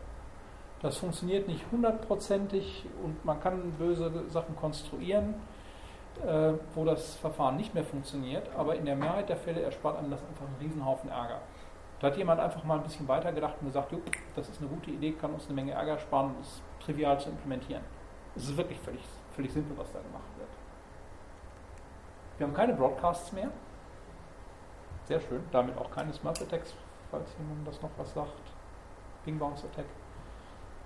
Das 0.82 0.98
funktioniert 0.98 1.48
nicht 1.48 1.66
hundertprozentig 1.72 2.86
und 3.04 3.24
man 3.24 3.40
kann 3.40 3.72
böse 3.74 4.30
Sachen 4.30 4.56
konstruieren 4.56 5.36
äh, 6.22 6.54
wo 6.76 6.86
das 6.86 7.16
Verfahren 7.16 7.58
nicht 7.58 7.74
mehr 7.74 7.84
funktioniert, 7.84 8.48
aber 8.56 8.76
in 8.76 8.86
der 8.86 8.96
Mehrheit 8.96 9.30
der 9.30 9.38
Fälle 9.38 9.62
erspart 9.62 9.98
einem 9.98 10.12
das 10.12 10.22
einfach 10.24 10.46
einen 10.46 10.58
Riesenhaufen 10.60 11.10
Ärger. 11.10 11.40
Da 12.00 12.08
hat 12.08 12.18
jemand 12.18 12.40
einfach 12.40 12.64
mal 12.64 12.78
ein 12.78 12.84
bisschen 12.84 13.08
weitergedacht 13.08 13.56
und 13.62 13.68
gesagt, 13.68 13.94
das 14.36 14.50
ist 14.50 14.60
eine 14.60 14.70
gute 14.70 14.92
Idee, 14.92 15.14
kann 15.14 15.34
uns 15.34 15.46
eine 15.46 15.56
Menge 15.56 15.72
Ärger 15.72 15.98
sparen 15.98 16.36
und 16.36 16.42
ist 16.42 16.62
trivial 16.86 17.20
zu 17.20 17.30
implementieren. 17.30 17.84
Es 18.36 18.44
ist 18.44 18.58
wirklich 18.58 18.80
völlig, 18.80 19.02
völlig 19.36 19.54
simpel, 19.54 19.78
was 19.78 19.92
da 19.92 20.00
gemacht 20.00 20.24
wird. 20.38 20.50
Wir 22.38 22.48
haben 22.48 22.54
keine 22.54 22.74
Broadcasts 22.74 23.32
mehr. 23.32 23.50
Sehr 25.06 25.22
schön. 25.22 25.44
Damit 25.52 25.78
auch 25.78 25.92
keine 25.92 26.12
Smart 26.14 26.42
Attacks, 26.42 26.74
falls 27.12 27.36
jemand 27.38 27.68
das 27.68 27.82
noch 27.82 27.92
was 27.98 28.14
sagt. 28.14 28.32
Ping 29.24 29.38
Bounce 29.38 29.66
Attack. 29.68 29.86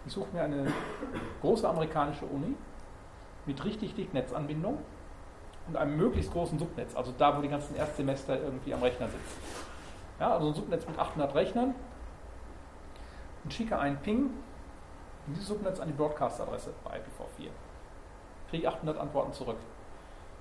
Ich 0.06 0.14
suche 0.14 0.28
mir 0.34 0.44
eine 0.44 0.72
große 1.42 1.68
amerikanische 1.68 2.26
Uni 2.26 2.56
mit 3.46 3.64
richtig 3.64 3.96
dick 3.96 4.14
Netzanbindung 4.14 4.80
und 5.68 5.76
einem 5.76 5.98
möglichst 5.98 6.32
großen 6.32 6.58
Subnetz, 6.58 6.96
also 6.96 7.14
da, 7.18 7.38
wo 7.38 7.42
die 7.42 7.50
ganzen 7.50 7.76
Erstsemester 7.76 8.40
irgendwie 8.40 8.74
am 8.74 8.82
Rechner 8.82 9.08
sitzen. 9.08 9.42
Ja, 10.20 10.34
also 10.34 10.48
ein 10.48 10.54
Subnetz 10.54 10.88
mit 10.88 10.98
800 10.98 11.36
Rechnern 11.36 11.76
und 13.44 13.54
schicke 13.54 13.78
einen 13.78 13.98
Ping 13.98 14.30
in 15.28 15.34
dieses 15.34 15.48
Subnetz 15.48 15.80
an 15.80 15.88
die 15.88 15.94
Broadcast-Adresse 15.94 16.74
bei 16.84 16.98
IPv4. 16.98 17.50
Kriege 18.50 18.68
800 18.68 18.98
Antworten 18.98 19.34
zurück. 19.34 19.58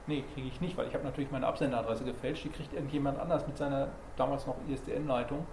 Nee, 0.07 0.25
kriege 0.35 0.47
ich 0.47 0.61
nicht, 0.61 0.77
weil 0.77 0.87
ich 0.87 0.95
habe 0.95 1.05
natürlich 1.05 1.33
meine 1.33 1.47
Absenderadresse 1.49 2.05
gefälscht. 2.05 2.45
Die 2.45 2.51
kriegt 2.51 2.73
irgendjemand 2.73 3.19
anders 3.19 3.47
mit 3.47 3.57
seiner 3.57 3.89
damals 4.17 4.47
noch 4.47 4.55
ISDN-Leitung, 4.69 5.45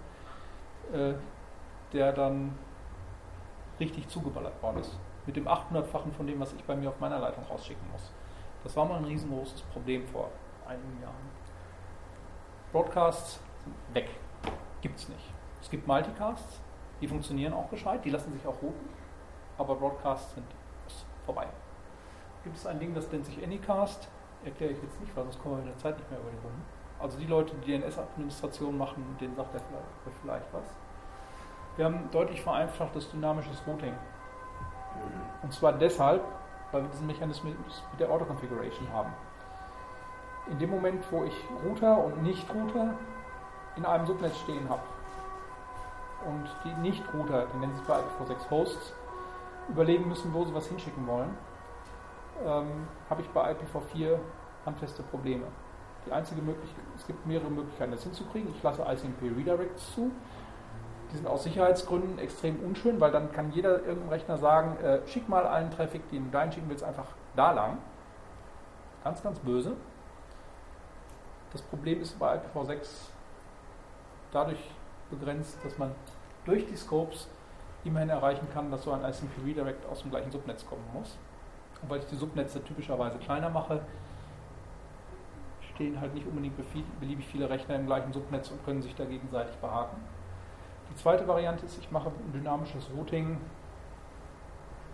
äh, 0.92 1.14
der 1.92 2.12
dann 2.12 2.56
richtig 3.80 4.08
zugeballert 4.08 4.62
worden 4.62 4.78
ist. 4.78 4.96
Mit 5.26 5.34
dem 5.34 5.48
800-fachen 5.48 6.12
von 6.12 6.26
dem, 6.28 6.38
was 6.38 6.52
ich 6.52 6.62
bei 6.62 6.76
mir 6.76 6.90
auf 6.90 7.00
meiner 7.00 7.18
Leitung 7.18 7.42
rausschicken 7.50 7.84
muss. 7.90 8.12
Das 8.64 8.76
war 8.76 8.86
mal 8.86 8.96
ein 8.96 9.04
riesengroßes 9.04 9.62
Problem 9.62 10.06
vor 10.08 10.30
einigen 10.66 11.00
Jahren. 11.00 11.30
Broadcasts 12.72 13.40
sind 13.62 13.74
weg. 13.94 14.08
Gibt 14.80 14.98
es 14.98 15.08
nicht. 15.08 15.32
Es 15.62 15.70
gibt 15.70 15.86
Multicasts, 15.86 16.60
Die 17.00 17.08
funktionieren 17.08 17.52
auch 17.52 17.68
gescheit, 17.70 18.04
die 18.04 18.10
lassen 18.10 18.32
sich 18.32 18.46
auch 18.46 18.54
routen, 18.62 18.88
aber 19.58 19.74
Broadcasts 19.74 20.34
sind 20.34 20.46
vorbei. 21.26 21.46
Gibt 22.44 22.56
es 22.56 22.66
ein 22.66 22.78
Ding, 22.78 22.94
das 22.94 23.10
nennt 23.10 23.26
sich 23.26 23.42
Anycast, 23.42 24.08
erkläre 24.44 24.72
ich 24.72 24.82
jetzt 24.82 25.00
nicht, 25.00 25.14
weil 25.16 25.24
sonst 25.24 25.42
kommen 25.42 25.56
wir 25.56 25.62
in 25.62 25.68
der 25.68 25.78
Zeit 25.78 25.98
nicht 25.98 26.10
mehr 26.10 26.20
über 26.20 26.30
die 26.30 26.38
Runden. 26.38 26.62
Also 27.00 27.18
die 27.18 27.26
Leute, 27.26 27.54
die 27.56 27.78
DNS-Administration 27.78 28.78
machen, 28.78 29.16
denen 29.20 29.34
sagt 29.34 29.54
er 29.54 29.60
vielleicht, 29.60 30.20
vielleicht 30.22 30.52
was. 30.52 30.64
Wir 31.76 31.86
haben 31.86 32.08
deutlich 32.12 32.40
vereinfachtes 32.40 33.10
dynamisches 33.10 33.62
Routing. 33.66 33.94
Und 35.42 35.52
zwar 35.52 35.72
deshalb, 35.72 36.22
weil 36.74 36.82
wir 36.82 36.90
diesen 36.90 37.06
Mechanismus 37.06 37.54
mit 37.92 38.00
der 38.00 38.10
Auto-Configuration 38.10 38.92
haben. 38.92 39.12
In 40.50 40.58
dem 40.58 40.70
Moment, 40.70 41.04
wo 41.10 41.22
ich 41.22 41.34
Router 41.64 42.04
und 42.04 42.22
Nicht-Router 42.24 42.94
in 43.76 43.86
einem 43.86 44.06
Subnetz 44.06 44.36
stehen 44.40 44.68
habe 44.68 44.82
und 46.26 46.44
die 46.64 46.74
Nicht-Router, 46.82 47.46
die 47.54 47.58
nennen 47.58 47.74
sich 47.74 47.84
bei 47.86 48.00
IPv6 48.00 48.50
Hosts, 48.50 48.92
überlegen 49.68 50.08
müssen, 50.08 50.34
wo 50.34 50.44
sie 50.44 50.52
was 50.52 50.66
hinschicken 50.66 51.06
wollen, 51.06 51.30
ähm, 52.44 52.88
habe 53.08 53.22
ich 53.22 53.28
bei 53.30 53.52
IPv4 53.52 54.18
handfeste 54.66 55.04
Probleme. 55.04 55.44
Die 56.06 56.12
einzige 56.12 56.42
Möglichkeit, 56.42 56.84
es 56.96 57.06
gibt 57.06 57.24
mehrere 57.24 57.48
Möglichkeiten, 57.50 57.92
das 57.92 58.02
hinzukriegen. 58.02 58.52
Ich 58.54 58.62
lasse 58.62 58.82
ICMP 58.82 59.22
Redirects 59.36 59.94
zu. 59.94 60.10
Die 61.14 61.18
sind 61.18 61.28
aus 61.28 61.44
Sicherheitsgründen 61.44 62.18
extrem 62.18 62.58
unschön, 62.58 62.98
weil 62.98 63.12
dann 63.12 63.30
kann 63.30 63.52
jeder 63.52 63.84
irgendein 63.84 64.08
Rechner 64.08 64.36
sagen, 64.36 64.76
äh, 64.84 64.98
schick 65.06 65.28
mal 65.28 65.46
allen 65.46 65.70
Traffic, 65.70 66.10
den 66.10 66.32
du 66.32 66.52
schicken 66.52 66.68
willst, 66.68 66.82
einfach 66.82 67.06
da 67.36 67.52
lang. 67.52 67.78
Ganz, 69.04 69.22
ganz 69.22 69.38
böse. 69.38 69.76
Das 71.52 71.62
Problem 71.62 72.00
ist 72.00 72.18
bei 72.18 72.36
IPv6 72.36 73.10
dadurch 74.32 74.58
begrenzt, 75.08 75.56
dass 75.62 75.78
man 75.78 75.92
durch 76.46 76.66
die 76.66 76.74
Scopes 76.74 77.28
immerhin 77.84 78.08
erreichen 78.08 78.48
kann, 78.52 78.72
dass 78.72 78.82
so 78.82 78.90
ein 78.90 79.04
ICMP 79.04 79.44
Redirect 79.46 79.86
aus 79.86 80.02
dem 80.02 80.10
gleichen 80.10 80.32
Subnetz 80.32 80.66
kommen 80.66 80.84
muss. 80.92 81.16
Und 81.80 81.90
weil 81.90 82.00
ich 82.00 82.06
die 82.06 82.16
Subnetze 82.16 82.60
typischerweise 82.64 83.18
kleiner 83.18 83.50
mache, 83.50 83.82
stehen 85.74 86.00
halt 86.00 86.12
nicht 86.12 86.26
unbedingt 86.26 86.56
beliebig 86.98 87.26
viele 87.28 87.48
Rechner 87.48 87.76
im 87.76 87.86
gleichen 87.86 88.12
Subnetz 88.12 88.50
und 88.50 88.64
können 88.64 88.82
sich 88.82 88.96
da 88.96 89.04
gegenseitig 89.04 89.54
behaken. 89.58 89.96
Die 90.90 90.96
zweite 90.96 91.26
Variante 91.26 91.66
ist, 91.66 91.78
ich 91.78 91.90
mache 91.90 92.08
ein 92.08 92.32
dynamisches 92.32 92.88
Routing 92.96 93.38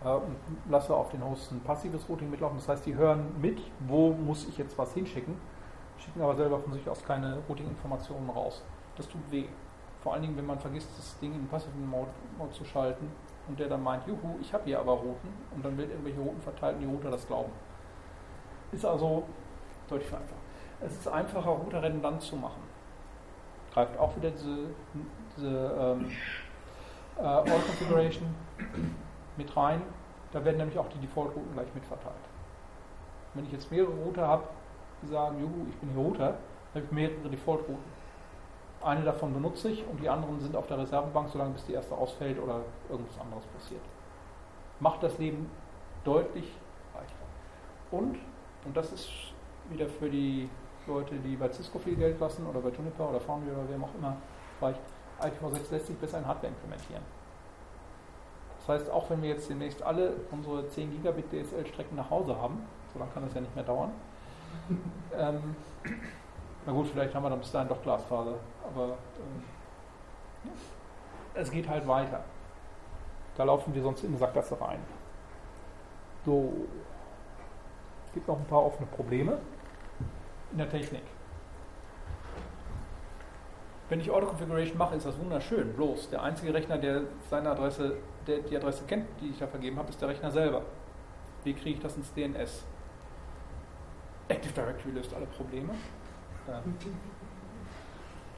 äh, 0.05 0.09
und 0.09 0.37
lasse 0.69 0.95
auf 0.95 1.11
den 1.11 1.25
Hosts 1.25 1.51
ein 1.53 1.61
passives 1.61 2.09
Routing 2.09 2.31
mitlaufen. 2.31 2.59
Das 2.59 2.69
heißt, 2.69 2.87
die 2.87 2.95
hören 2.95 3.41
mit, 3.41 3.61
wo 3.81 4.11
muss 4.11 4.47
ich 4.49 4.59
jetzt 4.59 4.77
was 4.79 4.95
hinschicken, 4.95 5.37
schicken 5.99 6.23
aber 6.23 6.35
selber 6.35 6.59
von 6.59 6.73
sich 6.73 6.89
aus 6.89 7.05
keine 7.05 7.39
Routing-Informationen 7.49 8.31
raus. 8.31 8.63
Das 8.97 9.09
tut 9.09 9.21
weh. 9.31 9.47
Vor 10.03 10.15
allen 10.15 10.23
Dingen, 10.23 10.37
wenn 10.37 10.47
man 10.47 10.59
vergisst, 10.59 10.89
das 10.97 11.19
Ding 11.19 11.35
in 11.35 11.47
passiven 11.49 11.89
Mode, 11.89 12.11
Mode 12.39 12.53
zu 12.53 12.65
schalten 12.65 13.11
und 13.49 13.59
der 13.59 13.69
dann 13.69 13.83
meint, 13.83 14.07
juhu, 14.07 14.39
ich 14.41 14.53
habe 14.55 14.65
hier 14.65 14.79
aber 14.81 14.93
Routen 14.93 15.29
und 15.55 15.65
dann 15.65 15.77
wird 15.77 15.91
irgendwelche 15.91 16.21
Routen 16.21 16.41
verteilt 16.41 16.77
und 16.77 16.83
die 16.83 16.87
Router 16.87 17.11
das 17.11 17.27
glauben. 17.27 17.53
Ist 18.73 18.87
also 18.87 19.25
deutlich 19.89 20.09
vereinfacht. 20.09 20.41
Es 20.81 20.93
ist 20.93 21.09
einfacher, 21.09 21.51
Router 21.51 21.83
redundant 21.83 22.23
zu 22.23 22.37
machen. 22.37 22.63
Greift 23.73 23.99
auch 23.99 24.17
wieder 24.17 24.31
diese, 24.31 24.71
diese 25.41 25.73
ähm, 25.79 26.11
äh, 27.19 27.23
All-Configuration 27.23 28.35
mit 29.37 29.57
rein. 29.57 29.83
Da 30.33 30.45
werden 30.45 30.59
nämlich 30.59 30.79
auch 30.79 30.89
die 30.89 30.99
Default-Routen 30.99 31.53
gleich 31.55 31.75
mitverteilt. 31.75 32.15
Wenn 33.35 33.45
ich 33.47 33.53
jetzt 33.53 33.71
mehrere 33.71 33.93
Router 33.93 34.27
habe, 34.27 34.45
die 35.03 35.09
sagen, 35.09 35.41
juhu, 35.41 35.67
ich 35.69 35.77
bin 35.77 35.91
hier 35.91 36.03
Router, 36.03 36.35
dann 36.73 36.83
habe 36.83 36.85
ich 36.85 36.93
mehrere 36.93 37.29
Default-Routen. 37.29 38.01
Eine 38.83 39.03
davon 39.03 39.35
benutze 39.35 39.71
ich 39.71 39.85
und 39.87 40.01
die 40.01 40.09
anderen 40.09 40.41
sind 40.41 40.57
auf 40.57 40.67
der 40.67 40.79
Reservebank, 40.79 41.29
solange 41.29 41.53
bis 41.53 41.67
die 41.67 41.75
erste 41.75 41.95
ausfällt 41.95 42.39
oder 42.39 42.63
irgendwas 42.89 43.21
anderes 43.21 43.45
passiert. 43.47 43.83
Macht 44.79 45.03
das 45.03 45.19
Leben 45.19 45.51
deutlich 46.05 46.51
leichter. 46.95 47.15
Und, 47.91 48.17
und 48.65 48.77
das 48.77 48.91
ist 48.93 49.11
wieder 49.69 49.87
für 49.87 50.09
die 50.09 50.49
Leute, 50.87 51.17
die 51.17 51.37
bei 51.37 51.51
Cisco 51.53 51.79
viel 51.79 51.97
Geld 51.97 52.19
lassen 52.21 52.47
oder 52.47 52.61
bei 52.61 52.71
Juniper 52.71 53.11
oder 53.11 53.21
Foundry 53.21 53.51
oder 53.51 53.69
wem 53.69 53.85
auch 53.85 53.95
immer, 53.99 54.17
reicht, 54.63 54.81
IPv6 55.23 55.71
lässt 55.71 55.87
sich 55.87 55.97
besser 55.97 56.19
in 56.19 56.27
Hardware 56.27 56.53
implementieren. 56.53 57.03
Das 58.59 58.69
heißt, 58.69 58.91
auch 58.91 59.09
wenn 59.11 59.23
wir 59.23 59.31
jetzt 59.31 59.49
demnächst 59.49 59.83
alle 59.83 60.13
unsere 60.31 60.69
10 60.69 60.91
Gigabit 60.91 61.31
DSL-Strecken 61.31 61.97
nach 61.97 62.11
Hause 62.11 62.37
haben, 62.41 62.63
so 62.93 62.99
lange 62.99 63.11
kann 63.13 63.25
das 63.25 63.35
ja 63.35 63.41
nicht 63.41 63.55
mehr 63.55 63.65
dauern, 63.65 63.93
ähm, 65.17 65.57
na 66.67 66.73
gut, 66.73 66.89
vielleicht 66.89 67.15
haben 67.15 67.23
wir 67.23 67.31
dann 67.31 67.39
bis 67.39 67.53
dahin 67.53 67.69
doch 67.69 67.83
Glasfaser, 67.83 68.35
aber 68.63 68.85
ähm, 68.85 70.51
es 71.35 71.51
geht 71.51 71.69
halt 71.69 71.87
weiter. 71.87 72.23
Da 73.37 73.45
laufen 73.45 73.75
wir 73.75 73.83
sonst 73.83 74.03
in 74.03 74.11
eine 74.11 74.19
Sackgasse 74.19 74.61
rein. 74.61 74.81
So, 76.27 76.53
es 78.07 78.13
gibt 78.13 78.29
noch 78.29 78.39
ein 78.39 78.45
paar 78.45 78.65
offene 78.65 78.87
Probleme 78.87 79.39
in 80.53 80.59
der 80.59 80.69
Technik. 80.69 81.03
Wenn 83.91 83.99
ich 83.99 84.09
Auto-Configuration 84.09 84.79
mache, 84.79 84.95
ist 84.95 85.05
das 85.05 85.19
wunderschön. 85.19 85.73
Bloß 85.75 86.11
der 86.11 86.23
einzige 86.23 86.55
Rechner, 86.55 86.79
der 86.79 87.03
seine 87.29 87.51
Adresse, 87.51 87.97
der 88.25 88.39
die 88.39 88.57
Adresse 88.57 88.85
kennt, 88.85 89.07
die 89.21 89.31
ich 89.31 89.39
da 89.39 89.49
vergeben 89.49 89.79
habe, 89.79 89.89
ist 89.89 90.01
der 90.01 90.09
Rechner 90.09 90.31
selber. 90.31 90.63
Wie 91.43 91.53
kriege 91.53 91.71
ich 91.71 91.81
das 91.81 91.97
ins 91.97 92.13
DNS? 92.15 92.65
Active 94.29 94.53
Directory 94.53 94.95
löst 94.95 95.13
alle 95.13 95.27
Probleme. 95.27 95.75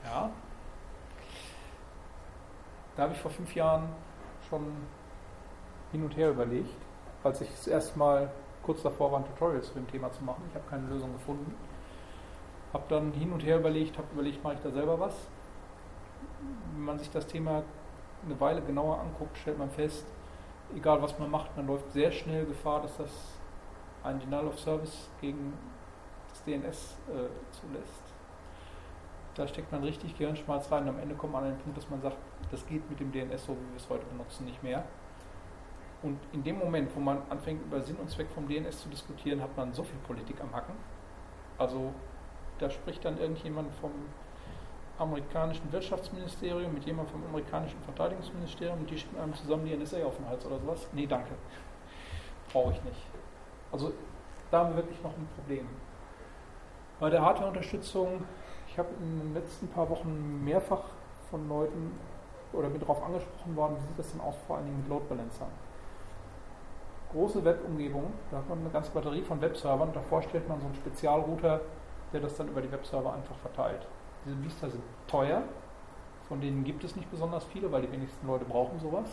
Ja. 0.04 0.30
Da 2.96 3.02
habe 3.02 3.12
ich 3.12 3.20
vor 3.20 3.30
fünf 3.30 3.54
Jahren 3.54 3.90
schon 4.48 4.66
hin 5.92 6.02
und 6.02 6.16
her 6.16 6.30
überlegt, 6.30 6.74
als 7.22 7.42
ich 7.42 7.50
das 7.50 7.66
erste 7.66 7.98
Mal 7.98 8.30
kurz 8.62 8.82
davor 8.82 9.12
war, 9.12 9.18
ein 9.18 9.26
Tutorial 9.26 9.60
zu 9.60 9.74
dem 9.74 9.86
Thema 9.86 10.10
zu 10.12 10.24
machen. 10.24 10.42
Ich 10.48 10.54
habe 10.54 10.64
keine 10.70 10.88
Lösung 10.88 11.12
gefunden. 11.12 11.54
Habe 12.72 12.84
dann 12.88 13.12
hin 13.12 13.30
und 13.32 13.40
her 13.44 13.58
überlegt, 13.58 13.98
habe 13.98 14.08
überlegt, 14.14 14.42
mache 14.42 14.54
ich 14.54 14.60
da 14.60 14.70
selber 14.70 14.98
was? 14.98 15.14
Wenn 16.74 16.84
man 16.84 16.98
sich 16.98 17.10
das 17.10 17.26
Thema 17.26 17.62
eine 18.24 18.40
Weile 18.40 18.62
genauer 18.62 19.00
anguckt, 19.00 19.36
stellt 19.38 19.58
man 19.58 19.70
fest, 19.70 20.06
egal 20.74 21.02
was 21.02 21.18
man 21.18 21.30
macht, 21.30 21.56
man 21.56 21.66
läuft 21.66 21.90
sehr 21.92 22.10
schnell 22.12 22.46
Gefahr, 22.46 22.82
dass 22.82 22.96
das 22.96 23.10
ein 24.04 24.18
Denial 24.20 24.46
of 24.46 24.58
Service 24.58 25.08
gegen 25.20 25.52
das 26.28 26.44
DNS 26.44 26.96
äh, 27.08 27.28
zulässt. 27.52 28.02
Da 29.34 29.46
steckt 29.46 29.72
man 29.72 29.82
richtig 29.82 30.16
Gehirnschmalz 30.18 30.70
rein 30.70 30.84
und 30.84 30.90
am 30.90 30.98
Ende 30.98 31.14
kommt 31.14 31.32
man 31.32 31.44
an 31.44 31.50
den 31.50 31.58
Punkt, 31.58 31.78
dass 31.78 31.88
man 31.88 32.00
sagt, 32.02 32.16
das 32.50 32.66
geht 32.66 32.88
mit 32.90 33.00
dem 33.00 33.12
DNS 33.12 33.46
so, 33.46 33.52
wie 33.52 33.72
wir 33.72 33.76
es 33.76 33.88
heute 33.88 34.04
benutzen, 34.06 34.44
nicht 34.44 34.62
mehr. 34.62 34.84
Und 36.02 36.18
in 36.32 36.42
dem 36.42 36.58
Moment, 36.58 36.94
wo 36.94 37.00
man 37.00 37.22
anfängt, 37.30 37.62
über 37.62 37.80
Sinn 37.80 37.96
und 37.96 38.10
Zweck 38.10 38.28
vom 38.34 38.48
DNS 38.48 38.82
zu 38.82 38.88
diskutieren, 38.88 39.40
hat 39.40 39.56
man 39.56 39.72
so 39.72 39.84
viel 39.84 39.98
Politik 40.00 40.40
am 40.40 40.52
Hacken. 40.52 40.74
Also 41.58 41.92
da 42.58 42.68
spricht 42.68 43.04
dann 43.04 43.18
irgendjemand 43.18 43.72
vom 43.76 43.92
amerikanischen 44.98 45.70
Wirtschaftsministerium 45.72 46.72
mit 46.72 46.84
jemandem 46.84 47.12
vom 47.12 47.26
amerikanischen 47.28 47.80
Verteidigungsministerium 47.84 48.80
und 48.80 48.90
die 48.90 48.98
schicken 48.98 49.18
einem 49.18 49.34
zusammen 49.34 49.64
die 49.64 49.76
NSA 49.76 50.04
auf 50.04 50.16
den 50.16 50.28
Hals 50.28 50.44
oder 50.46 50.58
sowas. 50.58 50.86
Nee, 50.92 51.06
danke. 51.06 51.32
Brauche 52.52 52.72
ich 52.72 52.84
nicht. 52.84 53.00
Also 53.70 53.92
da 54.50 54.60
haben 54.60 54.70
wir 54.70 54.76
wirklich 54.76 55.02
noch 55.02 55.10
ein 55.10 55.28
Problem. 55.34 55.66
Bei 57.00 57.10
der 57.10 57.22
Hardware-Unterstützung, 57.22 58.22
ich 58.68 58.78
habe 58.78 58.88
in 59.00 59.18
den 59.18 59.34
letzten 59.34 59.66
paar 59.68 59.88
Wochen 59.88 60.44
mehrfach 60.44 60.84
von 61.30 61.48
Leuten 61.48 61.98
oder 62.52 62.68
bin 62.68 62.80
darauf 62.80 63.02
angesprochen 63.02 63.56
worden, 63.56 63.76
wie 63.78 63.86
sieht 63.88 63.98
das 63.98 64.12
denn 64.12 64.20
aus, 64.20 64.36
vor 64.46 64.56
allen 64.56 64.66
Dingen 64.66 64.78
mit 64.78 64.88
Load 64.88 65.06
Balancern. 65.08 65.48
Große 67.12 67.44
Web-Umgebung, 67.44 68.12
da 68.30 68.38
hat 68.38 68.48
man 68.48 68.60
eine 68.60 68.70
ganze 68.70 68.90
Batterie 68.90 69.22
von 69.22 69.40
Webservern 69.40 69.92
davor 69.92 70.22
stellt 70.22 70.48
man 70.48 70.60
so 70.60 70.66
einen 70.66 70.74
Spezialrouter, 70.74 71.60
der 72.12 72.20
das 72.20 72.36
dann 72.36 72.48
über 72.48 72.60
die 72.60 72.70
Webserver 72.70 73.12
einfach 73.14 73.36
verteilt. 73.36 73.86
Diese 74.24 74.36
Biester 74.36 74.70
sind 74.70 74.82
teuer, 75.06 75.42
von 76.28 76.40
denen 76.40 76.64
gibt 76.64 76.84
es 76.84 76.96
nicht 76.96 77.10
besonders 77.10 77.44
viele, 77.44 77.70
weil 77.72 77.82
die 77.82 77.92
wenigsten 77.92 78.26
Leute 78.26 78.44
brauchen 78.44 78.78
sowas. 78.78 79.08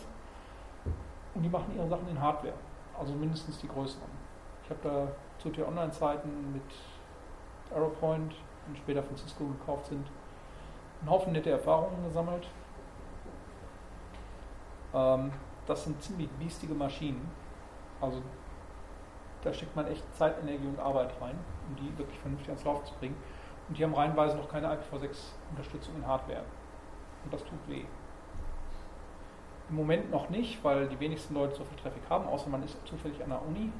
Und 1.34 1.42
die 1.42 1.48
machen 1.48 1.74
ihre 1.76 1.88
Sachen 1.88 2.08
in 2.08 2.20
Hardware, 2.20 2.54
also 2.98 3.12
mindestens 3.14 3.58
die 3.58 3.68
größeren. 3.68 4.10
Ich 4.64 4.70
habe 4.70 4.80
da 4.82 5.08
zu 5.38 5.50
T-Online-Zeiten 5.50 6.52
mit 6.52 6.62
Arrowpoint 7.74 8.34
und 8.66 8.78
später 8.78 9.02
von 9.02 9.16
Cisco 9.16 9.44
gekauft 9.46 9.86
sind, 9.86 10.06
einen 11.00 11.10
Haufen 11.10 11.32
nette 11.32 11.50
Erfahrungen 11.50 12.04
gesammelt. 12.04 12.46
Ähm, 14.94 15.32
das 15.66 15.84
sind 15.84 16.02
ziemlich 16.02 16.28
biestige 16.30 16.74
Maschinen. 16.74 17.30
Also 18.00 18.22
da 19.42 19.52
steckt 19.52 19.74
man 19.74 19.86
echt 19.86 20.04
Zeit, 20.14 20.34
Energie 20.42 20.66
und 20.66 20.78
Arbeit 20.78 21.10
rein, 21.20 21.38
um 21.68 21.76
die 21.76 21.96
wirklich 21.96 22.18
vernünftig 22.18 22.48
ans 22.48 22.64
Laufen 22.64 22.86
zu 22.86 22.94
bringen. 22.94 23.16
Und 23.70 23.78
die 23.78 23.84
haben 23.84 23.94
reihenweise 23.94 24.36
noch 24.36 24.48
keine 24.48 24.66
IPv6-Unterstützung 24.66 25.94
in 25.94 26.04
Hardware. 26.04 26.42
Und 27.22 27.32
das 27.32 27.40
tut 27.44 27.68
weh. 27.68 27.84
Im 29.68 29.76
Moment 29.76 30.10
noch 30.10 30.28
nicht, 30.28 30.62
weil 30.64 30.88
die 30.88 30.98
wenigsten 30.98 31.34
Leute 31.34 31.54
so 31.54 31.62
viel 31.62 31.78
Traffic 31.78 32.02
haben, 32.10 32.26
außer 32.26 32.50
man 32.50 32.64
ist 32.64 32.76
zufällig 32.84 33.22
an 33.22 33.30
der 33.30 33.40
Uni. 33.46 33.70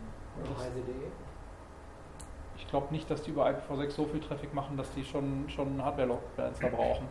Ich 2.57 2.69
glaube 2.69 2.87
nicht, 2.93 3.11
dass 3.11 3.23
die 3.23 3.33
über 3.33 3.49
IPv6 3.49 3.91
so 3.91 4.05
viel 4.05 4.21
Traffic 4.21 4.55
machen, 4.55 4.77
dass 4.77 4.95
die 4.95 5.03
schon, 5.03 5.49
schon 5.49 5.67
einen 5.67 5.85
Hardware-Load-Balancer 5.85 6.69
brauchen. 6.77 7.09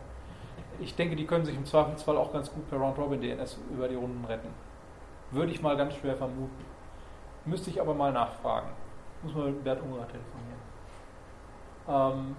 Ich 0.78 0.94
denke, 0.94 1.16
die 1.16 1.26
können 1.26 1.44
sich 1.44 1.56
im 1.56 1.66
Zweifelsfall 1.66 2.16
auch 2.16 2.32
ganz 2.32 2.50
gut 2.50 2.66
per 2.70 2.78
Round-Robin 2.78 3.20
DNS 3.20 3.58
über 3.70 3.88
die 3.88 3.96
Runden 3.96 4.24
retten. 4.24 4.48
Würde 5.32 5.52
ich 5.52 5.60
mal 5.60 5.76
ganz 5.76 5.96
schwer 5.96 6.16
vermuten. 6.16 6.64
Müsste 7.44 7.68
ich 7.68 7.78
aber 7.78 7.92
mal 7.92 8.10
nachfragen. 8.10 8.70
Muss 9.22 9.34
mal 9.34 9.50
mit 9.50 9.62
Bert 9.64 9.82
Ungerer 9.82 10.08
telefonieren. 10.08 10.60
Ähm, 11.86 12.36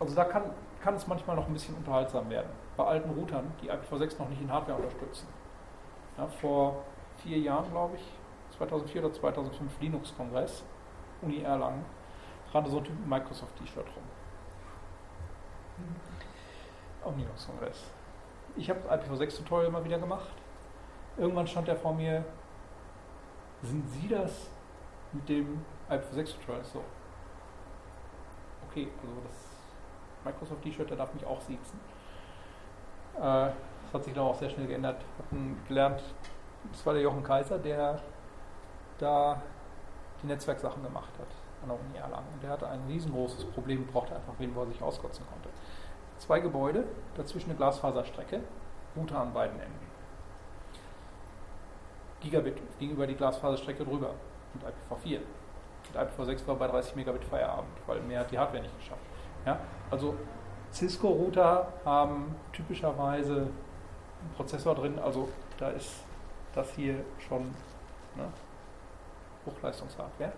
also 0.00 0.14
da 0.14 0.24
kann, 0.24 0.50
kann 0.82 0.94
es 0.94 1.06
manchmal 1.06 1.36
noch 1.36 1.46
ein 1.46 1.52
bisschen 1.52 1.76
unterhaltsam 1.76 2.28
werden. 2.30 2.50
Bei 2.76 2.84
alten 2.84 3.10
Routern, 3.10 3.52
die 3.62 3.70
IPv6 3.70 4.18
noch 4.18 4.30
nicht 4.30 4.40
in 4.40 4.50
Hardware 4.50 4.78
unterstützen. 4.78 5.28
Ja, 6.16 6.26
vor 6.26 6.84
vier 7.18 7.38
Jahren, 7.38 7.70
glaube 7.70 7.96
ich, 7.96 8.56
2004 8.56 9.04
oder 9.04 9.12
2005 9.12 9.80
Linux-Kongress, 9.80 10.64
Uni 11.20 11.42
Erlangen, 11.42 11.84
rannte 12.52 12.70
so 12.70 12.78
ein 12.78 12.84
Typ 12.84 12.98
mit 12.98 13.08
Microsoft-T-Shirt 13.08 13.86
rum. 13.86 14.02
Am 17.04 17.18
Linux-Kongress. 17.18 17.90
Ich 18.56 18.70
habe 18.70 18.80
IPv6-Tutorial 18.88 19.70
mal 19.70 19.84
wieder 19.84 19.98
gemacht. 19.98 20.32
Irgendwann 21.18 21.46
stand 21.46 21.68
er 21.68 21.76
vor 21.76 21.92
mir, 21.92 22.24
sind 23.62 23.86
Sie 23.90 24.08
das 24.08 24.48
mit 25.12 25.28
dem 25.28 25.62
IPv6-Tutorial? 25.90 26.64
So. 26.64 26.82
Okay, 28.68 28.88
also 29.02 29.14
das 29.26 29.49
Microsoft-T-Shirt, 30.24 30.90
der 30.90 30.96
darf 30.96 31.12
mich 31.14 31.24
auch 31.24 31.40
siezen. 31.40 31.80
Äh, 33.16 33.20
das 33.20 33.94
hat 33.94 34.04
sich 34.04 34.14
dann 34.14 34.24
auch 34.24 34.36
sehr 34.36 34.50
schnell 34.50 34.66
geändert. 34.66 35.02
Hatten 35.18 35.60
gelernt, 35.66 36.02
das 36.70 36.84
war 36.86 36.94
der 36.94 37.02
Jochen 37.02 37.22
Kaiser, 37.22 37.58
der 37.58 38.00
da 38.98 39.40
die 40.22 40.26
Netzwerksachen 40.26 40.82
gemacht 40.82 41.12
hat 41.18 41.28
an 41.62 41.68
der 41.68 41.78
Uni 41.78 41.98
Erlangen. 41.98 42.28
Und 42.34 42.42
der 42.42 42.50
hatte 42.50 42.68
ein 42.68 42.80
riesengroßes 42.88 43.46
Problem, 43.46 43.86
brauchte 43.86 44.14
einfach 44.14 44.34
wen, 44.38 44.54
wo 44.54 44.60
er 44.60 44.66
sich 44.66 44.82
auskotzen 44.82 45.24
konnte. 45.32 45.48
Zwei 46.18 46.40
Gebäude, 46.40 46.84
dazwischen 47.16 47.50
eine 47.50 47.56
Glasfaserstrecke, 47.56 48.40
Router 48.96 49.20
an 49.20 49.32
beiden 49.32 49.58
Enden. 49.58 49.90
Gigabit 52.20 52.60
ging 52.78 52.90
über 52.90 53.06
die 53.06 53.14
Glasfaserstrecke 53.14 53.84
drüber 53.84 54.10
mit 54.52 54.62
IPv4. 54.64 55.20
Mit 55.92 55.96
IPv6 55.96 56.46
war 56.46 56.56
bei 56.56 56.66
30 56.68 56.96
Megabit 56.96 57.24
Feierabend, 57.24 57.70
weil 57.86 58.00
mehr 58.00 58.20
hat 58.20 58.30
die 58.30 58.38
Hardware 58.38 58.62
nicht 58.62 58.76
geschafft. 58.78 59.00
Ja? 59.46 59.58
Also 59.90 60.14
Cisco-Router 60.72 61.72
haben 61.84 62.34
typischerweise 62.52 63.36
einen 63.36 64.32
Prozessor 64.36 64.74
drin, 64.74 64.98
also 64.98 65.28
da 65.58 65.70
ist 65.70 66.04
das 66.54 66.70
hier 66.72 67.04
schon 67.18 67.42
ne, 68.16 68.28
Hochleistungshardware. 69.46 70.32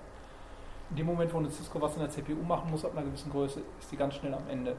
In 0.90 0.96
dem 0.96 1.06
Moment, 1.06 1.32
wo 1.32 1.38
eine 1.38 1.50
Cisco 1.50 1.80
was 1.80 1.94
in 1.94 2.00
der 2.00 2.10
CPU 2.10 2.42
machen 2.42 2.70
muss, 2.70 2.84
ab 2.84 2.92
einer 2.92 3.06
gewissen 3.06 3.30
Größe, 3.30 3.62
ist 3.78 3.90
die 3.90 3.96
ganz 3.96 4.14
schnell 4.14 4.34
am 4.34 4.48
Ende. 4.48 4.76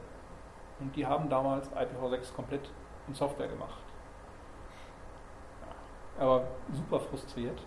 Und 0.80 0.94
die 0.94 1.06
haben 1.06 1.28
damals 1.28 1.68
IPv6 1.70 2.34
komplett 2.34 2.70
in 3.06 3.14
Software 3.14 3.48
gemacht. 3.48 3.78
Er 6.18 6.28
war 6.28 6.42
super 6.72 7.00
frustriert 7.00 7.60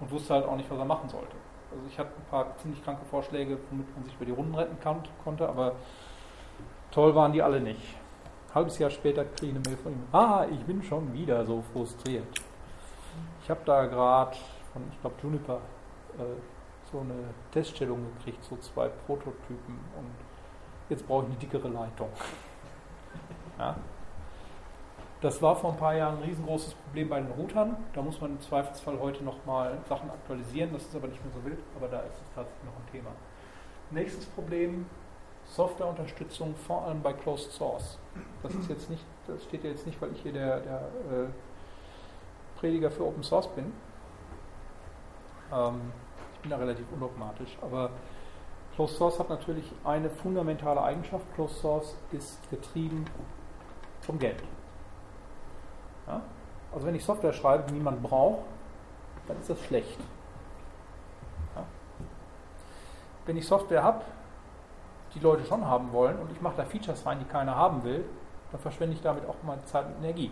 und 0.00 0.10
wusste 0.10 0.34
halt 0.34 0.46
auch 0.46 0.56
nicht, 0.56 0.70
was 0.70 0.78
er 0.78 0.84
machen 0.84 1.08
sollte. 1.08 1.36
Also 1.76 1.88
ich 1.88 1.98
hatte 1.98 2.10
ein 2.16 2.30
paar 2.30 2.56
ziemlich 2.56 2.82
kranke 2.82 3.04
Vorschläge, 3.04 3.58
womit 3.70 3.94
man 3.94 4.04
sich 4.04 4.14
über 4.14 4.24
die 4.24 4.32
Runden 4.32 4.54
retten 4.54 4.80
kann, 4.80 5.02
konnte, 5.22 5.46
aber 5.46 5.72
toll 6.90 7.14
waren 7.14 7.32
die 7.32 7.42
alle 7.42 7.60
nicht. 7.60 7.82
Halbes 8.54 8.78
Jahr 8.78 8.88
später 8.88 9.26
kriege 9.26 9.46
ich 9.46 9.50
eine 9.50 9.60
Mail 9.60 9.76
von 9.76 9.92
ihm. 9.92 10.04
Ah, 10.10 10.46
ich 10.50 10.64
bin 10.64 10.82
schon 10.82 11.12
wieder 11.12 11.44
so 11.44 11.62
frustriert. 11.74 12.26
Ich 13.42 13.50
habe 13.50 13.60
da 13.66 13.84
gerade 13.84 14.36
von, 14.72 14.82
ich 14.90 15.00
glaube, 15.02 15.16
Juniper 15.22 15.60
äh, 16.16 16.22
so 16.90 17.00
eine 17.00 17.34
Teststellung 17.52 18.06
gekriegt, 18.16 18.42
so 18.42 18.56
zwei 18.56 18.88
Prototypen 18.88 19.78
und 19.98 20.14
jetzt 20.88 21.06
brauche 21.06 21.24
ich 21.24 21.30
eine 21.30 21.38
dickere 21.38 21.68
Leitung. 21.68 22.08
Ja. 23.58 23.76
Das 25.22 25.40
war 25.40 25.56
vor 25.56 25.72
ein 25.72 25.78
paar 25.78 25.94
Jahren 25.94 26.18
ein 26.18 26.24
riesengroßes 26.24 26.74
Problem 26.74 27.08
bei 27.08 27.20
den 27.20 27.30
Routern. 27.32 27.76
Da 27.94 28.02
muss 28.02 28.20
man 28.20 28.32
im 28.32 28.40
Zweifelsfall 28.40 28.98
heute 29.00 29.24
nochmal 29.24 29.78
Sachen 29.88 30.10
aktualisieren. 30.10 30.70
Das 30.72 30.82
ist 30.82 30.94
aber 30.94 31.08
nicht 31.08 31.24
mehr 31.24 31.32
so 31.32 31.42
wild, 31.44 31.58
aber 31.74 31.88
da 31.88 32.00
ist 32.00 32.14
es 32.14 32.34
tatsächlich 32.34 32.64
noch 32.64 32.76
ein 32.76 32.92
Thema. 32.92 33.10
Nächstes 33.90 34.26
Problem, 34.26 34.84
Softwareunterstützung, 35.46 36.54
vor 36.66 36.84
allem 36.84 37.00
bei 37.00 37.14
Closed 37.14 37.50
Source. 37.52 37.98
Das 38.42 38.54
ist 38.54 38.68
jetzt 38.68 38.90
nicht, 38.90 39.04
das 39.26 39.42
steht 39.44 39.64
ja 39.64 39.70
jetzt 39.70 39.86
nicht, 39.86 40.00
weil 40.02 40.12
ich 40.12 40.20
hier 40.20 40.32
der, 40.32 40.60
der 40.60 40.80
äh, 40.80 41.26
Prediger 42.58 42.90
für 42.90 43.06
Open 43.06 43.22
Source 43.22 43.48
bin. 43.48 43.72
Ähm, 45.52 45.92
ich 46.34 46.40
bin 46.40 46.50
da 46.50 46.58
relativ 46.58 46.84
undogmatisch, 46.92 47.56
aber 47.62 47.90
Closed 48.74 48.96
Source 48.96 49.18
hat 49.18 49.30
natürlich 49.30 49.72
eine 49.82 50.10
fundamentale 50.10 50.82
Eigenschaft. 50.82 51.24
Closed 51.34 51.56
Source 51.56 51.96
ist 52.12 52.38
getrieben 52.50 53.06
vom 54.02 54.18
Geld. 54.18 54.42
Ja? 56.06 56.20
Also 56.72 56.86
wenn 56.86 56.94
ich 56.94 57.04
Software 57.04 57.32
schreibe, 57.32 57.64
die 57.68 57.74
niemand 57.74 58.02
braucht, 58.02 58.40
dann 59.26 59.38
ist 59.40 59.50
das 59.50 59.60
schlecht. 59.60 59.98
Ja? 61.54 61.64
Wenn 63.24 63.36
ich 63.36 63.46
Software 63.46 63.82
habe, 63.82 64.02
die 65.14 65.20
Leute 65.20 65.44
schon 65.44 65.66
haben 65.66 65.92
wollen 65.92 66.18
und 66.18 66.30
ich 66.30 66.40
mache 66.40 66.56
da 66.56 66.64
Features 66.64 67.06
rein, 67.06 67.18
die 67.18 67.24
keiner 67.24 67.56
haben 67.56 67.82
will, 67.84 68.04
dann 68.52 68.60
verschwende 68.60 68.94
ich 68.94 69.02
damit 69.02 69.26
auch 69.28 69.42
mal 69.42 69.58
Zeit 69.64 69.86
und 69.86 70.04
Energie. 70.04 70.30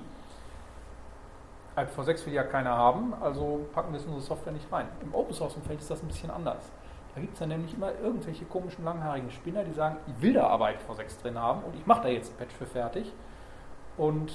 IPv6 1.76 2.26
will 2.26 2.34
ja 2.34 2.44
keiner 2.44 2.76
haben, 2.76 3.14
also 3.20 3.66
packen 3.72 3.92
wir 3.92 3.98
es 3.98 4.06
in 4.06 4.12
unsere 4.12 4.34
Software 4.34 4.52
nicht 4.52 4.70
rein. 4.70 4.86
Im 5.02 5.12
Open 5.14 5.34
Source 5.34 5.56
Umfeld 5.56 5.80
ist 5.80 5.90
das 5.90 6.02
ein 6.02 6.06
bisschen 6.06 6.30
anders. 6.30 6.70
Da 7.14 7.20
gibt 7.20 7.32
es 7.34 7.38
dann 7.40 7.48
nämlich 7.48 7.74
immer 7.74 7.92
irgendwelche 8.00 8.44
komischen 8.44 8.84
langhaarigen 8.84 9.30
Spinner, 9.30 9.64
die 9.64 9.72
sagen, 9.72 9.96
ich 10.06 10.22
will 10.22 10.34
da 10.34 10.48
aber 10.48 10.68
IPv6 10.68 11.22
drin 11.22 11.38
haben 11.38 11.62
und 11.64 11.74
ich 11.74 11.86
mache 11.86 12.02
da 12.02 12.08
jetzt 12.08 12.32
ein 12.32 12.36
Patch 12.36 12.54
für 12.54 12.66
fertig. 12.66 13.12
Und 13.96 14.32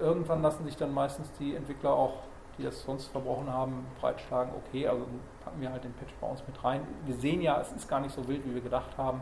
irgendwann 0.00 0.42
lassen 0.42 0.64
sich 0.64 0.76
dann 0.76 0.92
meistens 0.92 1.30
die 1.38 1.54
Entwickler 1.54 1.92
auch, 1.92 2.14
die 2.58 2.64
das 2.64 2.82
sonst 2.82 3.06
verbrochen 3.08 3.52
haben, 3.52 3.86
breitschlagen, 4.00 4.52
okay, 4.54 4.88
also 4.88 5.06
packen 5.44 5.60
wir 5.60 5.70
halt 5.70 5.84
den 5.84 5.92
Patch 5.94 6.12
bei 6.20 6.26
uns 6.26 6.42
mit 6.46 6.62
rein. 6.62 6.86
Wir 7.04 7.14
sehen 7.14 7.40
ja, 7.40 7.60
es 7.60 7.72
ist 7.72 7.88
gar 7.88 8.00
nicht 8.00 8.14
so 8.14 8.26
wild, 8.26 8.44
wie 8.44 8.54
wir 8.54 8.60
gedacht 8.60 8.96
haben 8.96 9.20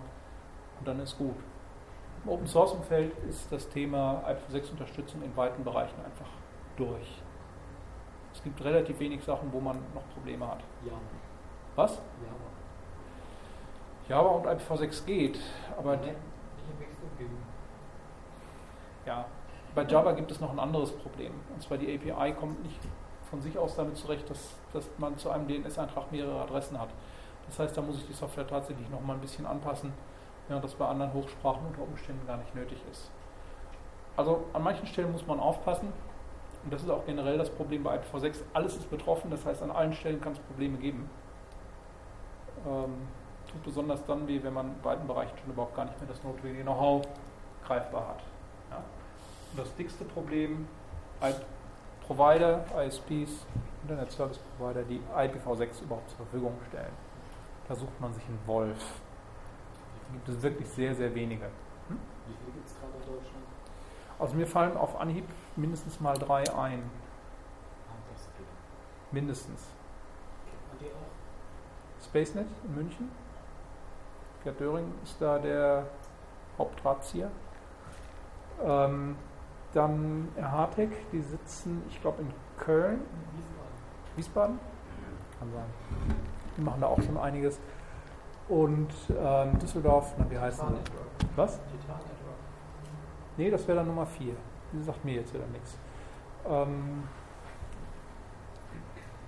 und 0.79 0.89
dann 0.89 1.01
ist 1.01 1.17
gut. 1.19 1.37
Im 2.25 2.31
Open 2.31 2.47
Source 2.47 2.73
Umfeld 2.73 3.13
ist 3.29 3.51
das 3.53 3.69
Thema 3.69 4.23
IPv6 4.27 4.73
Unterstützung 4.73 5.23
in 5.23 5.37
weiten 5.37 5.63
Bereichen 5.63 5.97
einfach 6.05 6.29
durch. 6.77 7.23
Es 8.33 8.43
gibt 8.43 8.63
relativ 8.65 8.99
wenig 8.99 9.25
Sachen, 9.25 9.53
wo 9.53 9.61
man 9.61 9.77
noch 9.95 10.09
Probleme 10.15 10.47
hat. 10.47 10.61
Java. 10.85 10.99
Was? 11.77 11.93
Java. 12.23 12.49
Java 14.09 14.29
und 14.29 14.47
IPv6 14.47 15.05
geht, 15.05 15.39
aber 15.77 15.97
die, 15.97 16.13
ja, 19.07 19.27
bei 19.79 19.85
Java 19.85 20.11
gibt 20.11 20.29
es 20.33 20.41
noch 20.41 20.51
ein 20.51 20.59
anderes 20.59 20.91
Problem. 20.91 21.33
Und 21.55 21.63
zwar 21.63 21.79
die 21.79 21.87
API 21.95 22.33
kommt 22.33 22.61
nicht 22.65 22.81
von 23.31 23.41
sich 23.41 23.57
aus 23.57 23.77
damit 23.77 23.97
zurecht, 23.97 24.29
dass, 24.29 24.57
dass 24.73 24.89
man 24.99 25.17
zu 25.19 25.31
einem 25.31 25.47
DNS-Eintrag 25.47 26.11
mehrere 26.11 26.41
Adressen 26.43 26.81
hat. 26.81 26.89
Das 27.47 27.61
heißt, 27.61 27.77
da 27.77 27.83
muss 27.83 27.97
ich 27.99 28.07
die 28.09 28.13
Software 28.13 28.45
tatsächlich 28.45 28.91
noch 28.91 29.01
mal 29.01 29.13
ein 29.13 29.21
bisschen 29.21 29.47
anpassen, 29.47 29.93
während 30.49 30.65
das 30.65 30.75
bei 30.75 30.85
anderen 30.85 31.13
Hochsprachen 31.13 31.65
unter 31.65 31.83
Umständen 31.83 32.27
gar 32.27 32.39
nicht 32.39 32.53
nötig 32.57 32.83
ist. 32.91 33.09
Also 34.17 34.47
an 34.53 34.65
manchen 34.65 34.85
Stellen 34.85 35.13
muss 35.13 35.25
man 35.29 35.39
aufpassen. 35.39 35.93
Und 36.65 36.73
das 36.73 36.83
ist 36.83 36.91
auch 36.91 37.07
generell 37.07 37.39
das 37.39 37.49
Problem 37.49 37.85
bei 37.85 38.01
IPv6. 38.01 38.39
Alles 38.55 38.75
ist 38.75 38.91
betroffen, 38.91 39.31
das 39.31 39.47
heißt, 39.47 39.63
an 39.63 39.71
allen 39.71 39.93
Stellen 39.93 40.21
kann 40.21 40.33
es 40.33 40.41
Probleme 40.41 40.77
geben. 40.79 41.09
Ähm, 42.67 42.95
besonders 43.65 44.05
dann 44.07 44.27
weh, 44.27 44.43
wenn 44.43 44.55
man 44.55 44.75
in 44.75 44.85
weiten 44.85 45.07
Bereichen 45.07 45.39
schon 45.39 45.53
überhaupt 45.53 45.77
gar 45.77 45.85
nicht 45.85 46.01
mehr 46.01 46.09
das 46.09 46.25
notwendige 46.25 46.65
Know-how 46.65 47.07
greifbar 47.65 48.09
hat. 48.09 48.23
Ja? 48.73 48.83
Das 49.57 49.75
dickste 49.75 50.05
Problem, 50.05 50.69
Provider, 52.07 52.65
ISPs, 52.77 53.45
Internet 53.83 54.13
Service 54.13 54.39
Provider, 54.57 54.83
die 54.83 55.01
IPv6 55.15 55.83
überhaupt 55.83 56.09
zur 56.11 56.19
Verfügung 56.19 56.55
stellen. 56.69 56.93
Da 57.69 57.75
sucht 57.75 58.01
man 58.01 58.15
sich 58.15 58.25
einen 58.25 58.41
Wolf. 58.47 58.79
Da 58.79 60.15
gibt 60.15 60.29
es 60.29 60.43
wirklich 60.43 60.69
sehr, 60.69 60.95
sehr 60.95 61.15
wenige. 61.15 61.45
Hm? 61.89 61.99
Wie 62.27 62.35
viel 62.45 62.55
gibt 62.55 62.67
es 62.67 62.75
gerade 62.79 62.93
in 62.95 63.01
Deutschland? 63.01 63.45
Also 64.19 64.35
mir 64.35 64.47
fallen 64.47 64.77
auf 64.77 64.99
Anhieb 65.01 65.25
mindestens 65.57 66.01
mal 66.01 66.17
drei 66.17 66.43
ein. 66.55 66.83
Ah. 67.89 67.93
Mindestens. 69.13 69.67
Kennt 70.47 70.69
man 70.69 70.79
die 70.81 70.87
auch? 70.87 72.05
SpaceNet 72.05 72.47
in 72.65 72.75
München. 72.75 73.11
Gerd 74.45 74.61
Döring 74.61 74.93
ist 75.05 75.21
da 75.21 75.39
der 75.39 75.87
Hauptdrahtzieher. 76.57 77.31
Ähm, 78.63 79.17
dann 79.75 80.29
Hartec, 80.41 80.91
die 81.13 81.21
sitzen, 81.21 81.83
ich 81.89 82.01
glaube, 82.01 82.23
in 82.23 82.33
Köln, 82.59 83.01
Wiesbaden. 84.17 84.59
Wiesbaden. 84.59 84.61
Kann 85.39 85.53
sein. 85.53 86.19
Die 86.57 86.61
machen 86.63 86.81
da 86.81 86.87
auch 86.89 87.01
schon 87.01 87.17
einiges. 87.17 87.61
Und 88.49 88.89
ähm, 89.11 89.59
Düsseldorf, 89.59 90.15
na, 90.19 90.31
wie 90.31 90.39
heißt 90.39 90.61
das? 90.61 90.71
Network. 90.71 91.07
Was? 91.37 91.57
Titan 91.57 91.97
Network. 91.97 92.39
Nee, 93.37 93.51
das 93.51 93.69
wäre 93.69 93.79
dann 93.79 93.87
Nummer 93.87 94.07
4. 94.07 94.35
Die 94.73 94.83
sagt 94.83 95.05
mir 95.05 95.17
jetzt 95.17 95.33
wieder 95.35 95.47
nichts. 95.47 95.79
Ähm, 96.47 97.05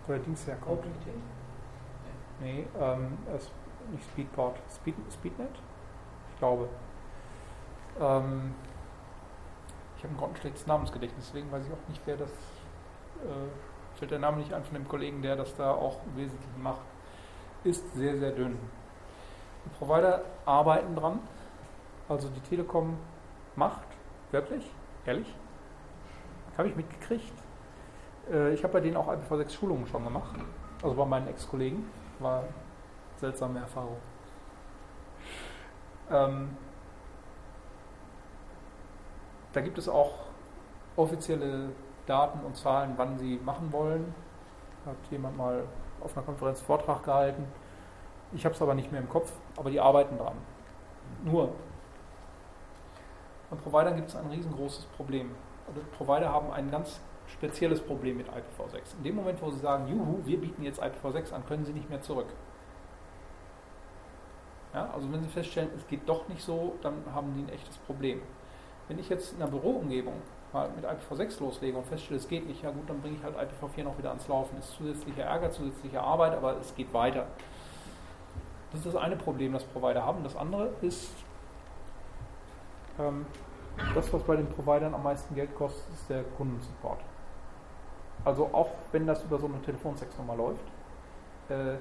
wo 0.06 0.12
der 0.12 0.22
Dings 0.22 0.46
herkommt. 0.46 0.78
OpenT? 0.78 1.06
Nee, 2.40 2.66
ähm, 2.80 3.18
es, 3.36 3.50
nicht 3.92 4.04
Speedport. 4.04 4.58
Speed, 4.74 4.94
Speednet? 5.12 5.54
Ich 6.32 6.38
glaube. 6.38 6.68
Ähm, 8.00 8.54
ich 10.00 10.04
habe 10.04 10.14
ein 10.14 10.16
grottenschlechtes 10.16 10.66
Namensgedächtnis, 10.66 11.26
deswegen 11.26 11.52
weiß 11.52 11.66
ich 11.66 11.72
auch 11.74 11.88
nicht, 11.88 12.00
wer 12.06 12.16
das. 12.16 12.30
Äh, 12.30 13.98
fällt 13.98 14.12
der 14.12 14.18
Name 14.18 14.38
nicht 14.38 14.50
ein 14.54 14.64
von 14.64 14.72
dem 14.72 14.88
Kollegen, 14.88 15.20
der 15.20 15.36
das 15.36 15.54
da 15.56 15.72
auch 15.72 15.98
im 16.06 16.16
Wesentlichen 16.16 16.62
macht. 16.62 16.80
Ist 17.64 17.92
sehr, 17.92 18.18
sehr 18.18 18.30
dünn. 18.30 18.58
Die 19.66 19.68
Provider 19.76 20.22
arbeiten 20.46 20.96
dran. 20.96 21.18
Also 22.08 22.30
die 22.30 22.40
Telekom 22.40 22.96
macht, 23.56 23.86
wirklich, 24.30 24.64
ehrlich, 25.04 25.34
habe 26.56 26.68
ich 26.68 26.76
mitgekriegt. 26.76 27.34
Äh, 28.32 28.54
ich 28.54 28.64
habe 28.64 28.72
bei 28.72 28.80
denen 28.80 28.96
auch 28.96 29.06
IPv6 29.06 29.50
Schulungen 29.50 29.86
schon 29.86 30.02
gemacht. 30.02 30.34
Also 30.82 30.96
bei 30.96 31.04
meinen 31.04 31.28
Ex-Kollegen. 31.28 31.84
War 32.20 32.44
seltsame 33.16 33.58
Erfahrung. 33.58 33.98
Ähm, 36.10 36.56
da 39.52 39.60
gibt 39.60 39.78
es 39.78 39.88
auch 39.88 40.12
offizielle 40.96 41.70
Daten 42.06 42.44
und 42.44 42.56
Zahlen, 42.56 42.94
wann 42.96 43.18
sie 43.18 43.40
machen 43.44 43.72
wollen. 43.72 44.14
Hat 44.86 44.96
jemand 45.10 45.36
mal 45.36 45.64
auf 46.00 46.16
einer 46.16 46.24
Konferenz 46.24 46.60
Vortrag 46.60 47.04
gehalten. 47.04 47.44
Ich 48.32 48.44
habe 48.44 48.54
es 48.54 48.62
aber 48.62 48.74
nicht 48.74 48.90
mehr 48.92 49.00
im 49.00 49.08
Kopf, 49.08 49.32
aber 49.56 49.70
die 49.70 49.80
arbeiten 49.80 50.16
dran. 50.16 50.36
Nur, 51.24 51.52
bei 53.50 53.56
Providern 53.56 53.96
gibt 53.96 54.08
es 54.08 54.16
ein 54.16 54.26
riesengroßes 54.26 54.86
Problem. 54.96 55.32
Also 55.66 55.80
Provider 55.96 56.32
haben 56.32 56.52
ein 56.52 56.70
ganz 56.70 57.00
spezielles 57.26 57.80
Problem 57.80 58.16
mit 58.16 58.28
IPv6. 58.28 58.96
In 58.98 59.04
dem 59.04 59.16
Moment, 59.16 59.42
wo 59.42 59.50
sie 59.50 59.58
sagen, 59.58 59.88
juhu, 59.88 60.20
wir 60.24 60.40
bieten 60.40 60.62
jetzt 60.62 60.82
IPv6 60.82 61.32
an, 61.32 61.44
können 61.46 61.64
sie 61.64 61.72
nicht 61.72 61.90
mehr 61.90 62.00
zurück. 62.00 62.28
Ja, 64.72 64.88
also 64.94 65.12
wenn 65.12 65.22
sie 65.22 65.28
feststellen, 65.28 65.70
es 65.76 65.86
geht 65.88 66.08
doch 66.08 66.28
nicht 66.28 66.42
so, 66.42 66.76
dann 66.82 67.02
haben 67.12 67.34
die 67.34 67.42
ein 67.42 67.48
echtes 67.48 67.76
Problem. 67.78 68.22
Wenn 68.90 68.98
ich 68.98 69.08
jetzt 69.08 69.34
in 69.34 69.40
einer 69.40 69.48
Büroumgebung 69.52 70.14
mal 70.52 70.68
mit 70.74 70.84
IPv6 70.84 71.38
loslege 71.38 71.78
und 71.78 71.86
feststelle, 71.86 72.18
es 72.18 72.26
geht 72.26 72.44
nicht, 72.48 72.60
ja 72.60 72.72
gut, 72.72 72.90
dann 72.90 73.00
bringe 73.00 73.18
ich 73.18 73.22
halt 73.22 73.36
IPv4 73.36 73.84
noch 73.84 73.96
wieder 73.96 74.08
ans 74.08 74.26
Laufen. 74.26 74.58
Ist 74.58 74.72
zusätzlicher 74.72 75.22
Ärger, 75.22 75.52
zusätzliche 75.52 76.00
Arbeit, 76.00 76.32
aber 76.32 76.56
es 76.56 76.74
geht 76.74 76.92
weiter. 76.92 77.26
Das 78.72 78.80
ist 78.80 78.92
das 78.92 78.96
eine 78.96 79.14
Problem, 79.14 79.52
das 79.52 79.62
Provider 79.62 80.04
haben. 80.04 80.24
Das 80.24 80.34
andere 80.34 80.70
ist, 80.80 81.12
ähm, 82.98 83.26
das, 83.94 84.12
was 84.12 84.24
bei 84.24 84.34
den 84.34 84.48
Providern 84.48 84.92
am 84.92 85.04
meisten 85.04 85.36
Geld 85.36 85.54
kostet, 85.54 85.84
ist 85.94 86.10
der 86.10 86.24
Kundensupport. 86.36 86.98
Also 88.24 88.50
auch 88.52 88.70
wenn 88.90 89.06
das 89.06 89.22
über 89.22 89.38
so 89.38 89.46
eine 89.46 89.62
Telefonsexnummer 89.62 90.34
läuft, 90.34 90.66
äh, 91.48 91.76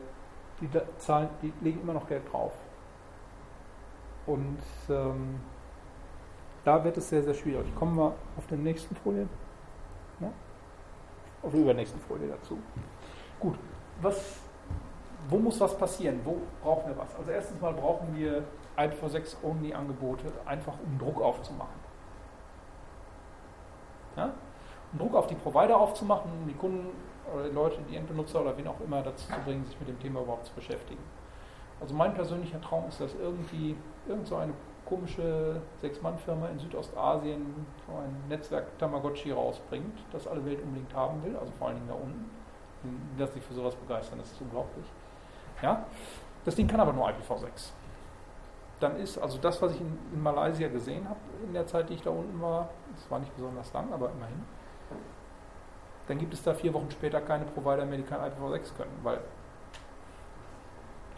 die, 0.62 0.70
zahlen, 1.00 1.30
die 1.42 1.52
legen 1.62 1.82
immer 1.82 1.94
noch 1.94 2.08
Geld 2.08 2.32
drauf. 2.32 2.54
Und 4.28 4.60
ähm, 4.90 5.40
da 6.64 6.84
wird 6.84 6.98
es 6.98 7.10
sehr, 7.10 7.24
sehr 7.24 7.34
schwierig. 7.34 7.74
Kommen 7.76 7.96
wir 7.98 8.14
auf 8.38 8.48
den 8.48 8.64
nächsten 8.64 8.96
Folie. 8.96 9.28
Ja? 10.20 10.32
Auf 11.42 11.52
der 11.52 11.62
übernächsten 11.62 12.00
Folie 12.02 12.28
dazu. 12.28 12.58
Gut, 13.40 13.56
was, 14.02 14.40
wo 15.30 15.38
muss 15.38 15.60
was 15.60 15.78
passieren? 15.78 16.20
Wo 16.24 16.38
brauchen 16.62 16.90
wir 16.90 16.98
was? 16.98 17.16
Also 17.16 17.32
erstens 17.32 17.62
mal 17.62 17.74
brauchen 17.74 18.16
wir 18.16 18.44
IPv6-Only-Angebote, 18.78 20.26
einfach 20.46 20.74
um 20.86 20.98
Druck 20.98 21.22
aufzumachen. 21.22 21.80
Ja? 24.18 24.34
Um 24.92 25.00
Druck 25.00 25.16
auf 25.16 25.28
die 25.28 25.36
Provider 25.36 25.78
aufzumachen, 25.78 26.32
um 26.42 26.48
die 26.48 26.56
Kunden 26.56 26.88
oder 27.34 27.48
die 27.48 27.56
Leute, 27.56 27.78
die 27.90 27.96
Endbenutzer 27.96 28.42
oder 28.42 28.58
wen 28.58 28.68
auch 28.68 28.80
immer 28.82 29.02
dazu 29.02 29.28
zu 29.28 29.40
bringen, 29.46 29.64
sich 29.66 29.80
mit 29.80 29.88
dem 29.88 30.00
Thema 30.00 30.22
überhaupt 30.22 30.48
zu 30.48 30.54
beschäftigen. 30.54 31.02
Also 31.80 31.94
mein 31.94 32.14
persönlicher 32.14 32.60
Traum 32.60 32.88
ist, 32.90 33.00
dass 33.00 33.14
irgendwie 33.16 33.76
irgend 34.08 34.28
so 34.28 34.36
eine 34.36 34.54
komische 34.90 35.62
Sechs-Mann-Firma 35.82 36.48
in 36.48 36.60
Südostasien 36.60 37.66
so 37.86 37.94
ein 37.94 38.28
Netzwerk 38.28 38.78
Tamagotchi 38.80 39.32
rausbringt, 39.32 40.00
das 40.12 40.28
alle 40.28 40.44
Welt 40.46 40.62
unbedingt 40.64 40.94
haben 40.94 41.24
will, 41.24 41.38
also 41.38 41.52
vor 41.58 41.68
allen 41.68 41.78
Dingen 41.78 41.88
da 41.88 41.94
unten. 41.94 42.30
Lassen 43.18 43.34
sich 43.34 43.44
für 43.44 43.54
sowas 43.54 43.76
begeistern, 43.76 44.20
das 44.20 44.32
ist 44.32 44.42
unglaublich. 44.42 44.86
Ja? 45.62 45.86
Das 46.46 46.56
Ding 46.56 46.68
kann 46.68 46.80
aber 46.80 46.94
nur 46.94 47.08
IPv6. 47.08 47.72
Dann 48.80 48.96
ist 48.96 49.18
also 49.18 49.38
das, 49.38 49.62
was 49.62 49.74
ich 49.74 49.82
in, 49.82 49.98
in 50.14 50.24
Malaysia 50.24 50.70
gesehen 50.70 51.08
habe 51.08 51.20
in 51.46 51.54
der 51.54 51.68
Zeit, 51.68 51.90
die 51.90 51.96
ich 51.96 52.02
da 52.02 52.10
unten 52.10 52.42
war, 52.42 52.70
das 52.96 53.12
war 53.12 53.20
nicht 53.20 53.36
besonders 53.36 53.72
lang, 53.74 53.92
aber 53.92 54.10
immerhin, 54.12 54.44
dann 56.08 56.18
gibt 56.18 56.34
es 56.34 56.42
da 56.42 56.54
vier 56.54 56.74
Wochen 56.74 56.90
später 56.90 57.20
keine 57.22 57.46
Provider 57.46 57.86
mehr, 57.86 57.98
die 57.98 58.04
kein 58.04 58.20
IPv6 58.20 58.76
können, 58.78 58.98
weil 59.04 59.20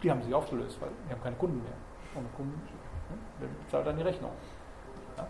die 0.02 0.10
haben 0.10 0.22
sich 0.22 0.34
aufgelöst, 0.34 0.80
weil 0.80 0.90
die 1.08 1.12
haben 1.12 1.22
keine 1.22 1.36
Kunden 1.36 1.62
mehr. 1.62 1.72
Ohne 2.16 2.28
Kunden 2.36 2.60
Zahlt 3.70 3.86
dann 3.86 3.96
die 3.96 4.02
Rechnung? 4.02 4.30
Ja? 5.16 5.26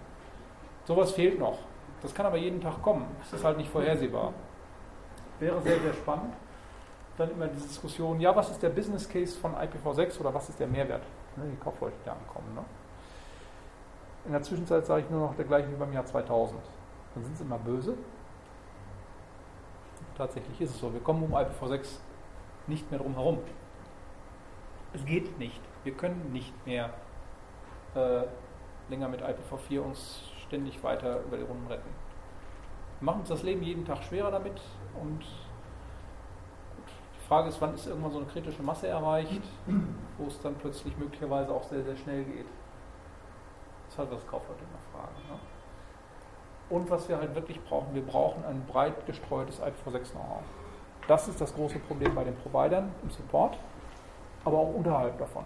Sowas 0.85 1.13
fehlt 1.13 1.39
noch. 1.39 1.59
Das 2.03 2.15
kann 2.15 2.27
aber 2.27 2.37
jeden 2.37 2.61
Tag 2.61 2.83
kommen. 2.83 3.07
Das 3.21 3.33
ist 3.33 3.45
halt 3.45 3.57
nicht 3.57 3.71
vorhersehbar. 3.71 4.33
Wäre 5.39 5.61
sehr, 5.61 5.79
sehr 5.81 5.95
spannend. 5.95 6.35
Dann 7.17 7.31
immer 7.31 7.47
die 7.47 7.61
Diskussion, 7.61 8.21
ja, 8.21 8.35
was 8.35 8.51
ist 8.51 8.63
der 8.63 8.71
Business 8.71 9.09
Case 9.09 9.39
von 9.39 9.55
IPv6 9.55 10.19
oder 10.21 10.33
was 10.33 10.49
ist 10.49 10.59
der 10.59 10.67
Mehrwert? 10.67 11.03
Ne, 11.37 11.45
die 11.51 11.57
Kaufleute, 11.63 11.95
die 12.05 12.11
ankommen. 12.11 12.55
Ne? 12.55 12.65
In 14.25 14.33
der 14.33 14.43
Zwischenzeit 14.43 14.87
sage 14.87 15.03
ich 15.03 15.11
nur 15.11 15.21
noch 15.21 15.35
der 15.35 15.45
gleiche 15.45 15.71
wie 15.71 15.77
beim 15.77 15.93
Jahr 15.93 16.07
2000. 16.07 16.61
Dann 17.15 17.25
sind 17.25 17.37
sie 17.37 17.45
immer 17.45 17.59
böse. 17.59 17.95
Tatsächlich 20.17 20.61
ist 20.61 20.71
es 20.71 20.81
so. 20.81 20.93
Wir 20.93 21.01
kommen 21.01 21.23
um 21.23 21.35
IPv6 21.35 21.99
nicht 22.67 22.91
mehr 22.91 23.01
drum 23.01 23.15
herum. 23.15 23.39
Es 24.95 25.05
geht 25.05 25.39
nicht. 25.39 25.61
Wir 25.85 25.95
können 25.95 26.33
nicht 26.33 26.55
mehr 26.67 26.91
äh, 27.94 28.23
länger 28.89 29.09
mit 29.09 29.23
IPv4 29.23 29.81
uns 29.81 30.23
ständig 30.47 30.82
weiter 30.82 31.20
über 31.20 31.36
die 31.36 31.44
Runden 31.44 31.66
retten. 31.66 31.89
Wir 33.01 33.06
machen 33.06 33.20
uns 33.20 33.28
das 33.28 33.43
Leben 33.43 33.62
jeden 33.62 33.85
Tag 33.85 34.02
schwerer 34.05 34.31
damit 34.31 34.60
und 35.01 35.20
die 37.16 37.27
Frage 37.27 37.48
ist, 37.48 37.60
wann 37.60 37.74
ist 37.74 37.86
irgendwann 37.86 38.12
so 38.12 38.19
eine 38.19 38.27
kritische 38.27 38.62
Masse 38.62 38.89
erreicht, 38.89 39.43
wo 40.19 40.27
es 40.27 40.40
dann 40.40 40.55
plötzlich 40.56 40.97
möglicherweise 40.98 41.52
auch 41.52 41.64
sehr, 41.64 41.82
sehr 41.82 41.97
schnell 41.97 42.24
geht. 42.24 42.47
Das 43.86 43.94
ist 43.94 43.98
halt, 43.98 44.10
was 44.12 44.27
Kaufleute 44.27 44.60
immer 44.60 44.78
fragen. 44.93 45.16
Ne? 45.28 45.39
Und 46.70 46.90
was 46.90 47.09
wir 47.09 47.19
halt 47.19 47.35
wirklich 47.35 47.62
brauchen, 47.64 47.94
wir 47.94 48.02
brauchen 48.02 48.44
ein 48.44 48.64
breit 48.66 49.06
gestreutes 49.06 49.60
IPv6-Know-how. 49.60 50.43
Das 51.09 51.28
ist 51.28 51.40
das 51.40 51.55
große 51.55 51.78
Problem 51.81 52.14
bei 52.14 52.24
den 52.24 52.36
Providern 52.36 52.93
im 53.02 53.10
Support, 53.10 53.59
aber 54.44 54.59
auch 54.59 54.74
unterhalb 54.74 55.19
davon. 55.19 55.44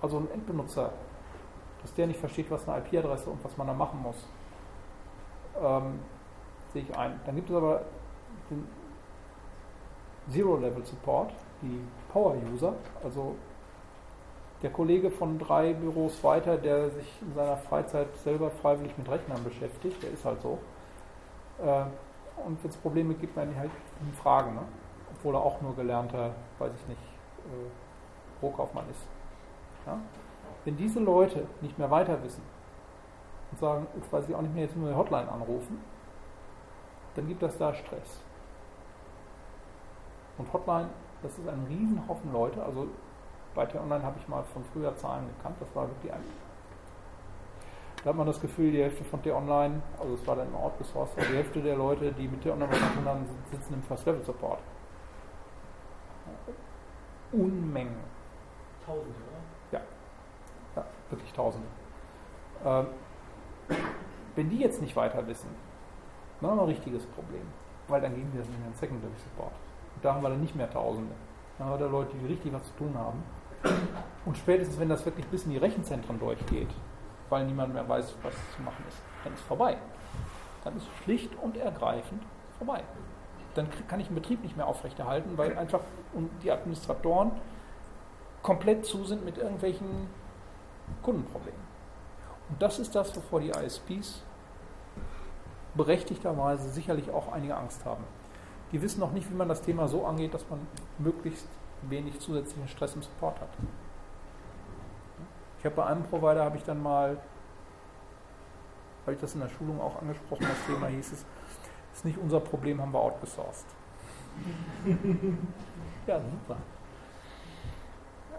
Also 0.00 0.18
ein 0.18 0.30
Endbenutzer 0.32 0.92
dass 1.82 1.94
der 1.94 2.06
nicht 2.06 2.20
versteht, 2.20 2.50
was 2.50 2.68
eine 2.68 2.78
IP-Adresse 2.78 3.30
und 3.30 3.42
was 3.44 3.56
man 3.56 3.66
da 3.66 3.72
machen 3.72 4.00
muss. 4.02 4.16
Ähm, 5.60 6.00
sehe 6.72 6.82
ich 6.82 6.96
ein. 6.96 7.20
Dann 7.26 7.36
gibt 7.36 7.50
es 7.50 7.56
aber 7.56 7.82
den 8.50 8.66
Zero-Level-Support, 10.30 11.32
die 11.62 11.80
Power-User, 12.12 12.74
also 13.02 13.34
der 14.62 14.70
Kollege 14.70 15.10
von 15.10 15.38
drei 15.38 15.72
Büros 15.72 16.22
weiter, 16.22 16.58
der 16.58 16.90
sich 16.90 17.06
in 17.22 17.34
seiner 17.34 17.56
Freizeit 17.56 18.14
selber 18.16 18.50
freiwillig 18.50 18.96
mit 18.98 19.08
Rechnern 19.08 19.42
beschäftigt, 19.42 20.02
der 20.02 20.10
ist 20.10 20.24
halt 20.24 20.42
so. 20.42 20.58
Äh, 21.58 21.84
und 22.46 22.62
wenn 22.62 22.70
es 22.70 22.76
Probleme 22.76 23.14
gibt, 23.14 23.36
werden 23.36 23.52
die 23.54 23.58
halt 23.58 23.70
ihn 24.02 24.12
fragen, 24.14 24.54
ne? 24.54 24.62
obwohl 25.12 25.34
er 25.34 25.42
auch 25.42 25.60
nur 25.60 25.74
gelernter, 25.76 26.34
weiß 26.58 26.72
ich 26.74 26.88
nicht, 26.88 27.00
äh, 27.46 28.42
Rohkaufmann 28.42 28.84
ist. 28.90 29.02
Ja? 29.86 29.98
Wenn 30.64 30.76
diese 30.76 31.00
Leute 31.00 31.46
nicht 31.60 31.78
mehr 31.78 31.90
weiter 31.90 32.22
wissen 32.22 32.42
und 33.50 33.58
sagen, 33.58 33.86
jetzt 33.96 34.12
weiß 34.12 34.28
ich 34.28 34.34
auch 34.34 34.42
nicht 34.42 34.54
mehr, 34.54 34.64
jetzt 34.64 34.76
nur 34.76 34.88
eine 34.88 34.96
Hotline 34.96 35.30
anrufen, 35.30 35.80
dann 37.14 37.26
gibt 37.26 37.42
das 37.42 37.56
da 37.58 37.74
Stress. 37.74 38.22
Und 40.38 40.52
Hotline, 40.52 40.88
das 41.22 41.38
ist 41.38 41.48
ein 41.48 41.66
Riesenhaufen 41.68 42.32
Leute. 42.32 42.62
Also 42.62 42.88
bei 43.54 43.66
T-Online 43.66 44.02
habe 44.02 44.18
ich 44.18 44.28
mal 44.28 44.44
von 44.44 44.64
früher 44.72 44.94
Zahlen 44.96 45.26
gekannt, 45.36 45.56
das 45.60 45.68
war 45.74 45.88
wirklich 45.88 46.12
ein. 46.12 46.24
Da 48.02 48.10
hat 48.10 48.16
man 48.16 48.26
das 48.26 48.40
Gefühl, 48.40 48.72
die 48.72 48.82
Hälfte 48.82 49.04
von 49.04 49.22
T-Online, 49.22 49.82
also 49.98 50.14
es 50.14 50.26
war 50.26 50.36
dann 50.36 50.48
im 50.48 50.56
outgesourced, 50.56 51.18
die 51.18 51.36
Hälfte 51.36 51.60
der 51.60 51.76
Leute, 51.76 52.12
die 52.12 52.28
mit 52.28 52.42
T-Online 52.42 52.70
was 52.70 52.78
tun 52.78 53.04
haben, 53.04 53.26
sitzen 53.50 53.74
im 53.74 53.82
First-Level-Support. 53.82 54.60
Unmengen. 57.32 57.96
Tausende? 58.86 59.29
Wirklich 61.10 61.32
Tausende. 61.32 61.66
Ähm, 62.64 62.86
wenn 64.36 64.50
die 64.50 64.58
jetzt 64.58 64.80
nicht 64.80 64.96
weiter 64.96 65.26
wissen, 65.26 65.48
dann 66.40 66.50
haben 66.50 66.58
wir 66.58 66.62
ein 66.62 66.68
richtiges 66.68 67.06
Problem. 67.06 67.42
Weil 67.88 68.00
dann 68.00 68.14
gehen 68.14 68.32
wir 68.32 68.42
in 68.42 68.64
den 68.64 68.74
Secondary 68.74 69.12
Support. 69.24 69.52
Und 69.96 70.04
da 70.04 70.14
haben 70.14 70.22
wir 70.22 70.30
dann 70.30 70.40
nicht 70.40 70.54
mehr 70.54 70.70
Tausende. 70.70 71.12
Dann 71.58 71.68
haben 71.68 71.78
wir 71.78 71.86
da 71.86 71.90
Leute, 71.90 72.16
die 72.16 72.26
richtig 72.26 72.52
was 72.52 72.64
zu 72.64 72.72
tun 72.78 72.94
haben. 72.96 73.22
Und 74.24 74.36
spätestens, 74.36 74.78
wenn 74.78 74.88
das 74.88 75.04
wirklich 75.04 75.26
bis 75.26 75.44
in 75.44 75.50
die 75.50 75.58
Rechenzentren 75.58 76.18
durchgeht, 76.18 76.68
weil 77.28 77.46
niemand 77.46 77.74
mehr 77.74 77.88
weiß, 77.88 78.14
was 78.22 78.34
zu 78.56 78.62
machen 78.62 78.84
ist, 78.88 78.98
dann 79.24 79.34
ist 79.34 79.42
vorbei. 79.42 79.76
Dann 80.64 80.76
ist 80.76 80.86
schlicht 81.02 81.30
und 81.42 81.56
ergreifend 81.56 82.22
vorbei. 82.58 82.82
Dann 83.54 83.66
kann 83.88 84.00
ich 84.00 84.06
einen 84.06 84.14
Betrieb 84.14 84.42
nicht 84.42 84.56
mehr 84.56 84.66
aufrechterhalten, 84.66 85.36
weil 85.36 85.56
einfach 85.58 85.80
die 86.42 86.50
Administratoren 86.50 87.32
komplett 88.42 88.86
zu 88.86 89.04
sind 89.04 89.24
mit 89.24 89.38
irgendwelchen 89.38 90.08
Kundenproblem. 91.02 91.54
Und 92.48 92.60
das 92.60 92.78
ist 92.78 92.94
das, 92.94 93.14
wovor 93.16 93.40
die 93.40 93.50
ISPs 93.50 94.22
berechtigterweise 95.74 96.68
sicherlich 96.68 97.10
auch 97.10 97.32
einige 97.32 97.56
Angst 97.56 97.84
haben. 97.84 98.04
Die 98.72 98.82
wissen 98.82 99.00
noch 99.00 99.12
nicht, 99.12 99.30
wie 99.30 99.34
man 99.34 99.48
das 99.48 99.62
Thema 99.62 99.88
so 99.88 100.04
angeht, 100.04 100.34
dass 100.34 100.48
man 100.48 100.66
möglichst 100.98 101.46
wenig 101.82 102.18
zusätzlichen 102.20 102.68
Stress 102.68 102.94
im 102.94 103.02
Support 103.02 103.40
hat. 103.40 103.48
Ich 105.58 105.64
habe 105.64 105.76
bei 105.76 105.86
einem 105.86 106.02
Provider 106.04 106.44
habe 106.44 106.56
ich 106.56 106.64
dann 106.64 106.82
mal, 106.82 107.18
habe 109.02 109.14
ich 109.14 109.20
das 109.20 109.34
in 109.34 109.40
der 109.40 109.48
Schulung 109.48 109.80
auch 109.80 110.00
angesprochen, 110.00 110.46
das 110.48 110.66
Thema 110.66 110.86
hieß 110.86 111.12
es, 111.12 111.24
ist 111.92 112.04
nicht 112.04 112.18
unser 112.18 112.40
Problem, 112.40 112.80
haben 112.80 112.92
wir 112.92 113.00
outgesourced. 113.00 113.66
ja, 116.06 116.20
super. 116.20 116.56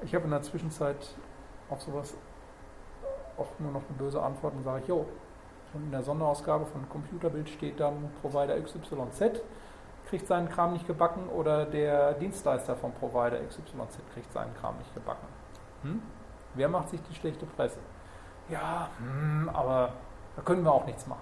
Ich 0.04 0.16
habe 0.16 0.26
in 0.26 0.32
der 0.32 0.42
Zwischenzeit 0.42 1.16
auf 1.70 1.82
sowas 1.82 2.16
auch 3.42 3.60
nur 3.60 3.72
noch 3.72 3.82
eine 3.88 3.98
böse 3.98 4.22
Antwort 4.22 4.54
und 4.56 4.64
sage 4.64 4.82
ich, 4.82 4.88
jo, 4.88 5.06
schon 5.72 5.84
in 5.84 5.92
der 5.92 6.04
Sonderausgabe 6.04 6.66
von 6.66 6.88
Computerbild 6.90 7.50
steht 7.50 7.80
dann 7.80 8.12
Provider 8.22 8.60
XYZ 8.60 9.42
kriegt 10.12 10.28
seinen 10.28 10.50
Kram 10.50 10.74
nicht 10.74 10.86
gebacken 10.88 11.30
oder 11.30 11.66
der 11.66 12.14
Dienstleister 12.14 12.76
vom 12.76 12.92
Provider 12.92 13.40
XYZ 13.48 14.00
kriegt 14.14 14.32
seinen 14.34 14.54
Kram 14.56 14.78
nicht 14.78 14.94
gebacken. 14.94 15.26
Hm? 15.84 16.02
Wer 16.54 16.68
macht 16.68 16.90
sich 16.90 17.02
die 17.04 17.16
schlechte 17.16 17.46
Presse? 17.46 17.80
Ja, 18.50 18.90
hm, 18.98 19.50
aber 19.54 19.94
da 20.36 20.42
können 20.42 20.64
wir 20.64 20.72
auch 20.74 20.86
nichts 20.86 21.08
machen. 21.08 21.22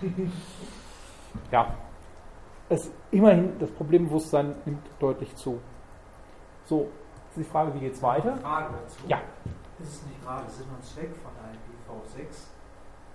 Hm? 0.00 0.32
ja, 1.50 1.66
es, 2.68 2.90
immerhin, 3.10 3.58
das 3.58 3.70
Problembewusstsein 3.70 4.54
nimmt 4.64 4.86
deutlich 4.98 5.36
zu. 5.36 5.60
So, 6.64 6.88
ist 7.30 7.36
die 7.36 7.44
Frage, 7.44 7.74
wie 7.74 7.80
geht 7.80 7.92
es 7.92 8.02
weiter? 8.02 8.36
Frage 8.38 8.72
dazu. 8.72 8.98
Ja. 9.06 9.18
Ist 9.78 9.92
es 9.92 10.06
nicht 10.06 10.22
gerade 10.24 10.48
Sinn 10.50 10.66
und 10.74 10.82
Zweck 10.84 11.10
von 11.20 11.32
IPv6, 11.36 12.48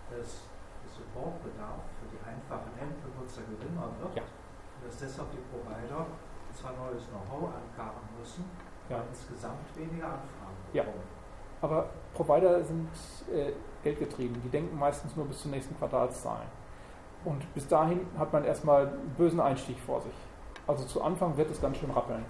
dass 0.10 0.46
der 0.82 0.90
Supportbedarf 0.94 1.82
für 2.00 2.08
die 2.14 2.22
einfachen 2.22 2.72
Endbenutzer 2.80 3.42
geringer 3.50 3.90
wird? 4.00 4.16
Ja. 4.16 4.24
Und 4.24 4.88
dass 4.88 4.98
deshalb 4.98 5.32
die 5.32 5.42
Provider 5.50 6.06
zwar 6.54 6.74
neues 6.78 7.08
Know-how 7.10 7.50
ankarren 7.56 8.06
müssen, 8.20 8.46
Ja. 8.90 8.98
aber 8.98 9.06
insgesamt 9.10 9.66
weniger 9.76 10.06
Anfragen 10.06 10.58
Ja. 10.74 10.84
bekommen. 10.84 11.04
Aber 11.62 11.90
Provider 12.14 12.64
sind 12.64 12.90
äh, 13.32 13.54
geldgetrieben. 13.84 14.42
Die 14.44 14.50
denken 14.50 14.78
meistens 14.78 15.16
nur 15.16 15.26
bis 15.26 15.42
zur 15.42 15.52
nächsten 15.52 15.78
Quartalszahlen. 15.78 16.48
Und 17.24 17.52
bis 17.54 17.68
dahin 17.68 18.08
hat 18.18 18.34
man 18.34 18.44
erstmal 18.44 18.88
einen 18.88 19.14
bösen 19.16 19.40
Einstieg 19.40 19.80
vor 19.80 20.02
sich. 20.02 20.14
Also 20.68 20.86
zu 20.86 21.04
Anfang 21.04 21.38
wird 21.38 21.52
es 21.52 21.62
ganz 21.62 21.78
schön 21.78 21.92
rappeln. 21.92 22.26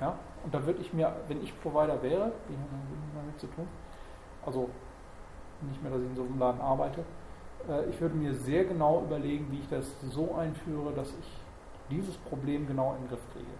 Ja? 0.00 0.14
Und 0.46 0.54
da 0.54 0.64
würde 0.64 0.80
ich 0.80 0.92
mir, 0.92 1.12
wenn 1.26 1.42
ich 1.42 1.60
Provider 1.60 2.00
wäre, 2.04 2.30
die 2.48 2.54
haben 2.54 3.12
damit 3.16 3.40
zu 3.40 3.48
tun, 3.48 3.66
also 4.46 4.70
nicht 5.68 5.82
mehr, 5.82 5.90
dass 5.90 6.00
ich 6.00 6.06
in 6.06 6.14
so 6.14 6.22
einem 6.22 6.38
Laden 6.38 6.60
arbeite, 6.60 7.00
äh, 7.68 7.90
ich 7.90 8.00
würde 8.00 8.14
mir 8.14 8.32
sehr 8.32 8.64
genau 8.64 9.02
überlegen, 9.02 9.48
wie 9.50 9.58
ich 9.58 9.68
das 9.68 9.92
so 10.08 10.36
einführe, 10.36 10.92
dass 10.94 11.08
ich 11.08 11.40
dieses 11.90 12.16
Problem 12.16 12.68
genau 12.68 12.94
in 12.94 13.02
den 13.02 13.08
Griff 13.08 13.22
kriege. 13.32 13.50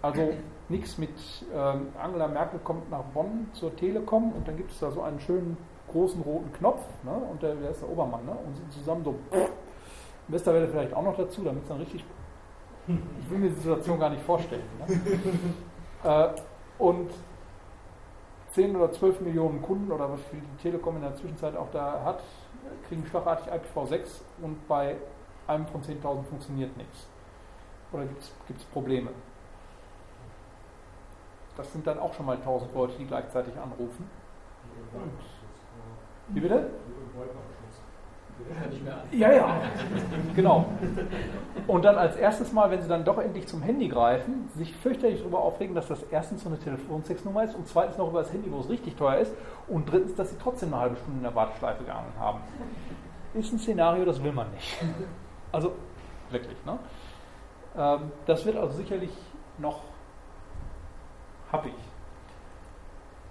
Also 0.00 0.32
nichts 0.70 0.96
mit 0.96 1.10
ähm, 1.54 1.88
Angela 2.02 2.26
Merkel 2.26 2.58
kommt 2.60 2.90
nach 2.90 3.02
Bonn 3.12 3.48
zur 3.52 3.76
Telekom 3.76 4.32
und 4.32 4.48
dann 4.48 4.56
gibt 4.56 4.70
es 4.70 4.78
da 4.78 4.90
so 4.90 5.02
einen 5.02 5.20
schönen 5.20 5.58
großen 5.92 6.22
roten 6.22 6.50
Knopf 6.54 6.86
ne? 7.02 7.12
und 7.30 7.42
der, 7.42 7.54
der 7.54 7.70
ist 7.72 7.82
der 7.82 7.90
Obermann 7.90 8.24
ne? 8.24 8.32
und 8.32 8.56
sind 8.56 8.72
zusammen 8.72 9.04
so 9.04 9.14
Westerwelle 10.28 10.68
vielleicht 10.68 10.94
auch 10.94 11.02
noch 11.02 11.18
dazu, 11.18 11.44
damit 11.44 11.64
es 11.64 11.68
dann 11.68 11.78
richtig 11.80 12.02
ich 12.86 13.30
will 13.30 13.38
mir 13.38 13.50
die 13.50 13.56
Situation 13.56 13.98
gar 13.98 14.08
nicht 14.08 14.22
vorstellen. 14.22 14.64
Ne? 14.86 14.96
äh, 16.04 16.28
und 16.78 17.10
10 18.50 18.76
oder 18.76 18.92
12 18.92 19.20
Millionen 19.22 19.60
Kunden 19.62 19.90
oder 19.90 20.10
was 20.10 20.20
viel 20.30 20.40
die 20.40 20.62
Telekom 20.62 20.96
in 20.96 21.02
der 21.02 21.16
Zwischenzeit 21.16 21.56
auch 21.56 21.70
da 21.72 22.02
hat, 22.04 22.22
kriegen 22.88 23.04
schlagartig 23.06 23.52
IPv6 23.52 24.20
und 24.42 24.68
bei 24.68 24.96
einem 25.46 25.66
von 25.66 25.82
10.000 25.82 26.22
funktioniert 26.24 26.76
nichts. 26.76 27.08
Oder 27.92 28.04
gibt 28.04 28.60
es 28.60 28.64
Probleme. 28.66 29.10
Das 31.56 31.72
sind 31.72 31.86
dann 31.86 31.98
auch 31.98 32.12
schon 32.14 32.26
mal 32.26 32.36
1000 32.36 32.74
Leute, 32.74 32.94
die 32.98 33.06
gleichzeitig 33.06 33.54
anrufen. 33.56 34.08
Wie 36.28 36.40
bitte? 36.40 36.70
Ja, 39.12 39.32
ja, 39.32 39.56
genau. 40.34 40.66
Und 41.66 41.84
dann 41.84 41.96
als 41.96 42.16
erstes 42.16 42.52
Mal, 42.52 42.70
wenn 42.70 42.82
sie 42.82 42.88
dann 42.88 43.04
doch 43.04 43.18
endlich 43.18 43.46
zum 43.46 43.62
Handy 43.62 43.88
greifen, 43.88 44.48
sich 44.54 44.74
fürchterlich 44.76 45.20
darüber 45.20 45.40
aufregen, 45.40 45.74
dass 45.74 45.88
das 45.88 46.02
erstens 46.10 46.42
so 46.42 46.48
eine 46.48 46.58
Telefonsex-Nummer 46.58 47.44
ist 47.44 47.54
und 47.54 47.66
zweitens 47.66 47.96
noch 47.96 48.08
über 48.08 48.20
das 48.20 48.32
Handy, 48.32 48.50
wo 48.52 48.60
es 48.60 48.68
richtig 48.68 48.96
teuer 48.96 49.18
ist 49.18 49.32
und 49.68 49.90
drittens, 49.90 50.14
dass 50.14 50.30
sie 50.30 50.36
trotzdem 50.42 50.74
eine 50.74 50.82
halbe 50.82 50.96
Stunde 50.96 51.18
in 51.18 51.22
der 51.22 51.34
Warteschleife 51.34 51.84
gehangen 51.84 52.12
haben. 52.18 52.40
Ist 53.34 53.52
ein 53.52 53.58
Szenario, 53.58 54.04
das 54.04 54.22
will 54.22 54.32
man 54.32 54.50
nicht. 54.52 54.76
Also 55.52 55.72
wirklich. 56.30 56.56
Ne? 56.66 56.78
Ähm, 57.76 58.12
das 58.26 58.44
wird 58.44 58.56
also 58.56 58.76
sicherlich 58.76 59.12
noch 59.58 59.82
happig. 61.52 61.74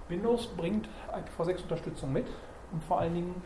Windows 0.09 0.47
bringt 0.47 0.87
IPv6-Unterstützung 1.11 2.13
mit 2.13 2.27
und 2.71 2.83
vor 2.83 2.99
allen 2.99 3.13
Dingen 3.13 3.41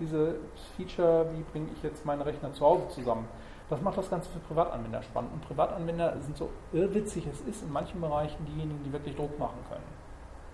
dieses 0.00 0.34
Feature, 0.76 1.26
wie 1.32 1.42
bringe 1.42 1.68
ich 1.74 1.82
jetzt 1.82 2.04
meine 2.04 2.24
Rechner 2.24 2.52
zu 2.52 2.64
Hause 2.64 2.88
zusammen. 2.88 3.28
Das 3.70 3.80
macht 3.80 3.96
das 3.96 4.10
Ganze 4.10 4.28
für 4.30 4.38
Privatanwender 4.40 5.02
spannend. 5.02 5.32
Und 5.32 5.46
Privatanwender 5.46 6.14
sind 6.20 6.36
so 6.36 6.50
irrwitzig 6.72 7.26
es 7.26 7.40
ist 7.42 7.62
in 7.62 7.72
manchen 7.72 8.00
Bereichen 8.00 8.44
diejenigen, 8.44 8.82
die 8.84 8.92
wirklich 8.92 9.16
Druck 9.16 9.38
machen 9.38 9.58
können. 9.68 9.84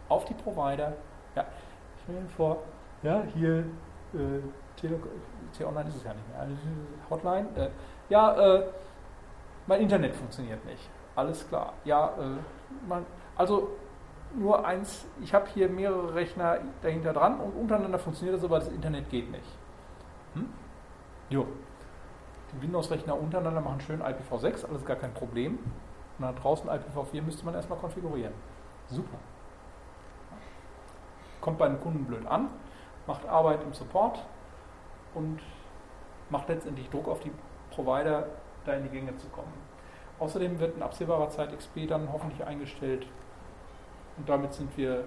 Auf 0.08 0.24
die 0.24 0.34
Provider. 0.34 0.92
Ja, 1.34 1.44
ich 1.96 2.02
stelle 2.02 2.20
mir 2.20 2.28
vor, 2.28 2.58
ja, 3.02 3.22
hier 3.34 3.64
äh, 4.14 4.40
T-Online 4.76 5.88
ist 5.88 5.96
es 5.96 6.04
ja 6.04 6.14
nicht 6.14 6.28
mehr. 6.28 6.40
Also, 6.40 6.54
Hotline. 7.10 7.48
Äh, 7.56 7.70
ja, 8.08 8.56
äh, 8.56 8.64
mein 9.66 9.82
Internet 9.82 10.14
funktioniert 10.14 10.64
nicht. 10.64 10.88
Alles 11.16 11.46
klar. 11.48 11.74
Ja, 11.84 12.08
äh, 12.18 12.88
man, 12.88 13.04
also 13.36 13.70
nur 14.34 14.64
eins, 14.64 15.06
ich 15.20 15.34
habe 15.34 15.46
hier 15.52 15.68
mehrere 15.68 16.14
Rechner 16.14 16.58
dahinter 16.82 17.12
dran 17.12 17.40
und 17.40 17.52
untereinander 17.52 17.98
funktioniert 17.98 18.36
das, 18.36 18.44
aber 18.44 18.58
das 18.58 18.68
Internet 18.68 19.08
geht 19.10 19.30
nicht. 19.30 19.58
Hm? 20.34 20.48
Jo. 21.28 21.46
Die 22.52 22.62
Windows-Rechner 22.62 23.18
untereinander 23.18 23.60
machen 23.60 23.80
schön 23.80 24.02
IPv6, 24.02 24.68
alles 24.68 24.84
gar 24.84 24.96
kein 24.96 25.14
Problem. 25.14 25.58
Und 26.18 26.24
da 26.24 26.32
draußen 26.32 26.68
IPv4 26.68 27.22
müsste 27.22 27.44
man 27.44 27.54
erstmal 27.54 27.78
konfigurieren. 27.78 28.34
Super. 28.88 29.18
Kommt 31.40 31.58
bei 31.58 31.66
einem 31.66 31.80
Kunden 31.80 32.04
blöd 32.04 32.26
an, 32.26 32.48
macht 33.06 33.26
Arbeit 33.26 33.62
im 33.62 33.72
Support 33.72 34.24
und 35.14 35.40
macht 36.28 36.48
letztendlich 36.48 36.90
Druck 36.90 37.08
auf 37.08 37.20
die 37.20 37.32
Provider, 37.70 38.26
da 38.64 38.74
in 38.74 38.82
die 38.82 38.90
Gänge 38.90 39.16
zu 39.16 39.28
kommen. 39.28 39.52
Außerdem 40.18 40.60
wird 40.60 40.76
in 40.76 40.82
absehbarer 40.82 41.30
Zeit 41.30 41.56
XP 41.56 41.88
dann 41.88 42.12
hoffentlich 42.12 42.44
eingestellt, 42.44 43.06
und 44.20 44.28
damit 44.28 44.52
sind 44.52 44.76
wir, 44.76 45.04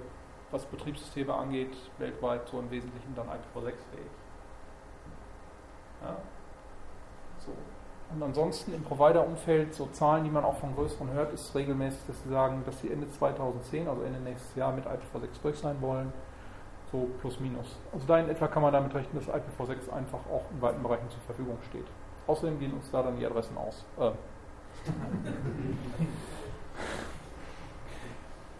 was 0.49 0.65
Betriebssysteme 0.65 1.31
angeht, 1.31 1.77
weltweit 1.99 2.47
so 2.47 2.57
im 2.59 2.71
Wesentlichen 2.71 3.13
dann 3.15 3.27
IPv6 3.27 3.61
fähig. 3.61 4.09
Ja. 6.01 6.17
So. 7.37 7.51
Und 8.11 8.23
ansonsten 8.23 8.73
im 8.73 8.81
Provider-Umfeld, 8.83 9.75
so 9.75 9.85
Zahlen, 9.87 10.23
die 10.23 10.31
man 10.31 10.43
auch 10.43 10.57
von 10.57 10.73
größeren 10.73 11.11
hört, 11.11 11.31
ist 11.31 11.53
regelmäßig, 11.53 11.99
dass 12.07 12.23
sie 12.23 12.29
sagen, 12.29 12.63
dass 12.65 12.79
sie 12.81 12.91
Ende 12.91 13.07
2010, 13.07 13.87
also 13.87 14.01
Ende 14.01 14.19
nächstes 14.19 14.55
Jahr, 14.55 14.71
mit 14.71 14.85
IPv6 14.85 15.27
durch 15.43 15.59
sein 15.59 15.79
wollen. 15.79 16.11
So 16.91 17.07
plus 17.21 17.39
minus. 17.39 17.77
Also 17.91 18.07
da 18.07 18.17
in 18.17 18.29
etwa 18.29 18.47
kann 18.47 18.63
man 18.63 18.73
damit 18.73 18.95
rechnen, 18.95 19.23
dass 19.23 19.27
IPv6 19.31 19.93
einfach 19.93 20.25
auch 20.31 20.45
in 20.51 20.59
weiten 20.59 20.81
Bereichen 20.81 21.07
zur 21.11 21.21
Verfügung 21.21 21.59
steht. 21.69 21.85
Außerdem 22.25 22.59
gehen 22.59 22.73
uns 22.73 22.89
da 22.89 23.03
dann 23.03 23.15
die 23.19 23.27
Adressen 23.27 23.55
aus. 23.57 23.85
Äh. 23.99 24.11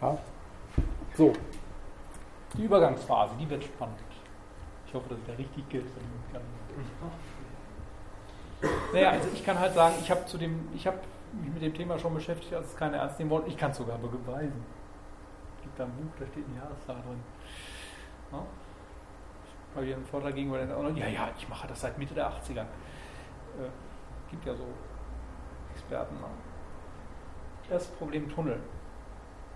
ja. 0.00 0.18
So, 1.14 1.32
die 2.54 2.64
Übergangsphase, 2.64 3.34
die 3.38 3.48
wird 3.48 3.62
spannend. 3.64 3.98
Ich 4.86 4.94
hoffe, 4.94 5.08
dass 5.08 5.18
ich 5.18 5.26
da 5.26 5.32
richtig 5.34 5.68
kann. 6.32 6.42
Naja, 8.92 9.10
also 9.10 9.28
ich 9.32 9.44
kann 9.44 9.58
halt 9.58 9.74
sagen, 9.74 9.94
ich 10.00 10.10
habe 10.10 10.24
zu 10.26 10.38
mich 11.32 11.52
mit 11.52 11.62
dem 11.62 11.74
Thema 11.74 11.98
schon 11.98 12.14
beschäftigt, 12.14 12.54
als 12.54 12.68
es 12.68 12.76
keiner 12.76 12.98
ernst 12.98 13.18
nehmen 13.18 13.30
wollte. 13.30 13.48
Ich 13.48 13.56
kann 13.56 13.70
es 13.70 13.76
sogar 13.76 13.98
beweisen. 13.98 14.64
Es 15.56 15.62
gibt 15.62 15.78
da 15.78 15.84
ein 15.84 15.92
Buch, 15.92 16.12
da 16.18 16.26
steht 16.26 16.44
eine 16.46 16.56
Jahreszahl 16.58 16.96
drin. 16.96 17.20
Ja? 18.32 18.38
Weil 19.74 19.86
wir 19.86 19.96
einen 19.96 20.06
Vortrag 20.06 20.34
gegen, 20.34 20.52
weil 20.52 20.66
dann, 20.66 20.96
ja, 20.96 21.08
ja, 21.08 21.28
ich 21.36 21.48
mache 21.48 21.66
das 21.66 21.80
seit 21.80 21.98
Mitte 21.98 22.14
der 22.14 22.28
80er. 22.28 22.60
Äh, 22.60 23.70
gibt 24.30 24.46
ja 24.46 24.54
so 24.54 24.66
Experten. 25.74 26.14
Ne? 26.16 26.26
Das 27.68 27.86
Problem 27.86 28.28
Tunnel. 28.32 28.60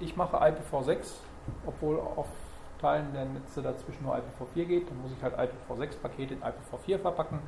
Ich 0.01 0.17
mache 0.17 0.37
IPv6 0.37 1.28
obwohl 1.67 1.99
auf 2.01 2.27
Teilen 2.81 3.13
der 3.13 3.25
Netze 3.25 3.63
dazwischen 3.63 4.05
nur 4.05 4.15
IPv4 4.15 4.65
geht. 4.65 4.91
Dann 4.91 5.03
muss 5.03 5.11
ich 5.13 5.23
halt 5.23 5.35
IPv6-Pakete 5.37 6.35
in 6.35 6.43
IPv4 6.43 6.99
verpacken. 6.99 7.41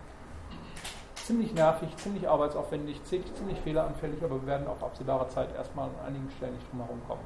Ziemlich 1.14 1.54
nervig, 1.54 1.96
ziemlich 1.96 2.28
arbeitsaufwendig, 2.28 3.02
ziemlich 3.04 3.60
fehleranfällig, 3.60 4.22
aber 4.24 4.40
wir 4.40 4.46
werden 4.46 4.66
auf 4.66 4.82
absehbare 4.82 5.28
Zeit 5.28 5.54
erstmal 5.54 5.88
an 5.88 6.06
einigen 6.08 6.30
Stellen 6.30 6.54
nicht 6.54 6.70
drum 6.70 6.80
herum 6.80 7.00
kommen. 7.06 7.22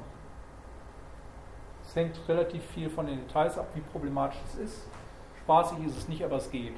Es 1.81 1.95
hängt 1.95 2.19
relativ 2.27 2.63
viel 2.63 2.89
von 2.89 3.07
den 3.07 3.25
Details 3.25 3.57
ab, 3.57 3.67
wie 3.73 3.81
problematisch 3.81 4.39
es 4.47 4.55
ist. 4.55 4.87
Spaßig 5.41 5.79
ist 5.85 5.97
es 5.97 6.07
nicht, 6.07 6.23
aber 6.23 6.37
es 6.37 6.51
geht. 6.51 6.75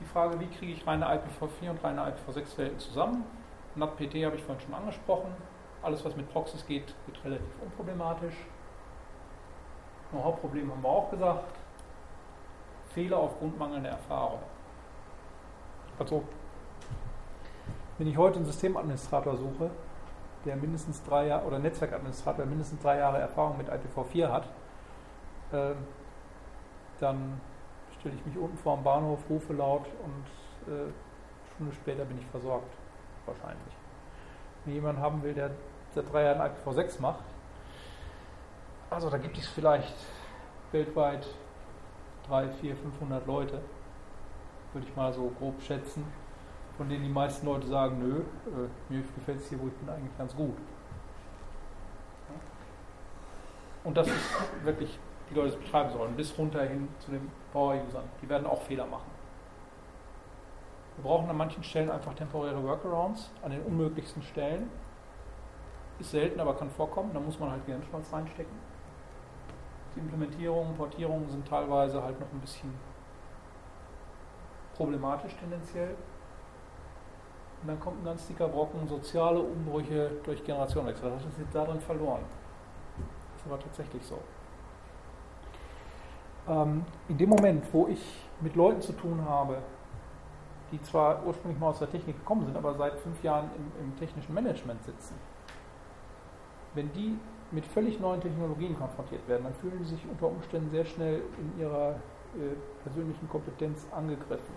Die 0.00 0.06
Frage, 0.06 0.40
wie 0.40 0.46
kriege 0.46 0.72
ich 0.72 0.86
reine 0.86 1.06
IPv4 1.06 1.70
und 1.70 1.84
reine 1.84 2.02
IPv6-Welten 2.02 2.78
zusammen? 2.80 3.24
NAT-PT 3.76 4.24
habe 4.24 4.36
ich 4.36 4.42
vorhin 4.42 4.60
schon 4.64 4.74
angesprochen. 4.74 5.32
Alles, 5.82 6.04
was 6.04 6.16
mit 6.16 6.30
Proxys 6.32 6.64
geht, 6.66 6.94
geht 7.06 7.24
relativ 7.24 7.50
unproblematisch. 7.60 8.34
Know-how-Problem 10.12 10.70
haben 10.70 10.82
wir 10.82 10.88
auch 10.88 11.10
gesagt. 11.10 11.44
Fehler 12.94 13.18
aufgrund 13.18 13.58
mangelnder 13.58 13.90
Erfahrung. 13.90 14.40
Also, 15.98 16.22
wenn 17.98 18.06
ich 18.06 18.16
heute 18.16 18.36
einen 18.36 18.46
Systemadministrator 18.46 19.36
suche, 19.36 19.70
der 20.44 20.56
mindestens 20.56 21.02
drei 21.02 21.26
Jahre, 21.28 21.46
oder 21.46 21.58
Netzwerkadministrator, 21.58 22.38
der 22.38 22.46
mindestens 22.46 22.80
drei 22.80 22.98
Jahre 22.98 23.18
Erfahrung 23.18 23.56
mit 23.58 23.68
IPv4 23.68 24.28
hat, 24.28 24.48
äh, 25.52 25.74
dann 27.00 27.40
stelle 27.98 28.14
ich 28.14 28.26
mich 28.26 28.36
unten 28.36 28.56
vor 28.58 28.76
dem 28.76 28.84
Bahnhof, 28.84 29.18
rufe 29.28 29.52
laut 29.52 29.86
und 29.86 30.72
äh, 30.72 30.80
eine 30.82 30.92
Stunde 31.54 31.72
später 31.72 32.04
bin 32.04 32.18
ich 32.18 32.26
versorgt. 32.26 32.72
Wahrscheinlich. 33.26 33.76
Wenn 34.64 34.74
jemand 34.74 34.98
haben 34.98 35.22
will, 35.22 35.34
der 35.34 35.50
seit 35.94 36.12
drei 36.12 36.24
Jahren 36.24 36.40
IPv6 36.40 37.00
macht, 37.00 37.24
also 38.90 39.08
da 39.08 39.18
gibt 39.18 39.38
es 39.38 39.48
vielleicht 39.48 39.94
weltweit 40.70 41.26
3, 42.28 42.48
4, 42.48 42.76
500 42.76 43.26
Leute, 43.26 43.60
würde 44.72 44.86
ich 44.86 44.96
mal 44.96 45.12
so 45.12 45.32
grob 45.38 45.60
schätzen, 45.62 46.04
von 46.76 46.88
denen 46.88 47.02
die 47.02 47.10
meisten 47.10 47.46
Leute 47.46 47.66
sagen, 47.66 47.98
nö, 47.98 48.20
äh, 48.20 48.68
mir 48.92 49.02
gefällt 49.14 49.40
es 49.40 49.48
hier, 49.48 49.60
wo 49.60 49.68
ich 49.68 49.74
bin, 49.74 49.88
eigentlich 49.88 50.16
ganz 50.18 50.34
gut. 50.34 50.56
Und 53.84 53.96
das 53.96 54.06
ist 54.06 54.64
wirklich, 54.64 54.98
die 55.30 55.34
Leute 55.34 55.48
es 55.48 55.56
betreiben 55.56 55.90
sollen, 55.90 56.14
bis 56.14 56.36
runter 56.38 56.62
hin 56.62 56.88
zu 57.00 57.10
den 57.10 57.30
Power-Usern. 57.52 58.04
Die 58.20 58.28
werden 58.28 58.46
auch 58.46 58.62
Fehler 58.62 58.86
machen. 58.86 59.10
Wir 60.96 61.04
brauchen 61.04 61.28
an 61.28 61.36
manchen 61.36 61.64
Stellen 61.64 61.90
einfach 61.90 62.14
temporäre 62.14 62.62
Workarounds, 62.62 63.30
an 63.42 63.50
den 63.50 63.62
unmöglichsten 63.62 64.22
Stellen. 64.22 64.68
Ist 66.02 66.10
selten, 66.10 66.40
aber 66.40 66.54
kann 66.54 66.68
vorkommen. 66.68 67.10
Da 67.14 67.20
muss 67.20 67.38
man 67.38 67.52
halt 67.52 67.64
Gehirnschmalz 67.64 68.12
reinstecken. 68.12 68.56
Die 69.94 70.00
Implementierungen, 70.00 70.74
Portierungen 70.74 71.30
sind 71.30 71.46
teilweise 71.46 72.02
halt 72.02 72.18
noch 72.18 72.26
ein 72.32 72.40
bisschen 72.40 72.74
problematisch 74.74 75.36
tendenziell. 75.36 75.94
Und 77.62 77.68
dann 77.68 77.78
kommt 77.78 78.02
ein 78.02 78.04
ganz 78.04 78.26
dicker 78.26 78.48
Brocken, 78.48 78.88
soziale 78.88 79.38
Umbrüche 79.38 80.10
durch 80.24 80.42
Generationenwechsel. 80.42 81.08
Das 81.08 81.24
ist 81.24 81.38
jetzt 81.38 81.54
darin 81.54 81.80
verloren. 81.80 82.22
Das 83.32 83.42
ist 83.42 83.46
aber 83.46 83.60
tatsächlich 83.60 84.04
so. 84.04 84.18
Ähm, 86.48 86.84
in 87.08 87.16
dem 87.16 87.30
Moment, 87.30 87.64
wo 87.72 87.86
ich 87.86 88.28
mit 88.40 88.56
Leuten 88.56 88.80
zu 88.80 88.92
tun 88.92 89.24
habe, 89.24 89.58
die 90.72 90.82
zwar 90.82 91.24
ursprünglich 91.24 91.60
mal 91.60 91.68
aus 91.68 91.78
der 91.78 91.90
Technik 91.92 92.18
gekommen 92.18 92.44
sind, 92.44 92.56
aber 92.56 92.74
seit 92.74 92.98
fünf 92.98 93.22
Jahren 93.22 93.50
im, 93.56 93.84
im 93.84 93.96
technischen 93.96 94.34
Management 94.34 94.82
sitzen, 94.82 95.14
wenn 96.74 96.92
die 96.92 97.18
mit 97.50 97.66
völlig 97.66 98.00
neuen 98.00 98.20
Technologien 98.20 98.76
konfrontiert 98.78 99.26
werden, 99.28 99.44
dann 99.44 99.54
fühlen 99.54 99.84
sie 99.84 99.94
sich 99.94 100.04
unter 100.10 100.26
Umständen 100.26 100.70
sehr 100.70 100.84
schnell 100.84 101.22
in 101.38 101.60
ihrer 101.60 101.90
äh, 101.90 102.54
persönlichen 102.82 103.28
Kompetenz 103.28 103.86
angegriffen. 103.94 104.54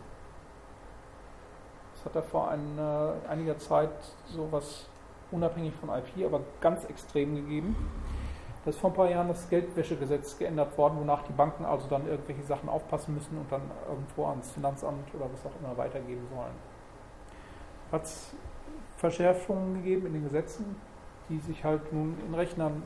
Es 1.93 2.05
hat 2.05 2.15
da 2.15 2.21
vor 2.21 2.49
ein, 2.49 2.77
äh, 2.77 3.27
einiger 3.27 3.57
Zeit 3.57 3.91
sowas 4.27 4.87
unabhängig 5.31 5.73
von 5.75 5.89
IP, 5.89 6.25
aber 6.25 6.41
ganz 6.61 6.85
extrem 6.85 7.35
gegeben. 7.35 7.75
Da 8.63 8.69
ist 8.69 8.79
vor 8.79 8.89
ein 8.89 8.95
paar 8.95 9.09
Jahren 9.09 9.27
das 9.27 9.47
Geldwäschegesetz 9.49 10.37
geändert 10.37 10.75
worden, 10.77 10.97
wonach 10.99 11.23
die 11.23 11.33
Banken 11.33 11.65
also 11.65 11.87
dann 11.87 12.07
irgendwelche 12.07 12.43
Sachen 12.43 12.69
aufpassen 12.69 13.13
müssen 13.13 13.37
und 13.37 13.51
dann 13.51 13.61
irgendwo 13.87 14.25
ans 14.25 14.51
Finanzamt 14.51 15.13
oder 15.13 15.25
was 15.31 15.45
auch 15.45 15.55
immer 15.61 15.77
weitergeben 15.77 16.25
sollen. 16.33 16.55
Hat 17.91 18.03
es 18.03 18.33
Verschärfungen 18.97 19.75
gegeben 19.75 20.07
in 20.07 20.13
den 20.13 20.23
Gesetzen, 20.23 20.75
die 21.29 21.39
sich 21.39 21.63
halt 21.63 21.91
nun 21.91 22.17
in 22.25 22.33
Rechnern 22.33 22.83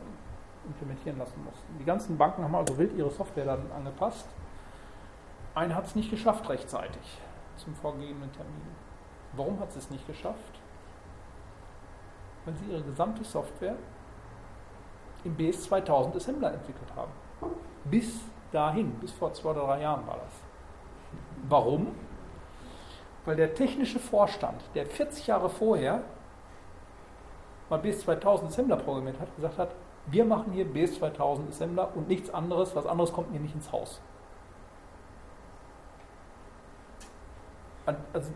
implementieren 0.66 1.18
lassen 1.18 1.44
mussten. 1.44 1.78
Die 1.80 1.86
ganzen 1.86 2.18
Banken 2.18 2.44
haben 2.44 2.56
also 2.56 2.78
wild 2.78 2.96
ihre 2.96 3.10
Software 3.10 3.46
dann 3.46 3.72
angepasst. 3.72 4.28
Eine 5.56 5.76
hat 5.76 5.86
es 5.86 5.96
nicht 5.96 6.10
geschafft 6.10 6.48
rechtzeitig 6.50 7.20
zum 7.58 7.76
vorgegebenen 7.76 8.32
Termin. 8.32 8.62
Warum 9.34 9.60
hat 9.60 9.72
sie 9.72 9.80
es 9.80 9.90
nicht 9.90 10.06
geschafft? 10.08 10.60
Weil 12.46 12.56
sie 12.56 12.72
ihre 12.72 12.84
gesamte 12.84 13.24
Software 13.24 13.76
im 15.24 15.36
BS 15.36 15.64
2000 15.64 16.16
Assembler 16.16 16.54
entwickelt 16.54 16.90
haben. 16.96 17.12
Bis 17.86 18.22
dahin, 18.52 18.92
bis 19.00 19.12
vor 19.12 19.34
zwei 19.34 19.50
oder 19.50 19.66
drei 19.66 19.82
Jahren 19.82 20.06
war 20.08 20.18
das. 20.18 20.34
Warum? 21.48 21.88
Weil 23.26 23.36
der 23.36 23.54
technische 23.54 24.00
Vorstand, 24.00 24.64
der 24.76 24.86
40 24.86 25.28
Jahre 25.28 25.50
vorher 25.50 26.04
mal 27.70 27.78
BS 27.78 28.02
2000 28.02 28.50
Assembler 28.50 28.78
programmiert 28.78 29.20
hat, 29.20 29.34
gesagt 29.36 29.58
hat, 29.58 29.70
wir 30.08 30.26
machen 30.26 30.54
hier 30.54 30.66
BS 30.66 30.96
2000 30.96 31.50
Assembler 31.50 31.96
und 31.96 32.08
nichts 32.08 32.30
anderes, 32.34 32.76
was 32.76 32.86
anderes 32.86 33.14
kommt 33.14 33.32
mir 33.32 33.40
nicht 33.40 33.56
ins 33.56 33.72
Haus. 33.72 34.02
Also, 37.86 38.32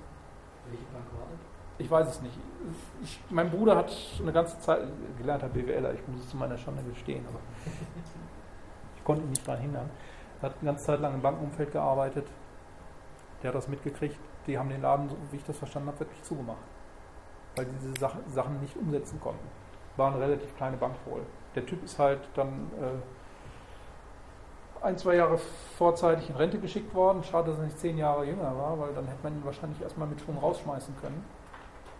Welche 0.69 0.85
Bank 0.85 1.05
war 1.13 1.27
das? 1.29 1.39
Ich 1.77 1.89
weiß 1.89 2.07
es 2.07 2.21
nicht. 2.21 2.37
Ich, 3.03 3.19
mein 3.29 3.51
Bruder 3.51 3.75
hat 3.75 3.91
eine 4.19 4.31
ganze 4.31 4.59
Zeit, 4.59 4.87
gelernter 5.17 5.47
BWLer, 5.49 5.93
ich 5.93 6.07
muss 6.07 6.21
es 6.21 6.29
zu 6.29 6.37
meiner 6.37 6.57
Schande 6.57 6.81
gestehen, 6.83 7.25
aber 7.27 7.39
ich 8.95 9.03
konnte 9.03 9.23
ihn 9.23 9.29
nicht 9.29 9.47
daran 9.47 9.61
hindern. 9.61 9.89
Er 10.41 10.49
hat 10.49 10.55
eine 10.59 10.71
ganze 10.71 10.85
Zeit 10.85 10.99
lang 11.01 11.13
im 11.13 11.21
Bankenumfeld 11.21 11.71
gearbeitet. 11.71 12.27
Der 13.41 13.49
hat 13.49 13.55
das 13.55 13.67
mitgekriegt. 13.67 14.17
Die 14.47 14.57
haben 14.57 14.69
den 14.69 14.81
Laden, 14.81 15.09
so 15.09 15.17
wie 15.31 15.37
ich 15.37 15.43
das 15.43 15.57
verstanden 15.57 15.89
habe, 15.89 16.01
wirklich 16.01 16.21
zugemacht 16.23 16.72
weil 17.55 17.65
sie 17.65 17.75
diese 17.81 17.99
Sachen 17.99 18.59
nicht 18.61 18.75
umsetzen 18.75 19.19
konnten. 19.21 19.47
War 19.97 20.11
eine 20.11 20.21
relativ 20.21 20.55
kleine 20.57 20.77
Bank 20.77 20.95
wohl. 21.05 21.21
Der 21.55 21.65
Typ 21.65 21.83
ist 21.83 21.99
halt 21.99 22.19
dann 22.33 22.71
äh, 22.81 24.83
ein, 24.83 24.97
zwei 24.97 25.15
Jahre 25.15 25.37
vorzeitig 25.77 26.29
in 26.29 26.35
Rente 26.35 26.59
geschickt 26.59 26.93
worden. 26.93 27.23
Schade, 27.23 27.51
dass 27.51 27.59
er 27.59 27.65
nicht 27.65 27.79
zehn 27.79 27.97
Jahre 27.97 28.25
jünger 28.25 28.55
war, 28.57 28.79
weil 28.79 28.93
dann 28.93 29.07
hätte 29.07 29.23
man 29.23 29.33
ihn 29.33 29.45
wahrscheinlich 29.45 29.81
erstmal 29.81 30.07
mit 30.07 30.19
Schwung 30.19 30.37
rausschmeißen 30.37 30.95
können. 31.01 31.23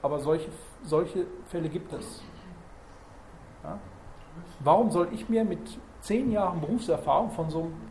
Aber 0.01 0.19
solche, 0.19 0.49
solche 0.83 1.25
Fälle 1.47 1.69
gibt 1.69 1.93
es. 1.93 2.21
Ja? 3.63 3.79
Warum 4.59 4.91
soll 4.91 5.07
ich 5.11 5.29
mir 5.29 5.45
mit 5.45 5.79
zehn 6.01 6.31
Jahren 6.31 6.59
Berufserfahrung 6.59 7.31
von 7.31 7.49
so 7.49 7.61
einem 7.61 7.81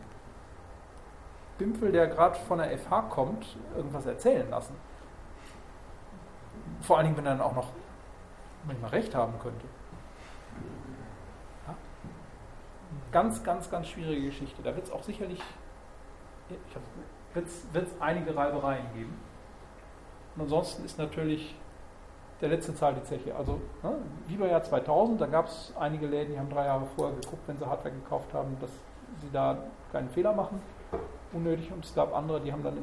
Bimpfel, 1.58 1.92
der 1.92 2.08
gerade 2.08 2.38
von 2.40 2.58
der 2.58 2.76
FH 2.76 3.02
kommt, 3.02 3.56
irgendwas 3.76 4.04
erzählen 4.04 4.50
lassen? 4.50 4.74
Vor 6.82 6.98
allen 6.98 7.06
Dingen, 7.06 7.16
wenn 7.16 7.26
er 7.26 7.32
dann 7.32 7.40
auch 7.40 7.54
noch 7.54 7.68
manchmal 8.66 8.90
recht 8.90 9.14
haben 9.14 9.34
könnte. 9.40 9.66
Ja? 11.66 11.74
Ganz, 13.10 13.42
ganz, 13.42 13.70
ganz 13.70 13.88
schwierige 13.88 14.26
Geschichte. 14.26 14.62
Da 14.62 14.74
wird 14.74 14.86
es 14.86 14.92
auch 14.92 15.02
sicherlich 15.02 15.40
wird 17.34 17.46
es 17.74 18.00
einige 18.00 18.36
Reibereien 18.36 18.84
geben. 18.94 19.16
Und 20.36 20.42
ansonsten 20.42 20.84
ist 20.84 20.98
natürlich 20.98 21.54
der 22.40 22.48
letzte 22.48 22.74
Zahl 22.74 22.94
die 22.94 23.02
Zeche. 23.04 23.34
Also 23.36 23.60
ne, 23.82 23.96
wie 24.26 24.36
Jahr 24.44 24.62
2000, 24.62 25.20
da 25.20 25.26
gab 25.26 25.46
es 25.46 25.72
einige 25.78 26.06
Läden, 26.06 26.32
die 26.32 26.38
haben 26.38 26.50
drei 26.50 26.66
Jahre 26.66 26.86
vorher 26.96 27.14
geguckt, 27.18 27.42
wenn 27.46 27.58
sie 27.58 27.66
Hardware 27.66 27.94
gekauft 27.94 28.32
haben, 28.32 28.56
dass 28.60 28.70
sie 29.20 29.30
da 29.32 29.58
keinen 29.92 30.08
Fehler 30.10 30.32
machen, 30.32 30.60
unnötig. 31.32 31.70
Und 31.72 31.84
es 31.84 31.94
gab 31.94 32.14
andere, 32.14 32.40
die 32.40 32.52
haben 32.52 32.62
dann 32.62 32.76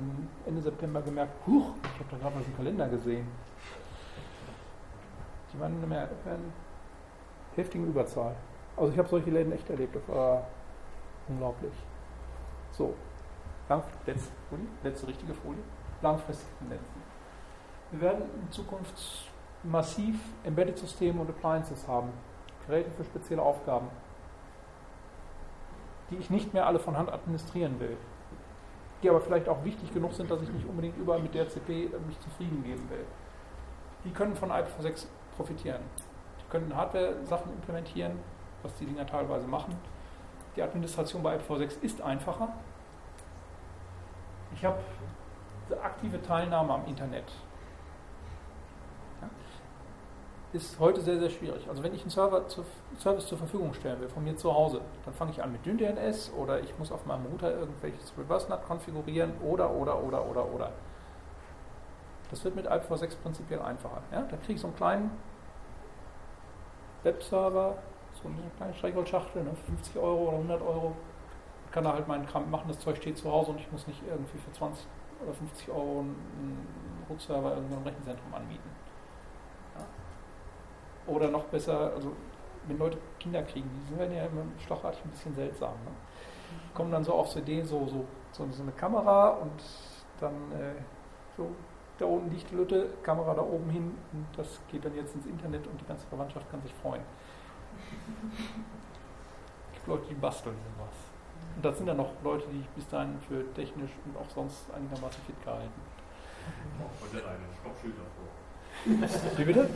Ende 0.45 0.61
September 0.61 1.01
gemerkt, 1.01 1.34
huch, 1.45 1.73
ich 1.84 1.99
habe 1.99 2.09
da 2.11 2.17
gerade 2.17 2.39
was 2.39 2.47
im 2.47 2.55
Kalender 2.55 2.88
gesehen. 2.88 3.27
Die 5.53 5.59
waren 5.59 5.84
in 5.84 5.91
einer 5.91 6.07
heftigen 7.55 7.88
Überzahl. 7.88 8.35
Also 8.77 8.93
ich 8.93 8.97
habe 8.97 9.09
solche 9.09 9.30
Läden 9.30 9.51
echt 9.51 9.69
erlebt, 9.69 9.95
das 9.95 10.07
war 10.07 10.43
unglaublich. 11.27 11.73
So, 12.71 12.93
letzte, 14.05 14.31
Folie, 14.49 14.67
letzte 14.84 15.07
richtige 15.07 15.34
Folie, 15.34 15.61
langfristige 16.01 16.51
Tendenzen. 16.59 17.01
Wir 17.91 18.01
werden 18.01 18.23
in 18.41 18.51
Zukunft 18.51 19.30
massiv 19.63 20.15
Embedded-Systeme 20.43 21.19
und 21.19 21.30
Appliances 21.30 21.88
haben, 21.88 22.09
Geräte 22.67 22.91
für 22.91 23.03
spezielle 23.03 23.41
Aufgaben, 23.41 23.88
die 26.09 26.17
ich 26.17 26.30
nicht 26.30 26.53
mehr 26.53 26.65
alle 26.67 26.80
von 26.80 26.97
Hand 26.97 27.11
administrieren 27.11 27.80
will, 27.80 27.97
die 29.01 29.09
aber 29.09 29.19
vielleicht 29.19 29.49
auch 29.49 29.63
wichtig 29.63 29.93
genug 29.93 30.13
sind, 30.13 30.30
dass 30.30 30.41
ich 30.41 30.49
nicht 30.49 30.67
unbedingt 30.67 30.97
überall 30.97 31.21
mit 31.21 31.34
der 31.34 31.49
CP 31.49 31.89
mich 32.07 32.19
zufrieden 32.21 32.63
geben 32.63 32.89
will. 32.89 33.05
Die 34.05 34.11
können 34.11 34.35
von 34.35 34.51
IPv6 34.51 35.07
profitieren. 35.40 35.82
Die 36.41 36.52
können 36.52 36.76
Hardware-Sachen 36.76 37.53
implementieren, 37.53 38.20
was 38.61 38.74
die 38.76 38.86
Dinger 38.86 39.07
teilweise 39.07 39.48
machen. 39.48 39.74
Die 40.57 40.61
Administration 40.61 41.24
bei 41.24 41.38
IPv6 41.38 41.82
ist 41.82 42.02
einfacher. 42.02 42.49
Ich 44.53 44.66
habe 44.66 44.80
aktive 45.82 46.22
Teilnahme 46.22 46.74
am 46.74 46.86
Internet. 46.86 47.32
ist 50.52 50.80
heute 50.80 50.99
sehr, 51.02 51.20
sehr 51.20 51.30
schwierig. 51.30 51.70
Also 51.70 51.84
wenn 51.84 51.94
ich 51.94 52.02
einen 52.02 52.10
Server 52.10 52.48
zu, 52.48 52.66
Service 52.98 53.28
zur 53.28 53.38
Verfügung 53.38 53.72
stellen 53.74 54.02
will, 54.02 54.10
von 54.10 54.24
mir 54.24 54.36
zu 54.36 54.53
Hause, 54.53 54.82
dann 55.06 55.14
fange 55.14 55.32
ich 55.32 55.44
an 55.44 55.52
mit 55.52 55.64
DynDNS 55.64 56.34
oder 56.36 56.60
ich 56.60 56.78
muss 56.80 56.91
auf 56.91 57.06
meinem 57.06 57.28
Router 57.28 57.53
irgendwelches 57.53 58.14
Reverse-NAT 58.18 58.66
konfigurieren 58.66 59.34
oder, 59.41 59.70
oder, 59.70 60.03
oder, 60.03 60.26
oder, 60.26 60.52
oder. 60.52 60.72
Das 62.32 62.44
wird 62.44 62.56
mit 62.56 62.68
IPv6 62.68 63.18
prinzipiell 63.22 63.61
einfacher. 63.61 64.02
Ja? 64.11 64.22
Da 64.22 64.38
kriege 64.38 64.53
ich 64.53 64.61
so 64.61 64.68
einen 64.68 64.76
kleinen 64.76 65.11
Webserver, 67.03 67.77
so 68.21 68.27
eine 68.27 68.38
kleine 68.57 68.73
Streckenschachtel, 68.73 69.43
ne, 69.43 69.51
50 69.67 69.97
Euro 69.97 70.27
oder 70.30 70.38
100 70.38 70.61
Euro. 70.61 70.95
Kann 71.71 71.84
da 71.84 71.93
halt 71.93 72.07
meinen 72.07 72.26
Kram 72.26 72.49
machen, 72.49 72.67
das 72.67 72.80
Zeug 72.80 72.97
steht 72.97 73.17
zu 73.17 73.31
Hause 73.31 73.51
und 73.51 73.59
ich 73.59 73.71
muss 73.71 73.85
nicht 73.88 74.01
irgendwie 74.07 74.38
für 74.39 74.51
20 74.51 74.85
oder 75.23 75.34
50 75.34 75.69
Euro 75.69 75.99
einen 75.99 77.05
Root-Server 77.09 77.55
irgendwo 77.55 77.76
im 77.76 77.84
Rechenzentrum 77.84 78.34
anbieten. 78.34 78.69
Ja. 79.77 81.13
Oder 81.13 81.30
noch 81.30 81.43
besser, 81.45 81.93
also 81.93 82.13
wenn 82.67 82.77
Leute 82.77 82.97
Kinder 83.19 83.43
kriegen, 83.43 83.69
die 83.89 83.97
werden 83.97 84.15
ja 84.15 84.26
immer 84.26 84.43
schlachartig 84.65 85.03
ein 85.03 85.11
bisschen 85.11 85.35
seltsam. 85.35 85.73
Ne? 85.85 85.91
Kommen 86.73 86.91
dann 86.91 87.03
so 87.03 87.13
auf 87.13 87.30
so 87.30 87.39
Idee, 87.39 87.63
so, 87.63 87.88
so, 87.88 88.05
so, 88.31 88.47
so 88.51 88.63
eine 88.63 88.71
Kamera 88.71 89.30
und 89.30 89.61
dann 90.19 90.34
äh, 90.51 90.73
so 91.38 91.49
da 91.99 92.05
unten 92.05 92.31
liegt 92.31 92.49
die 92.49 92.55
Lütte, 92.55 92.89
Kamera 93.03 93.34
da 93.34 93.41
oben 93.41 93.69
hin 93.69 93.95
und 94.13 94.26
das 94.38 94.59
geht 94.71 94.85
dann 94.85 94.95
jetzt 94.95 95.13
ins 95.15 95.26
Internet 95.26 95.67
und 95.67 95.80
die 95.80 95.85
ganze 95.85 96.07
Verwandtschaft 96.07 96.49
kann 96.49 96.61
sich 96.61 96.73
freuen. 96.81 97.01
Es 99.67 99.73
gibt 99.73 99.88
Leute, 99.88 100.07
die 100.09 100.15
basteln 100.15 100.55
sowas. 100.55 100.95
Und 101.55 101.65
das 101.65 101.77
sind 101.77 101.88
dann 101.88 101.97
noch 101.97 102.11
Leute, 102.23 102.45
die 102.51 102.61
ich 102.61 102.69
bis 102.69 102.88
dahin 102.88 103.19
für 103.27 103.53
technisch 103.53 103.91
und 104.05 104.17
auch 104.17 104.30
sonst 104.30 104.71
einigermaßen 104.71 105.21
fit 105.26 105.43
gehalten. 105.43 105.81
Auch 106.80 106.91
heute 107.05 107.27
einen 107.27 107.53
Stoppschild 107.59 107.95
davor. 107.97 109.38
Wie 109.38 109.43
bitte? 109.43 109.69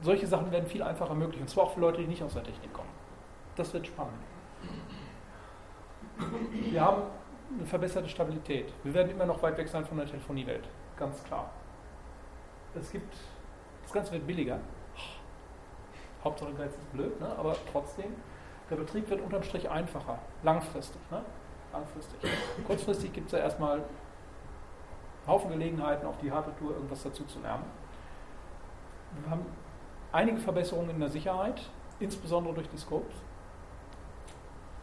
solche 0.00 0.26
Sachen 0.26 0.50
werden 0.52 0.66
viel 0.66 0.82
einfacher 0.82 1.14
möglich. 1.14 1.40
Und 1.40 1.48
zwar 1.48 1.64
auch 1.64 1.74
für 1.74 1.80
Leute, 1.80 2.00
die 2.00 2.06
nicht 2.06 2.22
aus 2.22 2.34
der 2.34 2.44
Technik 2.44 2.72
kommen. 2.72 2.90
Das 3.56 3.72
wird 3.72 3.86
spannend. 3.86 4.14
Wir 6.52 6.80
haben 6.80 7.02
eine 7.56 7.66
verbesserte 7.66 8.08
Stabilität. 8.08 8.72
Wir 8.84 8.94
werden 8.94 9.10
immer 9.10 9.26
noch 9.26 9.42
weit 9.42 9.56
weg 9.58 9.68
sein 9.68 9.84
von 9.84 9.96
der 9.96 10.06
Telefoniewelt. 10.06 10.68
Ganz 10.96 11.22
klar. 11.24 11.50
Es 12.74 12.90
gibt, 12.90 13.14
das 13.82 13.92
Ganze 13.92 14.12
wird 14.12 14.26
billiger. 14.26 14.60
Hauptsache 16.22 16.52
Geiz 16.54 16.72
ist 16.72 16.92
blöd, 16.92 17.18
ne? 17.20 17.28
aber 17.38 17.56
trotzdem, 17.72 18.14
der 18.68 18.76
Betrieb 18.76 19.08
wird 19.08 19.20
unterm 19.20 19.42
Strich 19.42 19.68
einfacher. 19.70 20.18
Langfristig. 20.42 21.00
Ne? 21.10 21.22
Langfristig. 21.72 22.18
Kurzfristig 22.66 23.12
gibt 23.12 23.26
es 23.26 23.32
ja 23.32 23.38
erstmal 23.38 23.74
einen 23.74 23.84
Haufen 25.26 25.50
Gelegenheiten, 25.50 26.06
auf 26.06 26.18
die 26.18 26.30
harte 26.30 26.54
Tour 26.56 26.72
irgendwas 26.72 27.02
dazu 27.02 27.24
zu 27.24 27.40
lernen. 27.40 27.64
Wir 29.22 29.30
haben 29.30 29.46
einige 30.12 30.38
Verbesserungen 30.38 30.90
in 30.90 31.00
der 31.00 31.08
Sicherheit, 31.08 31.62
insbesondere 32.00 32.54
durch 32.54 32.68
die 32.68 32.78
Scopes. 32.78 33.14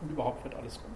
Und 0.02 0.12
überhaupt 0.12 0.44
wird 0.44 0.56
alles 0.56 0.76
gut. 0.76 0.92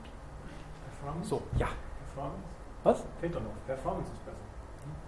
Performance? 0.99 1.30
So, 1.30 1.41
ja. 1.57 1.68
Performance? 2.06 2.43
Was? 2.84 3.03
Fehlt 3.19 3.35
doch 3.35 3.41
noch. 3.41 3.65
Performance 3.65 4.11
ist 4.11 4.26
besser. 4.26 4.38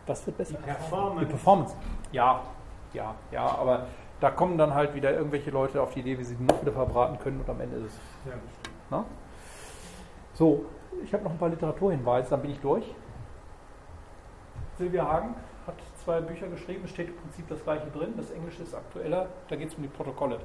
Was 0.08 0.26
wird 0.26 0.38
besser? 0.38 0.58
Die 0.58 0.64
Performance. 0.64 1.20
Die 1.20 1.26
Performance. 1.26 1.76
Ja, 2.12 2.42
ja, 2.94 3.16
ja, 3.32 3.46
aber 3.46 3.88
da 4.20 4.30
kommen 4.30 4.58
dann 4.58 4.74
halt 4.74 4.94
wieder 4.94 5.12
irgendwelche 5.12 5.52
Leute 5.52 5.82
auf 5.82 5.94
die 5.94 6.02
Idee, 6.02 6.18
wie 6.18 6.24
sie 6.24 6.36
die 6.36 6.44
noch 6.44 6.62
wieder 6.62 6.72
verbraten 6.72 7.18
können 7.20 7.40
und 7.40 7.50
am 7.50 7.60
Ende 7.62 7.78
ist 7.78 7.94
es. 7.94 8.00
Ja. 8.26 8.38
Na? 8.90 9.06
So, 10.34 10.66
ich 11.04 11.14
habe 11.14 11.24
noch 11.24 11.32
ein 11.32 11.38
paar 11.38 11.50
Literaturhinweise, 11.50 12.30
dann 12.30 12.42
bin 12.42 12.52
ich 12.52 12.60
durch. 12.60 12.84
Silvia 14.78 15.06
Hagen 15.06 15.36
zwei 16.04 16.22
Bücher 16.22 16.48
geschrieben, 16.48 16.82
es 16.86 16.92
steht 16.92 17.10
im 17.10 17.16
Prinzip 17.16 17.48
das 17.48 17.64
gleiche 17.64 17.88
drin. 17.88 18.14
Das 18.18 18.32
Englische 18.32 18.64
ist 18.64 18.74
aktueller, 18.74 19.28
da 19.50 19.56
geht 19.56 19.70
es 19.70 19.76
um 19.76 19.84
die 19.84 19.90
Protokolle. 19.90 20.40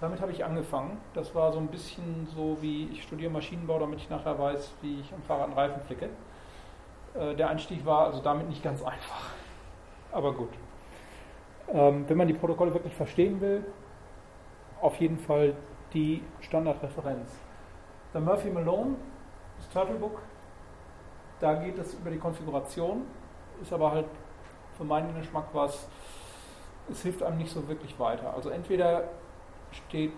Damit 0.00 0.20
habe 0.20 0.32
ich 0.32 0.44
angefangen. 0.44 0.98
Das 1.14 1.34
war 1.34 1.52
so 1.52 1.58
ein 1.58 1.68
bisschen 1.68 2.26
so 2.34 2.58
wie 2.60 2.88
ich 2.92 3.02
studiere 3.02 3.30
Maschinenbau, 3.30 3.78
damit 3.78 4.00
ich 4.00 4.10
nachher 4.10 4.38
weiß, 4.38 4.74
wie 4.82 5.00
ich 5.00 5.12
am 5.12 5.22
Fahrrad 5.22 5.46
einen 5.46 5.54
Reifen 5.54 5.80
flicke. 5.82 6.10
Äh, 7.14 7.34
der 7.34 7.48
Einstieg 7.48 7.84
war 7.86 8.06
also 8.06 8.20
damit 8.20 8.48
nicht 8.48 8.62
ganz 8.62 8.82
einfach. 8.84 9.30
Aber 10.12 10.34
gut. 10.34 10.50
Ähm, 11.72 12.04
wenn 12.08 12.16
man 12.16 12.28
die 12.28 12.34
Protokolle 12.34 12.74
wirklich 12.74 12.94
verstehen 12.94 13.40
will, 13.40 13.64
auf 14.80 14.96
jeden 14.96 15.18
Fall 15.18 15.54
die 15.94 16.22
Standardreferenz. 16.40 17.30
Der 18.12 18.20
Murphy 18.20 18.50
Malone, 18.50 18.96
das 19.56 19.68
Turtlebook, 19.70 20.20
da 21.40 21.54
geht 21.54 21.78
es 21.78 21.94
über 21.94 22.10
die 22.10 22.18
Konfiguration, 22.18 23.02
ist 23.62 23.72
aber 23.72 23.90
halt 23.92 24.06
für 24.76 24.84
meinen 24.84 25.14
Geschmack 25.14 25.46
was, 25.52 25.88
es 26.90 27.02
hilft 27.02 27.22
einem 27.22 27.38
nicht 27.38 27.50
so 27.50 27.66
wirklich 27.68 27.98
weiter. 27.98 28.34
Also 28.34 28.50
entweder 28.50 29.04
steht 29.72 30.12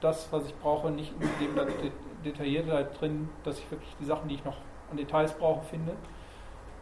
das, 0.00 0.30
was 0.32 0.46
ich 0.46 0.54
brauche, 0.60 0.90
nicht 0.90 1.12
in 1.20 1.28
dem 1.40 1.54
Det- 1.54 1.92
Detailliertheit 2.24 3.00
drin, 3.00 3.28
dass 3.44 3.58
ich 3.58 3.70
wirklich 3.70 3.94
die 4.00 4.04
Sachen, 4.04 4.28
die 4.28 4.34
ich 4.36 4.44
noch 4.44 4.56
an 4.90 4.96
Details 4.96 5.32
brauche, 5.34 5.64
finde. 5.64 5.92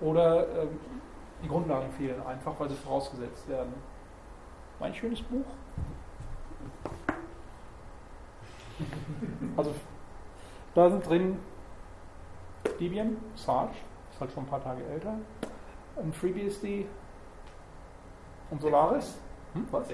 Oder 0.01 0.47
ähm, 0.63 0.81
die 1.43 1.49
Grundlagen 1.49 1.91
fehlen 1.93 2.21
einfach, 2.27 2.59
weil 2.59 2.69
sie 2.69 2.77
vorausgesetzt 2.77 3.49
werden. 3.49 3.73
Mein 4.79 4.95
schönes 4.95 5.23
Buch. 5.23 5.45
Also 9.57 9.75
da 10.75 10.89
sind 10.91 11.07
drin 11.09 11.39
Debian, 12.79 13.17
Sarge, 13.37 13.75
ist 14.11 14.21
halt 14.21 14.33
schon 14.33 14.45
ein 14.45 14.49
paar 14.49 14.63
Tage 14.63 14.83
älter, 14.85 15.17
ein 15.97 16.13
FreeBSD 16.13 16.87
und 18.51 18.61
Solaris. 18.61 19.19
Hm, 19.55 19.67
was? 19.71 19.89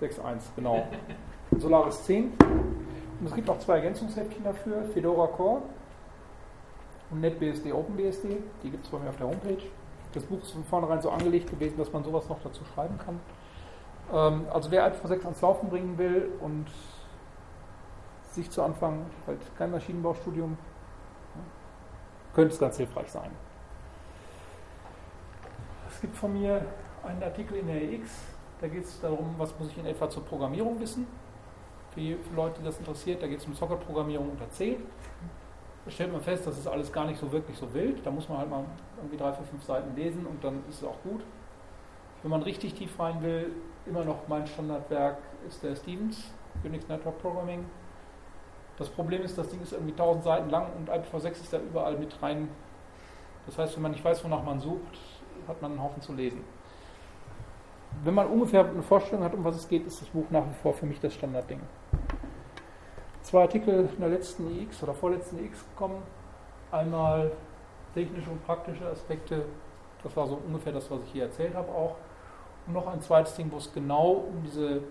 6.1, 0.00 0.42
genau. 0.56 0.86
Solaris 1.58 2.04
10. 2.04 2.32
Und 3.20 3.26
es 3.26 3.34
gibt 3.34 3.48
auch 3.48 3.58
zwei 3.58 3.76
Ergänzungsheftchen 3.76 4.42
dafür, 4.44 4.84
Fedora 4.92 5.26
Core 5.28 5.62
und 7.10 7.20
NetBSD 7.20 7.72
OpenBSD. 7.72 8.36
Die 8.62 8.70
gibt 8.70 8.84
es 8.84 8.90
bei 8.90 8.98
mir 8.98 9.08
auf 9.08 9.16
der 9.16 9.28
Homepage. 9.28 9.62
Das 10.12 10.24
Buch 10.24 10.42
ist 10.42 10.52
von 10.52 10.64
vornherein 10.64 11.00
so 11.00 11.10
angelegt 11.10 11.50
gewesen, 11.50 11.76
dass 11.78 11.92
man 11.92 12.04
sowas 12.04 12.28
noch 12.28 12.40
dazu 12.42 12.64
schreiben 12.64 12.98
kann. 12.98 13.20
Ähm, 14.12 14.46
also 14.52 14.70
wer 14.70 14.92
IPv6 14.92 15.24
ans 15.24 15.40
Laufen 15.40 15.68
bringen 15.68 15.96
will 15.98 16.30
und 16.40 16.66
sich 18.32 18.50
zu 18.50 18.62
Anfang 18.62 19.06
halt 19.26 19.38
kein 19.56 19.70
Maschinenbaustudium, 19.70 20.58
könnte 22.34 22.52
es 22.52 22.58
ganz 22.58 22.76
hilfreich 22.76 23.10
sein. 23.10 23.30
Gibt 26.04 26.16
von 26.16 26.34
mir 26.38 26.60
einen 27.02 27.22
Artikel 27.22 27.56
in 27.56 27.66
der 27.66 27.80
EX, 27.82 28.10
da 28.60 28.68
geht 28.68 28.84
es 28.84 29.00
darum, 29.00 29.34
was 29.38 29.58
muss 29.58 29.70
ich 29.70 29.78
in 29.78 29.86
etwa 29.86 30.10
zur 30.10 30.22
Programmierung 30.22 30.78
wissen. 30.78 31.06
Für, 31.94 32.18
für 32.18 32.36
Leute, 32.36 32.60
die 32.60 32.66
das 32.66 32.78
interessiert, 32.78 33.22
da 33.22 33.26
geht 33.26 33.38
es 33.38 33.46
um 33.46 33.54
Socket-Programmierung 33.54 34.32
unter 34.32 34.46
C. 34.50 34.76
Da 35.82 35.90
stellt 35.90 36.12
man 36.12 36.20
fest, 36.20 36.46
das 36.46 36.58
ist 36.58 36.66
alles 36.66 36.92
gar 36.92 37.06
nicht 37.06 37.18
so 37.18 37.32
wirklich 37.32 37.56
so 37.56 37.72
wild. 37.72 38.04
Da 38.04 38.10
muss 38.10 38.28
man 38.28 38.36
halt 38.36 38.50
mal 38.50 38.66
irgendwie 38.98 39.16
drei, 39.16 39.32
vier, 39.32 39.46
fünf 39.46 39.64
Seiten 39.64 39.96
lesen 39.96 40.26
und 40.26 40.44
dann 40.44 40.62
ist 40.68 40.82
es 40.82 40.84
auch 40.84 41.00
gut. 41.02 41.22
Wenn 42.20 42.30
man 42.30 42.42
richtig 42.42 42.74
tief 42.74 43.00
rein 43.00 43.22
will, 43.22 43.52
immer 43.86 44.04
noch 44.04 44.28
mein 44.28 44.46
Standardwerk 44.46 45.16
ist 45.48 45.62
der 45.62 45.74
Stevens, 45.74 46.22
Unix 46.62 46.86
Network 46.86 47.18
Programming. 47.22 47.64
Das 48.76 48.90
Problem 48.90 49.22
ist, 49.22 49.38
das 49.38 49.48
Ding 49.48 49.62
ist 49.62 49.72
irgendwie 49.72 49.92
1000 49.92 50.22
Seiten 50.22 50.50
lang 50.50 50.66
und 50.76 50.90
IPv6 50.90 51.30
ist 51.30 51.50
da 51.54 51.60
überall 51.60 51.96
mit 51.96 52.22
rein. 52.22 52.50
Das 53.46 53.56
heißt, 53.56 53.76
wenn 53.76 53.82
man 53.84 53.92
nicht 53.92 54.04
weiß, 54.04 54.22
wonach 54.22 54.42
man 54.42 54.60
sucht, 54.60 54.98
hat 55.48 55.62
man 55.62 55.72
einen 55.72 55.82
Haufen 55.82 56.02
zu 56.02 56.12
lesen. 56.12 56.42
Wenn 58.02 58.14
man 58.14 58.26
ungefähr 58.26 58.64
eine 58.64 58.82
Vorstellung 58.82 59.24
hat, 59.24 59.34
um 59.34 59.44
was 59.44 59.56
es 59.56 59.68
geht, 59.68 59.86
ist 59.86 60.00
das 60.00 60.08
Buch 60.08 60.24
nach 60.30 60.44
wie 60.44 60.54
vor 60.62 60.74
für 60.74 60.86
mich 60.86 61.00
das 61.00 61.14
Standardding. 61.14 61.60
Zwei 63.22 63.42
Artikel 63.42 63.88
in 63.94 64.00
der 64.00 64.10
letzten 64.10 64.60
EX 64.60 64.82
oder 64.82 64.94
vorletzten 64.94 65.38
EX 65.38 65.64
gekommen. 65.70 66.02
Einmal 66.72 67.32
technische 67.94 68.30
und 68.30 68.44
praktische 68.44 68.86
Aspekte. 68.86 69.44
Das 70.02 70.14
war 70.16 70.26
so 70.26 70.40
ungefähr 70.46 70.72
das, 70.72 70.90
was 70.90 71.00
ich 71.04 71.12
hier 71.12 71.24
erzählt 71.24 71.54
habe 71.54 71.70
auch. 71.70 71.96
Und 72.66 72.74
noch 72.74 72.86
ein 72.86 73.00
zweites 73.00 73.34
Ding, 73.34 73.50
wo 73.50 73.56
es 73.56 73.72
genau 73.72 74.24
um 74.28 74.42
diese 74.42 74.82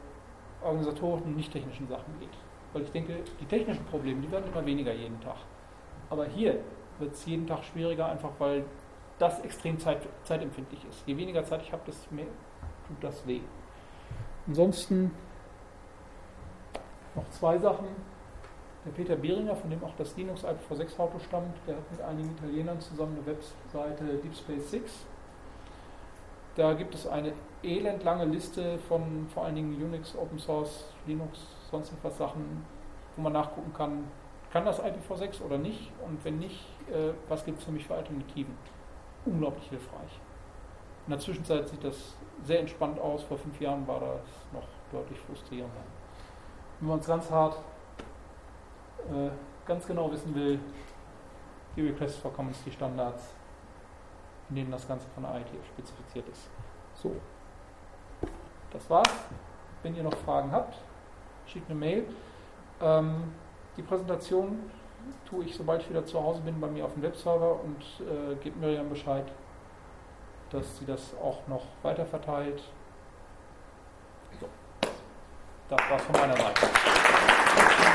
organisatorischen 0.63 1.27
und 1.27 1.35
nicht 1.35 1.51
technischen 1.51 1.87
Sachen 1.87 2.19
geht. 2.19 2.29
Weil 2.71 2.83
ich 2.83 2.91
denke, 2.91 3.19
die 3.39 3.45
technischen 3.45 3.85
Probleme, 3.85 4.21
die 4.21 4.31
werden 4.31 4.45
immer 4.51 4.65
weniger 4.65 4.93
jeden 4.93 5.19
Tag. 5.21 5.37
Aber 6.09 6.25
hier 6.25 6.59
wird 6.99 7.13
es 7.13 7.25
jeden 7.25 7.45
Tag 7.45 7.63
schwieriger, 7.63 8.07
einfach 8.07 8.31
weil 8.39 8.65
das 9.23 9.39
extrem 9.39 9.79
zeit, 9.79 9.99
zeitempfindlich 10.23 10.85
ist. 10.89 11.07
Je 11.07 11.15
weniger 11.15 11.43
Zeit 11.45 11.61
ich 11.61 11.71
habe, 11.71 11.81
desto 11.87 12.13
mehr 12.13 12.27
tut 12.87 12.97
das 13.01 13.25
weh. 13.25 13.41
Ansonsten 14.47 15.11
noch 17.15 17.29
zwei 17.29 17.57
Sachen. 17.57 17.87
Der 18.85 18.91
Peter 18.91 19.15
Behringer, 19.15 19.55
von 19.55 19.69
dem 19.69 19.81
auch 19.81 19.95
das 19.97 20.17
Linux 20.17 20.43
IPv6 20.43 20.99
Auto 20.99 21.17
stammt, 21.19 21.55
der 21.65 21.77
hat 21.77 21.89
mit 21.89 22.01
einigen 22.01 22.31
Italienern 22.31 22.81
zusammen 22.81 23.15
eine 23.15 23.25
Webseite 23.25 24.03
Deep 24.21 24.35
Space 24.35 24.71
6. 24.71 25.05
Da 26.55 26.73
gibt 26.73 26.93
es 26.93 27.07
eine 27.07 27.31
elendlange 27.63 28.25
Liste 28.25 28.77
von 28.89 29.27
vor 29.33 29.45
allen 29.45 29.55
Dingen 29.55 29.81
Unix, 29.81 30.17
Open 30.17 30.37
Source, 30.37 30.85
Linux, 31.07 31.39
sonst 31.71 31.93
was 32.03 32.17
Sachen, 32.17 32.65
wo 33.15 33.21
man 33.21 33.31
nachgucken 33.31 33.71
kann, 33.73 34.03
kann 34.51 34.65
das 34.65 34.83
IPv6 34.83 35.41
oder 35.41 35.57
nicht? 35.57 35.91
Und 36.05 36.23
wenn 36.25 36.39
nicht, 36.39 36.59
äh, 36.91 37.13
was 37.29 37.45
gibt 37.45 37.59
es 37.59 37.65
für 37.65 37.71
mich 37.71 37.87
für 37.87 37.95
Alternativen? 37.95 38.55
Unglaublich 39.25 39.69
hilfreich. 39.69 40.19
In 41.05 41.11
der 41.11 41.19
Zwischenzeit 41.19 41.67
sieht 41.67 41.83
das 41.83 42.15
sehr 42.43 42.59
entspannt 42.59 42.99
aus. 42.99 43.23
Vor 43.23 43.37
fünf 43.37 43.59
Jahren 43.59 43.87
war 43.87 43.99
das 43.99 44.21
noch 44.51 44.67
deutlich 44.91 45.19
frustrierender. 45.19 45.83
Wenn 46.79 46.89
man 46.89 46.99
es 46.99 47.07
ganz 47.07 47.29
hart, 47.29 47.57
äh, 49.09 49.29
ganz 49.65 49.85
genau 49.85 50.11
wissen 50.11 50.33
will, 50.35 50.59
die 51.75 51.81
Request 51.87 52.19
for 52.19 52.31
Commons, 52.33 52.63
die 52.65 52.71
Standards, 52.71 53.33
in 54.49 54.55
denen 54.55 54.71
das 54.71 54.87
Ganze 54.87 55.07
von 55.13 55.23
der 55.23 55.35
IETF 55.35 55.65
spezifiziert 55.73 56.27
ist. 56.29 56.49
So, 56.95 57.15
das 58.71 58.89
war's. 58.89 59.09
Wenn 59.81 59.95
ihr 59.95 60.03
noch 60.03 60.15
Fragen 60.17 60.51
habt, 60.51 60.77
schickt 61.45 61.69
eine 61.69 61.79
Mail. 61.79 62.05
Ähm, 62.81 63.33
die 63.75 63.81
Präsentation 63.81 64.71
tue 65.29 65.45
ich, 65.45 65.55
sobald 65.55 65.81
ich 65.81 65.89
wieder 65.89 66.05
zu 66.05 66.21
Hause 66.21 66.41
bin, 66.41 66.59
bei 66.59 66.67
mir 66.67 66.85
auf 66.85 66.93
dem 66.93 67.03
Webserver 67.03 67.59
und 67.61 67.81
äh, 68.05 68.35
gebe 68.35 68.59
Miriam 68.59 68.89
Bescheid, 68.89 69.25
dass 70.51 70.77
sie 70.77 70.85
das 70.85 71.13
auch 71.21 71.47
noch 71.47 71.63
weiter 71.81 72.05
verteilt. 72.05 72.61
So. 74.39 74.47
Das 75.69 75.79
war's 75.89 76.03
von 76.03 76.15
meiner 76.15 76.37
Seite. 76.37 77.92